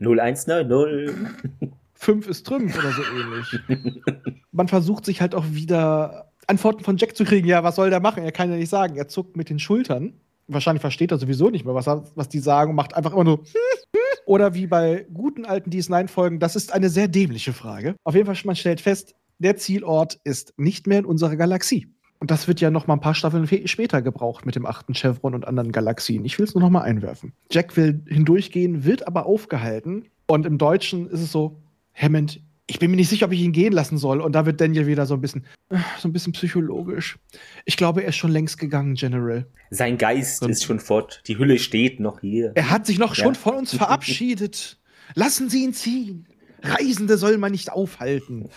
0190. 0.00 1.14
Fünf 1.94 2.26
ist 2.28 2.46
Trümpf 2.46 2.76
oder 2.78 2.92
so 2.92 3.02
ähnlich. 3.02 3.94
Man 4.52 4.68
versucht 4.68 5.04
sich 5.04 5.20
halt 5.20 5.34
auch 5.34 5.44
wieder 5.50 6.30
Antworten 6.46 6.84
von 6.84 6.96
Jack 6.96 7.16
zu 7.16 7.24
kriegen. 7.24 7.46
Ja, 7.46 7.62
was 7.62 7.76
soll 7.76 7.90
der 7.90 8.00
machen? 8.00 8.22
Er 8.24 8.32
kann 8.32 8.50
ja 8.50 8.56
nicht 8.56 8.68
sagen. 8.68 8.96
Er 8.96 9.08
zuckt 9.08 9.36
mit 9.36 9.48
den 9.48 9.58
Schultern. 9.58 10.14
Wahrscheinlich 10.46 10.80
versteht 10.82 11.10
er 11.10 11.18
sowieso 11.18 11.50
nicht 11.50 11.64
mehr, 11.64 11.74
was, 11.74 11.86
was 11.86 12.28
die 12.28 12.38
sagen 12.38 12.70
und 12.70 12.76
macht 12.76 12.94
einfach 12.94 13.12
immer 13.12 13.24
nur. 13.24 13.44
Oder 14.26 14.54
wie 14.54 14.66
bei 14.66 15.06
guten 15.12 15.44
alten 15.44 15.70
DS9-Folgen, 15.70 16.38
das 16.38 16.56
ist 16.56 16.72
eine 16.72 16.88
sehr 16.88 17.08
dämliche 17.08 17.52
Frage. 17.52 17.94
Auf 18.04 18.14
jeden 18.14 18.26
Fall, 18.26 18.36
man 18.44 18.56
stellt 18.56 18.80
fest, 18.80 19.14
der 19.38 19.56
Zielort 19.56 20.18
ist 20.24 20.54
nicht 20.56 20.86
mehr 20.86 21.00
in 21.00 21.04
unserer 21.04 21.36
Galaxie. 21.36 21.88
Und 22.20 22.30
das 22.30 22.48
wird 22.48 22.60
ja 22.60 22.70
noch 22.70 22.86
mal 22.86 22.94
ein 22.94 23.00
paar 23.00 23.14
Staffeln 23.14 23.46
fe- 23.46 23.66
später 23.68 24.00
gebraucht 24.00 24.46
mit 24.46 24.54
dem 24.56 24.64
achten 24.64 24.94
Chevron 24.94 25.34
und 25.34 25.46
anderen 25.46 25.72
Galaxien. 25.72 26.24
Ich 26.24 26.38
will 26.38 26.46
es 26.46 26.54
nur 26.54 26.62
noch 26.62 26.70
mal 26.70 26.80
einwerfen. 26.82 27.32
Jack 27.50 27.76
will 27.76 28.02
hindurchgehen, 28.08 28.84
wird 28.84 29.06
aber 29.06 29.26
aufgehalten. 29.26 30.06
Und 30.26 30.46
im 30.46 30.56
Deutschen 30.56 31.06
ist 31.10 31.20
es 31.20 31.30
so, 31.32 31.60
Hammond, 31.92 32.40
ich 32.66 32.78
bin 32.78 32.90
mir 32.90 32.96
nicht 32.96 33.10
sicher, 33.10 33.26
ob 33.26 33.32
ich 33.32 33.40
ihn 33.40 33.52
gehen 33.52 33.72
lassen 33.72 33.98
soll. 33.98 34.20
Und 34.20 34.32
da 34.32 34.46
wird 34.46 34.60
Daniel 34.60 34.86
wieder 34.86 35.04
so 35.06 35.14
ein 35.14 35.20
bisschen, 35.20 35.44
äh, 35.68 35.76
so 35.98 36.08
ein 36.08 36.12
bisschen 36.12 36.32
psychologisch. 36.32 37.18
Ich 37.64 37.76
glaube, 37.76 38.02
er 38.02 38.08
ist 38.08 38.16
schon 38.16 38.30
längst 38.30 38.58
gegangen, 38.58 38.94
General. 38.94 39.46
Sein 39.70 39.98
Geist 39.98 40.42
ist 40.42 40.64
schon 40.64 40.80
fort. 40.80 41.22
Die 41.26 41.38
Hülle 41.38 41.58
steht 41.58 42.00
noch 42.00 42.20
hier. 42.20 42.52
Er 42.54 42.70
hat 42.70 42.86
sich 42.86 42.98
noch 42.98 43.14
ja. 43.16 43.24
schon 43.24 43.34
von 43.34 43.54
uns 43.54 43.74
verabschiedet. 43.76 44.78
Lassen 45.14 45.50
Sie 45.50 45.62
ihn 45.62 45.74
ziehen. 45.74 46.26
Reisende 46.62 47.18
soll 47.18 47.36
man 47.36 47.52
nicht 47.52 47.70
aufhalten. 47.70 48.48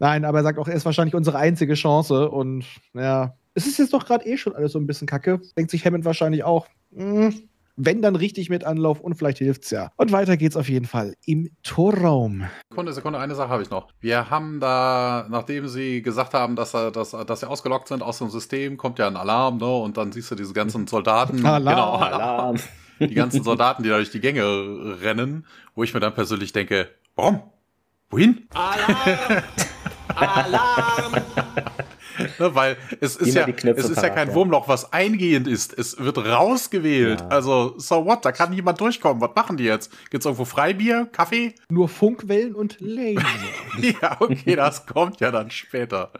Nein, 0.00 0.24
aber 0.24 0.38
er 0.38 0.44
sagt 0.44 0.58
auch, 0.58 0.66
er 0.66 0.74
ist 0.74 0.84
wahrscheinlich 0.84 1.14
unsere 1.14 1.38
einzige 1.38 1.74
Chance. 1.74 2.28
Und 2.28 2.64
ja, 2.94 3.36
es 3.54 3.68
ist 3.68 3.78
jetzt 3.78 3.92
doch 3.92 4.04
gerade 4.04 4.26
eh 4.26 4.36
schon 4.36 4.56
alles 4.56 4.72
so 4.72 4.80
ein 4.80 4.88
bisschen 4.88 5.06
kacke. 5.06 5.40
Denkt 5.56 5.70
sich 5.70 5.86
Hammond 5.86 6.04
wahrscheinlich 6.04 6.42
auch. 6.42 6.66
Mh, 6.90 7.28
hm, 7.28 7.48
wenn 7.76 8.02
dann 8.02 8.16
richtig 8.16 8.50
mit 8.50 8.64
Anlauf 8.64 9.00
und 9.00 9.14
vielleicht 9.14 9.38
hilft's 9.38 9.70
ja. 9.70 9.90
Und 9.96 10.12
weiter 10.12 10.36
geht's 10.36 10.56
auf 10.56 10.68
jeden 10.68 10.86
Fall 10.86 11.14
im 11.26 11.50
Torraum. 11.62 12.44
Sekunde, 12.70 12.92
Sekunde, 12.92 13.18
eine 13.18 13.34
Sache 13.34 13.48
habe 13.48 13.62
ich 13.62 13.70
noch. 13.70 13.88
Wir 14.00 14.30
haben 14.30 14.60
da, 14.60 15.26
nachdem 15.30 15.68
sie 15.68 16.02
gesagt 16.02 16.34
haben, 16.34 16.56
dass, 16.56 16.72
dass, 16.72 17.10
dass 17.10 17.40
sie 17.40 17.48
ausgelockt 17.48 17.88
sind 17.88 18.02
aus 18.02 18.18
dem 18.18 18.30
System, 18.30 18.76
kommt 18.76 18.98
ja 18.98 19.06
ein 19.06 19.16
Alarm, 19.16 19.58
ne? 19.58 19.66
Und 19.66 19.96
dann 19.96 20.12
siehst 20.12 20.30
du 20.30 20.34
diese 20.34 20.52
ganzen 20.52 20.86
Soldaten. 20.86 21.44
Alarm. 21.44 21.64
Genau, 21.74 21.94
Alarm. 21.96 22.56
Die 23.00 23.14
ganzen 23.14 23.42
Soldaten, 23.42 23.82
die 23.82 23.88
da 23.88 23.96
durch 23.96 24.10
die 24.10 24.20
Gänge 24.20 24.44
rennen, 25.02 25.46
wo 25.74 25.82
ich 25.82 25.92
mir 25.92 25.98
dann 25.98 26.14
persönlich 26.14 26.52
denke, 26.52 26.88
warum? 27.16 27.42
Wohin? 28.10 28.46
Alarm! 28.54 29.42
Alarm! 30.16 31.12
ne, 32.38 32.54
weil 32.54 32.76
es 33.00 33.16
ist 33.16 33.34
ja, 33.34 33.46
es 33.46 33.90
ist 33.90 34.02
ja 34.02 34.10
kein 34.10 34.28
ja. 34.28 34.34
Wurmloch, 34.34 34.68
was 34.68 34.92
eingehend 34.92 35.48
ist. 35.48 35.76
Es 35.76 35.98
wird 35.98 36.18
rausgewählt. 36.18 37.20
Ja. 37.20 37.28
Also, 37.28 37.78
so 37.78 38.04
what? 38.04 38.24
Da 38.24 38.32
kann 38.32 38.50
niemand 38.50 38.80
durchkommen. 38.80 39.20
Was 39.20 39.34
machen 39.34 39.56
die 39.56 39.64
jetzt? 39.64 39.92
Gibt's 40.10 40.26
irgendwo 40.26 40.44
Freibier, 40.44 41.06
Kaffee? 41.06 41.54
Nur 41.68 41.88
Funkwellen 41.88 42.54
und 42.54 42.80
Laser. 42.80 43.22
ja, 43.80 44.16
okay, 44.20 44.56
das 44.56 44.86
kommt 44.86 45.20
ja 45.20 45.30
dann 45.30 45.50
später. 45.50 46.10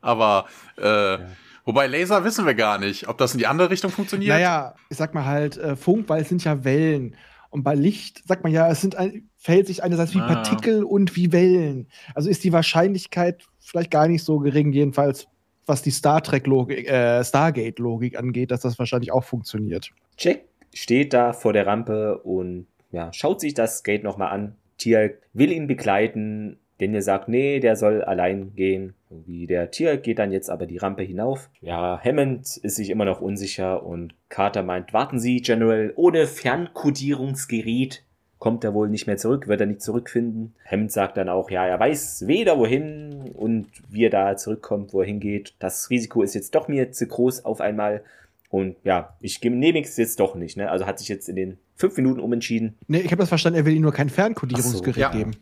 Aber, 0.00 0.46
äh, 0.78 1.14
ja. 1.14 1.18
Wobei 1.64 1.88
Laser 1.88 2.22
wissen 2.22 2.46
wir 2.46 2.54
gar 2.54 2.78
nicht, 2.78 3.08
ob 3.08 3.18
das 3.18 3.32
in 3.32 3.38
die 3.38 3.48
andere 3.48 3.70
Richtung 3.70 3.90
funktioniert. 3.90 4.32
Naja, 4.32 4.76
ich 4.88 4.96
sag 4.96 5.14
mal 5.14 5.24
halt, 5.24 5.56
äh, 5.56 5.74
Funk, 5.74 6.08
weil 6.08 6.22
es 6.22 6.28
sind 6.28 6.44
ja 6.44 6.62
Wellen. 6.62 7.16
Und 7.50 7.64
bei 7.64 7.74
Licht 7.74 8.22
sagt 8.28 8.44
man 8.44 8.52
ja, 8.52 8.68
es 8.70 8.80
sind 8.80 8.94
ein, 8.94 9.28
verhält 9.46 9.68
sich 9.68 9.84
einerseits 9.84 10.12
wie 10.12 10.18
ah. 10.18 10.26
Partikel 10.26 10.82
und 10.82 11.14
wie 11.14 11.30
Wellen. 11.30 11.86
Also 12.16 12.28
ist 12.28 12.42
die 12.42 12.52
Wahrscheinlichkeit 12.52 13.44
vielleicht 13.60 13.92
gar 13.92 14.08
nicht 14.08 14.24
so 14.24 14.40
gering, 14.40 14.72
jedenfalls 14.72 15.28
was 15.66 15.82
die 15.82 15.92
Star 15.92 16.20
Trek-Logik, 16.20 16.88
äh, 16.88 17.24
Stargate-Logik 17.24 18.18
angeht, 18.18 18.50
dass 18.50 18.60
das 18.60 18.78
wahrscheinlich 18.78 19.12
auch 19.12 19.22
funktioniert. 19.22 19.90
Jack 20.18 20.42
steht 20.74 21.12
da 21.12 21.32
vor 21.32 21.52
der 21.52 21.66
Rampe 21.66 22.18
und 22.18 22.66
ja, 22.90 23.12
schaut 23.12 23.40
sich 23.40 23.54
das 23.54 23.84
Gate 23.84 24.02
nochmal 24.02 24.32
an. 24.32 24.56
Tier 24.78 25.14
will 25.32 25.52
ihn 25.52 25.68
begleiten, 25.68 26.58
denn 26.80 26.92
er 26.94 27.02
sagt, 27.02 27.28
nee, 27.28 27.60
der 27.60 27.76
soll 27.76 28.02
allein 28.02 28.54
gehen. 28.54 28.94
Wie 29.10 29.46
der 29.46 29.70
Tier 29.70 29.96
geht 29.96 30.18
dann 30.18 30.32
jetzt 30.32 30.50
aber 30.50 30.66
die 30.66 30.78
Rampe 30.78 31.02
hinauf. 31.02 31.50
Ja, 31.60 32.00
Hammond 32.04 32.56
ist 32.56 32.76
sich 32.76 32.90
immer 32.90 33.04
noch 33.04 33.20
unsicher 33.20 33.84
und 33.84 34.14
Carter 34.28 34.62
meint, 34.62 34.92
warten 34.92 35.20
Sie, 35.20 35.36
General, 35.36 35.92
ohne 35.96 36.26
Fernkodierungsgerät 36.26 38.05
kommt 38.38 38.64
er 38.64 38.74
wohl 38.74 38.88
nicht 38.88 39.06
mehr 39.06 39.16
zurück, 39.16 39.48
wird 39.48 39.60
er 39.60 39.66
nicht 39.66 39.82
zurückfinden. 39.82 40.54
Hammond 40.70 40.92
sagt 40.92 41.16
dann 41.16 41.28
auch, 41.28 41.50
ja, 41.50 41.66
er 41.66 41.80
weiß 41.80 42.26
weder 42.26 42.58
wohin 42.58 43.30
und 43.34 43.68
wie 43.88 44.04
er 44.04 44.10
da 44.10 44.36
zurückkommt, 44.36 44.92
wo 44.92 45.00
er 45.00 45.06
hingeht. 45.06 45.54
Das 45.58 45.90
Risiko 45.90 46.22
ist 46.22 46.34
jetzt 46.34 46.54
doch 46.54 46.68
mir 46.68 46.92
zu 46.92 47.06
groß 47.06 47.44
auf 47.44 47.60
einmal. 47.60 48.02
Und 48.50 48.76
ja, 48.84 49.16
ich 49.20 49.42
nehme 49.42 49.80
es 49.80 49.96
jetzt 49.96 50.20
doch 50.20 50.34
nicht. 50.34 50.56
Ne? 50.56 50.70
Also 50.70 50.86
hat 50.86 50.98
sich 50.98 51.08
jetzt 51.08 51.28
in 51.28 51.36
den 51.36 51.58
fünf 51.74 51.96
Minuten 51.96 52.20
umentschieden. 52.20 52.76
Nee, 52.86 53.00
ich 53.00 53.10
habe 53.10 53.20
das 53.20 53.28
verstanden, 53.28 53.58
er 53.58 53.64
will 53.64 53.74
ihm 53.74 53.82
nur 53.82 53.92
kein 53.92 54.10
Fernkodierungsgerät 54.10 54.94
so, 54.94 55.00
ja. 55.00 55.10
geben. 55.10 55.32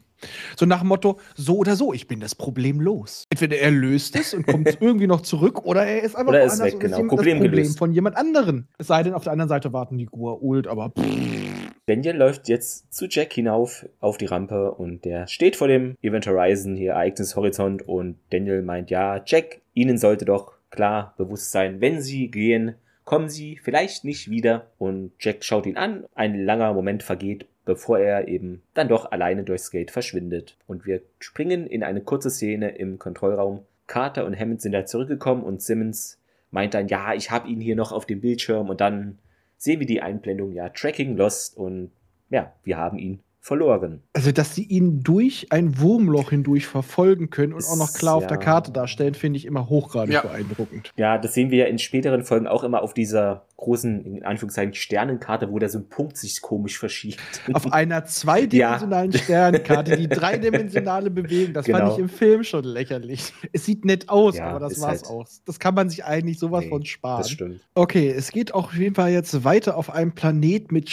So 0.57 0.65
nach 0.65 0.81
dem 0.81 0.89
Motto, 0.89 1.19
so 1.35 1.59
oder 1.59 1.77
so, 1.77 1.93
ich 1.93 2.07
bin 2.07 2.21
das 2.21 2.35
Problem 2.35 2.81
los. 2.81 3.27
Entweder 3.31 3.59
er 3.59 3.71
löst 3.71 4.17
es 4.17 4.33
und 4.33 4.47
kommt 4.47 4.67
irgendwie 4.81 5.07
noch 5.07 5.21
zurück 5.21 5.65
oder 5.65 5.85
er 5.85 6.03
ist 6.03 6.15
einfach 6.17 6.31
oder 6.31 6.45
ist 6.45 6.63
weg, 6.63 6.81
genau. 6.81 7.03
Problem, 7.05 7.39
das 7.39 7.47
Problem 7.47 7.75
von 7.75 7.93
jemand 7.93 8.17
anderen. 8.17 8.69
Es 8.79 8.87
sei 8.87 9.03
denn, 9.03 9.13
auf 9.13 9.25
der 9.25 9.33
anderen 9.33 9.49
Seite 9.49 9.73
warten 9.73 9.99
die 9.99 10.09
Gua'uld, 10.09 10.67
aber 10.69 10.91
pff. 10.91 11.54
Daniel 11.87 12.17
läuft 12.17 12.49
jetzt 12.49 12.95
zu 12.95 13.07
Jack 13.07 13.35
hinauf 13.35 13.87
auf 14.01 14.17
die 14.17 14.25
Rampe 14.25 14.73
und 14.73 15.05
der 15.05 15.27
steht 15.27 15.55
vor 15.55 15.69
dem 15.69 15.97
Event 16.01 16.27
Horizon, 16.27 16.77
hier 16.77 16.93
Ereignishorizont 16.93 17.87
und 17.87 18.17
Daniel 18.31 18.63
meint, 18.63 18.91
ja, 18.91 19.23
Jack, 19.27 19.61
Ihnen 19.75 19.99
sollte 19.99 20.25
doch 20.25 20.55
klar 20.71 21.15
bewusst 21.19 21.51
sein, 21.51 21.83
wenn 21.83 22.01
Sie 22.01 22.31
gehen, 22.31 22.77
kommen 23.05 23.29
Sie 23.29 23.59
vielleicht 23.63 24.05
nicht 24.05 24.31
wieder. 24.31 24.71
Und 24.79 25.13
Jack 25.21 25.45
schaut 25.45 25.67
ihn 25.67 25.77
an, 25.77 26.05
ein 26.15 26.43
langer 26.45 26.73
Moment 26.73 27.03
vergeht, 27.03 27.47
bevor 27.67 27.99
er 27.99 28.29
eben 28.29 28.63
dann 28.73 28.89
doch 28.89 29.13
alleine 29.13 29.45
durchs 29.45 29.71
Gate 29.71 29.91
verschwindet. 29.91 30.57
Und 30.67 30.87
wir 30.87 31.03
springen 31.19 31.67
in 31.67 31.83
eine 31.83 32.01
kurze 32.01 32.31
Szene 32.31 32.71
im 32.77 32.99
Kontrollraum. 32.99 33.61
Carter 33.87 34.25
und 34.25 34.39
Hammond 34.39 34.63
sind 34.63 34.73
da 34.73 34.87
zurückgekommen 34.87 35.43
und 35.43 35.61
Simmons 35.61 36.19
meint 36.51 36.73
dann, 36.73 36.89
ja, 36.89 37.13
ich 37.13 37.31
habe 37.31 37.49
ihn 37.49 37.61
hier 37.61 37.77
noch 37.77 37.93
auf 37.93 38.07
dem 38.07 38.23
Bildschirm 38.23 38.71
und 38.71 38.81
dann 38.81 39.19
sehen 39.57 39.81
wir 39.81 39.87
die 39.87 40.03
Einblendung, 40.03 40.53
ja, 40.53 40.69
Tracking 40.69 41.17
Lost 41.17 41.57
und 41.57 41.91
ja, 42.31 42.53
wir 42.63 42.77
haben 42.77 42.99
ihn 42.99 43.21
verloren. 43.45 44.03
Also, 44.15 44.33
dass 44.33 44.55
sie 44.55 44.65
ihn 44.65 45.03
durch 45.03 45.49
ein 45.51 45.79
Wurmloch 45.79 46.31
hindurch 46.31 46.67
verfolgen 46.67 47.29
können 47.29 47.53
und 47.53 47.63
auch 47.67 47.77
noch 47.77 47.93
klar 47.93 48.15
ja. 48.15 48.25
auf 48.25 48.27
der 48.27 48.39
Karte 48.39 48.73
darstellen, 48.73 49.13
finde 49.13 49.37
ich 49.37 49.45
immer 49.45 49.69
hochgradig 49.69 50.15
ja. 50.15 50.23
beeindruckend. 50.23 50.91
Ja, 50.97 51.19
das 51.19 51.35
sehen 51.35 51.51
wir 51.51 51.59
ja 51.59 51.65
in 51.67 51.79
späteren 51.79 52.25
Folgen 52.25 52.47
auch 52.47 52.65
immer 52.65 52.81
auf 52.81 52.95
dieser 52.95 53.45
großen, 53.59 54.17
in 54.17 54.25
Anführungszeichen, 54.25 54.73
Sternenkarte, 54.73 55.53
wo 55.53 55.59
da 55.59 55.69
so 55.69 55.79
ein 55.79 55.91
Punkt 55.91 56.17
sich 56.17 56.41
komisch 56.41 56.79
verschiebt. 56.79 57.21
Auf 57.53 57.71
einer 57.71 58.07
zweidimensionalen 58.07 59.13
ja. 59.13 59.19
Sternenkarte, 59.19 59.99
die 59.99 60.09
dreidimensionale 60.09 61.11
Bewegung, 61.11 61.53
das 61.53 61.67
genau. 61.67 61.81
fand 61.81 61.93
ich 61.93 61.99
im 61.99 62.09
Film 62.09 62.45
schon 62.45 62.65
lächerlich. 62.65 63.35
Es 63.53 63.67
sieht 63.67 63.85
nett 63.85 64.09
aus, 64.09 64.39
aber 64.41 64.59
das 64.59 64.81
war's 64.81 65.03
halt 65.03 65.11
auch. 65.11 65.27
Das 65.45 65.59
kann 65.59 65.75
man 65.75 65.91
sich 65.91 66.03
eigentlich 66.07 66.39
sowas 66.39 66.65
nee, 66.65 66.71
von 66.71 66.85
sparen. 66.87 67.21
Das 67.21 67.31
stimmt. 67.31 67.61
Okay, 67.75 68.09
es 68.09 68.33
geht 68.33 68.55
auch 68.55 68.69
auf 68.69 68.75
jeden 68.75 68.95
Fall 68.95 69.11
jetzt 69.11 69.45
weiter 69.45 69.77
auf 69.77 69.91
einem 69.91 70.13
Planet 70.13 70.73
mit 70.73 70.89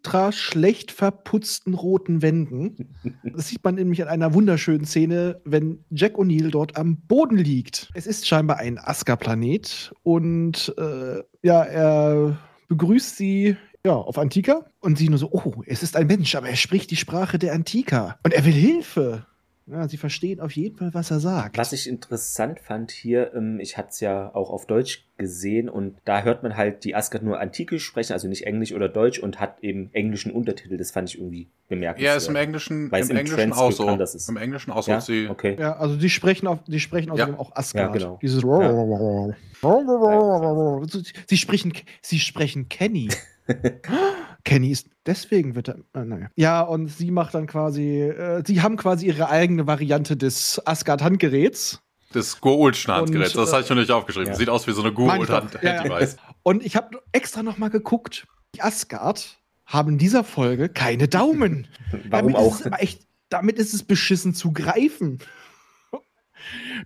ultra 0.00 0.32
schlecht 0.32 0.92
verputzten 0.92 1.74
roten 1.74 2.22
Wänden. 2.22 2.96
Das 3.22 3.48
sieht 3.48 3.62
man 3.62 3.74
nämlich 3.74 4.02
an 4.02 4.08
einer 4.08 4.32
wunderschönen 4.32 4.86
Szene, 4.86 5.40
wenn 5.44 5.84
Jack 5.90 6.16
O'Neill 6.16 6.50
dort 6.50 6.76
am 6.76 6.96
Boden 6.96 7.36
liegt. 7.36 7.90
Es 7.92 8.06
ist 8.06 8.26
scheinbar 8.26 8.56
ein 8.56 8.78
Aska-Planet 8.78 9.92
und 10.02 10.74
äh, 10.78 11.22
ja, 11.42 11.62
er 11.62 12.38
begrüßt 12.68 13.16
sie 13.16 13.56
ja, 13.84 13.92
auf 13.92 14.18
Antika 14.18 14.64
und 14.80 14.96
sie 14.96 15.08
nur 15.08 15.18
so, 15.18 15.30
oh, 15.32 15.62
es 15.66 15.82
ist 15.82 15.96
ein 15.96 16.06
Mensch, 16.06 16.34
aber 16.34 16.48
er 16.48 16.56
spricht 16.56 16.90
die 16.90 16.96
Sprache 16.96 17.38
der 17.38 17.52
Antika 17.52 18.18
und 18.24 18.32
er 18.32 18.44
will 18.44 18.52
Hilfe. 18.52 19.26
Ja, 19.70 19.88
sie 19.88 19.96
verstehen 19.96 20.40
auf 20.40 20.52
jeden 20.52 20.76
Fall, 20.76 20.92
was 20.94 21.10
er 21.10 21.20
sagt. 21.20 21.56
Was 21.56 21.72
ich 21.72 21.88
interessant 21.88 22.60
fand 22.60 22.90
hier, 22.90 23.32
ähm, 23.34 23.60
ich 23.60 23.76
hatte 23.76 23.90
es 23.90 24.00
ja 24.00 24.34
auch 24.34 24.50
auf 24.50 24.66
Deutsch 24.66 25.06
gesehen 25.16 25.68
und 25.68 25.98
da 26.04 26.22
hört 26.22 26.42
man 26.42 26.56
halt 26.56 26.84
die 26.84 26.94
Asgard 26.94 27.22
nur 27.22 27.40
Antike 27.40 27.78
sprechen, 27.78 28.14
also 28.14 28.26
nicht 28.26 28.46
Englisch 28.46 28.72
oder 28.72 28.88
Deutsch 28.88 29.18
und 29.18 29.38
hat 29.38 29.62
eben 29.62 29.90
englischen 29.92 30.32
Untertitel. 30.32 30.76
Das 30.76 30.90
fand 30.90 31.10
ich 31.10 31.18
irgendwie 31.18 31.48
bemerkenswert. 31.68 32.12
Ja, 32.12 32.16
ist 32.16 32.28
im 32.28 32.36
Englischen, 32.36 32.90
im, 32.90 33.10
im 33.10 33.16
Englischen 33.16 33.52
auch 33.52 33.70
so. 33.70 33.88
Im 33.88 34.36
Englischen 34.36 34.72
auch 34.72 34.82
so. 34.82 34.90
Ja? 34.90 35.00
Sie 35.00 35.28
okay. 35.28 35.56
ja, 35.58 35.76
also 35.76 35.96
die 35.96 36.10
sprechen, 36.10 36.46
auf, 36.46 36.58
die 36.66 36.80
sprechen 36.80 37.10
außerdem 37.10 37.34
ja. 37.34 37.40
auch 37.40 37.54
Asgard. 37.54 37.94
Ja, 37.94 38.00
genau. 38.06 38.18
Dieses 38.20 38.42
Sie 41.28 41.36
sprechen, 41.36 41.72
sie 42.00 42.18
sprechen 42.18 42.68
Kenny. 42.68 43.08
Kenny 44.44 44.70
ist 44.70 44.88
deswegen 45.06 45.54
wird 45.54 45.68
er. 45.68 45.78
Äh, 45.94 46.04
naja. 46.04 46.28
Ja, 46.36 46.62
und 46.62 46.88
sie 46.88 47.10
macht 47.10 47.34
dann 47.34 47.46
quasi, 47.46 48.00
äh, 48.00 48.42
sie 48.46 48.62
haben 48.62 48.76
quasi 48.76 49.06
ihre 49.06 49.28
eigene 49.28 49.66
Variante 49.66 50.16
des 50.16 50.60
Asgard-Handgeräts. 50.64 51.80
Des 52.14 52.40
Goa'uld-Handgeräts, 52.40 53.34
das 53.34 53.52
habe 53.52 53.62
ich 53.62 53.70
noch 53.70 53.76
nicht 53.76 53.90
aufgeschrieben. 53.90 54.30
Ja. 54.30 54.34
Sieht 54.34 54.48
aus 54.48 54.66
wie 54.66 54.72
so 54.72 54.82
eine 54.82 54.90
Goa'uld-Hand-Device. 54.90 56.16
Ja, 56.16 56.34
und 56.42 56.64
ich 56.64 56.76
habe 56.76 57.00
extra 57.12 57.42
noch 57.42 57.58
mal 57.58 57.70
geguckt. 57.70 58.26
Die 58.56 58.62
Asgard 58.62 59.38
haben 59.64 59.90
in 59.92 59.98
dieser 59.98 60.24
Folge 60.24 60.68
keine 60.68 61.06
Daumen. 61.06 61.68
Warum 62.10 62.32
damit 62.32 62.36
auch? 62.36 62.60
Ist 62.60 62.72
echt, 62.78 63.06
damit 63.28 63.58
ist 63.58 63.74
es 63.74 63.84
beschissen 63.84 64.34
zu 64.34 64.52
greifen. 64.52 65.20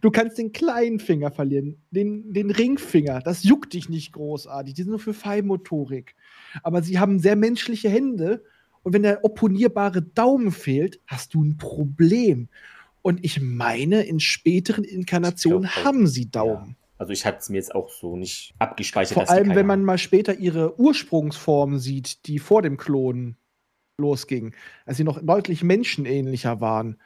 Du 0.01 0.11
kannst 0.11 0.37
den 0.37 0.53
kleinen 0.53 0.99
Finger 0.99 1.31
verlieren, 1.31 1.83
den, 1.91 2.33
den 2.33 2.51
Ringfinger. 2.51 3.21
Das 3.21 3.45
juckt 3.45 3.73
dich 3.73 3.89
nicht 3.89 4.13
großartig. 4.13 4.75
Die 4.75 4.83
sind 4.83 4.91
nur 4.91 4.99
für 4.99 5.15
Feinmotorik 5.15 6.15
aber 6.63 6.83
sie 6.83 6.99
haben 6.99 7.19
sehr 7.19 7.37
menschliche 7.37 7.89
Hände. 7.89 8.45
Und 8.83 8.93
wenn 8.93 9.03
der 9.03 9.25
opponierbare 9.25 10.03
Daumen 10.03 10.53
fehlt, 10.53 11.01
hast 11.07 11.35
du 11.35 11.43
ein 11.43 11.57
Problem. 11.57 12.49
Und 13.03 13.25
ich 13.25 13.41
meine, 13.41 14.03
in 14.03 14.21
späteren 14.21 14.85
Inkarnationen 14.85 15.69
glaub, 15.71 15.85
haben 15.85 16.07
sie 16.07 16.31
Daumen. 16.31 16.71
Ja. 16.71 16.85
Also 16.99 17.13
ich 17.13 17.27
hatte 17.27 17.39
es 17.41 17.49
mir 17.49 17.57
jetzt 17.57 17.75
auch 17.75 17.91
so 17.91 18.17
nicht 18.17 18.55
abgespeichert. 18.59 19.15
Vor 19.15 19.31
allem, 19.31 19.55
wenn 19.55 19.67
man 19.67 19.85
mal 19.85 19.99
später 19.99 20.39
ihre 20.39 20.79
Ursprungsform 20.79 21.79
sieht, 21.79 22.27
die 22.27 22.39
vor 22.39 22.63
dem 22.63 22.77
Klon 22.77 23.37
losging, 23.99 24.55
als 24.87 24.97
sie 24.97 25.05
noch 25.05 25.21
deutlich 25.23 25.63
menschenähnlicher 25.63 26.61
waren, 26.61 26.99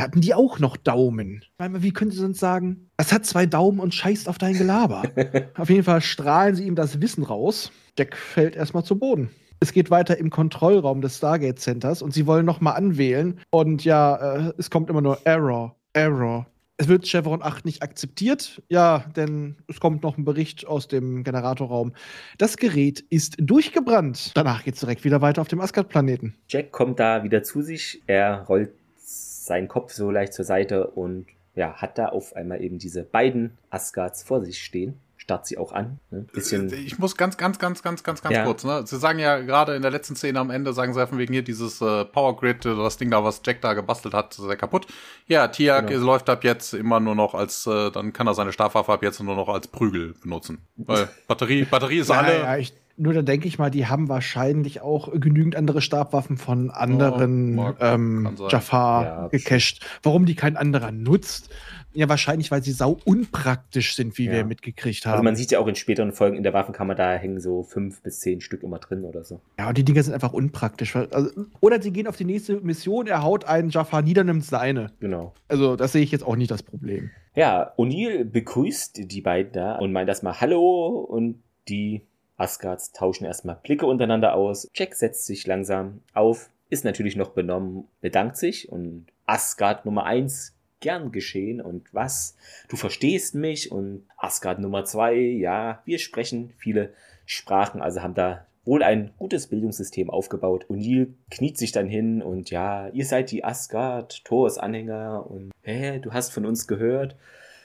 hatten 0.00 0.20
die 0.20 0.34
auch 0.34 0.58
noch 0.58 0.76
Daumen. 0.76 1.44
Wie 1.58 1.92
können 1.92 2.10
sie 2.10 2.18
sonst 2.18 2.40
sagen, 2.40 2.90
es 2.96 3.12
hat 3.12 3.26
zwei 3.26 3.46
Daumen 3.46 3.80
und 3.80 3.94
scheißt 3.94 4.28
auf 4.28 4.38
dein 4.38 4.56
Gelaber? 4.56 5.02
auf 5.56 5.70
jeden 5.70 5.84
Fall 5.84 6.00
strahlen 6.00 6.54
sie 6.54 6.66
ihm 6.66 6.74
das 6.74 7.00
Wissen 7.00 7.24
raus. 7.24 7.72
Jack 7.98 8.16
fällt 8.16 8.56
erstmal 8.56 8.84
zu 8.84 8.98
Boden. 8.98 9.30
Es 9.60 9.72
geht 9.72 9.90
weiter 9.90 10.16
im 10.18 10.30
Kontrollraum 10.30 11.02
des 11.02 11.18
Stargate 11.18 11.58
Centers 11.58 12.02
und 12.02 12.12
sie 12.12 12.26
wollen 12.26 12.46
nochmal 12.46 12.74
anwählen. 12.74 13.38
Und 13.50 13.84
ja, 13.84 14.48
äh, 14.48 14.52
es 14.58 14.70
kommt 14.70 14.90
immer 14.90 15.02
nur 15.02 15.20
Error, 15.24 15.76
Error. 15.92 16.46
Es 16.78 16.88
wird 16.88 17.06
Chevron 17.06 17.42
8 17.42 17.64
nicht 17.64 17.82
akzeptiert, 17.82 18.62
ja, 18.68 19.04
denn 19.14 19.56
es 19.68 19.78
kommt 19.78 20.02
noch 20.02 20.16
ein 20.16 20.24
Bericht 20.24 20.66
aus 20.66 20.88
dem 20.88 21.22
Generatorraum. 21.22 21.92
Das 22.38 22.56
Gerät 22.56 23.04
ist 23.10 23.36
durchgebrannt. 23.38 24.32
Danach 24.34 24.64
geht 24.64 24.74
es 24.74 24.80
direkt 24.80 25.04
wieder 25.04 25.20
weiter 25.20 25.42
auf 25.42 25.48
dem 25.48 25.60
Asgard-Planeten. 25.60 26.34
Jack 26.48 26.72
kommt 26.72 26.98
da 26.98 27.22
wieder 27.22 27.42
zu 27.44 27.60
sich. 27.60 28.02
Er 28.06 28.42
rollt 28.48 28.72
seinen 28.96 29.68
Kopf 29.68 29.92
so 29.92 30.10
leicht 30.10 30.32
zur 30.32 30.46
Seite 30.46 30.88
und 30.88 31.26
ja, 31.54 31.74
hat 31.74 31.98
da 31.98 32.06
auf 32.06 32.34
einmal 32.34 32.62
eben 32.62 32.78
diese 32.78 33.04
beiden 33.04 33.58
Asgards 33.70 34.22
vor 34.22 34.42
sich 34.42 34.64
stehen 34.64 34.98
starrt 35.22 35.46
sie 35.46 35.56
auch 35.56 35.70
an. 35.70 36.00
Ne? 36.10 36.26
Bisschen 36.32 36.72
ich 36.72 36.98
muss 36.98 37.16
ganz, 37.16 37.36
ganz, 37.36 37.60
ganz, 37.60 37.82
ganz, 37.82 38.02
ganz, 38.02 38.22
ganz 38.22 38.34
ja. 38.34 38.44
kurz. 38.44 38.64
Ne? 38.64 38.84
Sie 38.84 38.98
sagen 38.98 39.20
ja 39.20 39.38
gerade 39.38 39.76
in 39.76 39.82
der 39.82 39.92
letzten 39.92 40.16
Szene 40.16 40.40
am 40.40 40.50
Ende, 40.50 40.72
sagen 40.72 40.92
sie 40.94 41.06
von 41.06 41.16
wegen 41.16 41.32
hier 41.32 41.44
dieses 41.44 41.80
äh, 41.80 42.04
Power 42.04 42.36
Grid, 42.36 42.64
das 42.64 42.96
Ding 42.96 43.08
da, 43.08 43.22
was 43.22 43.40
Jack 43.46 43.60
da 43.60 43.74
gebastelt 43.74 44.14
hat, 44.14 44.36
ist 44.36 44.44
ja 44.44 44.56
kaputt. 44.56 44.88
Ja, 45.28 45.46
Tiak 45.46 45.86
genau. 45.86 46.06
läuft 46.06 46.28
ab 46.28 46.42
jetzt 46.42 46.74
immer 46.74 46.98
nur 46.98 47.14
noch 47.14 47.34
als, 47.34 47.68
äh, 47.68 47.92
dann 47.92 48.12
kann 48.12 48.26
er 48.26 48.34
seine 48.34 48.52
Stabwaffe 48.52 48.92
ab 48.92 49.04
jetzt 49.04 49.22
nur 49.22 49.36
noch 49.36 49.48
als 49.48 49.68
Prügel 49.68 50.14
benutzen. 50.20 50.66
Weil 50.74 51.08
Batterie, 51.28 51.64
Batterie 51.66 51.98
ist 51.98 52.10
ja, 52.10 52.18
alle. 52.18 52.38
Ja, 52.38 52.56
ich, 52.56 52.74
nur 52.96 53.14
da 53.14 53.22
denke 53.22 53.48
ich 53.48 53.58
mal, 53.58 53.70
die 53.70 53.86
haben 53.86 54.08
wahrscheinlich 54.08 54.80
auch 54.80 55.12
genügend 55.12 55.56
andere 55.56 55.80
Stabwaffen 55.80 56.36
von 56.36 56.70
anderen 56.70 57.58
oh, 57.58 57.72
ähm, 57.80 58.36
Jafar 58.48 59.04
ja, 59.04 59.28
gecached. 59.28 59.80
Warum 60.02 60.26
die 60.26 60.34
kein 60.34 60.56
anderer 60.56 60.92
nutzt? 60.92 61.50
Ja, 61.94 62.08
wahrscheinlich, 62.08 62.50
weil 62.50 62.62
sie 62.62 62.72
sau 62.72 62.98
unpraktisch 63.04 63.94
sind, 63.96 64.16
wie 64.16 64.26
ja. 64.26 64.32
wir 64.32 64.44
mitgekriegt 64.44 65.04
haben. 65.04 65.12
Also 65.12 65.24
man 65.24 65.36
sieht 65.36 65.50
ja 65.50 65.58
auch 65.58 65.66
in 65.66 65.74
späteren 65.74 66.12
Folgen 66.12 66.36
in 66.36 66.42
der 66.42 66.54
Waffenkammer, 66.54 66.94
da 66.94 67.14
hängen 67.14 67.40
so 67.40 67.62
fünf 67.62 68.02
bis 68.02 68.20
zehn 68.20 68.40
Stück 68.40 68.62
immer 68.62 68.78
drin 68.78 69.04
oder 69.04 69.24
so. 69.24 69.40
Ja, 69.58 69.68
und 69.68 69.76
die 69.76 69.84
Dinger 69.84 70.02
sind 70.02 70.14
einfach 70.14 70.32
unpraktisch. 70.32 70.96
Also, 70.96 71.30
oder 71.60 71.82
sie 71.82 71.92
gehen 71.92 72.06
auf 72.06 72.16
die 72.16 72.24
nächste 72.24 72.60
Mission, 72.60 73.06
er 73.06 73.22
haut 73.22 73.44
einen 73.44 73.68
Jafar 73.68 74.02
nieder, 74.02 74.24
nimmt 74.24 74.44
seine. 74.44 74.92
Genau. 75.00 75.34
Also 75.48 75.76
das 75.76 75.92
sehe 75.92 76.02
ich 76.02 76.12
jetzt 76.12 76.24
auch 76.24 76.36
nicht 76.36 76.50
das 76.50 76.62
Problem. 76.62 77.10
Ja, 77.34 77.72
O'Neill 77.76 78.24
begrüßt 78.24 79.10
die 79.10 79.20
beiden 79.20 79.52
da 79.52 79.76
und 79.76 79.92
meint 79.92 80.08
erstmal 80.08 80.40
Hallo 80.40 81.06
und 81.08 81.42
die 81.68 82.02
Asgards 82.42 82.92
tauschen 82.92 83.24
erstmal 83.24 83.58
Blicke 83.62 83.86
untereinander 83.86 84.34
aus. 84.34 84.68
Jack 84.74 84.94
setzt 84.94 85.26
sich 85.26 85.46
langsam 85.46 86.00
auf, 86.12 86.50
ist 86.70 86.84
natürlich 86.84 87.14
noch 87.14 87.30
benommen, 87.30 87.84
bedankt 88.00 88.36
sich 88.36 88.68
und 88.68 89.06
Asgard 89.26 89.86
Nummer 89.86 90.04
eins 90.04 90.54
gern 90.80 91.12
geschehen 91.12 91.60
und 91.60 91.94
was, 91.94 92.36
du 92.68 92.76
verstehst 92.76 93.36
mich 93.36 93.70
und 93.70 94.04
Asgard 94.16 94.58
Nummer 94.58 94.84
zwei, 94.84 95.14
ja, 95.14 95.80
wir 95.84 95.98
sprechen 95.98 96.52
viele 96.58 96.92
Sprachen, 97.24 97.80
also 97.80 98.02
haben 98.02 98.14
da 98.14 98.46
wohl 98.64 98.82
ein 98.82 99.12
gutes 99.16 99.46
Bildungssystem 99.46 100.10
aufgebaut. 100.10 100.66
O'Neill 100.68 101.08
kniet 101.30 101.58
sich 101.58 101.70
dann 101.70 101.88
hin 101.88 102.22
und 102.22 102.50
ja, 102.50 102.88
ihr 102.88 103.06
seid 103.06 103.30
die 103.30 103.44
Asgard, 103.44 104.24
Thor 104.24 104.48
ist 104.48 104.58
Anhänger 104.58 105.24
und 105.30 105.52
hä, 105.62 106.00
du 106.00 106.12
hast 106.12 106.32
von 106.32 106.44
uns 106.44 106.66
gehört. 106.66 107.16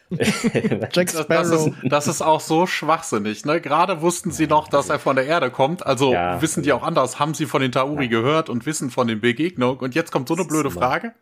Jack 0.94 1.10
Sparrow. 1.10 1.28
Das, 1.28 1.52
ist, 1.52 1.72
das 1.84 2.08
ist 2.08 2.22
auch 2.22 2.40
so 2.40 2.66
schwachsinnig. 2.66 3.46
Ne? 3.46 3.60
Gerade 3.62 4.02
wussten 4.02 4.32
sie 4.32 4.48
noch, 4.48 4.68
dass 4.68 4.90
er 4.90 5.00
von 5.00 5.16
der 5.16 5.26
Erde 5.26 5.52
kommt. 5.52 5.86
Also 5.86 6.14
ja, 6.14 6.42
wissen 6.42 6.64
die 6.64 6.72
auch 6.74 6.84
anders. 6.84 7.20
Haben 7.20 7.34
sie 7.34 7.46
von 7.46 7.62
den 7.62 7.72
Tauri 7.72 8.06
ja. 8.06 8.10
gehört 8.10 8.50
und 8.50 8.66
wissen 8.66 8.90
von 8.90 9.08
den 9.08 9.20
Begegnungen. 9.20 9.80
Und 9.80 9.96
jetzt 9.96 10.12
kommt 10.12 10.28
so 10.28 10.36
eine 10.36 10.46
blöde 10.46 10.72
Frage. 10.72 11.14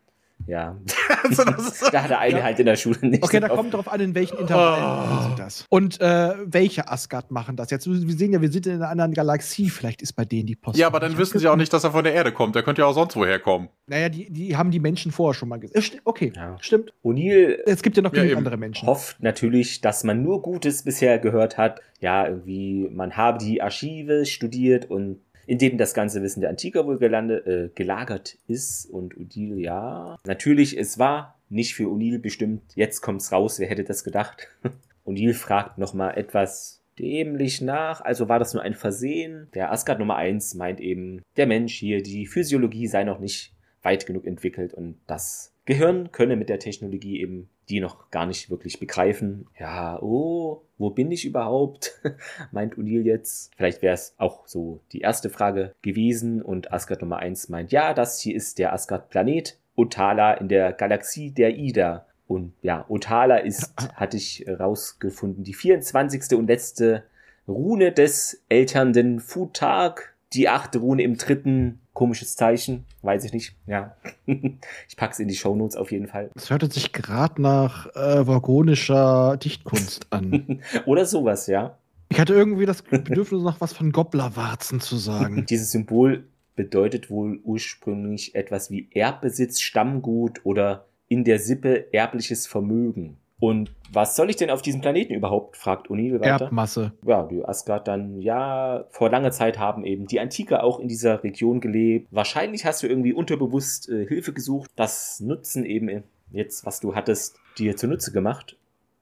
Ja. 0.47 0.77
also 1.23 1.43
da 1.91 2.03
hat 2.03 2.09
der 2.09 2.19
eine 2.19 2.39
ja. 2.39 2.43
halt 2.43 2.59
in 2.59 2.65
der 2.65 2.75
Schule 2.75 2.99
nicht. 3.01 3.23
Okay, 3.23 3.39
da 3.39 3.49
kommt 3.49 3.73
drauf 3.73 3.91
an, 3.91 3.99
in 3.99 4.15
welchen 4.15 4.37
Intervallen 4.37 4.83
oh. 4.83 5.13
machen 5.13 5.31
sie 5.31 5.41
das. 5.41 5.65
Und 5.69 5.99
äh, 6.01 6.33
welche 6.45 6.89
Asgard 6.89 7.31
machen 7.31 7.55
das? 7.55 7.71
Jetzt, 7.71 7.87
wir 7.87 8.17
sehen 8.17 8.33
ja, 8.33 8.41
wir 8.41 8.51
sind 8.51 8.67
in 8.67 8.75
einer 8.75 8.89
anderen 8.89 9.13
Galaxie. 9.13 9.69
Vielleicht 9.69 10.01
ist 10.01 10.13
bei 10.13 10.25
denen 10.25 10.45
die 10.45 10.55
Post. 10.55 10.77
Ja, 10.77 10.87
aber 10.87 10.99
dann 10.99 11.17
wissen 11.17 11.39
sie 11.39 11.47
auch 11.47 11.55
nicht, 11.55 11.73
dass 11.73 11.83
er 11.83 11.91
von 11.91 12.03
der 12.03 12.13
Erde 12.13 12.31
kommt. 12.31 12.55
Der 12.55 12.63
könnte 12.63 12.81
ja 12.81 12.87
auch 12.87 12.93
sonst 12.93 13.15
woher 13.15 13.39
kommen. 13.39 13.69
Naja, 13.87 14.09
die, 14.09 14.29
die 14.31 14.55
haben 14.55 14.71
die 14.71 14.79
Menschen 14.79 15.11
vorher 15.11 15.33
schon 15.33 15.49
mal 15.49 15.59
gesehen. 15.59 16.01
Okay, 16.03 16.31
ja. 16.35 16.57
stimmt. 16.59 16.93
O'Neill. 17.03 17.59
Es 17.65 17.81
gibt 17.81 17.97
ja 17.97 18.03
noch 18.03 18.11
genug 18.11 18.29
ja, 18.31 18.37
andere 18.37 18.57
Menschen. 18.57 18.87
Hofft 18.87 19.21
natürlich, 19.21 19.81
dass 19.81 20.03
man 20.03 20.21
nur 20.21 20.41
Gutes 20.41 20.83
bisher 20.83 21.17
gehört 21.19 21.57
hat. 21.57 21.81
Ja, 21.99 22.27
irgendwie, 22.27 22.89
man 22.91 23.17
habe 23.17 23.39
die 23.39 23.61
Archive 23.61 24.25
studiert 24.25 24.89
und 24.89 25.21
in 25.47 25.57
denen 25.57 25.77
das 25.77 25.93
ganze 25.93 26.21
Wissen 26.21 26.41
der 26.41 26.49
Antiker 26.49 26.85
wohl 26.85 26.97
gelande, 26.97 27.37
äh, 27.45 27.69
gelagert 27.75 28.37
ist. 28.47 28.85
Und 28.85 29.17
Odile, 29.17 29.57
ja, 29.57 30.17
natürlich, 30.25 30.77
es 30.77 30.99
war 30.99 31.39
nicht 31.49 31.75
für 31.75 31.85
O'Neill 31.85 32.19
bestimmt. 32.19 32.63
Jetzt 32.75 33.01
kommt's 33.01 33.31
raus, 33.31 33.59
wer 33.59 33.67
hätte 33.67 33.83
das 33.83 34.03
gedacht? 34.03 34.49
O'Neill 35.05 35.33
fragt 35.33 35.77
nochmal 35.77 36.17
etwas 36.17 36.81
dämlich 36.97 37.61
nach, 37.61 38.01
also 38.01 38.29
war 38.29 38.39
das 38.39 38.53
nur 38.53 38.63
ein 38.63 38.73
Versehen. 38.73 39.49
Der 39.53 39.71
Asgard 39.71 39.99
Nummer 39.99 40.15
1 40.15 40.55
meint 40.55 40.79
eben, 40.79 41.21
der 41.37 41.45
Mensch 41.45 41.75
hier, 41.75 42.01
die 42.01 42.25
Physiologie 42.25 42.87
sei 42.87 43.03
noch 43.03 43.19
nicht 43.19 43.53
weit 43.81 44.05
genug 44.05 44.25
entwickelt 44.25 44.73
und 44.73 44.97
das 45.05 45.53
Gehirn 45.65 46.11
könne 46.11 46.35
mit 46.35 46.49
der 46.49 46.59
Technologie 46.59 47.19
eben 47.21 47.49
die 47.69 47.79
noch 47.79 48.11
gar 48.11 48.25
nicht 48.25 48.49
wirklich 48.49 48.79
begreifen. 48.79 49.47
Ja, 49.59 49.99
oh, 50.01 50.61
wo 50.77 50.89
bin 50.91 51.11
ich 51.11 51.25
überhaupt? 51.25 51.99
meint 52.51 52.75
O'Neill 52.75 53.01
jetzt. 53.01 53.51
Vielleicht 53.55 53.81
wäre 53.81 53.93
es 53.93 54.13
auch 54.17 54.47
so 54.47 54.81
die 54.91 55.01
erste 55.01 55.29
Frage 55.29 55.73
gewesen 55.81 56.41
und 56.41 56.71
Asgard 56.71 57.01
Nummer 57.01 57.17
1 57.17 57.49
meint, 57.49 57.71
ja, 57.71 57.93
das 57.93 58.19
hier 58.19 58.35
ist 58.35 58.59
der 58.59 58.73
Asgard-Planet. 58.73 59.57
Otala 59.75 60.35
in 60.35 60.47
der 60.47 60.71
Galaxie 60.73 61.31
der 61.31 61.57
Ida. 61.57 62.05
Und 62.27 62.53
ja, 62.61 62.85
Otala 62.87 63.37
ist, 63.37 63.73
hatte 63.95 64.17
ich 64.17 64.45
rausgefunden, 64.47 65.43
die 65.43 65.53
24. 65.53 66.37
und 66.37 66.47
letzte 66.47 67.03
Rune 67.47 67.91
des 67.91 68.43
elternden 68.49 69.19
Futag. 69.19 70.14
Die 70.35 70.49
achte 70.49 70.79
Rune 70.79 71.03
im 71.03 71.17
dritten 71.17 71.79
Komisches 71.93 72.35
Zeichen, 72.35 72.83
weiß 73.03 73.23
ich 73.23 73.31
nicht. 73.31 73.55
Ja, 73.67 73.95
ich 74.25 74.97
pack's 74.97 75.17
in 75.19 75.29
die 75.29 75.35
Shownotes 75.35 75.77
auf 75.77 75.93
jeden 75.93 76.07
Fall. 76.07 76.29
Es 76.35 76.49
hörte 76.49 76.69
sich 76.69 76.91
gerade 76.91 77.41
nach 77.41 77.87
äh, 77.95 78.27
vagonischer 78.27 79.37
Dichtkunst 79.37 80.11
an. 80.11 80.61
Oder 80.85 81.05
sowas, 81.05 81.47
ja. 81.47 81.77
Ich 82.09 82.19
hatte 82.19 82.33
irgendwie 82.33 82.65
das 82.65 82.81
Bedürfnis, 82.81 83.41
noch 83.41 83.61
was 83.61 83.71
von 83.71 83.93
Gobblerwarzen 83.93 84.81
zu 84.81 84.97
sagen. 84.97 85.45
Dieses 85.49 85.71
Symbol 85.71 86.27
bedeutet 86.57 87.09
wohl 87.09 87.39
ursprünglich 87.43 88.35
etwas 88.35 88.69
wie 88.69 88.89
Erbbesitz, 88.91 89.61
Stammgut 89.61 90.41
oder 90.43 90.87
in 91.07 91.23
der 91.23 91.39
Sippe 91.39 91.93
erbliches 91.93 92.45
Vermögen. 92.45 93.17
Und 93.45 93.69
was 93.93 94.15
soll 94.15 94.31
ich 94.31 94.37
denn 94.37 94.49
auf 94.49 94.63
diesem 94.63 94.81
Planeten 94.81 95.13
überhaupt? 95.13 95.55
fragt 95.55 95.91
O'Neill 95.91 96.19
weiter. 96.19 96.45
Erbmasse. 96.45 96.93
Ja, 97.05 97.21
die 97.27 97.45
Asgard 97.45 97.87
dann, 97.87 98.19
ja, 98.19 98.85
vor 98.89 99.11
langer 99.11 99.29
Zeit 99.29 99.59
haben 99.59 99.85
eben 99.85 100.07
die 100.07 100.19
Antike 100.19 100.63
auch 100.63 100.79
in 100.79 100.87
dieser 100.87 101.23
Region 101.23 101.59
gelebt. 101.59 102.07
Wahrscheinlich 102.09 102.65
hast 102.65 102.81
du 102.81 102.87
irgendwie 102.87 103.13
unterbewusst 103.13 103.87
äh, 103.87 104.07
Hilfe 104.07 104.33
gesucht. 104.33 104.71
Das 104.75 105.19
Nutzen 105.19 105.63
eben 105.63 106.03
jetzt, 106.31 106.65
was 106.65 106.79
du 106.79 106.95
hattest, 106.95 107.37
dir 107.59 107.77
zunutze 107.77 108.11
gemacht. 108.11 108.57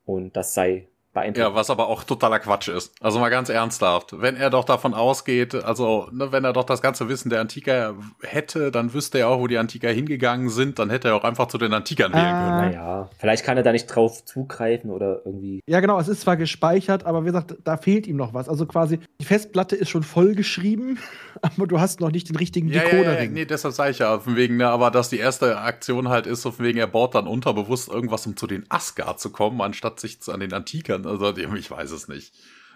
Und 0.06 0.36
das 0.36 0.54
sei 0.54 0.90
ja, 1.36 1.54
was 1.54 1.70
aber 1.70 1.88
auch 1.88 2.04
totaler 2.04 2.40
Quatsch 2.40 2.70
ist. 2.70 2.94
Also 3.00 3.20
mal 3.20 3.30
ganz 3.30 3.50
ernsthaft. 3.50 4.20
Wenn 4.20 4.36
er 4.36 4.50
doch 4.50 4.64
davon 4.64 4.94
ausgeht, 4.94 5.54
also 5.54 6.08
ne, 6.12 6.32
wenn 6.32 6.44
er 6.44 6.54
doch 6.54 6.64
das 6.64 6.82
ganze 6.82 7.08
Wissen 7.08 7.30
der 7.30 7.40
Antiker 7.42 7.96
hätte, 8.22 8.72
dann 8.72 8.94
wüsste 8.94 9.20
er 9.20 9.30
auch, 9.30 9.40
wo 9.40 9.48
die 9.48 9.58
Antiker 9.58 9.90
hingegangen 9.90 10.50
sind, 10.50 10.80
dann 10.80 10.90
hätte 10.90 11.10
er 11.10 11.16
auch 11.16 11.24
einfach 11.24 11.48
zu 11.48 11.58
den 11.58 11.74
Antikern 11.74 12.14
wählen 12.14 12.24
können. 12.24 12.34
Ah. 12.34 12.66
Naja, 12.66 13.10
vielleicht 13.20 13.46
kann 13.46 13.58
er 13.58 13.64
da 13.64 13.72
nicht 13.72 13.86
drauf 13.86 14.26
zugreifen 14.26 14.90
oder 14.90 15.22
irgendwie. 15.24 15.62
Ja, 15.68 15.80
genau, 15.82 16.00
es 16.00 16.08
ist 16.08 16.22
zwar 16.22 16.36
gespeichert, 16.36 17.06
aber 17.06 17.22
wie 17.22 17.28
gesagt, 17.28 17.58
da 17.64 17.78
fehlt 17.78 18.08
ihm 18.08 18.16
noch 18.16 18.34
was. 18.34 18.50
Also 18.50 18.66
quasi, 18.66 19.00
die 19.22 19.26
Festplatte 19.26 19.76
ist 19.76 19.90
schon 19.90 20.04
vollgeschrieben, 20.04 20.98
aber 21.42 21.68
du 21.68 21.80
hast 21.80 22.00
noch 22.00 22.12
nicht 22.12 22.30
den 22.30 22.38
richtigen 22.38 22.70
ja, 22.70 22.82
Decoder. 22.82 23.14
Ja, 23.14 23.22
ja, 23.22 23.30
nee, 23.30 23.46
deshalb 23.46 23.76
sage 23.76 23.92
ich 23.92 24.00
ja, 24.00 24.20
von 24.20 24.36
wegen, 24.36 24.58
ne, 24.58 24.68
aber 24.68 24.90
dass 24.90 25.10
die 25.10 25.20
erste 25.20 25.60
Aktion 25.60 26.10
halt 26.10 26.26
ist, 26.26 26.42
so 26.42 26.52
von 26.52 26.66
wegen, 26.66 26.80
er 26.80 26.88
baut 26.88 27.14
dann 27.14 27.28
unterbewusst 27.28 27.90
irgendwas, 27.90 28.26
um 28.26 28.36
zu 28.36 28.48
den 28.48 28.66
Asgard 28.70 29.20
zu 29.20 29.30
kommen, 29.30 29.62
anstatt 29.62 30.00
sich 30.00 30.18
an 30.28 30.40
den 30.40 30.54
Antikern 30.54 31.03
also 31.06 31.36
ich 31.36 31.72
weiß 31.72 31.92
es 31.92 32.08
nicht. 32.08 32.34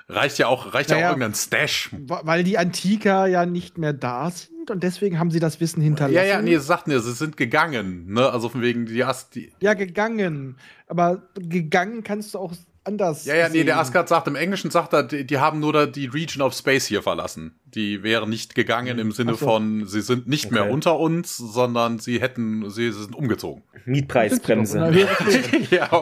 Reicht 0.10 0.38
ja 0.38 0.48
auch, 0.48 0.74
reicht 0.74 0.90
naja, 0.90 1.02
ja 1.02 1.08
auch 1.08 1.12
irgendein 1.12 1.36
Stash. 1.36 1.90
Weil 1.92 2.44
die 2.46 2.58
Antiker 2.58 3.28
ja 3.28 3.46
nicht 3.46 3.78
mehr 3.78 3.92
da 3.92 4.32
sind 4.32 4.72
und 4.72 4.82
deswegen 4.82 5.20
haben 5.20 5.32
sie 5.32 5.40
das 5.40 5.60
Wissen 5.60 5.82
hinterlassen. 5.82 6.16
Ja, 6.16 6.24
ja, 6.24 6.42
nee, 6.42 6.54
es 6.54 6.66
sagt 6.66 6.88
mir, 6.88 7.02
sie 7.02 7.12
sind 7.12 7.36
gegangen, 7.36 8.14
ne? 8.14 8.30
Also 8.30 8.48
von 8.48 8.62
wegen 8.62 8.86
die 8.86 9.04
Ast 9.04 9.36
die 9.36 9.52
Ja, 9.60 9.74
gegangen. 9.74 10.56
Aber 10.88 11.24
gegangen 11.36 12.04
kannst 12.04 12.34
du 12.34 12.40
auch 12.40 12.54
anders. 12.86 13.26
Ja, 13.26 13.36
ja, 13.36 13.46
sehen. 13.46 13.54
nee, 13.54 13.64
der 13.66 13.80
Asgard 13.80 14.08
sagt 14.08 14.28
im 14.28 14.36
Englischen 14.36 14.72
sagt 14.72 14.94
er, 14.94 15.04
die, 15.04 15.26
die 15.28 15.40
haben 15.40 15.60
nur 15.60 15.74
da 15.74 15.86
die 15.86 16.06
Region 16.06 16.42
of 16.42 16.54
Space 16.54 16.86
hier 16.86 17.04
verlassen. 17.04 17.60
Die 17.66 18.02
wären 18.02 18.30
nicht 18.30 18.56
gegangen 18.56 19.00
im 19.00 19.12
Sinne 19.12 19.34
so. 19.34 19.46
von, 19.46 19.86
sie 19.88 20.02
sind 20.02 20.28
nicht 20.28 20.46
okay. 20.46 20.56
mehr 20.56 20.72
unter 20.72 20.98
uns, 20.98 21.36
sondern 21.36 22.00
sie 22.00 22.22
hätten, 22.22 22.70
sie, 22.70 22.94
sie 22.94 23.04
sind 23.04 23.16
umgezogen. 23.16 23.64
Mietpreisbremse. 23.86 25.08
ja. 25.70 26.02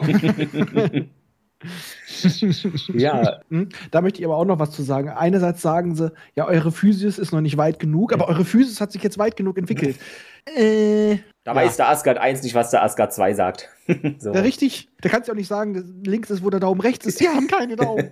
ja. 2.94 3.40
Hm? 3.50 3.68
Da 3.90 4.00
möchte 4.00 4.20
ich 4.20 4.24
aber 4.24 4.36
auch 4.36 4.44
noch 4.44 4.58
was 4.58 4.70
zu 4.70 4.82
sagen. 4.82 5.08
Einerseits 5.08 5.62
sagen 5.62 5.94
sie, 5.94 6.12
ja, 6.34 6.46
eure 6.46 6.72
Physis 6.72 7.18
ist 7.18 7.32
noch 7.32 7.40
nicht 7.40 7.56
weit 7.56 7.78
genug, 7.78 8.12
aber 8.12 8.28
eure 8.28 8.44
Physis 8.44 8.80
hat 8.80 8.92
sich 8.92 9.02
jetzt 9.02 9.18
weit 9.18 9.36
genug 9.36 9.58
entwickelt. 9.58 9.96
äh, 10.56 11.16
Da 11.44 11.52
Ja. 11.52 11.56
weiß 11.56 11.76
der 11.76 11.88
Asgard 11.88 12.18
1 12.18 12.42
nicht, 12.42 12.54
was 12.54 12.70
der 12.70 12.82
Asgard 12.82 13.12
2 13.12 13.34
sagt. 13.34 13.68
so. 14.18 14.32
Ja, 14.32 14.40
richtig. 14.40 14.88
Da 15.00 15.08
kannst 15.08 15.28
du 15.28 15.32
auch 15.32 15.36
nicht 15.36 15.48
sagen, 15.48 15.74
dass 15.74 15.84
links 16.04 16.30
ist, 16.30 16.42
wo 16.44 16.50
der 16.50 16.60
Daumen 16.60 16.80
rechts 16.80 17.06
ist. 17.06 17.20
Die 17.20 17.28
haben 17.28 17.46
keine 17.46 17.76
Daumen. 17.76 18.08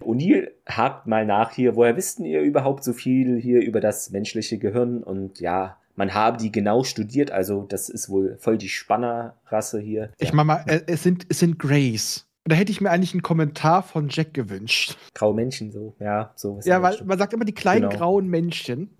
O'Neill 0.00 0.50
hakt 0.68 1.06
mal 1.06 1.24
nach 1.26 1.52
hier, 1.52 1.76
woher 1.76 1.96
wisst 1.96 2.20
ihr 2.20 2.40
überhaupt 2.40 2.84
so 2.84 2.92
viel 2.92 3.38
hier 3.40 3.60
über 3.60 3.80
das 3.80 4.10
menschliche 4.10 4.58
Gehirn? 4.58 5.02
Und 5.02 5.38
ja, 5.40 5.76
man 5.94 6.14
habe 6.14 6.38
die 6.38 6.50
genau 6.50 6.82
studiert, 6.84 7.30
also 7.30 7.66
das 7.68 7.88
ist 7.88 8.08
wohl 8.08 8.36
voll 8.40 8.58
die 8.58 8.68
Spannerrasse 8.68 9.78
hier. 9.78 10.10
Ich 10.18 10.32
mach 10.32 10.44
mal, 10.44 10.64
äh, 10.66 10.80
es 10.86 11.02
sind, 11.02 11.26
es 11.28 11.38
sind 11.38 11.58
Grays. 11.58 12.26
Und 12.44 12.52
da 12.52 12.56
hätte 12.56 12.72
ich 12.72 12.80
mir 12.80 12.90
eigentlich 12.90 13.12
einen 13.14 13.22
Kommentar 13.22 13.82
von 13.82 14.08
Jack 14.08 14.34
gewünscht. 14.34 14.96
Graue 15.14 15.34
Menschen, 15.34 15.70
so, 15.70 15.94
ja, 16.00 16.32
so. 16.34 16.58
Ja, 16.64 16.82
weil 16.82 17.00
man 17.04 17.18
sagt 17.18 17.32
immer, 17.32 17.44
die 17.44 17.54
kleinen 17.54 17.88
Genau. 17.88 17.96
grauen 17.96 18.28
Männchen, 18.28 18.96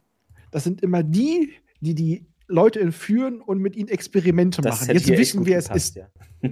das 0.52 0.62
sind 0.64 0.81
immer 0.81 1.02
die, 1.02 1.52
die 1.81 1.94
die 1.94 2.27
Leute 2.47 2.81
entführen 2.81 3.40
und 3.40 3.59
mit 3.59 3.74
ihnen 3.77 3.89
Experimente 3.89 4.62
machen. 4.62 4.86
hätte 4.86 4.98
Jetzt 4.98 5.19
wissen 5.19 5.47
wir, 5.47 5.56
es 5.56 5.64
gepasst, 5.64 5.97
ist 5.97 5.97
Ja. 5.97 6.09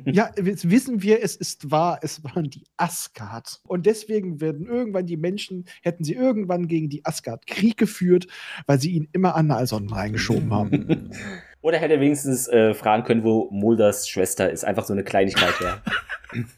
Ja, 0.07 0.31
jetzt 0.45 0.71
wissen 0.71 1.03
wir, 1.03 1.23
es 1.23 1.37
ist 1.37 1.71
wahr, 1.71 1.99
es 2.03 2.25
waren 2.25 2.49
die 2.49 2.65
Asgard. 2.77 3.61
Und 3.67 3.87
deswegen 3.87 4.41
werden 4.41 4.67
irgendwann 4.67 5.07
die 5.07 5.17
Menschen, 5.17 5.67
hätten 5.83 6.05
sie 6.05 6.15
irgendwann 6.15 6.69
gegen 6.69 6.89
die 6.89 7.05
Asgard 7.05 7.47
Krieg 7.47 7.77
geführt, 7.77 8.27
weil 8.67 8.81
sie 8.81 8.91
ihn 8.93 9.09
immer 9.13 9.35
an 9.35 9.49
Nalson 9.49 9.89
reingeschoben 9.89 10.53
haben. 10.53 11.11
Oder 11.63 11.79
hätte 11.79 11.95
er 11.95 12.01
wenigstens 12.01 12.49
äh, 12.49 12.75
fragen 12.75 13.05
können, 13.05 13.23
wo 13.23 13.49
Mulders 13.51 14.09
Schwester 14.09 14.51
ist. 14.51 14.65
Einfach 14.65 14.85
so 14.85 14.93
eine 14.93 15.05
Kleinigkeit, 15.05 15.55
ja. 15.61 15.79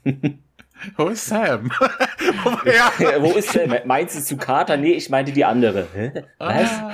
Wo 0.97 1.09
ist 1.09 1.27
Sam? 1.27 1.71
ja. 2.65 2.93
Wo 3.21 3.33
ist 3.33 3.55
der? 3.55 3.87
Meinst 3.87 4.17
du 4.17 4.21
zu 4.21 4.37
Carter? 4.37 4.77
Nee, 4.77 4.93
ich 4.93 5.11
meinte 5.11 5.33
die 5.33 5.45
andere. 5.45 5.87
Hä? 5.95 6.13
Was? 6.39 6.71
Ah. 6.71 6.93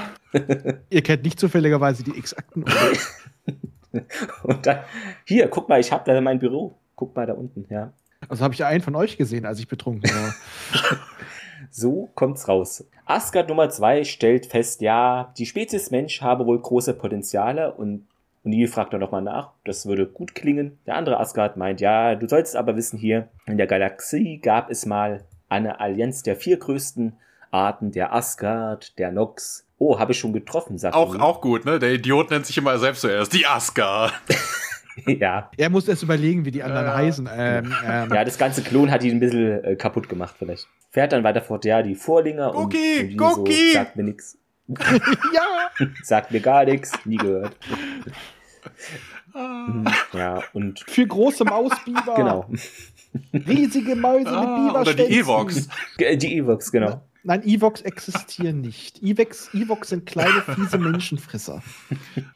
Ihr 0.90 1.02
kennt 1.02 1.24
nicht 1.24 1.40
zufälligerweise 1.40 2.02
die 2.02 2.16
X-Akten. 2.16 2.64
oder? 2.64 2.74
Und 4.43 4.66
dann, 4.66 4.80
hier, 5.24 5.48
guck 5.48 5.68
mal, 5.68 5.80
ich 5.80 5.90
hab 5.90 6.05
da 6.05 6.20
mein 6.20 6.39
Büro. 6.39 6.78
Guck 6.97 7.16
mal 7.16 7.26
da 7.26 7.32
unten, 7.32 7.66
ja. 7.72 7.93
Also 8.28 8.44
habe 8.44 8.52
ich 8.52 8.60
ja 8.60 8.66
einen 8.66 8.82
von 8.82 8.94
euch 8.94 9.16
gesehen, 9.16 9.47
als 9.47 9.59
ich 9.59 9.68
betrunken 9.68 10.10
war. 10.10 10.35
So 11.70 12.10
kommt's 12.14 12.48
raus. 12.48 12.85
Asgard 13.09 13.48
Nummer 13.48 13.70
2 13.70 14.05
stellt 14.05 14.47
fest, 14.47 14.82
ja, 14.82 15.32
die 15.39 15.47
Spezies 15.47 15.90
Mensch 15.90 16.20
habe 16.20 16.44
wohl 16.47 16.60
große 16.60 16.93
Potenziale 16.93 17.72
und 17.72 18.06
O'Neill 18.44 18.68
fragt 18.68 18.93
dann 18.93 19.01
nochmal 19.01 19.22
nach, 19.22 19.51
das 19.64 19.86
würde 19.86 20.06
gut 20.06 20.35
klingen. 20.35 20.78
Der 20.86 20.97
andere 20.97 21.18
Asgard 21.18 21.56
meint, 21.56 21.80
ja, 21.80 22.14
du 22.14 22.28
solltest 22.28 22.55
aber 22.55 22.76
wissen 22.76 22.98
hier, 22.98 23.28
in 23.47 23.56
der 23.56 23.66
Galaxie 23.66 24.39
gab 24.39 24.70
es 24.70 24.85
mal 24.86 25.24
eine 25.48 25.80
Allianz 25.80 26.22
der 26.22 26.36
vier 26.36 26.59
größten 26.59 27.14
Arten, 27.51 27.93
der 27.93 28.12
Asgard, 28.14 28.98
der 28.98 29.10
Nox. 29.10 29.64
Oh, 29.78 29.98
habe 29.98 30.12
ich 30.12 30.18
schon 30.18 30.32
getroffen, 30.35 30.76
sagt 30.76 30.94
Auch, 30.94 31.14
O'Neill. 31.14 31.20
auch 31.20 31.40
gut, 31.40 31.64
ne? 31.64 31.78
Der 31.78 31.93
Idiot 31.93 32.30
nennt 32.30 32.44
sich 32.44 32.59
immer 32.59 32.78
selbst 32.78 33.01
zuerst. 33.01 33.32
Die 33.32 33.47
Asgard. 33.47 34.12
ja. 35.20 35.50
er 35.56 35.70
muss 35.70 35.88
erst 35.88 36.02
überlegen, 36.02 36.44
wie 36.44 36.50
die 36.50 36.62
anderen 36.62 36.86
Ja. 36.86 36.94
heißen. 36.96 37.28
Ähm, 37.32 37.74
ähm, 37.86 38.10
ja, 38.12 38.24
das 38.24 38.38
ganze 38.38 38.62
Klon 38.62 38.90
hat 38.90 39.02
ihn 39.04 39.16
ein 39.16 39.20
bisschen 39.20 39.64
äh, 39.64 39.76
kaputt 39.76 40.08
gemacht 40.08 40.34
vielleicht. 40.38 40.66
Fährt 40.90 41.12
dann 41.12 41.22
weiter 41.24 41.42
fort, 41.42 41.64
ja, 41.64 41.82
die 41.82 41.94
Vorlinger 41.94 42.54
und, 42.54 42.64
Gucki, 42.64 43.00
und 43.00 43.08
die 43.10 43.16
Gucki. 43.16 43.52
so, 43.68 43.72
sagt 43.74 43.96
mir 43.96 44.02
nix. 44.04 44.38
ja, 44.68 45.86
Sagt 46.02 46.30
mir 46.30 46.40
gar 46.40 46.64
nichts, 46.64 46.92
nie 47.04 47.16
gehört. 47.16 47.56
Ah. 49.34 49.66
Mhm, 49.68 49.84
Ja, 50.12 50.42
und 50.52 50.80
für 50.86 51.06
große 51.06 51.44
Mausbiber. 51.44 52.14
genau. 52.16 52.46
Riesige 53.32 53.96
Mäuse 53.96 54.24
mit 54.24 54.28
Ah, 54.34 54.80
oder 54.80 54.92
die 54.94 55.02
Biberschwänzen. 55.04 55.20
Evox. 55.20 55.68
Die 55.98 56.36
Evox, 56.38 56.70
genau. 56.72 57.00
Nein, 57.28 57.42
Evox 57.44 57.82
existieren 57.82 58.60
nicht. 58.62 59.02
Evox, 59.02 59.52
Evox 59.52 59.90
sind 59.90 60.06
kleine, 60.06 60.40
fiese 60.40 60.78
Menschenfresser. 60.78 61.62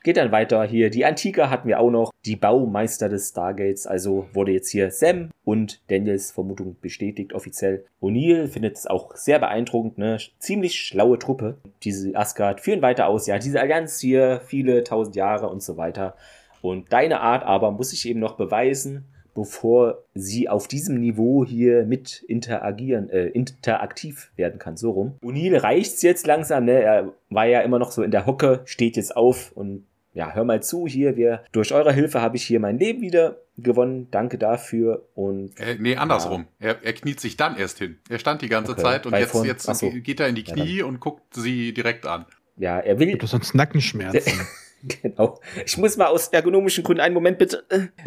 Geht 0.02 0.18
dann 0.18 0.32
weiter 0.32 0.62
hier. 0.64 0.90
Die 0.90 1.06
Antike 1.06 1.48
hatten 1.48 1.66
wir 1.66 1.80
auch 1.80 1.90
noch. 1.90 2.12
Die 2.26 2.36
Baumeister 2.36 3.08
des 3.08 3.30
Stargates. 3.30 3.86
Also 3.86 4.28
wurde 4.34 4.52
jetzt 4.52 4.68
hier 4.68 4.90
Sam 4.90 5.30
und 5.44 5.80
Daniels 5.88 6.30
Vermutung 6.30 6.76
bestätigt 6.82 7.32
offiziell. 7.32 7.86
O'Neill 8.02 8.48
findet 8.48 8.76
es 8.76 8.86
auch 8.86 9.16
sehr 9.16 9.38
beeindruckend. 9.38 9.96
Ne? 9.96 10.18
Ziemlich 10.38 10.78
schlaue 10.78 11.18
Truppe. 11.18 11.56
Diese 11.84 12.14
Asgard 12.14 12.60
führen 12.60 12.82
weiter 12.82 13.06
aus. 13.06 13.26
Ja, 13.26 13.38
diese 13.38 13.62
Allianz 13.62 13.98
hier, 13.98 14.42
viele 14.44 14.84
tausend 14.84 15.16
Jahre 15.16 15.48
und 15.48 15.62
so 15.62 15.78
weiter. 15.78 16.16
Und 16.60 16.92
deine 16.92 17.22
Art 17.22 17.44
aber 17.44 17.70
muss 17.70 17.90
sich 17.90 18.06
eben 18.06 18.20
noch 18.20 18.36
beweisen, 18.36 19.06
bevor 19.34 20.02
sie 20.14 20.48
auf 20.48 20.68
diesem 20.68 21.00
Niveau 21.00 21.44
hier 21.44 21.84
mit 21.84 22.22
interagieren, 22.28 23.08
äh, 23.10 23.26
interaktiv 23.28 24.30
werden 24.36 24.58
kann, 24.58 24.76
so 24.76 24.90
rum. 24.90 25.14
O'Neill 25.22 25.56
reicht's 25.58 26.02
jetzt 26.02 26.26
langsam, 26.26 26.64
ne? 26.64 26.82
Er 26.82 27.12
war 27.30 27.46
ja 27.46 27.60
immer 27.60 27.78
noch 27.78 27.92
so 27.92 28.02
in 28.02 28.10
der 28.10 28.26
Hocke, 28.26 28.60
steht 28.64 28.96
jetzt 28.96 29.16
auf 29.16 29.52
und 29.52 29.86
ja, 30.14 30.34
hör 30.34 30.44
mal 30.44 30.62
zu 30.62 30.86
hier, 30.86 31.16
wir, 31.16 31.42
durch 31.52 31.72
eure 31.72 31.92
Hilfe 31.94 32.20
habe 32.20 32.36
ich 32.36 32.42
hier 32.44 32.60
mein 32.60 32.78
Leben 32.78 33.00
wieder 33.00 33.38
gewonnen, 33.56 34.08
danke 34.10 34.36
dafür 34.36 35.06
und 35.14 35.58
Äh, 35.58 35.76
nee, 35.78 35.96
andersrum. 35.96 36.44
Er, 36.58 36.84
er 36.84 36.92
kniet 36.92 37.18
sich 37.18 37.38
dann 37.38 37.56
erst 37.56 37.78
hin. 37.78 37.96
Er 38.10 38.18
stand 38.18 38.42
die 38.42 38.48
ganze 38.50 38.72
Okay, 38.72 38.82
Zeit 38.82 39.06
und 39.06 39.14
jetzt, 39.14 39.30
vorhin- 39.30 39.50
jetzt 39.50 39.64
so. 39.64 39.90
geht 39.90 40.20
er 40.20 40.28
in 40.28 40.34
die 40.34 40.44
Ja, 40.44 40.52
Knie 40.54 40.82
und 40.82 41.00
guckt 41.00 41.34
sie 41.34 41.72
direkt 41.72 42.06
an. 42.06 42.26
ja, 42.58 42.78
er 42.78 42.98
will, 42.98 43.16
Du 43.16 43.26
sonst 43.26 43.54
Nackenschmerzen. 43.54 44.40
genau, 45.02 45.40
ich 45.64 45.76
muss 45.78 45.96
mal 45.96 46.06
aus 46.06 46.28
ergonomischen 46.28 46.84
Gründen, 46.84 47.00
einen 47.00 47.14
Moment 47.14 47.38
bitte, 47.38 47.64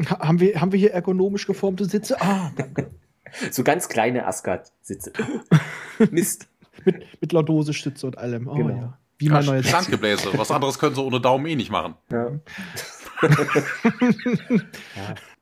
Ha- 0.10 0.20
haben, 0.28 0.40
wir, 0.40 0.60
haben 0.60 0.72
wir 0.72 0.80
hier 0.80 0.92
ergonomisch 0.94 1.48
geformte 1.48 1.86
Sitze? 1.86 2.20
Ah, 2.22 2.52
danke. 2.56 2.90
so 3.52 3.64
ganz 3.64 3.90
kleine 3.90 4.26
Asgard-Sitze. 4.28 5.14
Mist. 6.12 6.48
Mit, 6.84 7.04
mit 7.22 7.32
Lordose-Stütze 7.32 8.06
und 8.06 8.18
allem. 8.18 8.48
Oh, 8.48 8.56
Genau. 8.56 8.70
ja. 8.76 9.00
Wie 9.18 9.30
mein 9.30 9.46
neues 9.46 9.70
Standgebläse. 9.70 10.38
Was 10.38 10.52
anderes 10.52 10.78
können 10.78 10.94
sie 10.94 11.02
ohne 11.02 11.22
Daumen 11.22 11.46
eh 11.46 11.56
nicht 11.56 11.72
machen. 11.72 11.96
Ja. 12.12 12.32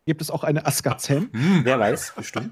Gibt 0.05 0.21
es 0.21 0.29
auch 0.29 0.43
eine 0.43 0.65
Asgard-Sam? 0.65 1.29
Wer 1.63 1.79
weiß, 1.79 2.13
bestimmt. 2.15 2.51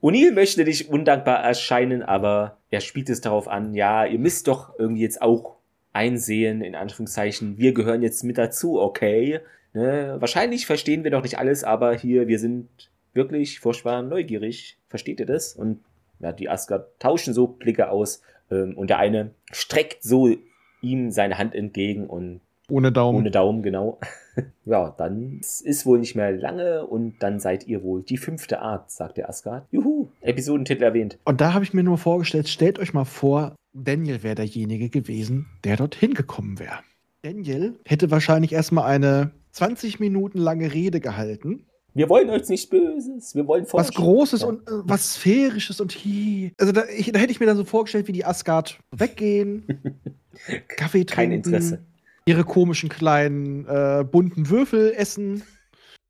O'Neill 0.00 0.32
möchte 0.32 0.64
nicht 0.64 0.88
undankbar 0.88 1.40
erscheinen, 1.44 2.02
aber 2.02 2.58
er 2.70 2.80
spielt 2.80 3.10
es 3.10 3.20
darauf 3.20 3.46
an, 3.48 3.74
ja, 3.74 4.06
ihr 4.06 4.18
müsst 4.18 4.48
doch 4.48 4.72
irgendwie 4.78 5.02
jetzt 5.02 5.20
auch 5.20 5.56
einsehen, 5.92 6.62
in 6.62 6.74
Anführungszeichen, 6.74 7.58
wir 7.58 7.72
gehören 7.74 8.02
jetzt 8.02 8.22
mit 8.24 8.38
dazu, 8.38 8.80
okay. 8.80 9.40
Ne? 9.72 10.16
Wahrscheinlich 10.18 10.66
verstehen 10.66 11.04
wir 11.04 11.10
doch 11.10 11.22
nicht 11.22 11.38
alles, 11.38 11.64
aber 11.64 11.94
hier, 11.94 12.28
wir 12.28 12.38
sind 12.38 12.68
wirklich 13.12 13.60
furchtbar 13.60 14.02
neugierig. 14.02 14.78
Versteht 14.88 15.20
ihr 15.20 15.26
das? 15.26 15.54
Und 15.54 15.80
ja, 16.20 16.32
die 16.32 16.48
Asgard 16.48 16.88
tauschen 16.98 17.34
so 17.34 17.46
Blicke 17.46 17.90
aus 17.90 18.22
ähm, 18.50 18.76
und 18.76 18.90
der 18.90 18.98
eine 18.98 19.30
streckt 19.52 20.02
so 20.02 20.36
ihm 20.82 21.10
seine 21.10 21.38
Hand 21.38 21.54
entgegen 21.54 22.06
und 22.06 22.40
Ohne 22.68 22.92
Daumen. 22.92 23.18
ohne 23.18 23.30
Daumen, 23.30 23.62
genau. 23.62 23.98
ja, 24.64 24.94
dann 24.96 25.40
ist 25.40 25.86
wohl 25.86 25.98
nicht 25.98 26.14
mehr 26.14 26.32
lange 26.32 26.86
und 26.86 27.18
dann 27.20 27.40
seid 27.40 27.66
ihr 27.66 27.82
wohl 27.82 28.02
die 28.02 28.16
fünfte 28.16 28.60
Art, 28.60 28.90
sagt 28.90 29.16
der 29.16 29.28
Asgard. 29.28 29.66
Juhu, 29.70 30.08
Episodentitel 30.20 30.84
erwähnt. 30.84 31.18
Und 31.24 31.40
da 31.40 31.52
habe 31.52 31.64
ich 31.64 31.74
mir 31.74 31.82
nur 31.82 31.98
vorgestellt, 31.98 32.48
stellt 32.48 32.78
euch 32.78 32.94
mal 32.94 33.04
vor, 33.04 33.54
Daniel 33.72 34.22
wäre 34.22 34.34
derjenige 34.34 34.88
gewesen, 34.88 35.46
der 35.64 35.76
dorthin 35.76 36.14
gekommen 36.14 36.58
wäre. 36.58 36.80
Daniel 37.22 37.78
hätte 37.86 38.10
wahrscheinlich 38.10 38.52
erstmal 38.52 38.84
eine 38.84 39.32
20 39.52 40.00
Minuten 40.00 40.38
lange 40.38 40.72
Rede 40.72 41.00
gehalten. 41.00 41.66
Wir 41.92 42.08
wollen 42.08 42.30
euch 42.30 42.48
nicht 42.48 42.70
Böses, 42.70 43.34
wir 43.34 43.46
wollen 43.46 43.64
Was 43.64 43.70
forschen. 43.70 43.94
Großes 43.96 44.40
Ja. 44.42 44.46
und 44.48 44.60
äh, 44.68 44.72
was 44.84 45.14
Sphärisches 45.14 45.80
und 45.80 45.92
hi. 45.92 46.52
Also 46.58 46.72
da, 46.72 46.84
ich, 46.96 47.10
da 47.12 47.18
hätte 47.18 47.32
ich 47.32 47.40
mir 47.40 47.46
dann 47.46 47.56
so 47.56 47.64
vorgestellt, 47.64 48.06
wie 48.08 48.12
die 48.12 48.24
Asgard 48.24 48.78
weggehen, 48.92 49.64
Kaffee 50.68 51.04
trinken, 51.04 51.06
Kein 51.06 51.32
Interesse. 51.32 51.84
ihre 52.26 52.44
komischen 52.44 52.88
kleinen 52.88 53.66
äh, 53.66 54.04
bunten 54.08 54.48
Würfel 54.50 54.92
essen, 54.96 55.42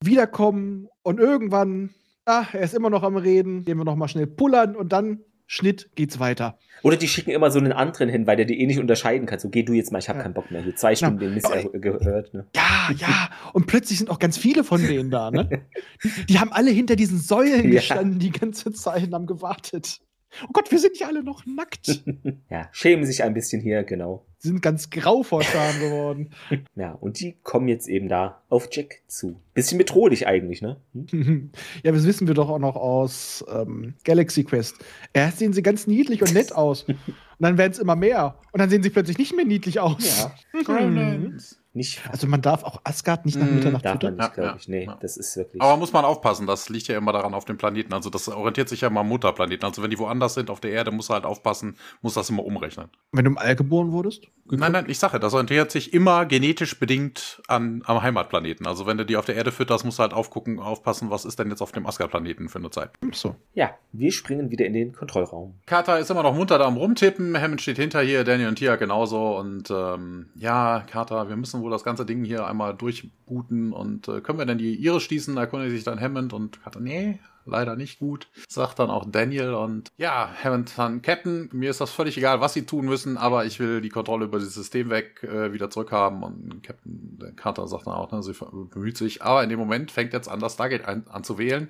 wiederkommen 0.04 0.88
und 1.02 1.18
irgendwann, 1.18 1.90
ah, 2.26 2.44
er 2.52 2.60
ist 2.60 2.74
immer 2.74 2.90
noch 2.90 3.02
am 3.02 3.16
Reden, 3.16 3.64
gehen 3.64 3.78
wir 3.78 3.84
noch 3.84 3.96
mal 3.96 4.08
schnell 4.08 4.26
pullern 4.26 4.76
und 4.76 4.92
dann 4.92 5.20
Schnitt 5.52 5.90
geht's 5.96 6.20
weiter. 6.20 6.56
Oder 6.84 6.96
die 6.96 7.08
schicken 7.08 7.32
immer 7.32 7.50
so 7.50 7.58
einen 7.58 7.72
anderen 7.72 8.08
hin, 8.08 8.24
weil 8.28 8.36
der 8.36 8.46
die 8.46 8.60
eh 8.60 8.66
nicht 8.66 8.78
unterscheiden 8.78 9.26
kann. 9.26 9.40
So, 9.40 9.48
geh 9.48 9.64
du 9.64 9.72
jetzt 9.72 9.90
mal, 9.90 9.98
ich 9.98 10.08
habe 10.08 10.18
Ja. 10.18 10.22
keinen 10.22 10.34
Bock 10.34 10.48
mehr. 10.52 10.62
Hier 10.62 10.76
zwei 10.76 10.94
Stunden 10.94 11.18
den 11.18 11.34
Mist 11.34 11.50
er- 11.50 11.68
gehört. 11.70 12.32
Ne? 12.32 12.46
Ja, 12.54 12.90
ja. 12.96 13.30
Und 13.52 13.66
plötzlich 13.66 13.98
sind 13.98 14.10
auch 14.10 14.20
ganz 14.20 14.38
viele 14.38 14.62
von 14.62 14.80
denen 14.80 15.10
da, 15.10 15.32
ne? 15.32 15.48
Die, 16.04 16.26
die 16.26 16.38
haben 16.38 16.52
alle 16.52 16.70
hinter 16.70 16.94
diesen 16.94 17.18
Säulen 17.18 17.64
Ja. 17.64 17.80
gestanden 17.80 18.20
die 18.20 18.30
ganze 18.30 18.72
Zeit 18.72 19.02
und 19.08 19.12
haben 19.14 19.26
gewartet. 19.26 20.00
Oh 20.44 20.50
Gott, 20.52 20.70
wir 20.70 20.78
sind 20.78 20.98
ja 20.98 21.08
alle 21.08 21.22
noch 21.22 21.44
nackt. 21.46 22.02
Ja, 22.50 22.68
schämen 22.72 23.04
sich 23.04 23.22
ein 23.22 23.34
bisschen 23.34 23.62
hier, 23.62 23.84
genau. 23.84 24.24
Sie 24.38 24.48
sind 24.48 24.62
ganz 24.62 24.90
grau 24.90 25.22
vor 25.22 25.42
Scham 25.42 25.78
geworden. 25.80 26.30
Ja, 26.74 26.92
und 26.92 27.20
die 27.20 27.36
kommen 27.42 27.68
jetzt 27.68 27.88
eben 27.88 28.08
da 28.08 28.42
auf 28.48 28.68
Jack 28.72 29.02
zu. 29.06 29.40
Bisschen 29.54 29.78
bedrohlich 29.78 30.26
eigentlich, 30.26 30.62
ne? 30.62 30.76
Hm? 30.94 31.50
ja, 31.82 31.92
das 31.92 32.04
wissen 32.06 32.26
wir 32.26 32.34
doch 32.34 32.48
auch 32.48 32.58
noch 32.58 32.76
aus 32.76 33.44
ähm, 33.52 33.94
Galaxy 34.04 34.44
Quest. 34.44 34.76
Erst 35.12 35.38
sehen 35.38 35.52
sie 35.52 35.62
ganz 35.62 35.86
niedlich 35.86 36.22
und 36.22 36.32
nett 36.32 36.52
aus. 36.52 36.84
Und 36.84 36.96
dann 37.38 37.58
werden 37.58 37.72
es 37.72 37.78
immer 37.78 37.96
mehr. 37.96 38.36
Und 38.52 38.60
dann 38.60 38.70
sehen 38.70 38.82
sie 38.82 38.90
plötzlich 38.90 39.18
nicht 39.18 39.34
mehr 39.34 39.44
niedlich 39.44 39.80
aus. 39.80 40.32
Ja. 40.54 40.80
Mhm. 40.80 41.38
Nicht. 41.74 42.00
Also 42.10 42.26
man 42.26 42.42
darf 42.42 42.64
auch 42.64 42.80
Asgard 42.84 43.26
nicht 43.26 43.38
nach 43.38 43.46
Mm, 43.46 43.54
Mitternacht 43.54 43.84
Darf 43.84 43.94
man 43.94 44.00
füttern. 44.00 44.14
nicht, 44.16 44.22
Ja, 44.28 44.28
glaube 44.34 44.48
ja, 44.50 44.56
ich. 44.58 44.68
Nee, 44.68 44.84
ja. 44.86 44.98
das 45.00 45.16
ist 45.16 45.36
wirklich. 45.36 45.62
Aber 45.62 45.76
muss 45.76 45.92
man 45.92 46.04
aufpassen, 46.04 46.46
das 46.46 46.68
liegt 46.68 46.88
ja 46.88 46.96
immer 46.98 47.12
daran 47.12 47.34
auf 47.34 47.44
dem 47.44 47.58
Planeten. 47.58 47.92
Also 47.92 48.10
das 48.10 48.28
orientiert 48.28 48.68
sich 48.68 48.80
ja 48.80 48.88
immer 48.88 49.00
am 49.00 49.08
Mutterplaneten. 49.08 49.64
Also 49.66 49.82
wenn 49.82 49.90
die 49.90 49.98
woanders 49.98 50.34
sind 50.34 50.50
auf 50.50 50.60
der 50.60 50.72
Erde, 50.72 50.90
muss 50.90 51.10
er 51.10 51.14
halt 51.14 51.24
aufpassen, 51.24 51.76
muss 52.02 52.14
das 52.14 52.28
immer 52.30 52.44
umrechnen. 52.44 52.88
Wenn 53.12 53.24
du 53.24 53.30
im 53.32 53.38
All 53.38 53.54
geboren 53.56 53.92
wurdest? 53.92 54.26
Nein, 54.52 54.72
nein, 54.72 54.86
ich 54.88 54.98
sage, 54.98 55.20
das 55.20 55.32
orientiert 55.32 55.70
sich 55.70 55.92
immer 55.92 56.26
genetisch 56.26 56.78
bedingt 56.80 57.40
an, 57.46 57.82
am 57.86 58.02
Heimatplaneten. 58.02 58.66
Also 58.66 58.84
wenn 58.86 58.98
du 58.98 59.06
die 59.06 59.16
auf 59.16 59.24
der 59.24 59.36
Erde 59.36 59.52
fütterst, 59.52 59.84
musst 59.84 59.98
du 59.98 60.02
halt 60.02 60.12
aufgucken, 60.12 60.58
aufpassen, 60.58 61.08
was 61.10 61.24
ist 61.24 61.38
denn 61.38 61.50
jetzt 61.50 61.62
auf 61.62 61.70
dem 61.70 61.86
Asgard-Planeten 61.86 62.48
für 62.48 62.58
eine 62.58 62.70
Zeit. 62.70 62.90
So. 63.12 63.36
ja, 63.54 63.70
wir 63.92 64.10
springen 64.10 64.50
wieder 64.50 64.66
in 64.66 64.72
den 64.72 64.92
Kontrollraum. 64.92 65.54
Carter 65.66 66.00
ist 66.00 66.10
immer 66.10 66.24
noch 66.24 66.34
munter 66.34 66.58
da 66.58 66.64
am 66.66 66.76
Rumtippen, 66.76 67.40
Hammond 67.40 67.60
steht 67.60 67.76
hinter 67.76 68.00
hier, 68.02 68.24
Daniel 68.24 68.48
und 68.48 68.56
Tia 68.56 68.74
genauso 68.74 69.38
und 69.38 69.70
ähm, 69.70 70.30
ja, 70.34 70.80
Carter, 70.90 71.28
wir 71.28 71.36
müssen 71.36 71.59
wohl 71.62 71.70
das 71.70 71.84
ganze 71.84 72.06
Ding 72.06 72.24
hier 72.24 72.46
einmal 72.46 72.74
durchbooten 72.74 73.72
und 73.72 74.08
äh, 74.08 74.20
können 74.20 74.38
wir 74.38 74.46
denn 74.46 74.58
die 74.58 74.74
Iris 74.74 75.02
schließen? 75.02 75.36
Da 75.36 75.42
erkundigt 75.42 75.72
sich 75.72 75.84
dann 75.84 76.00
Hammond 76.00 76.32
und 76.32 76.62
Carter, 76.62 76.80
nee, 76.80 77.18
leider 77.44 77.76
nicht 77.76 77.98
gut. 77.98 78.28
Sagt 78.48 78.78
dann 78.78 78.90
auch 78.90 79.06
Daniel 79.10 79.54
und 79.54 79.90
ja, 79.96 80.30
Hammond 80.42 80.72
dann, 80.76 81.02
Captain, 81.02 81.48
mir 81.52 81.70
ist 81.70 81.80
das 81.80 81.90
völlig 81.90 82.16
egal, 82.16 82.40
was 82.40 82.54
sie 82.54 82.66
tun 82.66 82.86
müssen, 82.86 83.16
aber 83.16 83.44
ich 83.44 83.58
will 83.60 83.80
die 83.80 83.88
Kontrolle 83.88 84.26
über 84.26 84.38
dieses 84.38 84.54
System 84.54 84.90
weg 84.90 85.22
äh, 85.22 85.52
wieder 85.52 85.70
zurückhaben 85.70 86.22
und 86.22 86.62
Captain 86.62 87.18
der 87.20 87.32
Carter 87.32 87.66
sagt 87.68 87.86
dann 87.86 87.94
auch, 87.94 88.10
ne, 88.12 88.22
sie 88.22 88.34
bemüht 88.72 88.96
sich, 88.96 89.22
aber 89.22 89.42
in 89.42 89.50
dem 89.50 89.58
Moment 89.58 89.90
fängt 89.90 90.12
jetzt 90.12 90.28
an, 90.28 90.40
das 90.40 90.54
Stargate 90.54 90.86
ein, 90.86 91.06
an 91.08 91.24
zu 91.24 91.38
wählen 91.38 91.68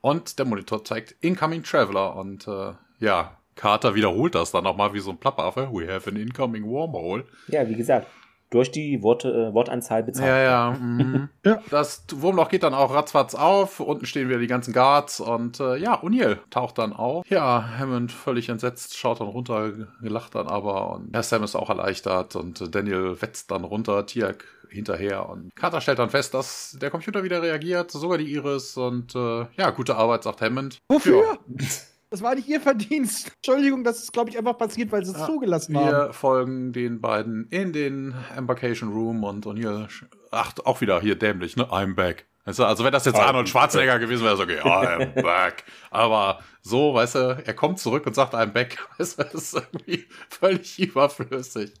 und 0.00 0.38
der 0.38 0.46
Monitor 0.46 0.84
zeigt 0.84 1.16
Incoming 1.20 1.62
Traveler 1.62 2.16
und 2.16 2.46
äh, 2.46 2.72
ja, 3.00 3.38
Carter 3.58 3.96
wiederholt 3.96 4.36
das 4.36 4.52
dann 4.52 4.64
nochmal 4.64 4.94
wie 4.94 5.00
so 5.00 5.10
ein 5.10 5.18
Plappaffe. 5.18 5.68
We 5.72 5.92
have 5.92 6.08
an 6.08 6.16
incoming 6.16 6.64
wormhole. 6.64 7.24
Ja, 7.48 7.68
wie 7.68 7.74
gesagt, 7.74 8.06
durch 8.50 8.70
die 8.70 9.02
Worte, 9.02 9.28
äh, 9.28 9.54
Wortanzahl 9.54 10.02
bezahlt. 10.02 10.28
Ja, 10.28 10.42
ja. 10.42 10.70
Mhm. 10.78 11.28
Ja. 11.44 11.62
Das 11.70 12.04
Wurmloch 12.12 12.48
geht 12.48 12.62
dann 12.62 12.74
auch 12.74 12.92
ratzfatz 12.92 13.34
auf. 13.34 13.80
Unten 13.80 14.04
stehen 14.06 14.28
wieder 14.28 14.38
die 14.38 14.46
ganzen 14.46 14.74
Guards 14.74 15.20
und 15.20 15.60
äh, 15.60 15.76
ja, 15.76 16.02
O'Neill 16.02 16.38
taucht 16.50 16.78
dann 16.78 16.92
auf. 16.92 17.24
Ja, 17.30 17.78
Hammond 17.78 18.12
völlig 18.12 18.48
entsetzt, 18.48 18.96
schaut 18.98 19.20
dann 19.20 19.28
runter, 19.28 19.72
gelacht 20.02 20.34
dann 20.34 20.46
aber 20.46 20.92
und 20.92 21.10
Herr 21.14 21.22
Sam 21.22 21.44
ist 21.44 21.54
auch 21.54 21.70
erleichtert 21.70 22.36
und 22.36 22.60
äh, 22.60 22.68
Daniel 22.68 23.16
wetzt 23.20 23.50
dann 23.50 23.64
runter, 23.64 24.04
Tiak 24.04 24.44
hinterher 24.68 25.28
und 25.28 25.54
Carter 25.56 25.80
stellt 25.80 25.98
dann 25.98 26.10
fest, 26.10 26.34
dass 26.34 26.76
der 26.80 26.90
Computer 26.90 27.22
wieder 27.22 27.40
reagiert, 27.40 27.90
sogar 27.90 28.18
die 28.18 28.30
Iris 28.32 28.76
und 28.76 29.14
äh, 29.14 29.46
ja, 29.56 29.70
gute 29.70 29.96
Arbeit, 29.96 30.24
sagt 30.24 30.42
Hammond. 30.42 30.78
Wofür? 30.88 31.22
Ja. 31.22 31.66
Das 32.10 32.22
war 32.22 32.34
nicht 32.34 32.48
ihr 32.48 32.60
Verdienst. 32.62 33.32
Entschuldigung, 33.36 33.84
das 33.84 34.02
ist, 34.02 34.12
glaube 34.12 34.30
ich, 34.30 34.38
einfach 34.38 34.56
passiert, 34.56 34.90
weil 34.92 35.04
sie 35.04 35.12
es 35.12 35.18
Ja, 35.18 35.26
zugelassen 35.26 35.76
haben. 35.76 35.86
Wir 35.86 36.12
folgen 36.12 36.72
den 36.72 37.00
beiden 37.00 37.46
in 37.50 37.72
den 37.72 38.14
Embarkation 38.36 38.90
Room 38.92 39.24
und 39.24 39.46
O'Neill, 39.46 39.88
ach, 40.30 40.52
auch 40.64 40.80
wieder 40.80 41.00
hier 41.00 41.16
dämlich, 41.16 41.56
ne? 41.56 41.64
I'm 41.64 41.94
back. 41.94 42.26
Weißt 42.48 42.60
du, 42.60 42.64
also 42.64 42.82
wenn 42.82 42.92
das 42.92 43.04
jetzt 43.04 43.20
Arnold 43.20 43.46
Schwarzenegger 43.46 43.98
gewesen 43.98 44.24
wäre, 44.24 44.34
so 44.34 44.44
okay, 44.44 44.58
I'm 44.62 45.12
back. 45.22 45.64
Aber 45.90 46.38
so, 46.62 46.94
weißt 46.94 47.14
du, 47.14 47.42
er 47.44 47.52
kommt 47.52 47.78
zurück 47.78 48.06
und 48.06 48.14
sagt 48.14 48.32
I'm 48.34 48.46
back. 48.46 48.78
Weißt 48.98 49.18
du, 49.18 49.24
das 49.24 49.34
ist 49.34 49.54
irgendwie 49.54 50.06
völlig 50.30 50.78
überflüssig. 50.78 51.72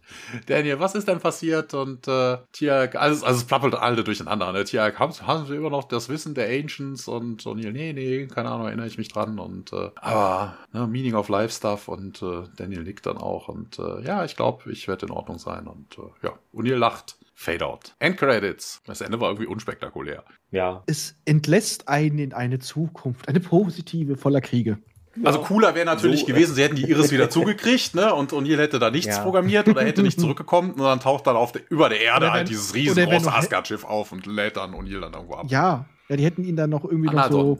Daniel, 0.44 0.78
was 0.78 0.94
ist 0.94 1.08
denn 1.08 1.20
passiert? 1.20 1.72
Und 1.72 2.06
äh, 2.06 2.36
Tiag, 2.52 2.96
also, 2.96 3.24
also 3.24 3.38
es 3.38 3.46
plappelt 3.46 3.74
alle 3.74 4.04
durcheinander. 4.04 4.52
Ne? 4.52 4.64
Tiag, 4.64 4.98
haben, 4.98 5.12
haben 5.26 5.46
sie 5.46 5.56
immer 5.56 5.70
noch 5.70 5.84
das 5.84 6.10
Wissen 6.10 6.34
der 6.34 6.48
Ancients? 6.48 7.08
Und 7.08 7.44
O'Neill, 7.44 7.72
nee, 7.72 7.94
nee, 7.94 8.26
keine 8.26 8.50
Ahnung, 8.50 8.66
erinnere 8.66 8.86
ich 8.86 8.98
mich 8.98 9.08
dran. 9.08 9.38
Und 9.38 9.72
äh, 9.72 9.90
aber 9.96 10.54
ne, 10.72 10.86
Meaning 10.86 11.14
of 11.14 11.30
Life 11.30 11.54
Stuff 11.54 11.88
und 11.88 12.22
äh, 12.22 12.44
Daniel 12.56 12.82
nickt 12.82 13.06
dann 13.06 13.16
auch. 13.16 13.48
Und 13.48 13.78
äh, 13.78 14.02
ja, 14.02 14.24
ich 14.26 14.36
glaube, 14.36 14.70
ich 14.70 14.86
werde 14.86 15.06
in 15.06 15.12
Ordnung 15.12 15.38
sein. 15.38 15.66
Und 15.66 15.98
äh, 15.98 16.26
ja, 16.26 16.34
O'Neill 16.54 16.76
lacht. 16.76 17.17
Fade 17.40 17.64
out. 17.64 17.94
End 18.00 18.16
Credits. 18.16 18.82
Das 18.84 19.00
Ende 19.00 19.20
war 19.20 19.28
irgendwie 19.28 19.46
unspektakulär. 19.46 20.24
Ja. 20.50 20.82
Es 20.86 21.14
entlässt 21.24 21.86
einen 21.86 22.18
in 22.18 22.32
eine 22.32 22.58
Zukunft, 22.58 23.28
eine 23.28 23.38
positive, 23.38 24.16
voller 24.16 24.40
Kriege. 24.40 24.78
Also 25.22 25.40
cooler 25.42 25.74
wäre 25.76 25.86
natürlich 25.86 26.20
So, 26.20 26.26
gewesen, 26.26 26.56
sie 26.56 26.62
hätten 26.64 26.74
die 26.74 26.90
Iris 26.90 27.12
wieder 27.12 27.30
zugekriegt, 27.30 27.94
ne? 27.94 28.12
Und 28.12 28.32
O'Neill 28.32 28.58
hätte 28.58 28.80
da 28.80 28.90
nichts 28.90 29.16
Ja. 29.16 29.22
programmiert 29.22 29.68
oder 29.68 29.82
hätte 29.84 30.02
nicht 30.02 30.18
zurückgekommen 30.20 30.72
und 30.72 30.80
dann 30.80 30.98
taucht 30.98 31.28
dann 31.28 31.36
auf 31.36 31.52
der, 31.52 31.62
über 31.70 31.88
der 31.88 32.00
Erde 32.00 32.32
halt 32.32 32.40
wenn- 32.40 32.46
dieses 32.48 32.70
oder 32.72 32.74
wenn 32.96 33.04
riesengroße 33.08 33.32
Asgard-Schiff 33.32 33.84
auf 33.84 34.10
und 34.10 34.26
lädt 34.26 34.56
dann 34.56 34.74
O'Neill 34.74 35.00
dann 35.00 35.12
irgendwo 35.12 35.34
ab. 35.34 35.46
Ja, 35.48 35.86
ja, 36.08 36.16
die 36.16 36.24
hätten 36.24 36.42
ihn 36.42 36.56
dann 36.56 36.70
noch 36.70 36.84
irgendwie 36.84 37.06
noch 37.06 37.14
Anadon. 37.24 37.56
so. 37.56 37.58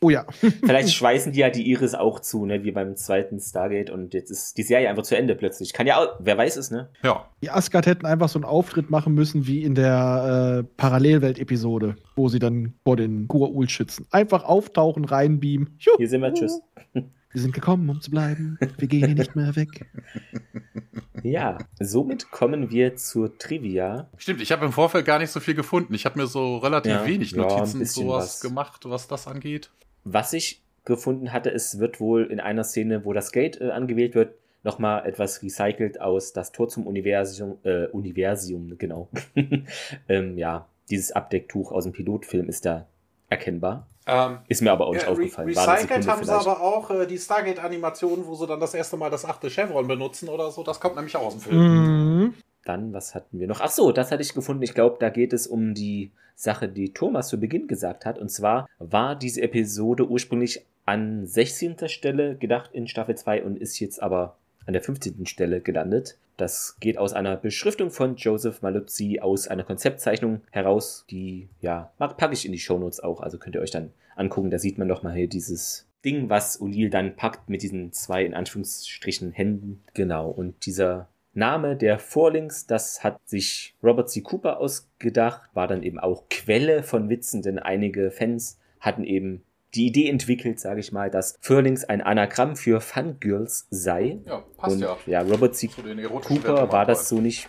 Oh 0.00 0.10
ja. 0.10 0.26
Vielleicht 0.30 0.90
schweißen 0.94 1.32
die 1.32 1.40
ja 1.40 1.50
die 1.50 1.68
Iris 1.70 1.94
auch 1.94 2.20
zu, 2.20 2.46
ne, 2.46 2.62
wie 2.64 2.70
beim 2.70 2.96
zweiten 2.96 3.40
Stargate 3.40 3.90
und 3.90 4.14
jetzt 4.14 4.30
ist 4.30 4.56
die 4.56 4.62
Serie 4.62 4.88
einfach 4.88 5.02
zu 5.02 5.16
Ende 5.16 5.34
plötzlich. 5.34 5.72
Kann 5.72 5.86
ja 5.86 5.98
auch, 5.98 6.16
wer 6.20 6.38
weiß 6.38 6.56
es, 6.56 6.70
ne? 6.70 6.88
Ja. 7.02 7.28
Die 7.42 7.50
Asgard 7.50 7.86
hätten 7.86 8.06
einfach 8.06 8.28
so 8.28 8.38
einen 8.38 8.44
Auftritt 8.44 8.90
machen 8.90 9.14
müssen 9.14 9.46
wie 9.46 9.62
in 9.62 9.74
der 9.74 10.64
äh, 10.64 10.74
Parallelwelt-Episode, 10.76 11.96
wo 12.16 12.28
sie 12.28 12.38
dann 12.38 12.74
vor 12.84 12.96
den 12.96 13.28
Goa'uld 13.28 13.70
schützen. 13.70 14.06
Einfach 14.10 14.44
auftauchen, 14.44 15.04
reinbeamen. 15.04 15.76
Juhu. 15.78 15.96
Hier 15.98 16.08
sind 16.08 16.22
wir, 16.22 16.32
tschüss. 16.32 16.60
Wir 16.92 17.42
sind 17.42 17.52
gekommen, 17.52 17.88
um 17.90 18.00
zu 18.00 18.10
bleiben. 18.10 18.58
Wir 18.78 18.88
gehen 18.88 19.06
hier 19.06 19.14
nicht 19.14 19.36
mehr 19.36 19.54
weg. 19.54 19.86
Ja, 21.22 21.58
somit 21.80 22.30
kommen 22.30 22.70
wir 22.70 22.96
zur 22.96 23.36
Trivia. 23.38 24.08
Stimmt, 24.16 24.40
ich 24.40 24.52
habe 24.52 24.64
im 24.66 24.72
Vorfeld 24.72 25.04
gar 25.04 25.18
nicht 25.18 25.30
so 25.30 25.40
viel 25.40 25.54
gefunden. 25.54 25.94
Ich 25.94 26.04
habe 26.04 26.18
mir 26.18 26.26
so 26.26 26.58
relativ 26.58 26.92
Ja, 26.92 27.06
wenig 27.06 27.32
ja, 27.32 27.38
Notizen 27.38 27.80
bisschen 27.80 28.04
sowas 28.06 28.24
was. 28.24 28.40
gemacht, 28.40 28.80
was 28.84 29.08
das 29.08 29.26
angeht. 29.26 29.70
Was 30.04 30.32
ich 30.32 30.62
gefunden 30.84 31.32
hatte, 31.32 31.50
es 31.50 31.78
wird 31.78 32.00
wohl 32.00 32.24
in 32.24 32.40
einer 32.40 32.64
Szene, 32.64 33.04
wo 33.04 33.12
das 33.12 33.32
Gate 33.32 33.60
äh, 33.60 33.70
angewählt 33.70 34.14
wird, 34.14 34.34
nochmal 34.64 35.06
etwas 35.06 35.42
recycelt 35.42 36.00
aus 36.00 36.32
das 36.32 36.52
Tor 36.52 36.68
zum 36.68 36.86
Universum, 36.86 37.58
äh, 37.62 37.86
Universum, 37.86 38.76
genau. 38.78 39.08
ähm, 40.08 40.38
ja, 40.38 40.66
dieses 40.90 41.12
Abdecktuch 41.12 41.72
aus 41.72 41.84
dem 41.84 41.92
Pilotfilm 41.92 42.48
ist 42.48 42.64
da 42.64 42.86
erkennbar. 43.28 43.86
Ähm, 44.06 44.38
Ist 44.48 44.62
mir 44.62 44.72
aber 44.72 44.86
auch 44.86 44.94
nicht 44.94 45.04
ja, 45.04 45.10
aufgefallen. 45.10 45.48
recycelt 45.48 46.08
haben 46.08 46.24
sie 46.24 46.32
aber 46.32 46.62
auch 46.62 46.90
äh, 46.90 47.06
die 47.06 47.18
Stargate-Animation, 47.18 48.26
wo 48.26 48.34
sie 48.34 48.46
dann 48.46 48.58
das 48.58 48.72
erste 48.72 48.96
Mal 48.96 49.10
das 49.10 49.24
achte 49.24 49.50
Chevron 49.50 49.86
benutzen 49.86 50.30
oder 50.30 50.50
so. 50.50 50.62
Das 50.62 50.80
kommt 50.80 50.96
nämlich 50.96 51.14
auch 51.16 51.26
aus 51.26 51.34
dem 51.34 51.42
Film. 51.42 51.58
Mhm. 51.58 52.34
Dann, 52.64 52.92
was 52.92 53.14
hatten 53.14 53.38
wir 53.38 53.46
noch? 53.46 53.60
Ach 53.60 53.70
so, 53.70 53.92
das 53.92 54.10
hatte 54.10 54.22
ich 54.22 54.34
gefunden. 54.34 54.62
Ich 54.62 54.74
glaube, 54.74 54.96
da 54.98 55.10
geht 55.10 55.32
es 55.32 55.46
um 55.46 55.74
die 55.74 56.10
Sache, 56.34 56.68
die 56.68 56.92
Thomas 56.92 57.28
zu 57.28 57.38
Beginn 57.38 57.66
gesagt 57.66 58.06
hat. 58.06 58.18
Und 58.18 58.30
zwar 58.30 58.68
war 58.78 59.14
diese 59.14 59.42
Episode 59.42 60.08
ursprünglich 60.08 60.64
an 60.86 61.26
16. 61.26 61.76
Stelle 61.88 62.36
gedacht 62.36 62.70
in 62.72 62.86
Staffel 62.86 63.14
2 63.14 63.44
und 63.44 63.58
ist 63.58 63.78
jetzt 63.78 64.02
aber 64.02 64.36
an 64.68 64.74
der 64.74 64.82
15. 64.82 65.24
Stelle 65.24 65.62
gelandet. 65.62 66.18
Das 66.36 66.76
geht 66.78 66.98
aus 66.98 67.14
einer 67.14 67.36
Beschriftung 67.36 67.90
von 67.90 68.16
Joseph 68.16 68.60
Maluzzi 68.60 69.18
aus 69.20 69.48
einer 69.48 69.64
Konzeptzeichnung 69.64 70.42
heraus, 70.50 71.06
die, 71.10 71.48
ja, 71.60 71.90
packe 71.98 72.34
ich 72.34 72.44
in 72.44 72.52
die 72.52 72.58
Shownotes 72.58 73.00
auch. 73.00 73.20
Also 73.20 73.38
könnt 73.38 73.56
ihr 73.56 73.62
euch 73.62 73.70
dann 73.70 73.92
angucken. 74.14 74.50
Da 74.50 74.58
sieht 74.58 74.76
man 74.76 74.86
doch 74.86 75.02
mal 75.02 75.14
hier 75.14 75.26
dieses 75.26 75.88
Ding, 76.04 76.28
was 76.28 76.60
O'Neill 76.60 76.90
dann 76.90 77.16
packt 77.16 77.48
mit 77.48 77.62
diesen 77.62 77.92
zwei, 77.92 78.24
in 78.24 78.34
Anführungsstrichen, 78.34 79.32
Händen. 79.32 79.82
Genau. 79.94 80.28
Und 80.28 80.66
dieser 80.66 81.08
Name 81.32 81.74
der 81.74 81.98
Vorlinks, 81.98 82.66
das 82.66 83.02
hat 83.02 83.18
sich 83.24 83.74
Robert 83.82 84.10
C. 84.10 84.20
Cooper 84.20 84.60
ausgedacht, 84.60 85.48
war 85.54 85.66
dann 85.66 85.82
eben 85.82 85.98
auch 85.98 86.28
Quelle 86.28 86.82
von 86.82 87.08
Witzen, 87.08 87.40
denn 87.40 87.58
einige 87.58 88.10
Fans 88.10 88.58
hatten 88.80 89.04
eben 89.04 89.42
die 89.74 89.86
Idee 89.86 90.08
entwickelt, 90.08 90.60
sage 90.60 90.80
ich 90.80 90.92
mal, 90.92 91.10
dass 91.10 91.36
Furlings 91.40 91.84
ein 91.84 92.00
Anagramm 92.00 92.56
für 92.56 92.80
Fangirls 92.80 93.66
sei. 93.70 94.20
Ja, 94.26 94.44
passt 94.56 94.76
Und 94.76 94.82
ja. 94.82 94.96
ja, 95.06 95.20
Robert 95.22 95.56
C. 95.56 95.68
Cooper 95.68 96.72
war 96.72 96.86
das 96.86 97.08
so 97.08 97.20
nicht 97.20 97.48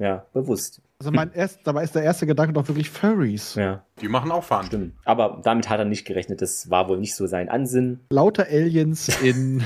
ja, 0.00 0.26
bewusst. 0.32 0.80
Also 0.98 1.12
mein 1.12 1.30
erst, 1.32 1.60
dabei 1.64 1.84
ist 1.84 1.94
der 1.94 2.02
erste 2.02 2.26
Gedanke 2.26 2.52
doch 2.52 2.66
wirklich 2.68 2.90
Furries. 2.90 3.54
Ja, 3.54 3.84
Die 4.00 4.08
machen 4.08 4.30
auch 4.30 4.44
Fun. 4.44 4.64
stimmt. 4.64 4.94
Aber 5.04 5.40
damit 5.44 5.68
hat 5.68 5.78
er 5.78 5.84
nicht 5.84 6.06
gerechnet, 6.06 6.42
das 6.42 6.70
war 6.70 6.88
wohl 6.88 6.98
nicht 6.98 7.14
so 7.14 7.26
sein 7.26 7.48
Ansinnen. 7.48 8.00
Lauter 8.10 8.46
Aliens 8.46 9.08
in, 9.22 9.62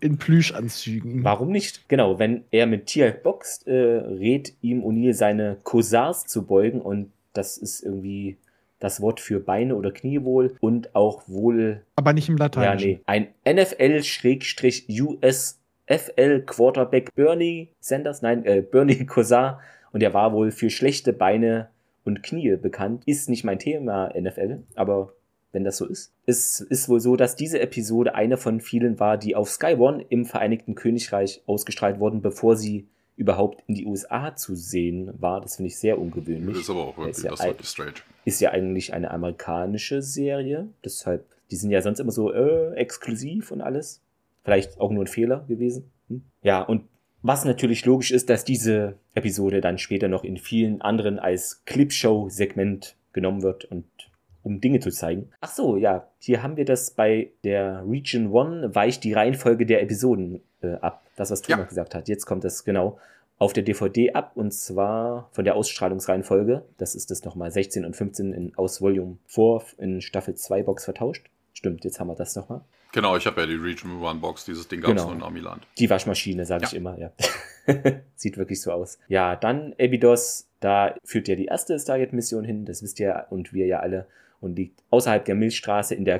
in, 0.00 0.18
Plüschanzügen. 0.18 1.22
Warum 1.24 1.50
nicht? 1.50 1.88
Genau, 1.88 2.18
wenn 2.18 2.44
er 2.50 2.66
mit 2.66 2.86
Tialk 2.86 3.22
boxt, 3.22 3.66
äh, 3.66 3.72
rät 3.72 4.54
ihm 4.60 4.82
O'Neill 4.82 5.14
seine 5.14 5.58
Corsars 5.62 6.26
zu 6.26 6.46
beugen 6.46 6.80
und 6.80 7.12
das 7.32 7.58
ist 7.58 7.82
irgendwie 7.82 8.36
das 8.84 9.00
Wort 9.00 9.20
für 9.20 9.40
Beine 9.40 9.74
oder 9.74 9.90
Knie 9.90 10.22
wohl 10.22 10.54
und 10.60 10.94
auch 10.94 11.22
wohl, 11.26 11.82
Aber 11.96 12.12
nicht 12.12 12.28
im 12.28 12.36
ja 12.36 12.44
Lateinischen. 12.44 12.90
nee, 12.90 13.00
ein 13.06 13.28
NFL-USFL 13.46 15.54
Quarterback 16.46 17.14
Bernie 17.14 17.70
Sanders, 17.80 18.22
nein, 18.22 18.44
äh, 18.44 18.62
Bernie 18.62 19.06
Corsar 19.06 19.60
und 19.92 20.00
der 20.00 20.14
war 20.14 20.32
wohl 20.32 20.50
für 20.50 20.70
schlechte 20.70 21.12
Beine 21.12 21.68
und 22.04 22.22
Knie 22.22 22.56
bekannt. 22.56 23.02
Ist 23.06 23.28
nicht 23.28 23.44
mein 23.44 23.58
Thema 23.58 24.12
NFL, 24.18 24.62
aber 24.74 25.12
wenn 25.52 25.64
das 25.64 25.76
so 25.78 25.86
ist. 25.86 26.12
Es 26.26 26.60
ist 26.60 26.88
wohl 26.88 27.00
so, 27.00 27.16
dass 27.16 27.36
diese 27.36 27.60
Episode 27.60 28.14
eine 28.14 28.36
von 28.36 28.60
vielen 28.60 29.00
war, 29.00 29.16
die 29.16 29.36
auf 29.36 29.48
Sky 29.48 29.76
One 29.78 30.04
im 30.08 30.26
Vereinigten 30.26 30.74
Königreich 30.74 31.42
ausgestrahlt 31.46 32.00
wurden, 32.00 32.20
bevor 32.20 32.56
sie 32.56 32.88
überhaupt 33.16 33.62
in 33.66 33.74
die 33.74 33.86
USA 33.86 34.34
zu 34.34 34.54
sehen 34.54 35.10
war. 35.20 35.40
Das 35.40 35.56
finde 35.56 35.68
ich 35.68 35.78
sehr 35.78 35.94
Das 35.94 36.02
ungewöhnlich. 36.02 36.56
ist 36.58 36.70
aber 36.70 36.86
auch 36.88 36.96
Der 36.96 37.08
ist 37.08 37.22
wirklich, 37.22 37.24
ja 37.24 37.30
das 37.30 37.40
ein- 37.40 37.46
ist 37.50 37.54
wirklich 37.54 37.68
strange. 37.68 37.92
Ist 38.24 38.40
ja 38.40 38.50
eigentlich 38.50 38.92
eine 38.94 39.10
amerikanische 39.10 40.02
Serie. 40.02 40.68
Deshalb, 40.84 41.24
die 41.50 41.56
sind 41.56 41.70
ja 41.70 41.82
sonst 41.82 42.00
immer 42.00 42.10
so 42.12 42.32
äh, 42.32 42.74
exklusiv 42.74 43.50
und 43.50 43.60
alles. 43.60 44.00
Vielleicht 44.42 44.80
auch 44.80 44.90
nur 44.90 45.04
ein 45.04 45.08
Fehler 45.08 45.44
gewesen. 45.48 45.90
Hm? 46.08 46.22
Ja, 46.42 46.62
und 46.62 46.82
Was 47.26 47.46
natürlich 47.46 47.86
logisch 47.86 48.10
ist, 48.10 48.28
dass 48.28 48.44
diese 48.44 48.96
Episode 49.14 49.62
dann 49.62 49.78
später 49.78 50.08
noch 50.08 50.24
in 50.24 50.36
vielen 50.36 50.82
anderen 50.82 51.18
als 51.18 51.64
Clipshow-Segment 51.64 52.96
genommen 53.14 53.42
wird 53.42 53.64
und 53.64 53.84
um 54.42 54.60
Dinge 54.60 54.80
zu 54.80 54.90
zeigen. 54.90 55.30
Ach 55.40 55.48
so, 55.50 55.76
ja, 55.78 56.06
hier 56.18 56.42
haben 56.42 56.58
wir 56.58 56.66
das 56.66 56.90
bei 56.90 57.30
der 57.42 57.82
Region 57.88 58.30
One, 58.30 58.74
weicht 58.74 59.04
die 59.04 59.14
Reihenfolge 59.14 59.64
der 59.64 59.80
Episoden 59.82 60.42
äh, 60.64 60.78
ab. 60.80 61.04
Das, 61.16 61.30
was 61.30 61.42
Thomas 61.42 61.60
Ja. 61.60 61.64
gesagt 61.66 61.94
hat. 61.94 62.08
Jetzt 62.08 62.26
kommt 62.26 62.44
das 62.44 62.64
genau 62.64 62.98
auf 63.38 63.52
der 63.52 63.62
DVD 63.64 64.12
ab 64.14 64.32
und 64.36 64.52
zwar 64.52 65.28
von 65.32 65.44
der 65.44 65.56
Ausstrahlungsreihenfolge. 65.56 66.64
Das 66.78 66.94
ist 66.94 67.10
das 67.10 67.24
nochmal 67.24 67.50
16 67.50 67.84
und 67.84 67.94
15 67.96 68.32
in, 68.32 68.54
aus 68.56 68.80
Volume 68.80 69.18
4 69.26 69.62
in 69.78 70.00
Staffel 70.00 70.34
2 70.34 70.62
Box 70.62 70.84
vertauscht. 70.84 71.26
Stimmt, 71.52 71.84
jetzt 71.84 72.00
haben 72.00 72.08
wir 72.08 72.14
das 72.16 72.34
nochmal. 72.36 72.62
Genau, 72.92 73.16
ich 73.16 73.26
habe 73.26 73.40
ja 73.40 73.46
die 73.48 73.54
Region 73.54 74.00
One 74.02 74.20
Box, 74.20 74.44
dieses 74.44 74.68
Ding 74.68 74.80
gab 74.80 74.90
es 74.90 75.02
Genau. 75.02 75.06
nur 75.08 75.16
in 75.16 75.22
Amiland. 75.24 75.66
Die 75.78 75.90
Waschmaschine, 75.90 76.46
sage 76.46 76.62
Ja. 76.62 76.68
ich 76.68 76.74
immer, 76.76 76.96
ja. 76.98 77.10
Sieht 78.14 78.36
wirklich 78.38 78.60
so 78.60 78.70
aus. 78.70 78.98
Ja, 79.08 79.34
dann 79.36 79.74
Abydos, 79.80 80.46
da 80.60 80.94
führt 81.04 81.26
ja 81.28 81.34
die 81.34 81.46
erste 81.46 81.78
Stargate-Mission 81.78 82.44
hin, 82.44 82.64
das 82.66 82.82
wisst 82.82 83.00
ihr 83.00 83.26
und 83.30 83.52
wir 83.52 83.66
ja 83.66 83.80
alle, 83.80 84.06
und 84.40 84.56
liegt 84.56 84.80
außerhalb 84.90 85.24
der 85.24 85.34
Milchstraße 85.34 85.94
in 85.94 86.04
der 86.04 86.18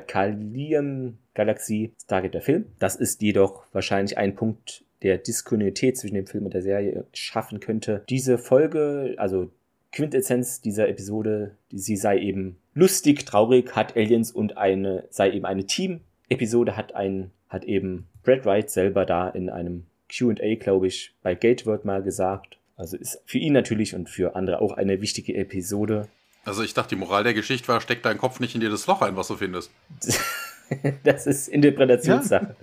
Kalium-Galaxie, 1.35 1.93
Stargate 2.01 2.33
der 2.33 2.41
Film. 2.41 2.65
Das 2.79 2.95
ist 2.95 3.21
jedoch 3.21 3.65
wahrscheinlich 3.73 4.17
ein 4.17 4.35
Punkt, 4.35 4.83
der 5.03 5.17
Diskontinuität 5.17 5.97
zwischen 5.97 6.15
dem 6.15 6.25
Film 6.25 6.45
und 6.45 6.53
der 6.53 6.61
Serie 6.61 7.05
schaffen 7.13 7.59
könnte. 7.59 8.03
Diese 8.09 8.37
Folge, 8.37 9.15
also 9.17 9.51
Quintessenz 9.91 10.61
dieser 10.61 10.89
Episode, 10.89 11.55
sie 11.71 11.97
sei 11.97 12.19
eben 12.19 12.57
lustig, 12.73 13.25
traurig, 13.25 13.75
hat 13.75 13.95
Aliens 13.95 14.31
und 14.31 14.57
eine, 14.57 15.05
sei 15.09 15.31
eben 15.31 15.45
eine 15.45 15.65
Team-Episode, 15.65 16.75
hat 16.75 16.95
ein, 16.95 17.31
hat 17.49 17.65
eben 17.65 18.07
Brad 18.23 18.45
Wright 18.45 18.69
selber 18.69 19.05
da 19.05 19.29
in 19.29 19.49
einem 19.49 19.85
Q&A, 20.11 20.55
glaube 20.55 20.87
ich, 20.87 21.13
bei 21.21 21.35
Gateworld 21.35 21.85
mal 21.85 22.01
gesagt. 22.01 22.57
Also 22.77 22.97
ist 22.97 23.21
für 23.25 23.37
ihn 23.37 23.53
natürlich 23.53 23.95
und 23.95 24.09
für 24.09 24.35
andere 24.35 24.59
auch 24.59 24.73
eine 24.73 25.01
wichtige 25.01 25.35
Episode. 25.35 26.09
Also 26.43 26.61
ich 26.61 26.73
dachte, 26.73 26.95
die 26.95 26.99
Moral 26.99 27.23
der 27.23 27.33
Geschichte 27.33 27.67
war, 27.69 27.79
steck 27.79 28.03
deinen 28.03 28.17
Kopf 28.17 28.39
nicht 28.39 28.53
in 28.53 28.61
jedes 28.61 28.85
Loch 28.87 29.01
ein, 29.01 29.15
was 29.15 29.29
du 29.29 29.35
findest. 29.35 29.71
das 31.03 31.27
ist 31.27 31.47
Interpretationssache. 31.47 32.55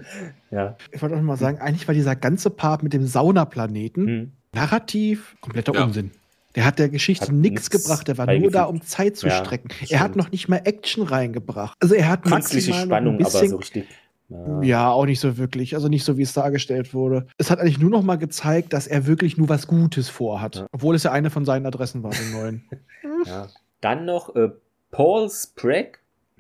Ja. 0.51 0.77
Ich 0.91 1.01
wollte 1.03 1.17
auch 1.17 1.21
mal 1.23 1.37
sagen, 1.37 1.59
eigentlich 1.59 1.87
war 1.89 1.95
dieser 1.95 2.17
ganze 2.17 2.51
Part 2.51 2.83
mit 2.83 2.93
dem 2.93 3.07
Saunaplaneten 3.07 4.07
Hm. 4.07 4.33
narrativ 4.55 5.37
kompletter 5.41 5.75
Ja. 5.75 5.85
Unsinn. 5.85 6.11
Der 6.55 6.67
hat 6.67 6.79
der 6.79 6.91
Geschichte 6.91 7.33
nichts 7.35 7.71
nix 7.71 7.71
gebracht, 7.71 8.07
der 8.09 8.19
war 8.19 8.27
nur 8.27 8.51
da, 8.51 8.65
um 8.65 8.83
Zeit 8.83 9.17
zu 9.17 9.27
Ja, 9.27 9.43
strecken. 9.45 9.71
stimmt. 9.71 9.91
Er 9.91 10.01
hat 10.01 10.17
noch 10.17 10.31
nicht 10.31 10.49
mal 10.49 10.61
Action 10.65 11.03
reingebracht. 11.05 11.77
Also 11.81 11.95
er 11.95 12.09
hat 12.09 12.25
Künstliche 12.25 12.75
Spannung, 12.75 13.15
ein 13.15 13.19
bisschen, 13.19 13.39
aber 13.39 13.49
so 13.49 13.57
richtig. 13.57 13.87
Ja. 14.29 14.63
Ja, 14.63 14.91
auch 14.91 15.07
nicht 15.07 15.21
so 15.21 15.37
wirklich. 15.39 15.75
Also 15.75 15.89
nicht 15.89 16.05
so, 16.05 16.17
wie 16.19 16.23
es 16.23 16.33
dargestellt 16.33 16.93
wurde. 16.95 17.27
Es 17.39 17.51
hat 17.51 17.59
eigentlich 17.59 17.79
nur 17.79 17.91
noch 17.91 18.03
mal 18.03 18.17
gezeigt, 18.17 18.73
dass 18.73 18.87
er 18.87 19.07
wirklich 19.07 19.37
nur 19.39 19.49
was 19.49 19.67
Gutes 19.67 20.09
vorhat. 20.11 20.57
Ja. 20.57 20.67
Obwohl 20.73 20.95
es 20.95 21.03
ja 21.03 21.13
eine 21.13 21.31
von 21.31 21.45
seinen 21.45 21.65
Adressen 21.67 22.03
war, 22.03 22.11
den 22.11 22.33
neuen. 22.33 22.65
Ja. 23.27 23.47
Dann 23.81 24.05
noch 24.05 24.35
äh, 24.37 24.49
Paul 24.91 25.31
Sprague 25.31 25.93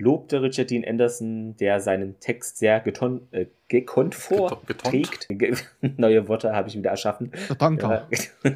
lobte 0.02 0.42
Richard 0.42 0.70
Dean 0.70 0.84
Anderson, 0.84 1.56
der 1.56 1.80
seinen 1.80 2.18
Text 2.20 2.58
sehr 2.58 2.80
geton 2.80 3.28
äh, 3.30 3.46
gekonnt 3.68 4.14
vorträgt. 4.14 5.28
Neue 5.96 6.28
Worte 6.28 6.52
habe 6.52 6.68
ich 6.68 6.76
wieder 6.76 6.90
erschaffen. 6.90 7.30
Danke. 7.58 7.86
Ja. 7.86 8.08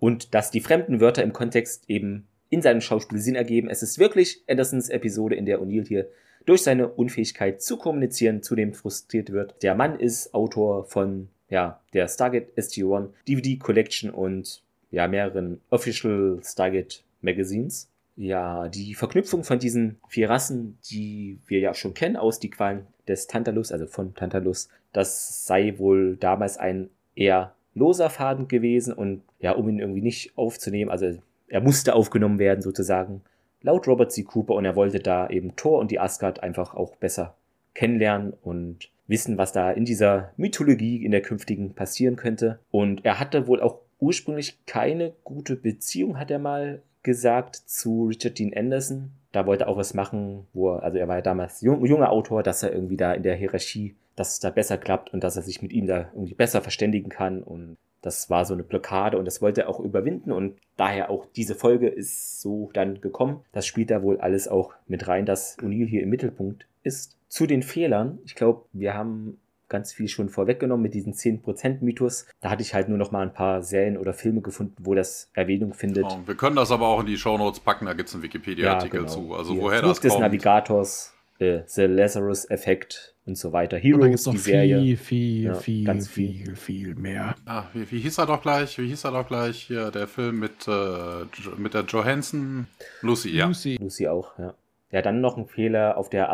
Und 0.00 0.34
dass 0.34 0.50
die 0.50 0.60
fremden 0.60 1.00
Wörter 1.00 1.22
im 1.22 1.32
Kontext 1.32 1.84
eben 1.88 2.26
in 2.50 2.62
seinem 2.62 2.80
Schauspiel 2.80 3.18
Sinn 3.18 3.34
ergeben. 3.34 3.68
Es 3.68 3.82
ist 3.82 3.98
wirklich 3.98 4.42
Andersons 4.48 4.88
Episode, 4.88 5.36
in 5.36 5.46
der 5.46 5.60
O'Neill 5.60 5.86
hier 5.86 6.08
durch 6.46 6.62
seine 6.62 6.88
Unfähigkeit 6.88 7.62
zu 7.62 7.76
kommunizieren 7.76 8.42
zudem 8.42 8.72
frustriert 8.72 9.32
wird. 9.32 9.62
Der 9.62 9.74
Mann 9.74 9.98
ist 9.98 10.34
Autor 10.34 10.84
von 10.84 11.28
ja, 11.50 11.80
der 11.92 12.08
Stargate 12.08 12.56
SG-1 12.56 13.10
DVD 13.26 13.56
Collection 13.56 14.10
und 14.10 14.62
ja, 14.90 15.08
mehreren 15.08 15.60
Official 15.70 16.40
Stargate 16.42 17.04
Magazines. 17.20 17.90
Ja, 18.20 18.68
die 18.68 18.94
Verknüpfung 18.94 19.44
von 19.44 19.60
diesen 19.60 20.00
vier 20.08 20.28
Rassen, 20.28 20.76
die 20.90 21.38
wir 21.46 21.60
ja 21.60 21.72
schon 21.72 21.94
kennen 21.94 22.16
aus 22.16 22.40
die 22.40 22.50
Qualen 22.50 22.84
des 23.06 23.28
Tantalus, 23.28 23.70
also 23.70 23.86
von 23.86 24.12
Tantalus, 24.16 24.68
das 24.92 25.46
sei 25.46 25.78
wohl 25.78 26.16
damals 26.16 26.56
ein 26.56 26.90
eher 27.14 27.54
loser 27.74 28.10
Faden 28.10 28.48
gewesen 28.48 28.92
und 28.92 29.22
ja, 29.38 29.52
um 29.52 29.68
ihn 29.68 29.78
irgendwie 29.78 30.02
nicht 30.02 30.36
aufzunehmen, 30.36 30.90
also 30.90 31.16
er 31.46 31.60
musste 31.60 31.94
aufgenommen 31.94 32.40
werden 32.40 32.60
sozusagen, 32.60 33.22
laut 33.62 33.86
Robert 33.86 34.10
C. 34.10 34.24
Cooper 34.24 34.54
und 34.54 34.64
er 34.64 34.74
wollte 34.74 34.98
da 34.98 35.30
eben 35.30 35.54
Thor 35.54 35.78
und 35.78 35.92
die 35.92 36.00
Asgard 36.00 36.42
einfach 36.42 36.74
auch 36.74 36.96
besser 36.96 37.36
kennenlernen 37.74 38.32
und 38.42 38.90
wissen, 39.06 39.38
was 39.38 39.52
da 39.52 39.70
in 39.70 39.84
dieser 39.84 40.32
Mythologie 40.36 41.04
in 41.04 41.12
der 41.12 41.22
künftigen 41.22 41.72
passieren 41.72 42.16
könnte. 42.16 42.58
Und 42.72 43.04
er 43.04 43.20
hatte 43.20 43.46
wohl 43.46 43.62
auch 43.62 43.78
ursprünglich 44.00 44.58
keine 44.66 45.12
gute 45.22 45.54
Beziehung, 45.54 46.18
hat 46.18 46.32
er 46.32 46.40
mal 46.40 46.82
gesagt, 47.02 47.56
zu 47.56 48.06
Richard 48.06 48.38
Dean 48.38 48.54
Anderson. 48.54 49.12
Da 49.32 49.46
wollte 49.46 49.64
er 49.64 49.68
auch 49.68 49.76
was 49.76 49.94
machen, 49.94 50.46
wo 50.52 50.72
er, 50.72 50.82
also 50.82 50.98
er 50.98 51.08
war 51.08 51.16
ja 51.16 51.22
damals 51.22 51.60
jung, 51.60 51.84
junger 51.84 52.10
Autor, 52.10 52.42
dass 52.42 52.62
er 52.62 52.72
irgendwie 52.72 52.96
da 52.96 53.12
in 53.12 53.22
der 53.22 53.36
Hierarchie, 53.36 53.94
dass 54.16 54.34
es 54.34 54.40
da 54.40 54.50
besser 54.50 54.78
klappt 54.78 55.12
und 55.12 55.22
dass 55.22 55.36
er 55.36 55.42
sich 55.42 55.62
mit 55.62 55.72
ihm 55.72 55.86
da 55.86 56.08
irgendwie 56.14 56.34
besser 56.34 56.62
verständigen 56.62 57.10
kann 57.10 57.42
und 57.42 57.76
das 58.00 58.30
war 58.30 58.44
so 58.44 58.54
eine 58.54 58.62
Blockade 58.62 59.18
und 59.18 59.24
das 59.24 59.42
wollte 59.42 59.62
er 59.62 59.68
auch 59.68 59.80
überwinden 59.80 60.32
und 60.32 60.56
daher 60.76 61.10
auch 61.10 61.26
diese 61.36 61.54
Folge 61.54 61.88
ist 61.88 62.40
so 62.40 62.70
dann 62.72 63.00
gekommen. 63.00 63.44
Das 63.52 63.66
spielt 63.66 63.90
da 63.90 64.02
wohl 64.02 64.20
alles 64.20 64.48
auch 64.48 64.72
mit 64.86 65.08
rein, 65.08 65.26
dass 65.26 65.58
O'Neill 65.58 65.86
hier 65.86 66.02
im 66.02 66.10
Mittelpunkt 66.10 66.66
ist. 66.82 67.16
Zu 67.28 67.46
den 67.46 67.62
Fehlern, 67.62 68.18
ich 68.24 68.34
glaube, 68.34 68.64
wir 68.72 68.94
haben 68.94 69.38
ganz 69.68 69.92
viel 69.92 70.08
schon 70.08 70.28
vorweggenommen 70.28 70.82
mit 70.82 70.94
diesem 70.94 71.12
10% 71.12 71.78
Mythos. 71.82 72.26
Da 72.40 72.50
hatte 72.50 72.62
ich 72.62 72.74
halt 72.74 72.88
nur 72.88 72.98
noch 72.98 73.10
mal 73.10 73.22
ein 73.22 73.32
paar 73.32 73.62
Serien 73.62 73.96
oder 73.98 74.12
Filme 74.12 74.40
gefunden, 74.40 74.74
wo 74.80 74.94
das 74.94 75.30
Erwähnung 75.34 75.74
findet. 75.74 76.04
Oh, 76.04 76.20
wir 76.26 76.34
können 76.34 76.56
das 76.56 76.70
aber 76.70 76.88
auch 76.88 77.00
in 77.00 77.06
die 77.06 77.16
Shownotes 77.16 77.60
packen, 77.60 77.86
da 77.86 77.92
gibt 77.92 78.08
es 78.08 78.14
einen 78.14 78.22
Wikipedia-Artikel 78.22 79.00
genau. 79.00 79.12
zu. 79.12 79.34
Also 79.34 79.52
Hier, 79.52 79.62
woher 79.62 79.78
Fluch 79.80 79.90
das 79.90 80.00
des 80.00 80.12
kommt. 80.12 80.22
Navigators, 80.22 81.14
äh, 81.38 81.60
The 81.66 81.82
Lazarus-Effekt 81.82 83.14
und 83.26 83.36
so 83.36 83.52
weiter. 83.52 83.76
Und 83.76 83.82
da 83.82 83.88
gibt 83.90 84.02
Heroes, 84.02 84.20
es 84.20 84.26
noch 84.26 84.32
die 84.32 84.38
Serie. 84.38 84.80
viel, 84.80 84.96
viel, 84.96 85.44
Ja, 85.44 85.54
viel, 85.54 85.84
ganz 85.84 86.08
viel, 86.08 86.44
viel. 86.44 86.56
viel, 86.56 86.94
mehr. 86.94 87.34
Ah, 87.44 87.64
wie, 87.74 87.90
wie 87.90 88.00
hieß 88.00 88.18
er 88.18 88.26
doch 88.26 88.40
gleich? 88.42 88.78
Wie 88.78 88.88
hieß 88.88 89.04
er 89.04 89.12
doch 89.12 89.26
gleich? 89.26 89.64
Hier, 89.64 89.90
der 89.90 90.06
Film 90.08 90.40
mit, 90.40 90.66
äh, 90.66 91.24
mit 91.58 91.74
der 91.74 91.82
Johansson. 91.82 92.66
Lucy, 93.02 93.30
ja. 93.30 93.46
Lucy. 93.46 93.76
Lucy 93.80 94.08
auch, 94.08 94.38
ja. 94.38 94.54
Ja, 94.90 95.02
dann 95.02 95.20
noch 95.20 95.36
ein 95.36 95.46
Fehler 95.46 95.98
auf 95.98 96.08
der 96.08 96.30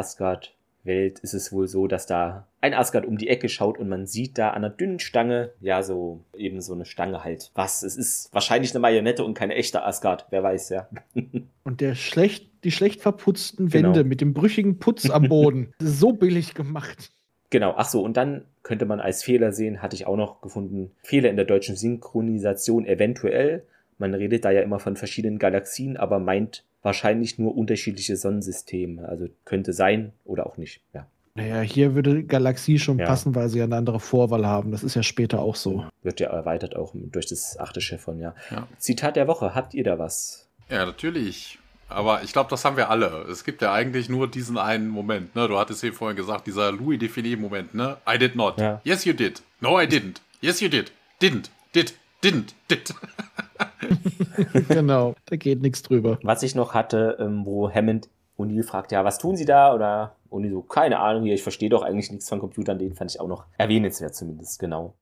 Asgard-Welt 0.85 1.19
ist 1.21 1.35
es 1.35 1.53
wohl 1.53 1.67
so, 1.67 1.87
dass 1.87 2.07
da 2.07 2.47
ein 2.61 2.75
Asgard 2.75 3.07
um 3.07 3.19
die 3.19 3.29
Ecke 3.29 3.49
schaut 3.49 3.79
und 3.79 3.89
man 3.89 4.07
sieht 4.07 4.39
da 4.39 4.51
an 4.51 4.65
einer 4.65 4.71
dünnen 4.71 4.99
Stange, 4.99 5.53
ja, 5.61 5.83
so 5.83 6.25
eben 6.37 6.61
so 6.61 6.75
eine 6.75 6.85
Stange 6.85 7.25
halt. 7.25 7.51
Was? 7.55 7.83
Es 7.83 7.97
ist 7.97 8.33
wahrscheinlich 8.33 8.73
eine 8.73 8.81
Marionette 8.81 9.25
und 9.25 9.35
keine 9.35 9.55
echte 9.55 9.85
Asgard, 9.85 10.27
wer 10.31 10.43
weiß, 10.43 10.71
ja. 10.71 10.89
Und 11.65 11.81
der 11.81 11.95
schlecht, 11.95 12.51
die 12.65 12.71
schlecht 12.71 13.01
verputzten 13.01 13.69
Genau. 13.71 13.89
Wände 13.89 14.05
mit 14.05 14.21
dem 14.21 14.35
brüchigen 14.35 14.79
Putz 14.79 15.09
am 15.09 15.29
Boden. 15.29 15.73
so 15.79 16.13
billig 16.13 16.53
gemacht. 16.55 17.11
Genau, 17.49 17.73
ach 17.77 17.89
so, 17.89 18.03
und 18.03 18.17
dann 18.17 18.45
könnte 18.63 18.85
man 18.85 19.01
als 19.01 19.23
Fehler 19.23 19.53
sehen, 19.53 19.81
hatte 19.81 19.97
ich 19.97 20.07
auch 20.07 20.17
noch 20.17 20.41
gefunden, 20.43 20.91
Fehler 21.03 21.31
in 21.31 21.37
der 21.37 21.45
deutschen 21.45 21.77
Synchronisation 21.77 22.85
eventuell. 22.87 23.65
Man 23.99 24.15
redet 24.15 24.45
da 24.45 24.51
ja 24.51 24.61
immer 24.63 24.79
von 24.79 24.97
verschiedenen 24.97 25.39
Galaxien, 25.39 25.97
aber 25.97 26.19
meint 26.19 26.65
wahrscheinlich 26.83 27.39
nur 27.39 27.57
unterschiedliche 27.57 28.17
Sonnensysteme. 28.17 29.09
Also 29.09 29.27
könnte 29.45 29.73
sein 29.73 30.13
oder 30.25 30.47
auch 30.47 30.57
nicht, 30.57 30.81
ja. 30.93 31.07
Naja, 31.37 31.61
hier 31.63 31.97
würde 31.97 32.23
Galaxie 32.23 32.79
schon 32.79 32.99
Ja. 33.01 33.07
passen, 33.07 33.35
weil 33.35 33.49
sie 33.49 33.59
ja 33.59 33.65
eine 33.65 33.75
andere 33.77 33.99
Vorwahl 33.99 34.47
haben. 34.47 34.71
Das 34.71 34.85
ist 34.85 34.95
ja 34.95 35.03
später 35.03 35.41
auch 35.41 35.57
so. 35.57 35.85
Wird 36.03 36.21
ja 36.21 36.29
erweitert 36.29 36.77
auch 36.77 36.93
durch 36.95 37.27
das 37.27 37.59
achte 37.59 37.81
Chiffon, 37.81 38.21
ja. 38.21 38.35
Ja. 38.53 38.69
Zitat 38.79 39.17
der 39.17 39.27
Woche, 39.27 39.53
habt 39.55 39.75
ihr 39.75 39.83
da 39.83 39.99
was? 39.99 40.49
Ja, 40.71 40.87
natürlich. 40.87 41.59
Aber 41.89 42.23
ich 42.23 42.33
glaube, 42.33 42.51
das 42.51 42.65
haben 42.65 42.77
wir 42.77 42.89
alle. 42.89 43.27
Es 43.31 43.45
gibt 43.45 43.63
ja 43.63 43.73
eigentlich 43.73 44.09
nur 44.09 44.31
diesen 44.31 44.59
einen 44.59 44.89
Moment. 44.89 45.35
Ne? 45.35 45.49
Du 45.49 45.59
hattest 45.59 45.81
hier 45.81 45.93
vorhin 45.93 46.17
gesagt, 46.17 46.47
dieser 46.47 46.71
Louis 46.73 46.99
Define-Moment. 46.99 47.75
Ne? 47.75 47.97
I 48.09 48.17
did 48.17 48.37
not. 48.37 48.59
Ja. 48.59 48.81
Yes, 48.85 49.05
you 49.05 49.13
did. 49.13 49.43
No, 49.61 49.81
I 49.81 49.85
didn't. 49.87 50.21
Yes, 50.41 50.61
you 50.61 50.69
did. 50.69 50.93
Didn't. 51.21 51.51
Did. 51.75 51.95
Didn't. 52.23 52.55
Did. 52.71 52.95
genau, 54.69 55.15
da 55.27 55.37
geht 55.37 55.63
nichts 55.63 55.83
drüber. 55.83 56.19
Was 56.23 56.43
ich 56.43 56.55
noch 56.55 56.75
hatte, 56.75 57.17
ähm, 57.21 57.45
wo 57.45 57.71
Hammond 57.71 58.09
O'Neill 58.39 58.65
fragt, 58.65 58.93
ja, 58.93 59.05
was 59.05 59.19
tun 59.19 59.37
Sie 59.37 59.45
da? 59.45 59.75
Oder 59.75 60.17
O'Neill 60.31 60.51
so, 60.51 60.63
keine 60.63 60.99
Ahnung 60.99 61.25
hier, 61.25 61.35
ich 61.35 61.43
verstehe 61.43 61.69
doch 61.69 61.83
eigentlich 61.83 62.11
nichts 62.11 62.29
von 62.29 62.41
Computern. 62.41 62.79
Den 62.79 62.95
fand 62.95 63.11
ich 63.11 63.21
auch 63.21 63.29
noch 63.29 63.47
erwähnenswert 63.59 64.15
zumindest, 64.15 64.59
genau. 64.59 64.95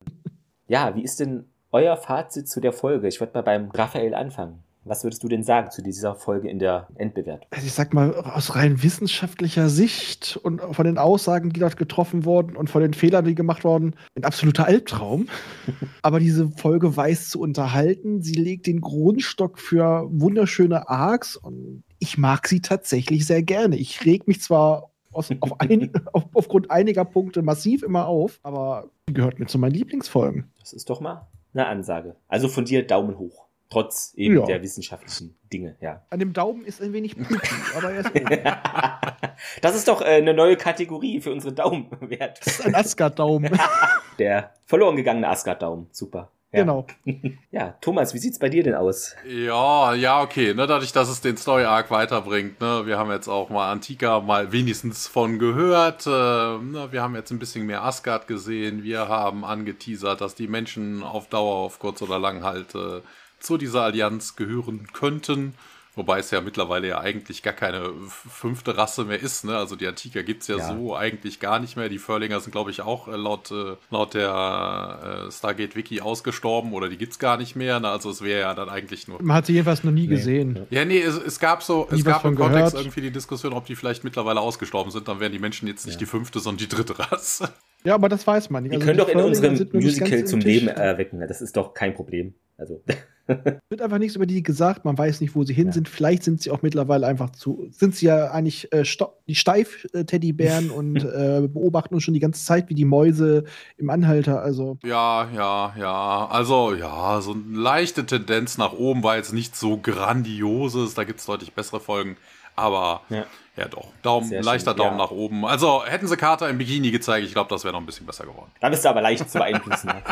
Ja, 0.69 0.95
wie 0.95 1.03
ist 1.03 1.21
denn 1.21 1.47
euer 1.71 1.97
Fazit 1.97 2.49
zu 2.49 2.61
der 2.61 2.73
Folge? 2.73 3.09
Ich 3.09 3.21
würde 3.21 3.33
mal 3.35 3.43
beim 3.43 3.71
Raphael 3.71 4.15
anfangen. 4.15 4.63
Was 4.85 5.05
würdest 5.05 5.23
du 5.23 5.29
denn 5.29 5.45
sagen 5.45 5.71
zu 5.71 5.81
dieser 5.81 6.17
Folge 6.17 6.49
in 6.49 6.59
der 6.59 6.89
Endbewertung? 6.97 7.47
Also 7.51 7.67
ich 7.67 7.73
sag 7.73 7.95
mal, 7.95 8.15
aus 8.15 8.57
rein 8.57 8.83
wissenschaftlicher 8.83 9.69
Sicht 9.69 10.39
und 10.43 10.61
von 10.61 10.85
den 10.85 10.99
Aussagen, 10.99 11.51
die 11.51 11.61
dort 11.61 11.77
getroffen 11.77 12.25
wurden 12.25 12.57
und 12.57 12.69
von 12.69 12.83
den 12.83 12.93
Fehlern, 12.93 13.25
die 13.25 13.37
gemacht 13.37 13.63
wurden, 13.63 13.95
ein 14.17 14.25
absoluter 14.25 14.67
Albtraum. 14.67 15.29
Aber 16.03 16.19
diese 16.19 16.51
Folge 16.51 16.97
weiß 16.97 17.29
zu 17.29 17.41
unterhalten. 17.41 18.23
Sie 18.23 18.35
legt 18.35 18.67
den 18.67 18.81
Grundstock 18.81 19.59
für 19.61 20.09
wunderschöne 20.11 20.89
Arcs 20.89 21.37
und 21.37 21.85
ich 22.01 22.19
mag 22.19 22.49
sie 22.49 22.61
tatsächlich 22.61 23.25
sehr 23.25 23.45
gerne. 23.45 23.77
Ich 23.77 24.05
reg 24.05 24.27
mich 24.27 24.41
zwar 24.41 24.91
aus, 25.13 25.31
auf 25.41 25.61
ein, 25.61 25.93
auf, 26.13 26.25
aufgrund 26.35 26.73
einiger 26.73 27.05
Punkte 27.05 27.43
massiv 27.43 27.85
immer 27.85 28.07
auf, 28.07 28.41
aber 28.43 28.91
sie 29.07 29.15
gehört 29.15 29.39
mir 29.39 29.47
zu 29.47 29.59
meinen 29.59 29.75
Lieblingsfolgen. 29.75 30.51
Das 30.59 30.73
ist 30.73 30.91
doch 30.91 31.01
mal 31.01 31.29
eine 31.55 31.67
Ansage. 31.67 32.17
Also 32.29 32.49
von 32.49 32.65
dir 32.65 32.87
Daumen 32.87 33.19
hoch. 33.19 33.42
Trotz 33.73 34.13
eben 34.17 34.37
Ja. 34.39 34.45
der 34.45 34.63
wissenschaftlichen 34.63 35.35
Dinge, 35.51 35.77
ja. 35.81 36.03
An 36.11 36.19
dem 36.19 36.35
Daumen 36.35 36.63
ist 36.67 36.83
ein 36.83 36.93
wenig 36.93 37.17
Pupi, 37.17 37.39
aber 37.75 37.91
er 37.91 38.01
ist 38.01 38.11
oben. 38.15 38.29
Das 39.63 39.75
ist 39.75 39.89
doch 39.89 40.03
äh, 40.03 40.05
eine 40.17 40.35
neue 40.35 40.57
Kategorie 40.57 41.21
für 41.21 41.33
unsere 41.33 41.55
Daumenwert. 41.55 42.39
Das 42.45 42.59
ist 42.61 42.67
ein 42.67 42.75
Asgard-Daumen. 42.75 43.59
Der 44.19 44.53
verloren 44.67 44.95
gegangene 44.97 45.29
Asgard-Daumen. 45.29 45.89
Super. 45.91 46.31
Ja. 46.53 46.61
Genau. 46.61 46.87
Ja, 47.51 47.75
Thomas, 47.83 48.15
wie 48.15 48.19
sieht's 48.19 48.39
bei 48.39 48.49
dir 48.49 48.63
denn 48.63 48.75
aus? 48.75 49.15
Ja, 49.27 49.93
ja, 49.95 50.23
okay. 50.23 50.55
Ne, 50.55 50.67
dadurch, 50.67 50.93
dass 50.93 51.09
es 51.11 51.21
den 51.21 51.37
Story 51.37 51.65
Arc 51.65 51.91
weiterbringt. 51.91 52.61
Ne, 52.61 52.87
wir 52.87 52.99
haben 52.99 53.11
jetzt 53.11 53.29
auch 53.29 53.51
mal 53.51 53.71
Antika 53.71 54.21
mal 54.21 54.53
wenigstens 54.53 55.07
von 55.07 55.39
gehört. 55.39 56.07
Äh, 56.07 56.11
ne, 56.11 56.89
wir 56.91 57.03
haben 57.03 57.15
jetzt 57.15 57.31
ein 57.31 57.39
bisschen 57.39 57.67
mehr 57.67 57.83
Asgard 57.85 58.27
gesehen. 58.27 58.83
Wir 58.85 59.09
haben 59.09 59.45
angeteasert, 59.45 60.21
dass 60.21 60.35
die 60.35 60.47
Menschen 60.49 61.03
auf 61.03 61.29
Dauer, 61.29 61.57
auf 61.57 61.79
kurz 61.79 62.01
oder 62.03 62.19
lang 62.19 62.43
halt 62.45 62.75
äh, 62.75 63.01
zu 63.43 63.59
dieser 63.59 63.83
Allianz 63.83 64.37
gehören 64.37 64.87
könnten. 64.93 65.55
Wobei 65.95 66.21
es 66.21 66.31
ja 66.31 66.41
mittlerweile 66.41 66.89
ja 66.89 67.01
eigentlich 67.01 67.43
gar 67.43 67.53
keine 67.53 67.91
fünfte 68.09 68.79
Rasse 68.79 69.05
mehr 69.05 69.21
ist. 69.21 69.45
Ne? 69.45 69.55
Also 69.59 69.77
die 69.77 69.87
Antiker 69.87 70.23
gibt's 70.23 70.47
ja, 70.49 70.57
Ja. 70.57 70.75
so 70.75 70.97
eigentlich 70.97 71.39
gar 71.39 71.59
nicht 71.59 71.77
mehr. 71.77 71.91
Die 71.91 71.99
Förlinger 71.99 72.41
sind, 72.41 72.51
glaube 72.53 72.71
ich, 72.71 72.81
auch 72.81 73.09
äh, 73.09 73.17
laut, 73.17 73.51
äh, 73.51 73.77
laut 73.91 74.15
der 74.15 75.27
äh, 75.29 75.31
Stargate-Wiki 75.31 76.01
ausgestorben 76.01 76.73
oder 76.73 76.89
die 76.89 76.97
gibt's 76.97 77.19
gar 77.19 77.37
nicht 77.37 77.57
mehr. 77.57 77.79
Ne? 77.79 77.91
Also 77.91 78.09
es 78.09 78.23
wäre 78.23 78.41
ja 78.41 78.55
dann 78.55 78.71
eigentlich 78.71 79.07
nur 79.07 79.21
Man 79.23 79.37
hat 79.37 79.45
sie 79.45 79.53
jedenfalls 79.53 79.85
noch 79.85 79.93
nie 79.93 80.07
Nee. 80.07 80.15
gesehen. 80.17 80.67
ja, 80.71 80.87
nee, 80.87 80.99
es, 81.03 81.15
es 81.19 81.39
gab 81.39 81.63
so, 81.63 81.87
Nie 81.91 81.99
es 81.99 82.05
gab 82.07 82.25
im 82.25 82.37
von 82.37 82.37
Kontext 82.37 82.71
gehört. 82.73 82.87
irgendwie 82.87 83.01
die 83.03 83.11
Diskussion, 83.11 83.53
ob 83.53 83.67
die 83.67 83.77
vielleicht 83.77 84.03
mittlerweile 84.03 84.41
ausgestorben 84.41 84.91
sind, 84.91 85.09
dann 85.09 85.21
wären 85.21 85.33
die 85.33 85.39
Menschen 85.41 85.69
jetzt 85.69 85.85
nicht 85.85 85.97
Ja. 85.97 85.99
die 85.99 86.07
fünfte, 86.07 86.41
sondern 86.41 86.57
die 86.67 86.75
dritte 86.75 86.99
Rasse. 86.99 87.53
Ja, 87.85 87.97
aber 87.97 88.09
das 88.09 88.27
weiß 88.27 88.49
man 88.49 88.63
nicht. 88.63 88.71
Wir 88.73 88.79
Also 88.79 88.87
können 88.87 88.99
die 88.99 89.05
doch 89.05 89.11
in 89.11 89.21
unserem 89.21 89.69
Musical 89.79 90.25
zum. 90.25 90.41
Leben 90.41 90.69
erwecken. 90.69 91.21
Das 91.29 91.43
ist 91.43 91.55
doch 91.55 91.75
kein 91.75 91.93
Problem. 91.95 92.33
Also, 92.57 92.83
wird 93.71 93.81
einfach 93.83 93.99
nichts 93.99 94.17
über 94.17 94.27
die 94.27 94.43
gesagt, 94.43 94.85
man 94.85 94.97
weiß 94.99 95.21
nicht, 95.21 95.35
wo 95.35 95.45
sie 95.45 95.55
hin 95.55 95.67
Ja. 95.69 95.73
sind. 95.73 95.89
Vielleicht 95.89 96.23
sind 96.23 96.41
sie 96.43 96.51
auch 96.51 96.63
mittlerweile 96.63 97.07
einfach 97.07 97.31
zu, 97.31 97.67
sind 97.71 97.95
sie 97.95 98.07
ja 98.07 98.31
eigentlich 98.31 98.73
äh, 98.73 98.85
die 99.29 99.35
Steif-Teddybären 99.35 100.71
und 100.71 100.97
äh, 101.05 101.49
beobachten 101.49 101.95
uns 101.95 102.03
schon 102.05 102.15
die 102.15 102.21
ganze 102.21 102.45
Zeit 102.45 102.69
wie 102.69 102.75
die 102.75 102.85
Mäuse 102.85 103.45
im 103.77 103.91
Anhalter. 103.91 104.43
Also 104.43 104.79
Ja, 104.85 105.29
ja, 105.35 105.75
ja. 105.79 106.27
Also, 106.31 106.75
ja, 106.75 107.21
so 107.21 107.33
eine 107.33 107.43
leichte 107.59 108.05
Tendenz 108.07 108.59
nach 108.59 108.73
oben 108.73 109.03
war 109.03 109.17
jetzt 109.17 109.33
nicht 109.33 109.57
so 109.57 109.77
grandioses. 109.79 110.95
Da 110.95 111.05
gibt's 111.05 111.27
deutlich 111.27 111.53
bessere 111.53 111.81
Folgen. 111.81 112.17
Aber 112.57 113.03
Ja. 113.09 113.25
Ja, 113.57 113.69
doch. 113.69 113.89
Daumen, 114.03 114.29
Sehr 114.29 114.39
schön, 114.39 114.45
leichter 114.47 114.75
Daumen 114.75 114.93
ja. 114.99 115.05
nach 115.05 115.11
oben. 115.11 115.45
Also, 115.45 115.85
hätten 115.85 116.07
sie 116.07 116.17
Carter 116.17 116.49
im 116.49 116.59
Bikini 116.59 116.91
gezeigt, 116.91 117.27
ich 117.27 117.33
glaube, 117.33 117.51
das 117.51 117.65
wäre 117.65 117.73
noch 117.75 117.81
ein 117.81 117.87
bisschen 117.87 118.07
besser 118.07 118.25
geworden. 118.25 118.51
da 118.61 118.69
bist 118.69 118.85
du 118.85 118.89
aber 118.89 119.03
leicht 119.03 119.29
zu 119.29 119.39
beeinflussen. 119.39 119.89
ja. 119.91 120.03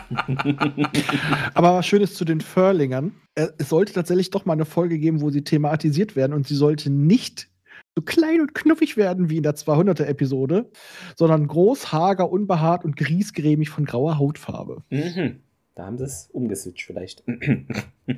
Aber 1.54 1.74
was 1.74 1.86
Schönes 1.86 2.14
zu 2.14 2.24
den 2.24 2.40
Förlingern. 2.40 3.12
Äh, 3.34 3.48
Es 3.58 3.68
sollte 3.70 3.92
tatsächlich 3.92 4.30
doch 4.30 4.44
mal 4.44 4.52
eine 4.54 4.64
Folge 4.66 4.98
geben, 4.98 5.20
wo 5.20 5.30
sie 5.30 5.42
thematisiert 5.42 6.16
werden 6.16 6.32
und 6.32 6.46
sie 6.46 6.54
sollte 6.56 6.90
nicht 6.90 7.48
so 7.96 8.02
klein 8.02 8.40
und 8.40 8.54
knuffig 8.54 8.96
werden 8.96 9.30
wie 9.30 9.38
in 9.38 9.42
der 9.42 9.54
200er-Episode, 9.56 10.70
sondern 11.16 11.46
groß, 11.46 11.92
hager, 11.92 12.30
unbehaart 12.30 12.84
und 12.84 12.96
griesgrämig 12.96 13.68
von 13.70 13.84
grauer 13.84 14.18
Hautfarbe. 14.18 14.82
mhm. 14.90 15.40
Da 15.76 15.86
haben 15.86 15.96
sie 15.96 16.04
es 16.04 16.28
umgeswitcht 16.32 16.84
vielleicht. 16.86 17.22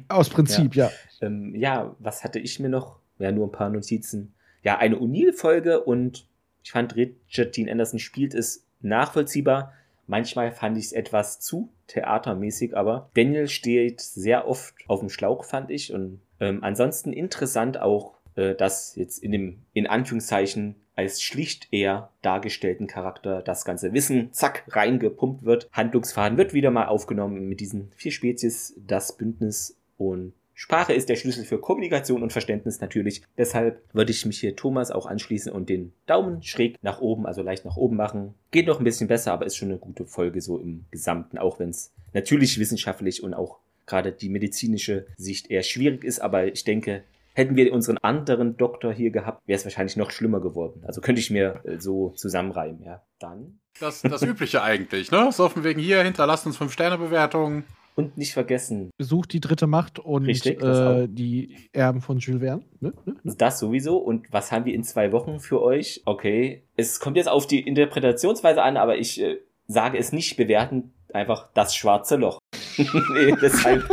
Aus 0.09 0.31
Prinzip, 0.31 0.75
ja. 0.75 0.91
ähm, 1.21 1.55
ja, 1.55 1.95
was 2.01 2.25
hatte 2.25 2.41
ich 2.41 2.59
mir 2.59 2.69
noch? 2.69 2.99
Ja, 3.19 3.31
nur 3.31 3.47
ein 3.47 3.53
paar 3.53 3.71
Notizen. 3.71 4.35
Ja, 4.63 4.79
eine 4.79 4.97
O'Neill-Folge 4.97 5.81
und 5.81 6.27
ich 6.63 6.71
fand, 6.71 6.95
Richard 6.97 7.57
Dean 7.57 7.69
Anderson 7.69 7.99
spielt 7.99 8.35
es 8.35 8.65
nachvollziehbar. 8.81 9.73
Manchmal 10.07 10.53
fand 10.53 10.77
ich 10.79 10.87
es 10.87 10.93
etwas 10.93 11.41
zu 11.41 11.71
theatermäßig, 11.89 12.77
aber 12.77 13.11
Daniel 13.15 13.49
steht 13.49 14.01
sehr 14.01 14.47
oft 14.47 14.75
auf 14.89 15.01
dem 15.01 15.09
Schlauch, 15.09 15.45
fand 15.45 15.71
ich. 15.71 15.93
Und 15.93 16.21
ähm, 16.41 16.63
ansonsten 16.63 17.13
interessant 17.13 17.81
auch, 17.81 18.15
äh, 18.35 18.55
dass 18.55 18.97
jetzt 18.97 19.19
in 19.19 19.33
dem, 19.33 19.63
in 19.73 19.87
Anführungszeichen, 19.87 20.77
als 20.95 21.23
schlicht 21.23 21.73
eher 21.73 22.11
dargestellten 22.21 22.87
Charakter 22.87 23.41
das 23.41 23.65
ganze 23.65 23.95
Wissen, 23.95 24.33
zack, 24.33 24.65
reingepumpt 24.69 25.43
wird. 25.45 25.69
Handlungsfaden 25.73 26.37
wird 26.37 26.53
wieder 26.53 26.71
mal 26.71 26.87
aufgenommen 26.87 27.49
mit 27.49 27.61
diesen 27.61 27.91
vier 27.97 28.13
Spezies, 28.13 28.75
das 28.87 29.17
Bündnis 29.17 29.79
und 29.97 30.35
Sprache 30.63 30.93
ist 30.93 31.09
der 31.09 31.17
Schlüssel 31.17 31.45
für 31.45 31.59
Kommunikation 31.59 32.23
und 32.23 32.31
Verständnis 32.31 32.81
natürlich. 32.81 33.23
Deshalb 33.37 33.83
würde 33.93 34.13
ich 34.13 34.25
mich 34.25 34.39
hier 34.39 34.55
Thomas 34.55 34.93
auch 34.93 35.07
anschließen 35.07 35.51
und 35.51 35.69
den 35.69 35.93
Daumen 36.07 36.41
schräg 36.45 36.77
nach 36.83 37.01
oben, 37.01 37.27
also 37.27 37.43
leicht 37.43 37.65
nach 37.65 37.77
oben 37.77 37.97
machen. 37.97 38.35
Geht 38.53 38.69
noch 38.69 38.79
ein 38.79 38.85
bisschen 38.85 39.09
besser, 39.09 39.33
aber 39.33 39.45
ist 39.45 39.57
schon 39.57 39.71
eine 39.71 39.79
gute 39.79 40.07
Folge 40.07 40.41
so 40.41 40.59
im 40.59 40.85
Gesamten, 40.93 41.37
auch 41.37 41.59
wenn 41.59 41.71
es 41.71 41.91
natürlich 42.13 42.61
wissenschaftlich 42.61 43.25
und 43.25 43.35
auch 43.35 43.59
gerade 43.87 44.13
die 44.13 44.29
medizinische 44.29 45.07
Sicht 45.17 45.51
eher 45.51 45.65
schwierig 45.65 46.05
ist. 46.05 46.21
Aber 46.21 46.47
ich 46.47 46.63
denke, 46.63 47.03
hätten 47.35 47.57
wir 47.57 47.73
unseren 47.73 47.99
anderen 47.99 48.57
Doktor 48.57 48.93
hier 48.93 49.11
gehabt, 49.11 49.43
wäre 49.49 49.57
es 49.57 49.65
wahrscheinlich 49.65 49.97
noch 49.97 50.13
schlimmer 50.13 50.41
geworden. 50.41 50.85
Also 50.87 51.01
könnte 51.01 51.21
ich 51.21 51.31
mir 51.33 51.61
äh, 51.65 51.81
so 51.81 52.11
zusammenreimen, 52.11 52.85
ja. 52.85 53.03
Dann. 53.19 53.59
Das, 53.81 54.03
das 54.03 54.23
Übliche 54.23 54.63
eigentlich, 54.63 55.11
ne? 55.11 55.33
So 55.33 55.49
von 55.49 55.65
wegen 55.65 55.81
hier, 55.81 56.05
hinterlasst 56.05 56.47
uns 56.47 56.57
5-Sterne-Bewertungen. 56.57 57.65
Und 57.95 58.17
nicht 58.17 58.33
vergessen, 58.33 58.91
Besucht 58.97 59.33
die 59.33 59.41
dritte 59.41 59.67
Macht 59.67 59.99
und 59.99 60.25
Richtig, 60.25 60.63
äh, 60.63 61.07
die 61.09 61.57
Erben 61.73 62.01
von 62.01 62.19
Jules 62.19 62.41
Verne. 62.41 62.63
Ne? 62.81 62.95
Ne? 63.05 63.17
Ne? 63.23 63.35
Das 63.37 63.59
sowieso. 63.59 63.99
Und 63.99 64.33
was 64.33 64.51
haben 64.51 64.65
wir 64.65 64.75
in 64.75 64.83
zwei 64.83 65.13
Wochen 65.13 65.41
für 65.41 65.61
euch? 65.61 66.03
Okay. 66.07 66.63
Es 66.77 67.01
kommt 67.01 67.17
jetzt 67.17 67.29
auf 67.29 67.47
die 67.47 67.61
Interpretationsweise 67.61 68.63
an, 68.63 68.77
aber 68.79 68.97
ich 68.97 69.21
äh, 69.21 69.39
sage 69.67 69.99
es 69.99 70.13
nicht 70.13 70.37
bewerten. 70.37 70.93
Einfach 71.13 71.49
das 71.55 71.75
schwarze 71.77 72.17
Loch. 72.17 72.39
nee, 72.79 73.35
deshalb. 73.41 73.89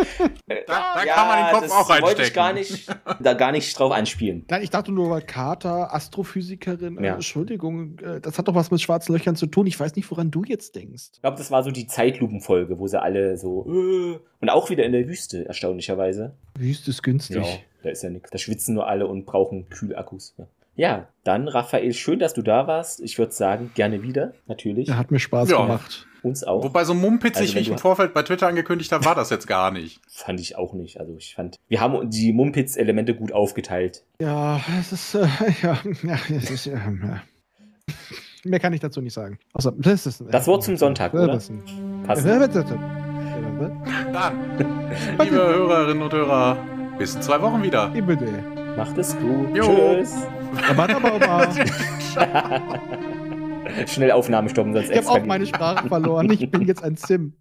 Äh, 0.47 0.63
Da- 0.67 0.93
da 0.95 1.05
kann 1.05 1.27
man 1.27 1.37
den 1.45 1.51
Kopf 1.53 1.61
das 1.63 1.71
auch 1.71 1.89
wollte 1.89 2.03
reinstecken. 2.21 2.23
ich 2.25 2.33
gar 2.33 2.53
nicht, 2.53 2.87
da 3.21 3.33
gar 3.33 3.51
nicht 3.51 3.77
drauf 3.77 3.91
anspielen. 3.91 4.45
Nein, 4.49 4.63
ich 4.63 4.69
dachte 4.69 4.91
nur, 4.91 5.09
weil 5.09 5.21
Carter, 5.21 5.93
Astrophysikerin, 5.93 6.97
äh, 6.97 7.07
Ja. 7.07 7.13
Entschuldigung, 7.15 7.99
äh, 7.99 8.21
das 8.21 8.37
hat 8.37 8.47
doch 8.47 8.55
was 8.55 8.71
mit 8.71 8.81
schwarzen 8.81 9.13
Löchern 9.13 9.35
zu 9.35 9.47
tun. 9.47 9.67
Ich 9.67 9.79
weiß 9.79 9.95
nicht, 9.95 10.09
woran 10.11 10.31
du 10.31 10.43
jetzt 10.43 10.75
denkst. 10.75 11.09
Ich 11.15 11.21
glaube, 11.21 11.37
das 11.37 11.51
war 11.51 11.63
so 11.63 11.71
die 11.71 11.87
Zeitlupenfolge, 11.87 12.79
wo 12.79 12.87
sie 12.87 13.01
alle 13.01 13.37
so. 13.37 13.65
Äh, 13.67 14.19
und 14.41 14.49
auch 14.49 14.69
wieder 14.69 14.85
in 14.85 14.91
der 14.93 15.07
Wüste, 15.07 15.45
erstaunlicherweise. 15.45 16.35
Wüste 16.57 16.91
ist 16.91 17.03
günstig. 17.03 17.37
Ja, 17.37 17.43
da 17.83 17.89
ist 17.89 18.03
ja 18.03 18.09
nichts. 18.09 18.29
Da 18.31 18.37
schwitzen 18.37 18.75
nur 18.75 18.87
alle 18.87 19.07
und 19.07 19.25
brauchen 19.25 19.67
Kühlakkus. 19.69 20.35
Ja. 20.37 20.47
Ja, 20.75 21.07
dann 21.25 21.49
Raphael, 21.49 21.91
schön, 21.93 22.19
dass 22.19 22.33
du 22.33 22.41
da 22.41 22.65
warst. 22.65 23.01
Ich 23.01 23.17
würde 23.17 23.33
sagen, 23.33 23.71
gerne 23.75 24.01
wieder, 24.01 24.31
natürlich. 24.47 24.87
Ja, 24.87 24.95
hat 24.95 25.11
mir 25.11 25.19
Spaß 25.19 25.49
Ja. 25.49 25.61
gemacht. 25.63 26.07
Uns 26.23 26.43
auch. 26.43 26.63
Wobei 26.63 26.83
so 26.83 26.93
mumpitzig, 26.93 27.41
Also, 27.41 27.55
wie 27.55 27.59
ich 27.59 27.69
im 27.69 27.77
Vorfeld 27.77 28.13
bei 28.13 28.23
Twitter 28.23 28.47
angekündigt 28.47 28.91
habe, 28.91 29.05
war 29.05 29.15
das 29.15 29.29
jetzt 29.29 29.47
gar 29.47 29.71
nicht. 29.71 30.01
Fand 30.09 30.39
ich 30.39 30.57
auch 30.57 30.73
nicht. 30.73 30.99
Also 30.99 31.15
ich 31.17 31.35
fand, 31.35 31.57
wir 31.67 31.79
haben 31.79 32.09
die 32.09 32.33
Mumpitz-Elemente 32.33 33.15
gut 33.15 33.31
aufgeteilt. 33.31 34.03
Ja, 34.21 34.59
es 34.79 34.91
ist, 34.91 35.15
äh, 35.15 35.21
ja, 35.61 35.77
ja, 36.03 36.17
es 36.29 36.51
ist, 36.51 36.67
ähm, 36.67 37.01
ja. 37.03 37.21
Mehr 38.43 38.59
kann 38.59 38.73
ich 38.73 38.79
dazu 38.79 39.01
nicht 39.01 39.13
sagen. 39.13 39.39
Außer, 39.53 39.73
das, 39.77 40.05
ist, 40.05 40.23
Das 40.29 40.47
Wort 40.47 40.63
zum 40.63 40.77
Sonntag, 40.77 41.13
oder? 41.13 41.27
Passend. 41.27 41.63
Passend. 42.05 42.27
Dann, 44.13 44.57
liebe 45.19 45.35
Hörerinnen 45.35 46.03
und 46.03 46.13
Hörer, 46.13 46.57
bis 46.97 47.15
in 47.15 47.21
zwei 47.21 47.41
Wochen 47.41 47.61
wieder. 47.63 47.89
Macht 48.77 48.97
es 48.97 49.17
gut. 49.17 49.55
Jo. 49.55 49.95
Tschüss. 49.97 50.13
Ich 50.55 50.69
Schnell 53.87 54.11
Aufnahme 54.11 54.49
stoppen, 54.49 54.73
sonst 54.73 54.95
habe 54.95 55.09
auch 55.09 55.25
meine 55.25 55.45
Sprache 55.45 55.87
verloren. 55.87 56.31
Ich 56.31 56.49
bin 56.49 56.61
jetzt 56.67 56.83
ein 56.83 56.95
Sim. 56.95 57.33